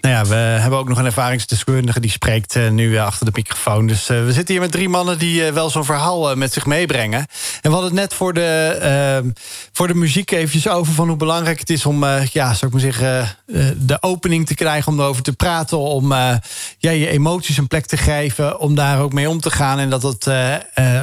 Nou 0.00 0.14
ja, 0.14 0.24
we 0.24 0.34
hebben 0.34 0.78
ook 0.78 0.88
nog 0.88 0.98
een 0.98 1.04
ervaringsdeskundige 1.04 2.00
die 2.00 2.10
spreekt 2.10 2.70
nu 2.70 2.98
achter 2.98 3.26
de 3.26 3.32
microfoon. 3.34 3.86
Dus 3.86 4.06
we 4.06 4.32
zitten 4.32 4.54
hier 4.54 4.62
met 4.62 4.72
drie 4.72 4.88
mannen 4.88 5.18
die 5.18 5.52
wel 5.52 5.70
zo'n 5.70 5.84
verhaal 5.84 6.36
met 6.36 6.52
zich 6.52 6.66
meebrengen. 6.66 7.18
En 7.18 7.26
we 7.62 7.68
hadden 7.68 7.90
het 7.90 8.00
net 8.00 8.14
voor 8.14 8.32
de, 8.32 9.32
voor 9.72 9.86
de 9.86 9.94
muziek 9.94 10.30
eventjes 10.30 10.68
over 10.68 10.92
van 10.92 11.08
hoe 11.08 11.16
belangrijk 11.16 11.58
het 11.58 11.70
is 11.70 11.86
om, 11.86 12.04
ja, 12.32 12.54
zou 12.54 12.66
ik 12.66 12.72
maar 12.72 12.80
zeggen, 12.80 13.36
de 13.76 13.96
opening 14.00 14.46
te 14.46 14.54
krijgen 14.54 14.92
om 14.92 15.00
erover 15.00 15.22
te 15.22 15.32
praten. 15.32 15.78
Om 15.78 16.12
ja, 16.78 16.90
je 16.90 17.08
emoties 17.08 17.56
een 17.56 17.68
plek 17.68 17.86
te 17.86 17.96
geven, 17.96 18.58
om 18.58 18.74
daar 18.74 19.00
ook 19.00 19.12
mee 19.12 19.28
om 19.28 19.40
te 19.40 19.50
gaan. 19.50 19.78
En 19.78 19.90
dat 19.90 20.02
het 20.02 20.26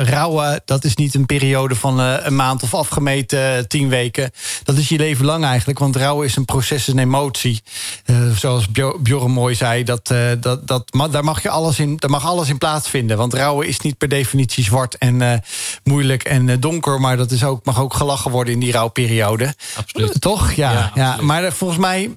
rouwen, 0.09 0.61
dat 0.65 0.83
is 0.83 0.95
niet 0.95 1.15
een 1.15 1.25
periode 1.25 1.75
van 1.75 1.99
een 1.99 2.35
maand 2.35 2.63
of 2.63 2.73
afgemeten 2.73 3.26
uh, 3.33 3.57
tien 3.67 3.89
weken. 3.89 4.31
Dat 4.63 4.77
is 4.77 4.89
je 4.89 4.97
leven 4.97 5.25
lang 5.25 5.45
eigenlijk. 5.45 5.79
Want 5.79 5.95
rouwen 5.95 6.25
is 6.25 6.35
een 6.35 6.45
proces, 6.45 6.87
een 6.87 6.99
emotie. 6.99 7.61
Uh, 8.05 8.31
zoals 8.35 8.67
Bjorn 9.01 9.31
mooi 9.31 9.55
zei, 9.55 9.83
dat, 9.83 10.09
uh, 10.11 10.31
dat, 10.39 10.67
dat, 10.67 10.91
daar, 11.11 11.23
mag 11.23 11.41
je 11.41 11.49
alles 11.49 11.79
in, 11.79 11.97
daar 11.97 12.09
mag 12.09 12.25
alles 12.25 12.49
in 12.49 12.57
plaatsvinden. 12.57 13.17
Want 13.17 13.33
rouwen 13.33 13.67
is 13.67 13.79
niet 13.79 13.97
per 13.97 14.09
definitie 14.09 14.63
zwart 14.63 14.97
en 14.97 15.43
moeilijk 15.83 16.23
en 16.23 16.59
donker. 16.59 16.99
Maar 16.99 17.17
dat 17.17 17.31
is 17.31 17.43
ook, 17.43 17.65
mag 17.65 17.81
ook 17.81 17.93
gelachen 17.93 18.31
worden 18.31 18.53
in 18.53 18.59
die 18.59 18.71
rouwperiode. 18.71 19.55
Absoluut. 19.75 20.21
Toch? 20.21 20.51
Ja, 20.51 20.71
ja, 20.71 20.91
ja. 20.95 21.17
Maar 21.21 21.53
volgens 21.53 21.79
mij 21.79 22.11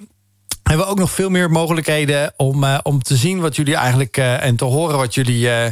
hebben 0.70 0.88
we 0.88 0.92
ook 0.92 0.98
nog 0.98 1.10
veel 1.10 1.30
meer 1.30 1.50
mogelijkheden 1.50 2.32
om, 2.36 2.64
uh, 2.64 2.78
om 2.82 3.02
te 3.02 3.16
zien 3.16 3.40
wat 3.40 3.56
jullie 3.56 3.74
eigenlijk 3.74 4.16
uh, 4.16 4.44
en 4.44 4.56
te 4.56 4.64
horen 4.64 4.96
wat 4.96 5.14
jullie 5.14 5.46
uh, 5.46 5.66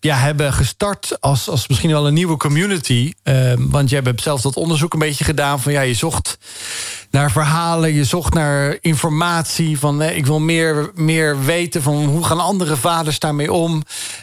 ja, 0.00 0.16
hebben 0.16 0.52
gestart 0.52 1.16
als, 1.20 1.48
als 1.48 1.68
misschien 1.68 1.90
wel 1.90 2.06
een 2.06 2.14
nieuwe 2.14 2.36
community. 2.36 3.12
want 3.58 3.90
jij 3.90 4.00
hebt 4.04 4.22
zelf 4.22 4.40
dat 4.40 4.56
onderzoek 4.56 4.92
een 4.92 4.98
beetje 4.98 5.24
gedaan 5.24 5.60
van 5.60 5.72
ja, 5.72 5.80
je 5.80 5.94
zocht 5.94 6.38
naar 7.14 7.30
verhalen, 7.30 7.92
je 7.92 8.04
zocht 8.04 8.34
naar 8.34 8.78
informatie. 8.80 9.78
Van 9.78 10.02
eh, 10.02 10.16
ik 10.16 10.26
wil 10.26 10.40
meer, 10.40 10.90
meer 10.94 11.44
weten 11.44 11.82
van 11.82 12.04
hoe 12.04 12.24
gaan 12.24 12.40
andere 12.40 12.76
vaders 12.76 13.18
daarmee 13.18 13.52
om. 13.52 13.82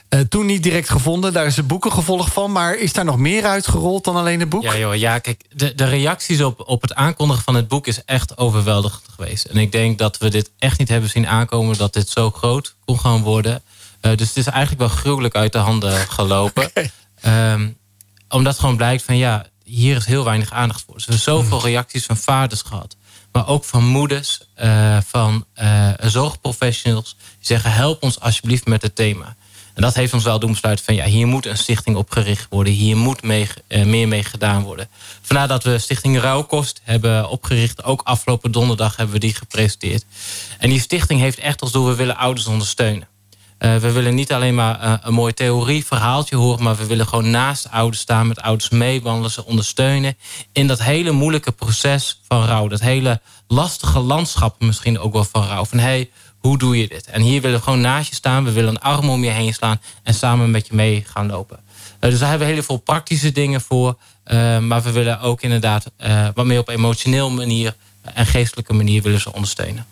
Uh, 0.09 0.19
toen 0.19 0.45
niet 0.45 0.63
direct 0.63 0.89
gevonden, 0.89 1.33
daar 1.33 1.45
is 1.45 1.55
het 1.55 1.67
boeken 1.67 1.91
gevolg 1.91 2.33
van. 2.33 2.51
Maar 2.51 2.77
is 2.77 2.93
daar 2.93 3.05
nog 3.05 3.17
meer 3.17 3.45
uitgerold 3.45 4.03
dan 4.03 4.15
alleen 4.15 4.39
het 4.39 4.49
boek? 4.49 4.63
Ja, 4.63 4.77
joh, 4.77 4.95
ja 4.95 5.19
kijk, 5.19 5.41
de, 5.49 5.75
de 5.75 5.85
reacties 5.85 6.41
op, 6.41 6.63
op 6.65 6.81
het 6.81 6.93
aankondigen 6.93 7.43
van 7.43 7.55
het 7.55 7.67
boek 7.67 7.87
is 7.87 8.03
echt 8.03 8.37
overweldigend 8.37 9.05
geweest. 9.15 9.45
En 9.45 9.57
ik 9.57 9.71
denk 9.71 9.97
dat 9.97 10.17
we 10.17 10.29
dit 10.29 10.51
echt 10.59 10.79
niet 10.79 10.89
hebben 10.89 11.09
zien 11.09 11.27
aankomen 11.27 11.77
dat 11.77 11.93
dit 11.93 12.09
zo 12.09 12.31
groot 12.31 12.75
kon 12.85 12.99
gaan 12.99 13.21
worden. 13.21 13.61
Uh, 14.01 14.15
dus 14.15 14.27
het 14.27 14.37
is 14.37 14.47
eigenlijk 14.47 14.79
wel 14.79 14.97
gruwelijk 14.97 15.35
uit 15.35 15.51
de 15.51 15.57
handen 15.57 15.97
gelopen. 15.97 16.71
Okay. 17.23 17.53
Um, 17.53 17.77
omdat 18.29 18.59
gewoon 18.59 18.77
blijkt 18.77 19.03
van 19.03 19.17
ja, 19.17 19.45
hier 19.71 19.95
is 19.95 20.05
heel 20.05 20.23
weinig 20.23 20.51
aandacht 20.51 20.83
voor. 20.85 20.93
Dus 20.93 21.05
we 21.05 21.11
hebben 21.11 21.33
zoveel 21.33 21.57
hmm. 21.57 21.67
reacties 21.67 22.05
van 22.05 22.17
vaders 22.17 22.61
gehad. 22.61 22.95
Maar 23.31 23.47
ook 23.47 23.63
van 23.63 23.85
moeders, 23.85 24.41
uh, 24.63 24.97
van 25.05 25.45
uh, 25.61 25.89
zorgprofessionals. 25.99 27.15
Die 27.19 27.47
zeggen, 27.47 27.71
help 27.71 28.03
ons 28.03 28.19
alsjeblieft 28.19 28.65
met 28.65 28.81
het 28.81 28.95
thema. 28.95 29.35
En 29.73 29.81
dat 29.81 29.95
heeft 29.95 30.13
ons 30.13 30.23
wel 30.23 30.39
doen 30.39 30.51
besluiten 30.51 30.85
van... 30.85 30.95
ja, 30.95 31.05
hier 31.05 31.27
moet 31.27 31.45
een 31.45 31.57
stichting 31.57 31.95
opgericht 31.95 32.47
worden. 32.49 32.73
Hier 32.73 32.97
moet 32.97 33.23
mee, 33.23 33.47
uh, 33.67 33.85
meer 33.85 34.07
mee 34.07 34.23
gedaan 34.23 34.63
worden. 34.63 34.89
Vandaar 35.21 35.47
dat 35.47 35.63
we 35.63 35.77
Stichting 35.77 36.19
Rouwkost 36.19 36.81
hebben 36.83 37.29
opgericht. 37.29 37.83
Ook 37.83 38.01
afgelopen 38.01 38.51
donderdag 38.51 38.95
hebben 38.95 39.15
we 39.15 39.21
die 39.21 39.35
gepresenteerd. 39.35 40.05
En 40.57 40.69
die 40.69 40.79
stichting 40.79 41.19
heeft 41.19 41.39
echt 41.39 41.61
als 41.61 41.71
doel... 41.71 41.87
we 41.87 41.95
willen 41.95 42.17
ouders 42.17 42.47
ondersteunen. 42.47 43.07
Uh, 43.61 43.75
we 43.75 43.91
willen 43.91 44.15
niet 44.15 44.33
alleen 44.33 44.55
maar 44.55 44.83
uh, 44.83 44.93
een 45.01 45.13
mooi 45.13 45.33
theorieverhaaltje 45.33 46.35
horen... 46.35 46.63
maar 46.63 46.75
we 46.75 46.85
willen 46.85 47.07
gewoon 47.07 47.29
naast 47.29 47.69
ouders 47.71 48.01
staan, 48.01 48.27
met 48.27 48.41
ouders 48.41 48.69
meewandelen... 48.69 49.31
ze 49.31 49.45
ondersteunen 49.45 50.17
in 50.51 50.67
dat 50.67 50.83
hele 50.83 51.11
moeilijke 51.11 51.51
proces 51.51 52.21
van 52.27 52.45
rouw. 52.45 52.67
Dat 52.67 52.79
hele 52.79 53.21
lastige 53.47 53.99
landschap 53.99 54.55
misschien 54.59 54.99
ook 54.99 55.13
wel 55.13 55.23
van 55.23 55.47
rouw. 55.47 55.65
Van 55.65 55.77
hey, 55.77 56.09
hoe 56.37 56.57
doe 56.57 56.77
je 56.77 56.87
dit? 56.87 57.05
En 57.05 57.21
hier 57.21 57.41
willen 57.41 57.57
we 57.57 57.63
gewoon 57.63 57.81
naast 57.81 58.09
je 58.09 58.15
staan. 58.15 58.43
We 58.43 58.51
willen 58.51 58.69
een 58.69 58.81
arm 58.81 59.09
om 59.09 59.23
je 59.23 59.29
heen 59.29 59.53
slaan 59.53 59.81
en 60.03 60.13
samen 60.13 60.51
met 60.51 60.67
je 60.67 60.75
mee 60.75 61.03
gaan 61.07 61.27
lopen. 61.27 61.59
Uh, 61.99 62.09
dus 62.09 62.19
daar 62.19 62.29
hebben 62.29 62.47
we 62.47 62.53
heel 62.53 62.63
veel 62.63 62.77
praktische 62.77 63.31
dingen 63.31 63.61
voor. 63.61 63.97
maar 64.61 64.81
we 64.81 64.91
willen 64.91 65.19
ook 65.19 65.41
inderdaad 65.41 65.85
wat 66.33 66.45
meer 66.45 66.59
op 66.59 66.69
emotioneel 66.69 67.29
manier... 67.29 67.75
en 68.01 68.25
geestelijke 68.25 68.73
manier 68.73 69.01
willen 69.01 69.19
ze 69.19 69.33
ondersteunen. 69.33 69.85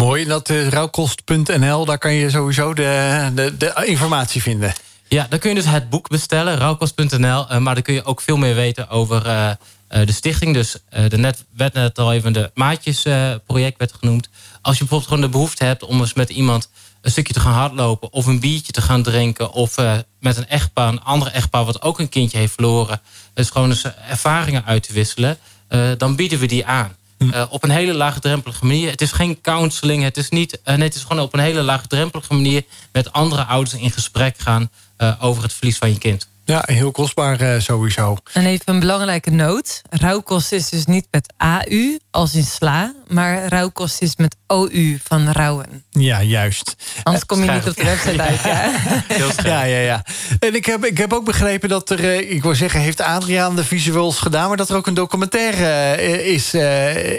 Mooi, 0.00 0.24
dat 0.24 0.48
is 0.48 0.68
rouwkost.nl. 0.68 1.84
Daar 1.84 1.98
kan 1.98 2.12
je 2.12 2.30
sowieso 2.30 2.74
de, 2.74 3.30
de, 3.34 3.56
de, 3.56 3.82
informatie 3.84 4.42
vinden. 4.42 4.72
Ja, 5.08 5.26
dan 5.28 5.38
kun 5.38 5.48
je 5.48 5.54
dus 5.54 5.64
het 5.64 5.90
boek 5.90 6.08
bestellen, 6.08 6.56
rouwkost.nl. 6.56 7.46
Uh, 7.50 7.58
maar 7.58 7.74
dan 7.74 7.82
kun 7.82 7.94
je 7.94 8.04
ook 8.04 8.20
veel 8.20 8.36
meer 8.36 8.54
weten 8.54 8.88
over 8.88 9.26
uh, 9.26 9.50
uh, 9.90 10.06
de 10.06 10.12
stichting. 10.12 10.54
Dus 10.54 10.76
de 11.08 11.18
net, 11.18 11.44
werd 11.56 11.72
net 11.72 11.98
al 11.98 12.12
even 12.12 12.32
de 12.32 12.50
Maatjesproject 12.54 13.78
werd 13.78 13.92
genoemd. 13.92 14.28
Als 14.62 14.78
je 14.78 14.80
bijvoorbeeld 14.80 15.10
gewoon 15.10 15.30
de 15.30 15.36
behoefte 15.36 15.64
hebt 15.64 15.82
om 15.82 16.00
eens 16.00 16.14
met 16.14 16.30
iemand 16.30 16.68
een 17.00 17.10
stukje 17.10 17.32
te 17.32 17.40
gaan 17.40 17.52
hardlopen... 17.52 18.12
of 18.12 18.26
een 18.26 18.40
biertje 18.40 18.72
te 18.72 18.82
gaan 18.82 19.02
drinken... 19.02 19.52
of 19.52 19.76
met 20.20 20.36
een 20.36 20.48
echtpaar, 20.48 20.88
een 20.88 21.02
andere 21.02 21.30
echtpaar... 21.30 21.64
wat 21.64 21.82
ook 21.82 21.98
een 21.98 22.08
kindje 22.08 22.38
heeft 22.38 22.54
verloren... 22.54 23.00
dus 23.34 23.50
gewoon 23.50 23.68
eens 23.68 23.84
ervaringen 24.08 24.64
uit 24.64 24.82
te 24.82 24.92
wisselen... 24.92 25.38
eh, 25.68 25.88
dan 25.98 26.16
bieden 26.16 26.38
we 26.38 26.46
die 26.46 26.66
aan. 26.66 26.98
Uh, 27.22 27.44
op 27.48 27.62
een 27.62 27.70
hele 27.70 27.94
laagdrempelige 27.94 28.66
manier. 28.66 28.90
Het 28.90 29.00
is 29.00 29.12
geen 29.12 29.40
counseling. 29.40 30.02
Het 30.02 30.16
is, 30.16 30.28
niet, 30.28 30.60
nee, 30.64 30.78
het 30.78 30.94
is 30.94 31.02
gewoon 31.02 31.22
op 31.22 31.34
een 31.34 31.40
hele 31.40 31.62
laagdrempelige 31.62 32.34
manier... 32.34 32.64
met 32.92 33.12
andere 33.12 33.44
ouders 33.44 33.80
in 33.80 33.90
gesprek 33.90 34.38
gaan 34.38 34.70
uh, 34.98 35.14
over 35.20 35.42
het 35.42 35.52
verlies 35.52 35.78
van 35.78 35.88
je 35.88 35.98
kind. 35.98 36.28
Ja, 36.50 36.62
heel 36.66 36.90
kostbaar 36.90 37.62
sowieso. 37.62 38.16
En 38.32 38.46
even 38.46 38.64
een 38.74 38.80
belangrijke 38.80 39.30
noot. 39.30 39.82
Rouwkost 39.90 40.52
is 40.52 40.68
dus 40.68 40.84
niet 40.84 41.06
met 41.10 41.32
AU 41.36 41.98
als 42.10 42.34
in 42.34 42.44
sla... 42.44 42.94
maar 43.08 43.48
rouwkost 43.48 44.02
is 44.02 44.16
met 44.16 44.36
OU 44.46 44.98
van 45.04 45.30
rouwen. 45.30 45.84
Ja, 45.90 46.22
juist. 46.22 46.76
Anders 47.02 47.26
kom 47.26 47.44
je 47.44 47.50
niet 47.50 47.68
op 47.68 47.76
de 47.76 47.84
website 47.84 48.22
uit. 48.22 48.40
Ja, 49.18 49.32
ja, 49.44 49.62
ja, 49.62 49.78
ja. 49.78 50.04
En 50.38 50.54
ik 50.54 50.66
heb, 50.66 50.84
ik 50.84 50.98
heb 50.98 51.12
ook 51.12 51.24
begrepen 51.24 51.68
dat 51.68 51.90
er... 51.90 52.30
ik 52.30 52.42
wil 52.42 52.54
zeggen, 52.54 52.80
heeft 52.80 53.00
Adriaan 53.00 53.56
de 53.56 53.64
visuals 53.64 54.18
gedaan... 54.18 54.48
maar 54.48 54.56
dat 54.56 54.68
er 54.70 54.76
ook 54.76 54.86
een 54.86 54.94
documentaire 54.94 56.02
is, 56.24 56.54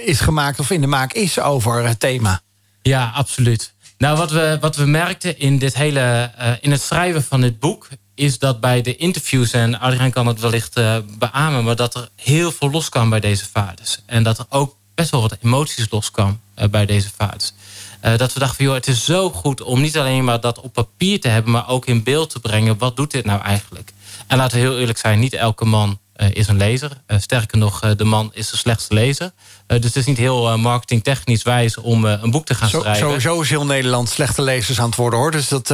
is 0.06 0.20
gemaakt... 0.20 0.60
of 0.60 0.70
in 0.70 0.82
de 0.82 0.88
maak 0.88 1.14
is 1.14 1.40
over 1.40 1.88
het 1.88 2.00
thema. 2.00 2.42
Ja, 2.82 3.12
absoluut. 3.16 3.74
Nou, 3.98 4.18
wat 4.18 4.32
we, 4.32 4.58
wat 4.62 4.76
we 4.76 4.86
merkten 4.86 5.40
in, 5.40 5.58
dit 5.58 5.76
hele, 5.76 6.32
uh, 6.40 6.52
in 6.62 6.72
het 6.72 6.82
schrijven 6.82 7.24
van 7.24 7.42
dit 7.42 7.60
boek... 7.60 7.88
is 8.22 8.40
dat 8.40 8.60
bij 8.60 8.82
de 8.82 8.96
interviews, 8.96 9.52
en 9.52 9.80
Adriaan 9.80 10.12
kan 10.12 10.28
het 10.28 10.40
wellicht 10.40 10.78
uh, 10.78 10.98
beamen... 11.20 11.64
maar 11.64 11.76
dat 11.76 11.96
er 11.96 12.10
heel 12.16 12.52
veel 12.52 12.72
loskwam 12.72 13.10
bij 13.10 13.20
deze 13.20 13.46
vaders. 13.52 14.00
En 14.06 14.24
dat 14.24 14.40
er 14.40 14.46
ook 14.50 14.76
best 14.96 15.12
wel 15.12 15.22
wat 15.22 15.38
emoties 15.42 15.88
loskwam 15.90 16.40
uh, 16.56 16.66
bij 16.68 16.86
deze 16.86 17.10
vaders. 17.18 17.54
dat 18.02 18.34
we 18.34 18.40
dachten 18.40 18.56
van, 18.56 18.66
joh, 18.66 18.74
het 18.74 18.88
is 18.88 19.06
zo 19.06 19.30
goed 19.30 19.62
om 19.62 19.82
niet 19.82 19.98
alleen 19.98 20.24
maar 20.24 20.40
dat 20.40 20.60
op 20.60 20.74
papier 20.74 21.20
te 21.20 21.28
hebben... 21.28 21.52
maar 21.52 21.68
ook 21.68 21.86
in 21.86 22.04
beeld 22.04 22.30
te 22.30 22.40
brengen, 22.40 22.78
wat 22.78 22.96
doet 22.96 23.12
dit 23.12 23.26
nou 23.26 23.42
eigenlijk? 23.42 23.94
En 24.28 24.38
laten 24.38 24.58
we 24.58 24.64
heel 24.64 24.80
eerlijk 24.80 24.98
zijn, 24.98 25.20
niet 25.20 25.34
elke 25.34 25.66
man 25.66 26.00
is 26.34 26.48
een 26.48 26.58
lezer. 26.58 26.92
sterker 27.08 27.58
nog, 27.58 27.96
de 27.96 28.04
man 28.04 28.32
is 28.34 28.50
de 28.50 28.58
slechtste 28.58 28.94
lezer. 28.94 29.32
Dus 29.80 29.84
het 29.84 29.96
is 29.96 30.06
niet 30.06 30.18
heel 30.18 30.58
marketingtechnisch 30.58 31.44
wijs 31.44 31.78
om 31.78 32.06
een 32.06 32.32
boek 32.32 32.46
te 32.46 32.56
gaan 32.56 32.70
Zo, 32.70 32.80
schrijven. 32.80 33.02
Sowieso 33.02 33.42
is 33.42 33.50
heel 33.50 33.66
Nederland 33.66 34.10
slechte 34.10 34.42
lezers 34.42 34.80
aan 34.80 34.86
het 34.86 34.96
worden 34.96 35.20
hoor. 35.20 35.32
Dus 35.32 35.48
dat, 35.48 35.68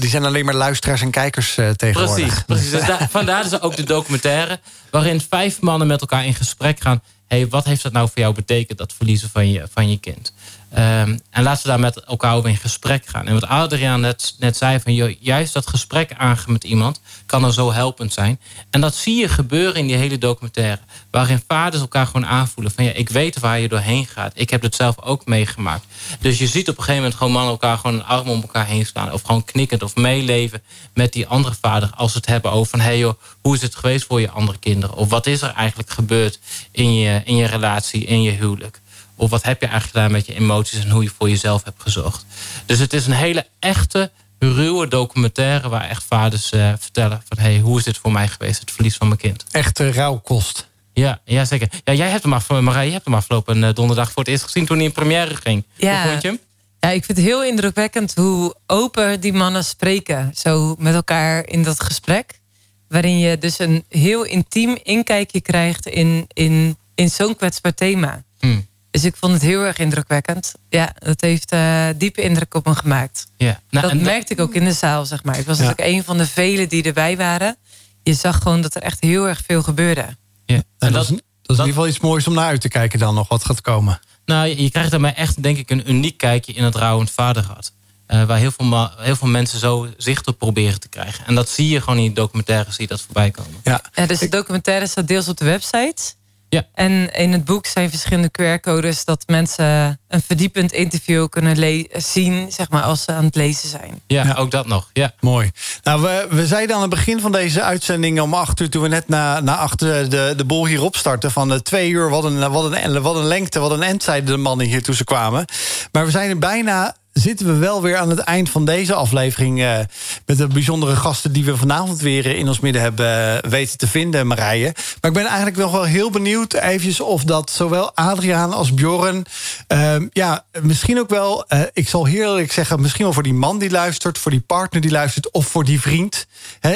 die 0.00 0.10
zijn 0.10 0.24
alleen 0.24 0.44
maar 0.44 0.54
luisteraars 0.54 1.00
en 1.00 1.10
kijkers 1.10 1.54
tegenwoordig. 1.76 2.14
Precies, 2.14 2.42
precies. 2.46 2.70
Dus 2.70 2.86
daar, 2.86 3.08
vandaar 3.18 3.42
dus 3.42 3.60
ook 3.60 3.76
de 3.76 3.84
documentaire... 3.84 4.60
waarin 4.90 5.20
vijf 5.28 5.60
mannen 5.60 5.86
met 5.86 6.00
elkaar 6.00 6.26
in 6.26 6.34
gesprek 6.34 6.80
gaan... 6.80 7.02
hey, 7.26 7.48
wat 7.48 7.64
heeft 7.64 7.82
dat 7.82 7.92
nou 7.92 8.08
voor 8.08 8.18
jou 8.18 8.34
betekend, 8.34 8.78
dat 8.78 8.92
verliezen 8.96 9.30
van 9.30 9.50
je, 9.50 9.66
van 9.72 9.90
je 9.90 9.98
kind? 9.98 10.32
Um, 10.72 11.20
en 11.30 11.42
laten 11.42 11.62
we 11.62 11.68
daar 11.68 11.80
met 11.80 12.04
elkaar 12.04 12.34
over 12.34 12.48
in 12.48 12.56
gesprek 12.56 13.06
gaan. 13.06 13.26
En 13.26 13.34
wat 13.34 13.46
Adriaan 13.46 14.00
net, 14.00 14.34
net 14.38 14.56
zei, 14.56 14.80
van, 14.80 15.16
juist 15.20 15.52
dat 15.52 15.66
gesprek 15.66 16.12
aangaan 16.16 16.52
met 16.52 16.64
iemand... 16.64 17.00
kan 17.26 17.42
dan 17.42 17.52
zo 17.52 17.72
helpend 17.72 18.12
zijn. 18.12 18.40
En 18.70 18.80
dat 18.80 18.94
zie 18.94 19.16
je 19.16 19.28
gebeuren 19.28 19.74
in 19.74 19.86
die 19.86 19.96
hele 19.96 20.18
documentaire. 20.18 20.80
Waarin 21.10 21.42
vaders 21.48 21.82
elkaar 21.82 22.06
gewoon 22.06 22.26
aanvoelen 22.26 22.72
van... 22.72 22.84
ja, 22.84 22.92
ik 22.92 23.08
weet 23.08 23.38
waar 23.38 23.58
je 23.58 23.68
doorheen 23.68 24.06
gaat. 24.06 24.32
Ik 24.34 24.50
heb 24.50 24.62
het 24.62 24.74
zelf 24.74 25.02
ook 25.02 25.26
meegemaakt. 25.26 25.84
Dus 26.20 26.38
je 26.38 26.46
ziet 26.46 26.68
op 26.68 26.76
een 26.76 26.82
gegeven 26.82 27.02
moment 27.02 27.18
gewoon 27.18 27.32
mannen 27.32 27.52
elkaar... 27.52 27.78
gewoon 27.78 27.96
een 27.96 28.04
arm 28.04 28.28
om 28.28 28.40
elkaar 28.40 28.66
heen 28.66 28.86
slaan. 28.86 29.12
Of 29.12 29.22
gewoon 29.22 29.44
knikkend 29.44 29.82
of 29.82 29.96
meeleven 29.96 30.62
met 30.94 31.12
die 31.12 31.26
andere 31.26 31.54
vader... 31.60 31.90
als 31.94 32.12
ze 32.12 32.16
het 32.16 32.26
hebben 32.26 32.52
over 32.52 32.70
van... 32.70 32.80
hey 32.80 32.98
joh, 32.98 33.14
hoe 33.40 33.54
is 33.54 33.62
het 33.62 33.74
geweest 33.74 34.06
voor 34.06 34.20
je 34.20 34.30
andere 34.30 34.58
kinderen? 34.58 34.96
Of 34.96 35.08
wat 35.08 35.26
is 35.26 35.42
er 35.42 35.52
eigenlijk 35.52 35.90
gebeurd 35.90 36.38
in 36.70 36.94
je, 36.94 37.20
in 37.24 37.36
je 37.36 37.46
relatie, 37.46 38.04
in 38.04 38.22
je 38.22 38.30
huwelijk? 38.30 38.80
Of 39.18 39.30
wat 39.30 39.42
heb 39.42 39.60
je 39.60 39.66
eigenlijk 39.66 39.96
gedaan 39.96 40.12
met 40.12 40.26
je 40.26 40.34
emoties 40.34 40.84
en 40.84 40.90
hoe 40.90 41.02
je 41.02 41.10
voor 41.18 41.28
jezelf 41.28 41.64
hebt 41.64 41.82
gezorgd. 41.82 42.24
Dus 42.66 42.78
het 42.78 42.92
is 42.92 43.06
een 43.06 43.12
hele 43.12 43.46
echte, 43.58 44.10
ruwe 44.38 44.88
documentaire 44.88 45.68
waar 45.68 45.88
echt 45.88 46.04
vaders 46.08 46.52
uh, 46.52 46.72
vertellen 46.78 47.22
van 47.28 47.38
hey, 47.38 47.58
hoe 47.58 47.78
is 47.78 47.84
dit 47.84 47.98
voor 47.98 48.12
mij 48.12 48.28
geweest, 48.28 48.60
het 48.60 48.70
verlies 48.70 48.96
van 48.96 49.08
mijn 49.08 49.20
kind. 49.20 49.44
Echte 49.50 49.92
rouwkost. 49.92 50.68
Ja, 50.92 51.20
ja, 51.24 51.44
zeker. 51.44 51.68
Ja, 51.84 51.92
jij 51.92 52.08
hebt 52.08 52.22
hem 52.22 52.32
af, 52.32 52.48
Marij, 52.48 52.86
je 52.86 52.92
hebt 52.92 53.04
hem 53.04 53.14
afgelopen 53.14 53.62
uh, 53.62 53.68
donderdag 53.74 54.12
voor 54.12 54.22
het 54.22 54.32
eerst 54.32 54.44
gezien 54.44 54.66
toen 54.66 54.76
hij 54.76 54.86
in 54.86 54.92
première 54.92 55.36
ging. 55.36 55.64
Ja. 55.76 56.02
Hoe 56.02 56.10
vond 56.10 56.22
je 56.22 56.28
hem? 56.28 56.38
Ja, 56.80 56.88
ik 56.88 57.04
vind 57.04 57.18
het 57.18 57.26
heel 57.26 57.44
indrukwekkend 57.44 58.14
hoe 58.14 58.54
open 58.66 59.20
die 59.20 59.32
mannen 59.32 59.64
spreken. 59.64 60.32
Zo 60.34 60.74
met 60.78 60.94
elkaar 60.94 61.48
in 61.48 61.62
dat 61.62 61.82
gesprek. 61.82 62.40
Waarin 62.88 63.18
je 63.18 63.38
dus 63.38 63.58
een 63.58 63.84
heel 63.88 64.24
intiem 64.24 64.78
inkijkje 64.82 65.40
krijgt 65.40 65.86
in, 65.86 66.24
in, 66.32 66.76
in 66.94 67.10
zo'n 67.10 67.36
kwetsbaar 67.36 67.74
thema. 67.74 68.22
Hmm. 68.38 68.66
Dus 68.98 69.06
ik 69.06 69.16
vond 69.16 69.32
het 69.32 69.42
heel 69.42 69.62
erg 69.62 69.78
indrukwekkend. 69.78 70.54
Ja, 70.68 70.92
dat 70.98 71.20
heeft 71.20 71.52
uh, 71.52 71.86
diepe 71.96 72.22
indruk 72.22 72.54
op 72.54 72.66
me 72.66 72.74
gemaakt. 72.74 73.26
Ja. 73.36 73.60
Nou, 73.70 73.88
dat 73.88 74.00
merkte 74.00 74.32
ik 74.32 74.40
ook 74.40 74.54
in 74.54 74.64
de 74.64 74.72
zaal, 74.72 75.06
zeg 75.06 75.24
maar. 75.24 75.38
Ik 75.38 75.46
was 75.46 75.58
natuurlijk 75.58 75.88
een 75.88 76.04
van 76.04 76.18
de 76.18 76.26
velen 76.26 76.68
die 76.68 76.82
erbij 76.82 77.16
waren. 77.16 77.56
Je 78.02 78.14
zag 78.14 78.42
gewoon 78.42 78.60
dat 78.60 78.74
er 78.74 78.82
echt 78.82 79.00
heel 79.00 79.28
erg 79.28 79.42
veel 79.46 79.62
gebeurde. 79.62 80.00
Ja. 80.46 80.54
En, 80.56 80.64
en 80.78 80.92
dat, 80.92 80.92
dat, 80.92 81.02
is, 81.02 81.08
dat 81.08 81.16
is 81.16 81.22
in 81.46 81.50
ieder 81.50 81.66
geval 81.66 81.88
iets 81.88 82.00
moois 82.00 82.26
om 82.26 82.34
naar 82.34 82.46
uit 82.46 82.60
te 82.60 82.68
kijken 82.68 82.98
dan 82.98 83.14
nog 83.14 83.28
wat 83.28 83.44
gaat 83.44 83.60
komen. 83.60 84.00
Nou, 84.24 84.48
je 84.48 84.70
krijgt 84.70 84.90
daarbij 84.90 85.14
echt, 85.14 85.42
denk 85.42 85.58
ik, 85.58 85.70
een 85.70 85.90
uniek 85.90 86.16
kijkje 86.16 86.52
in 86.52 86.64
het 86.64 86.74
rouwend 86.74 87.10
vaderhart. 87.10 87.72
Uh, 88.08 88.24
waar 88.24 88.38
heel 88.38 88.50
veel, 88.50 88.90
heel 88.96 89.16
veel 89.16 89.28
mensen 89.28 89.58
zo 89.58 89.88
zicht 89.96 90.26
op 90.26 90.38
proberen 90.38 90.80
te 90.80 90.88
krijgen. 90.88 91.26
En 91.26 91.34
dat 91.34 91.48
zie 91.48 91.68
je 91.68 91.80
gewoon 91.80 91.96
in 91.96 92.04
die 92.04 92.12
documentaires 92.12 92.76
die 92.76 92.86
dat 92.86 93.00
voorbij 93.00 93.30
komen. 93.30 93.60
Ja, 93.62 93.82
ja 93.94 94.06
dus 94.06 94.18
de 94.18 94.28
documentaire 94.28 94.86
staat 94.86 95.08
deels 95.08 95.28
op 95.28 95.36
de 95.36 95.44
website. 95.44 96.16
Ja. 96.48 96.62
En 96.74 97.14
in 97.14 97.32
het 97.32 97.44
boek 97.44 97.66
zijn 97.66 97.90
verschillende 97.90 98.30
QR-codes 98.30 99.04
dat 99.04 99.22
mensen 99.26 100.00
een 100.08 100.22
verdiepend 100.22 100.72
interview 100.72 101.28
kunnen 101.28 101.86
zien, 101.92 102.52
zeg 102.52 102.70
maar, 102.70 102.82
als 102.82 103.02
ze 103.02 103.12
aan 103.12 103.24
het 103.24 103.34
lezen 103.34 103.68
zijn. 103.68 104.00
Ja, 104.06 104.24
ja. 104.24 104.34
ook 104.34 104.50
dat 104.50 104.66
nog. 104.66 104.90
Ja. 104.92 105.12
Mooi. 105.20 105.50
Nou, 105.82 106.02
we, 106.02 106.26
we 106.30 106.46
zeiden 106.46 106.76
aan 106.76 106.82
het 106.82 106.90
begin 106.90 107.20
van 107.20 107.32
deze 107.32 107.62
uitzending 107.62 108.20
om 108.20 108.34
acht 108.34 108.60
uur, 108.60 108.70
toen 108.70 108.82
we 108.82 108.88
net 108.88 109.08
na, 109.08 109.40
na 109.40 109.56
achter 109.56 110.10
de, 110.10 110.32
de 110.36 110.44
bol 110.44 110.66
hier 110.66 110.82
opstarten, 110.82 111.30
van 111.30 111.48
de 111.48 111.62
twee 111.62 111.90
uur, 111.90 112.10
wat 112.10 112.24
een, 112.24 112.50
wat, 112.50 112.72
een, 112.72 113.02
wat 113.02 113.16
een 113.16 113.26
lengte, 113.26 113.58
wat 113.58 113.70
een 113.70 113.82
end, 113.82 114.02
zeiden 114.02 114.30
de 114.30 114.36
mannen 114.36 114.66
hier 114.66 114.82
toen 114.82 114.94
ze 114.94 115.04
kwamen. 115.04 115.44
Maar 115.92 116.04
we 116.04 116.10
zijn 116.10 116.30
er 116.30 116.38
bijna 116.38 116.96
zitten 117.18 117.46
we 117.46 117.52
wel 117.52 117.82
weer 117.82 117.96
aan 117.96 118.10
het 118.10 118.18
eind 118.18 118.50
van 118.50 118.64
deze 118.64 118.94
aflevering... 118.94 119.60
Uh, 119.60 119.78
met 120.26 120.38
de 120.38 120.46
bijzondere 120.46 120.96
gasten 120.96 121.32
die 121.32 121.44
we 121.44 121.56
vanavond 121.56 122.00
weer 122.00 122.26
in 122.26 122.48
ons 122.48 122.60
midden 122.60 122.82
hebben 122.82 123.34
uh, 123.44 123.50
weten 123.50 123.78
te 123.78 123.86
vinden, 123.86 124.26
Marije. 124.26 124.74
Maar 125.00 125.10
ik 125.10 125.16
ben 125.16 125.26
eigenlijk 125.26 125.56
nog 125.56 125.72
wel 125.72 125.82
heel 125.82 126.10
benieuwd 126.10 126.54
eventjes 126.54 127.00
of 127.00 127.24
dat 127.24 127.50
zowel 127.50 127.94
Adriaan 127.94 128.52
als 128.52 128.74
Bjorn... 128.74 129.26
Uh, 129.72 129.96
ja, 130.10 130.44
misschien 130.62 130.98
ook 130.98 131.08
wel, 131.08 131.44
ik 131.72 131.88
zal 131.88 132.04
heel 132.04 132.30
eerlijk 132.30 132.52
zeggen... 132.52 132.80
misschien 132.80 133.04
wel 133.04 133.12
voor 133.12 133.22
die 133.22 133.34
man 133.34 133.58
die 133.58 133.70
luistert, 133.70 134.18
voor 134.18 134.30
die 134.30 134.40
partner 134.40 134.80
die 134.80 134.90
luistert... 134.90 135.30
of 135.30 135.46
voor 135.46 135.64
die 135.64 135.80
vriend. 135.80 136.26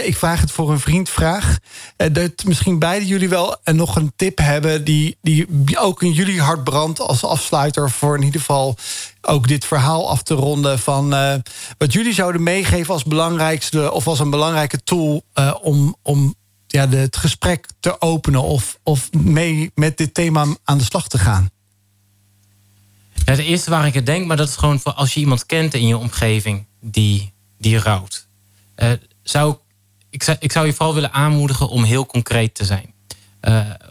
Ik 0.02 0.16
vraag 0.16 0.40
het 0.40 0.50
voor 0.50 0.70
een 0.70 0.80
vriend 0.80 1.08
vraag. 1.08 1.58
dat 2.12 2.44
misschien 2.44 2.78
beide 2.78 3.06
jullie 3.06 3.28
wel 3.28 3.56
nog 3.64 3.96
een 3.96 4.12
tip 4.16 4.38
hebben... 4.38 4.84
Die, 4.84 5.16
die 5.20 5.78
ook 5.78 6.02
in 6.02 6.12
jullie 6.12 6.40
hart 6.40 6.64
brandt 6.64 7.00
als 7.00 7.24
afsluiter... 7.24 7.90
voor 7.90 8.16
in 8.16 8.22
ieder 8.22 8.40
geval 8.40 8.76
ook 9.22 9.48
dit 9.48 9.64
verhaal 9.64 10.10
af 10.10 10.22
te 10.22 10.34
ronden 10.34 10.78
van 10.78 11.14
uh, 11.14 11.34
wat 11.78 11.92
jullie 11.92 12.12
zouden 12.12 12.42
meegeven 12.42 12.94
als 12.94 13.04
belangrijkste 13.04 13.92
of 13.92 14.06
als 14.06 14.18
een 14.18 14.30
belangrijke 14.30 14.82
tool 14.82 15.24
uh, 15.34 15.54
om, 15.62 15.96
om 16.02 16.34
ja, 16.66 16.86
de, 16.86 16.96
het 16.96 17.16
gesprek 17.16 17.66
te 17.80 18.00
openen 18.00 18.42
of, 18.42 18.78
of 18.82 19.12
mee 19.12 19.70
met 19.74 19.96
dit 19.96 20.14
thema 20.14 20.46
aan 20.64 20.78
de 20.78 20.84
slag 20.84 21.08
te 21.08 21.18
gaan? 21.18 21.50
Ja, 23.14 23.32
het 23.32 23.38
eerste 23.38 23.70
waar 23.70 23.86
ik 23.86 23.94
het 23.94 24.06
denk, 24.06 24.26
maar 24.26 24.36
dat 24.36 24.48
is 24.48 24.56
gewoon 24.56 24.80
voor 24.80 24.92
als 24.92 25.14
je 25.14 25.20
iemand 25.20 25.46
kent 25.46 25.74
in 25.74 25.86
je 25.86 25.98
omgeving 25.98 26.66
die, 26.80 27.32
die 27.58 27.78
rouwt. 27.78 28.26
Uh, 28.76 28.92
zou, 29.22 29.56
ik, 30.10 30.22
zou, 30.22 30.36
ik 30.40 30.52
zou 30.52 30.66
je 30.66 30.72
vooral 30.72 30.94
willen 30.94 31.12
aanmoedigen 31.12 31.68
om 31.68 31.84
heel 31.84 32.06
concreet 32.06 32.54
te 32.54 32.64
zijn. 32.64 32.94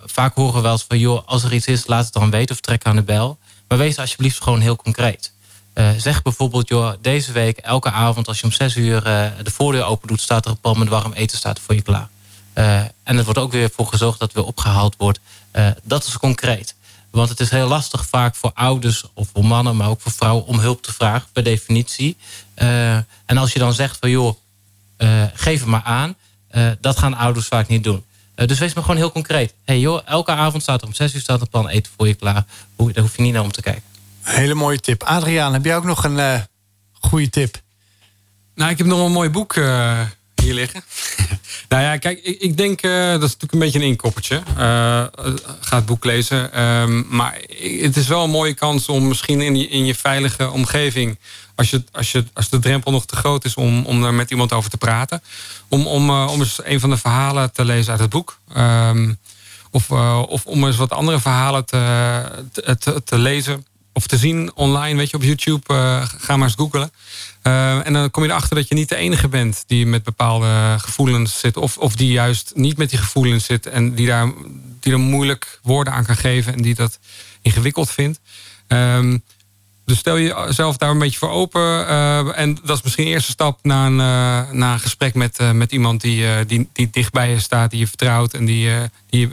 vaak 0.05 0.35
horen 0.35 0.53
we 0.53 0.61
wel 0.61 0.71
eens 0.71 0.85
van, 0.87 0.99
joh, 0.99 1.27
als 1.27 1.43
er 1.43 1.53
iets 1.53 1.67
is, 1.67 1.87
laat 1.87 2.03
het 2.03 2.13
dan 2.13 2.29
weten 2.29 2.55
of 2.55 2.61
trek 2.61 2.83
aan 2.85 2.95
de 2.95 3.03
bel. 3.03 3.39
Maar 3.71 3.79
wees 3.79 3.97
alsjeblieft 3.97 4.43
gewoon 4.43 4.59
heel 4.59 4.75
concreet. 4.75 5.31
Uh, 5.73 5.89
zeg 5.97 6.21
bijvoorbeeld, 6.21 6.67
joh, 6.67 6.93
deze 7.01 7.31
week 7.31 7.57
elke 7.57 7.91
avond 7.91 8.27
als 8.27 8.39
je 8.39 8.43
om 8.43 8.51
zes 8.51 8.75
uur 8.75 9.07
uh, 9.07 9.27
de 9.43 9.51
voordeur 9.51 9.83
open 9.83 10.07
doet... 10.07 10.21
staat 10.21 10.45
er 10.45 10.51
een 10.51 10.59
pan 10.59 10.79
met 10.79 10.87
warm 10.87 11.13
eten 11.13 11.37
staat 11.37 11.59
voor 11.59 11.75
je 11.75 11.81
klaar. 11.81 12.09
Uh, 12.55 12.79
en 12.79 13.17
er 13.17 13.23
wordt 13.23 13.39
ook 13.39 13.51
weer 13.51 13.69
voor 13.75 13.87
gezorgd 13.87 14.19
dat 14.19 14.33
weer 14.33 14.43
opgehaald 14.43 14.95
wordt. 14.97 15.19
dat 15.83 16.05
is 16.05 16.17
concreet. 16.17 16.75
Want 17.11 17.29
het 17.29 17.39
is 17.39 17.49
heel 17.49 17.67
lastig 17.67 18.05
vaak 18.05 18.35
voor 18.35 18.51
ouders 18.53 19.03
of 19.13 19.29
voor 19.33 19.45
mannen... 19.45 19.75
maar 19.75 19.89
ook 19.89 20.01
voor 20.01 20.11
vrouwen 20.11 20.45
om 20.45 20.59
hulp 20.59 20.83
te 20.83 20.93
vragen, 20.93 21.27
per 21.33 21.43
definitie. 21.43 22.17
en 23.25 23.37
als 23.37 23.53
je 23.53 23.59
dan 23.59 23.73
zegt 23.73 23.97
van, 23.99 24.09
joh, 24.09 24.35
geef 25.33 25.59
het 25.59 25.69
maar 25.69 25.83
aan... 25.83 26.15
dat 26.79 26.97
gaan 26.97 27.13
ouders 27.13 27.47
vaak 27.47 27.67
niet 27.67 27.83
doen. 27.83 28.03
Dus 28.45 28.59
wees 28.59 28.73
maar 28.73 28.83
gewoon 28.83 28.99
heel 28.99 29.11
concreet. 29.11 29.53
hey 29.65 29.79
joh, 29.79 30.01
elke 30.05 30.31
avond 30.31 30.63
staat 30.63 30.81
er 30.81 30.87
om 30.87 30.93
zes 30.93 31.13
uur 31.13 31.21
staat 31.21 31.41
een 31.41 31.49
pan 31.49 31.67
eten 31.67 31.91
voor 31.97 32.07
je 32.07 32.13
klaar. 32.13 32.45
Daar 32.75 33.03
hoef 33.03 33.15
je 33.15 33.21
niet 33.21 33.33
naar 33.33 33.43
om 33.43 33.51
te 33.51 33.61
kijken. 33.61 33.83
Hele 34.21 34.53
mooie 34.53 34.79
tip. 34.79 35.03
Adriaan, 35.03 35.53
heb 35.53 35.65
jij 35.65 35.75
ook 35.75 35.83
nog 35.83 36.03
een 36.03 36.17
uh, 36.17 36.39
goede 36.99 37.29
tip? 37.29 37.61
Nou, 38.55 38.71
ik 38.71 38.77
heb 38.77 38.87
nog 38.87 39.05
een 39.05 39.11
mooi 39.11 39.29
boek 39.29 39.55
uh, 39.55 39.99
hier 40.35 40.53
liggen. 40.53 40.83
nou 41.69 41.83
ja, 41.83 41.97
kijk, 41.97 42.19
ik, 42.23 42.39
ik 42.39 42.57
denk, 42.57 42.83
uh, 42.83 42.91
dat 42.91 43.23
is 43.23 43.37
natuurlijk 43.37 43.53
een 43.53 43.59
beetje 43.59 43.79
een 43.79 43.85
inkoppertje. 43.85 44.41
ga 45.59 45.75
het 45.75 45.85
boek 45.85 46.05
lezen. 46.05 46.61
Um, 46.61 47.05
maar 47.09 47.41
het 47.81 47.97
is 47.97 48.07
wel 48.07 48.23
een 48.23 48.29
mooie 48.29 48.53
kans 48.53 48.89
om 48.89 49.07
misschien 49.07 49.41
in 49.41 49.55
je, 49.55 49.67
in 49.67 49.85
je 49.85 49.95
veilige 49.95 50.51
omgeving... 50.51 51.17
Als, 51.61 51.69
je, 51.69 51.83
als, 51.91 52.11
je, 52.11 52.25
als 52.33 52.49
de 52.49 52.59
drempel 52.59 52.91
nog 52.91 53.05
te 53.05 53.15
groot 53.15 53.45
is 53.45 53.55
om, 53.55 53.85
om 53.85 54.03
er 54.03 54.13
met 54.13 54.31
iemand 54.31 54.53
over 54.53 54.69
te 54.69 54.77
praten... 54.77 55.21
om, 55.67 55.87
om, 55.87 56.09
om 56.09 56.39
eens 56.39 56.59
een 56.63 56.79
van 56.79 56.89
de 56.89 56.97
verhalen 56.97 57.51
te 57.51 57.65
lezen 57.65 57.91
uit 57.91 58.01
het 58.01 58.09
boek... 58.09 58.39
Um, 58.57 59.19
Of, 59.73 59.89
uh, 59.89 60.23
of 60.27 60.45
om 60.45 60.65
eens 60.65 60.77
wat 60.77 60.91
andere 60.91 61.19
verhalen 61.19 61.65
te, 61.65 62.23
te, 62.79 63.01
te, 63.03 63.17
lezen 63.17 63.65
of 63.93 64.07
te 64.07 64.17
zien 64.17 64.51
online, 64.55 64.97
weet 64.97 65.09
je, 65.09 65.17
op 65.17 65.23
YouTube. 65.23 65.73
Uh, 65.73 66.03
ga 66.17 66.37
maar 66.37 66.47
eens 66.47 66.57
googlen. 66.57 66.91
En 67.41 67.93
dan 67.93 68.11
kom 68.11 68.23
je 68.23 68.29
erachter 68.29 68.55
dat 68.55 68.67
je 68.67 68.75
niet 68.75 68.89
de 68.89 68.95
enige 68.95 69.27
bent 69.27 69.63
die 69.67 69.85
met 69.85 70.03
bepaalde 70.03 70.75
gevoelens 70.77 71.39
zit. 71.39 71.57
Of, 71.57 71.77
of 71.77 71.95
die 71.95 72.11
juist 72.11 72.51
niet 72.55 72.77
met 72.77 72.89
die 72.89 72.99
gevoelens 72.99 73.45
zit. 73.45 73.65
En 73.65 73.95
die 73.95 74.07
daar, 74.07 74.31
die 74.79 74.93
er 74.93 74.99
moeilijk 74.99 75.59
woorden 75.63 75.93
aan 75.93 76.05
kan 76.05 76.17
geven. 76.17 76.53
En 76.53 76.61
die 76.61 76.75
dat 76.75 76.99
ingewikkeld 77.41 77.91
vindt. 77.91 78.19
Um, 78.67 79.23
dus 79.91 79.99
stel 79.99 80.19
jezelf 80.19 80.77
daar 80.77 80.89
een 80.89 80.99
beetje 80.99 81.17
voor 81.17 81.29
open. 81.29 81.61
Uh, 81.61 82.39
en 82.39 82.57
dat 82.63 82.77
is 82.77 82.83
misschien 82.83 83.05
de 83.05 83.11
eerste 83.11 83.31
stap 83.31 83.59
naar 83.61 83.85
een, 83.85 83.99
uh, 83.99 84.51
naar 84.51 84.73
een 84.73 84.79
gesprek 84.79 85.13
met, 85.13 85.39
uh, 85.41 85.51
met 85.51 85.71
iemand 85.71 86.01
die, 86.01 86.45
die, 86.45 86.69
die 86.73 86.89
dicht 86.91 87.11
bij 87.11 87.29
je 87.29 87.39
staat, 87.39 87.71
die 87.71 87.79
je 87.79 87.87
vertrouwt. 87.87 88.33
En 88.33 88.45
die, 88.45 88.69
die 89.09 89.29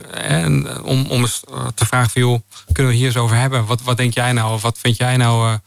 om, 0.83 1.07
om 1.07 1.21
eens 1.21 1.41
te 1.75 1.87
vragen: 1.87 2.11
van, 2.11 2.23
joh, 2.23 2.41
kunnen 2.73 2.93
we 2.93 2.99
hier 2.99 3.07
eens 3.07 3.17
over 3.17 3.37
hebben? 3.37 3.67
Wat, 3.67 3.83
wat 3.83 3.97
denk 3.97 4.15
jij 4.15 4.33
nou? 4.33 4.53
Of 4.53 4.63
wat 4.63 4.79
vind 4.79 4.97
jij 4.97 5.17
nou? 5.17 5.59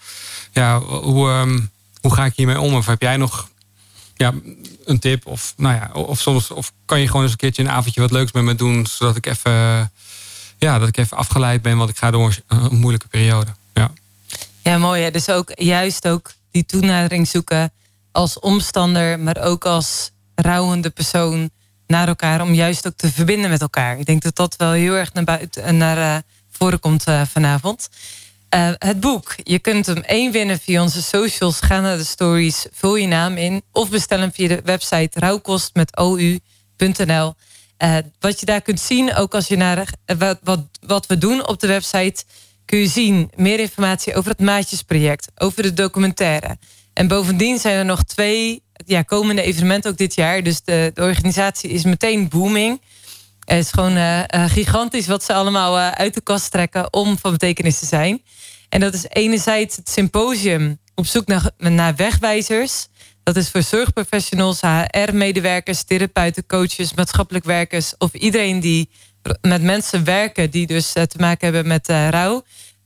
ja, 0.52 0.80
hoe, 0.80 1.30
um, 1.30 1.70
hoe 2.02 2.14
ga 2.14 2.26
ik 2.26 2.34
hiermee 2.36 2.60
om? 2.60 2.74
Of 2.74 2.86
heb 2.86 3.02
jij 3.02 3.18
nog 3.18 3.50
ja, 4.16 4.34
een 4.86 5.00
tip? 5.00 5.26
Of, 5.26 5.54
nou 5.58 5.76
ja, 5.76 5.90
of, 5.94 6.20
soms, 6.20 6.52
of 6.52 6.72
kan 6.86 7.00
je 7.00 7.08
gewoon 7.08 7.22
eens 7.22 7.32
een 7.32 7.38
keertje 7.38 7.64
een 7.64 7.70
avondje 7.70 8.02
wat 8.02 8.12
leuks 8.12 8.32
met 8.32 8.44
me 8.44 8.56
doen, 8.56 8.86
zodat 8.86 9.16
ik 9.16 9.26
even, 9.26 9.92
ja, 10.58 10.80
dat 10.80 10.88
ik 10.88 10.98
even 10.98 11.18
afgeleid 11.18 11.62
ben, 11.62 11.78
want 11.78 11.90
ik 11.90 11.98
ga 11.98 12.12
door 12.12 12.36
een 12.48 12.80
moeilijke 12.80 13.08
periode. 13.08 13.52
Ja. 14.64 14.78
Mooi. 14.78 15.04
Hè? 15.04 15.12
Dus 15.12 15.30
ook 15.30 15.52
juist 15.56 16.08
ook 16.08 16.34
die 16.52 16.66
toenadering 16.66 17.28
zoeken 17.28 17.72
als 18.12 18.40
omstander, 18.40 19.20
maar 19.20 19.38
ook 19.38 19.66
als 19.66 20.12
rouwende 20.36 20.90
persoon 20.90 21.50
naar 21.88 22.08
elkaar. 22.08 22.42
Om 22.42 22.54
juist 22.54 22.88
ook 22.88 22.96
te 22.96 23.12
verbinden 23.12 23.50
met 23.50 23.62
elkaar. 23.62 24.00
Ik 24.00 24.06
denk 24.06 24.22
dat 24.22 24.36
dat 24.36 24.56
wel 24.56 24.72
heel 24.72 24.94
erg 24.94 25.14
naar, 25.14 25.24
buiten, 25.24 25.78
naar 25.78 25.98
uh, 25.98 26.18
voren 26.50 26.80
komt 26.80 27.08
uh, 27.08 27.22
vanavond. 27.26 27.90
Het 28.78 29.00
boek. 29.00 29.36
Je 29.44 29.60
kunt 29.60 29.86
hem 29.86 29.98
één 29.98 30.32
winnen 30.32 30.60
via 30.60 30.82
onze 30.82 31.02
socials. 31.02 31.60
Ga 31.60 31.80
naar 31.80 31.98
de 31.98 32.04
stories, 32.04 32.66
vul 32.72 32.96
je 32.96 33.08
naam 33.08 33.38
in. 33.38 33.64
Of 33.72 33.90
bestel 33.90 34.20
hem 34.20 34.32
via 34.34 34.48
de 34.48 34.62
website 34.64 35.20
rouwkost 35.20 35.70
met 35.74 35.96
ou.nl. 35.96 37.34
wat 38.20 38.40
je 38.40 38.46
daar 38.46 38.62
kunt 38.62 38.80
zien, 38.80 39.16
ook 39.16 39.34
als 39.34 39.48
je 39.48 39.58
naar 39.58 39.88
wat, 40.18 40.40
wat, 40.44 40.60
wat 40.82 41.06
we 41.06 41.18
doen 41.18 41.48
op 41.48 41.60
de 41.60 41.68
website 41.68 42.24
kun 42.66 42.80
je 42.80 42.88
zien 42.88 43.32
meer 43.36 43.60
informatie 43.60 44.16
over 44.16 44.32
het 44.32 44.40
Maatjesproject, 44.40 45.32
over 45.36 45.64
de 45.64 45.74
documentaire. 45.74 46.58
En 46.94 47.08
bovendien 47.08 47.60
zijn 47.60 47.78
er 47.78 47.86
nog 47.86 48.04
twee 48.04 48.64
ja, 48.86 49.02
komende 49.02 49.42
evenementen 49.42 49.92
ook 49.92 49.98
dit 49.98 50.16
jaar. 50.16 50.44
Dus 50.44 50.64
de, 50.64 50.92
organisatie 50.96 51.70
is 51.70 51.84
meteen 51.84 52.30
booming. 52.30 52.82
Het 53.46 53.66
is 53.66 53.72
gewoon 53.72 53.98
uh, 53.98 54.24
gigantisch 54.30 55.08
wat 55.08 55.24
ze 55.24 55.34
allemaal 55.34 55.78
uh, 55.78 55.92
uit 55.92 56.14
de 56.14 56.22
kast 56.22 56.52
trekken 56.52 56.94
om 56.94 57.18
van 57.18 57.32
betekenis 57.32 57.80
te 57.80 57.86
zijn. 57.86 58.22
En 58.70 58.80
dat 58.80 58.94
is 58.94 59.06
enerzijds 59.10 59.76
het 59.76 59.90
symposium 59.90 60.80
op 60.96 61.06
zoek 61.06 61.28
naar, 61.28 61.52
naar 61.58 61.96
wegwijzers. 61.96 62.88
Dat 63.24 63.36
is 63.36 63.50
voor 63.50 63.62
zorgprofessionals, 63.62 64.62
HR-medewerkers, 64.62 65.84
therapeuten, 65.84 66.46
coaches, 66.46 66.94
maatschappelijk 66.94 67.46
werkers 67.46 67.94
of 67.98 68.14
iedereen 68.14 68.60
die 68.60 68.90
met 69.42 69.62
mensen 69.62 70.04
werken 70.04 70.50
die 70.50 70.68
dus 70.68 70.92
te 70.92 71.18
maken 71.18 71.54
hebben 71.54 71.68
met 71.68 71.88
rouw. 71.88 72.44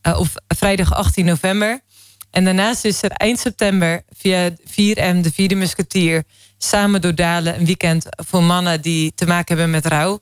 Uh, 0.07 0.19
of 0.19 0.33
vrijdag 0.47 0.93
18 0.93 1.25
november. 1.25 1.79
En 2.31 2.43
daarnaast 2.43 2.85
is 2.85 3.03
er 3.03 3.11
eind 3.11 3.39
september 3.39 4.03
via 4.17 4.49
4M, 4.51 5.19
de 5.21 5.31
vierde 5.33 5.55
musketier, 5.55 6.23
samen 6.57 7.01
door 7.01 7.15
Dalen 7.15 7.59
een 7.59 7.65
weekend 7.65 8.05
voor 8.09 8.43
mannen 8.43 8.81
die 8.81 9.13
te 9.15 9.25
maken 9.25 9.57
hebben 9.57 9.73
met 9.73 9.85
rouw. 9.85 10.19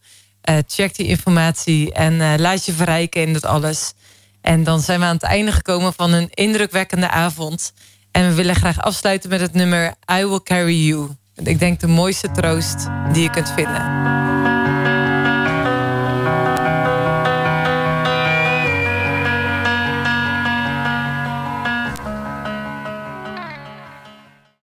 Check 0.68 0.96
die 0.96 1.08
informatie 1.08 1.94
en 1.94 2.40
laat 2.40 2.66
je 2.66 2.74
verrijken 2.74 3.22
in 3.22 3.34
dat 3.34 3.46
alles. 3.46 3.94
En 4.42 4.64
dan 4.64 4.82
zijn 4.82 5.00
we 5.00 5.06
aan 5.06 5.14
het 5.14 5.24
einde 5.24 5.52
gekomen 5.52 5.94
van 5.94 6.14
een 6.14 6.30
indrukwekkende 6.30 7.10
avond. 7.10 7.74
En 8.12 8.28
we 8.28 8.34
willen 8.34 8.56
graag 8.56 8.82
afsluiten 8.82 9.30
met 9.30 9.40
het 9.40 9.54
nummer 9.54 9.94
I 10.12 10.26
Will 10.26 10.42
Carry 10.44 10.88
You. 10.88 11.10
Ik 11.36 11.60
denk 11.60 11.80
de 11.80 11.88
mooiste 11.88 12.32
troost 12.32 12.88
die 13.14 13.24
je 13.24 13.30
kunt 13.30 13.52
vinden. 13.56 14.23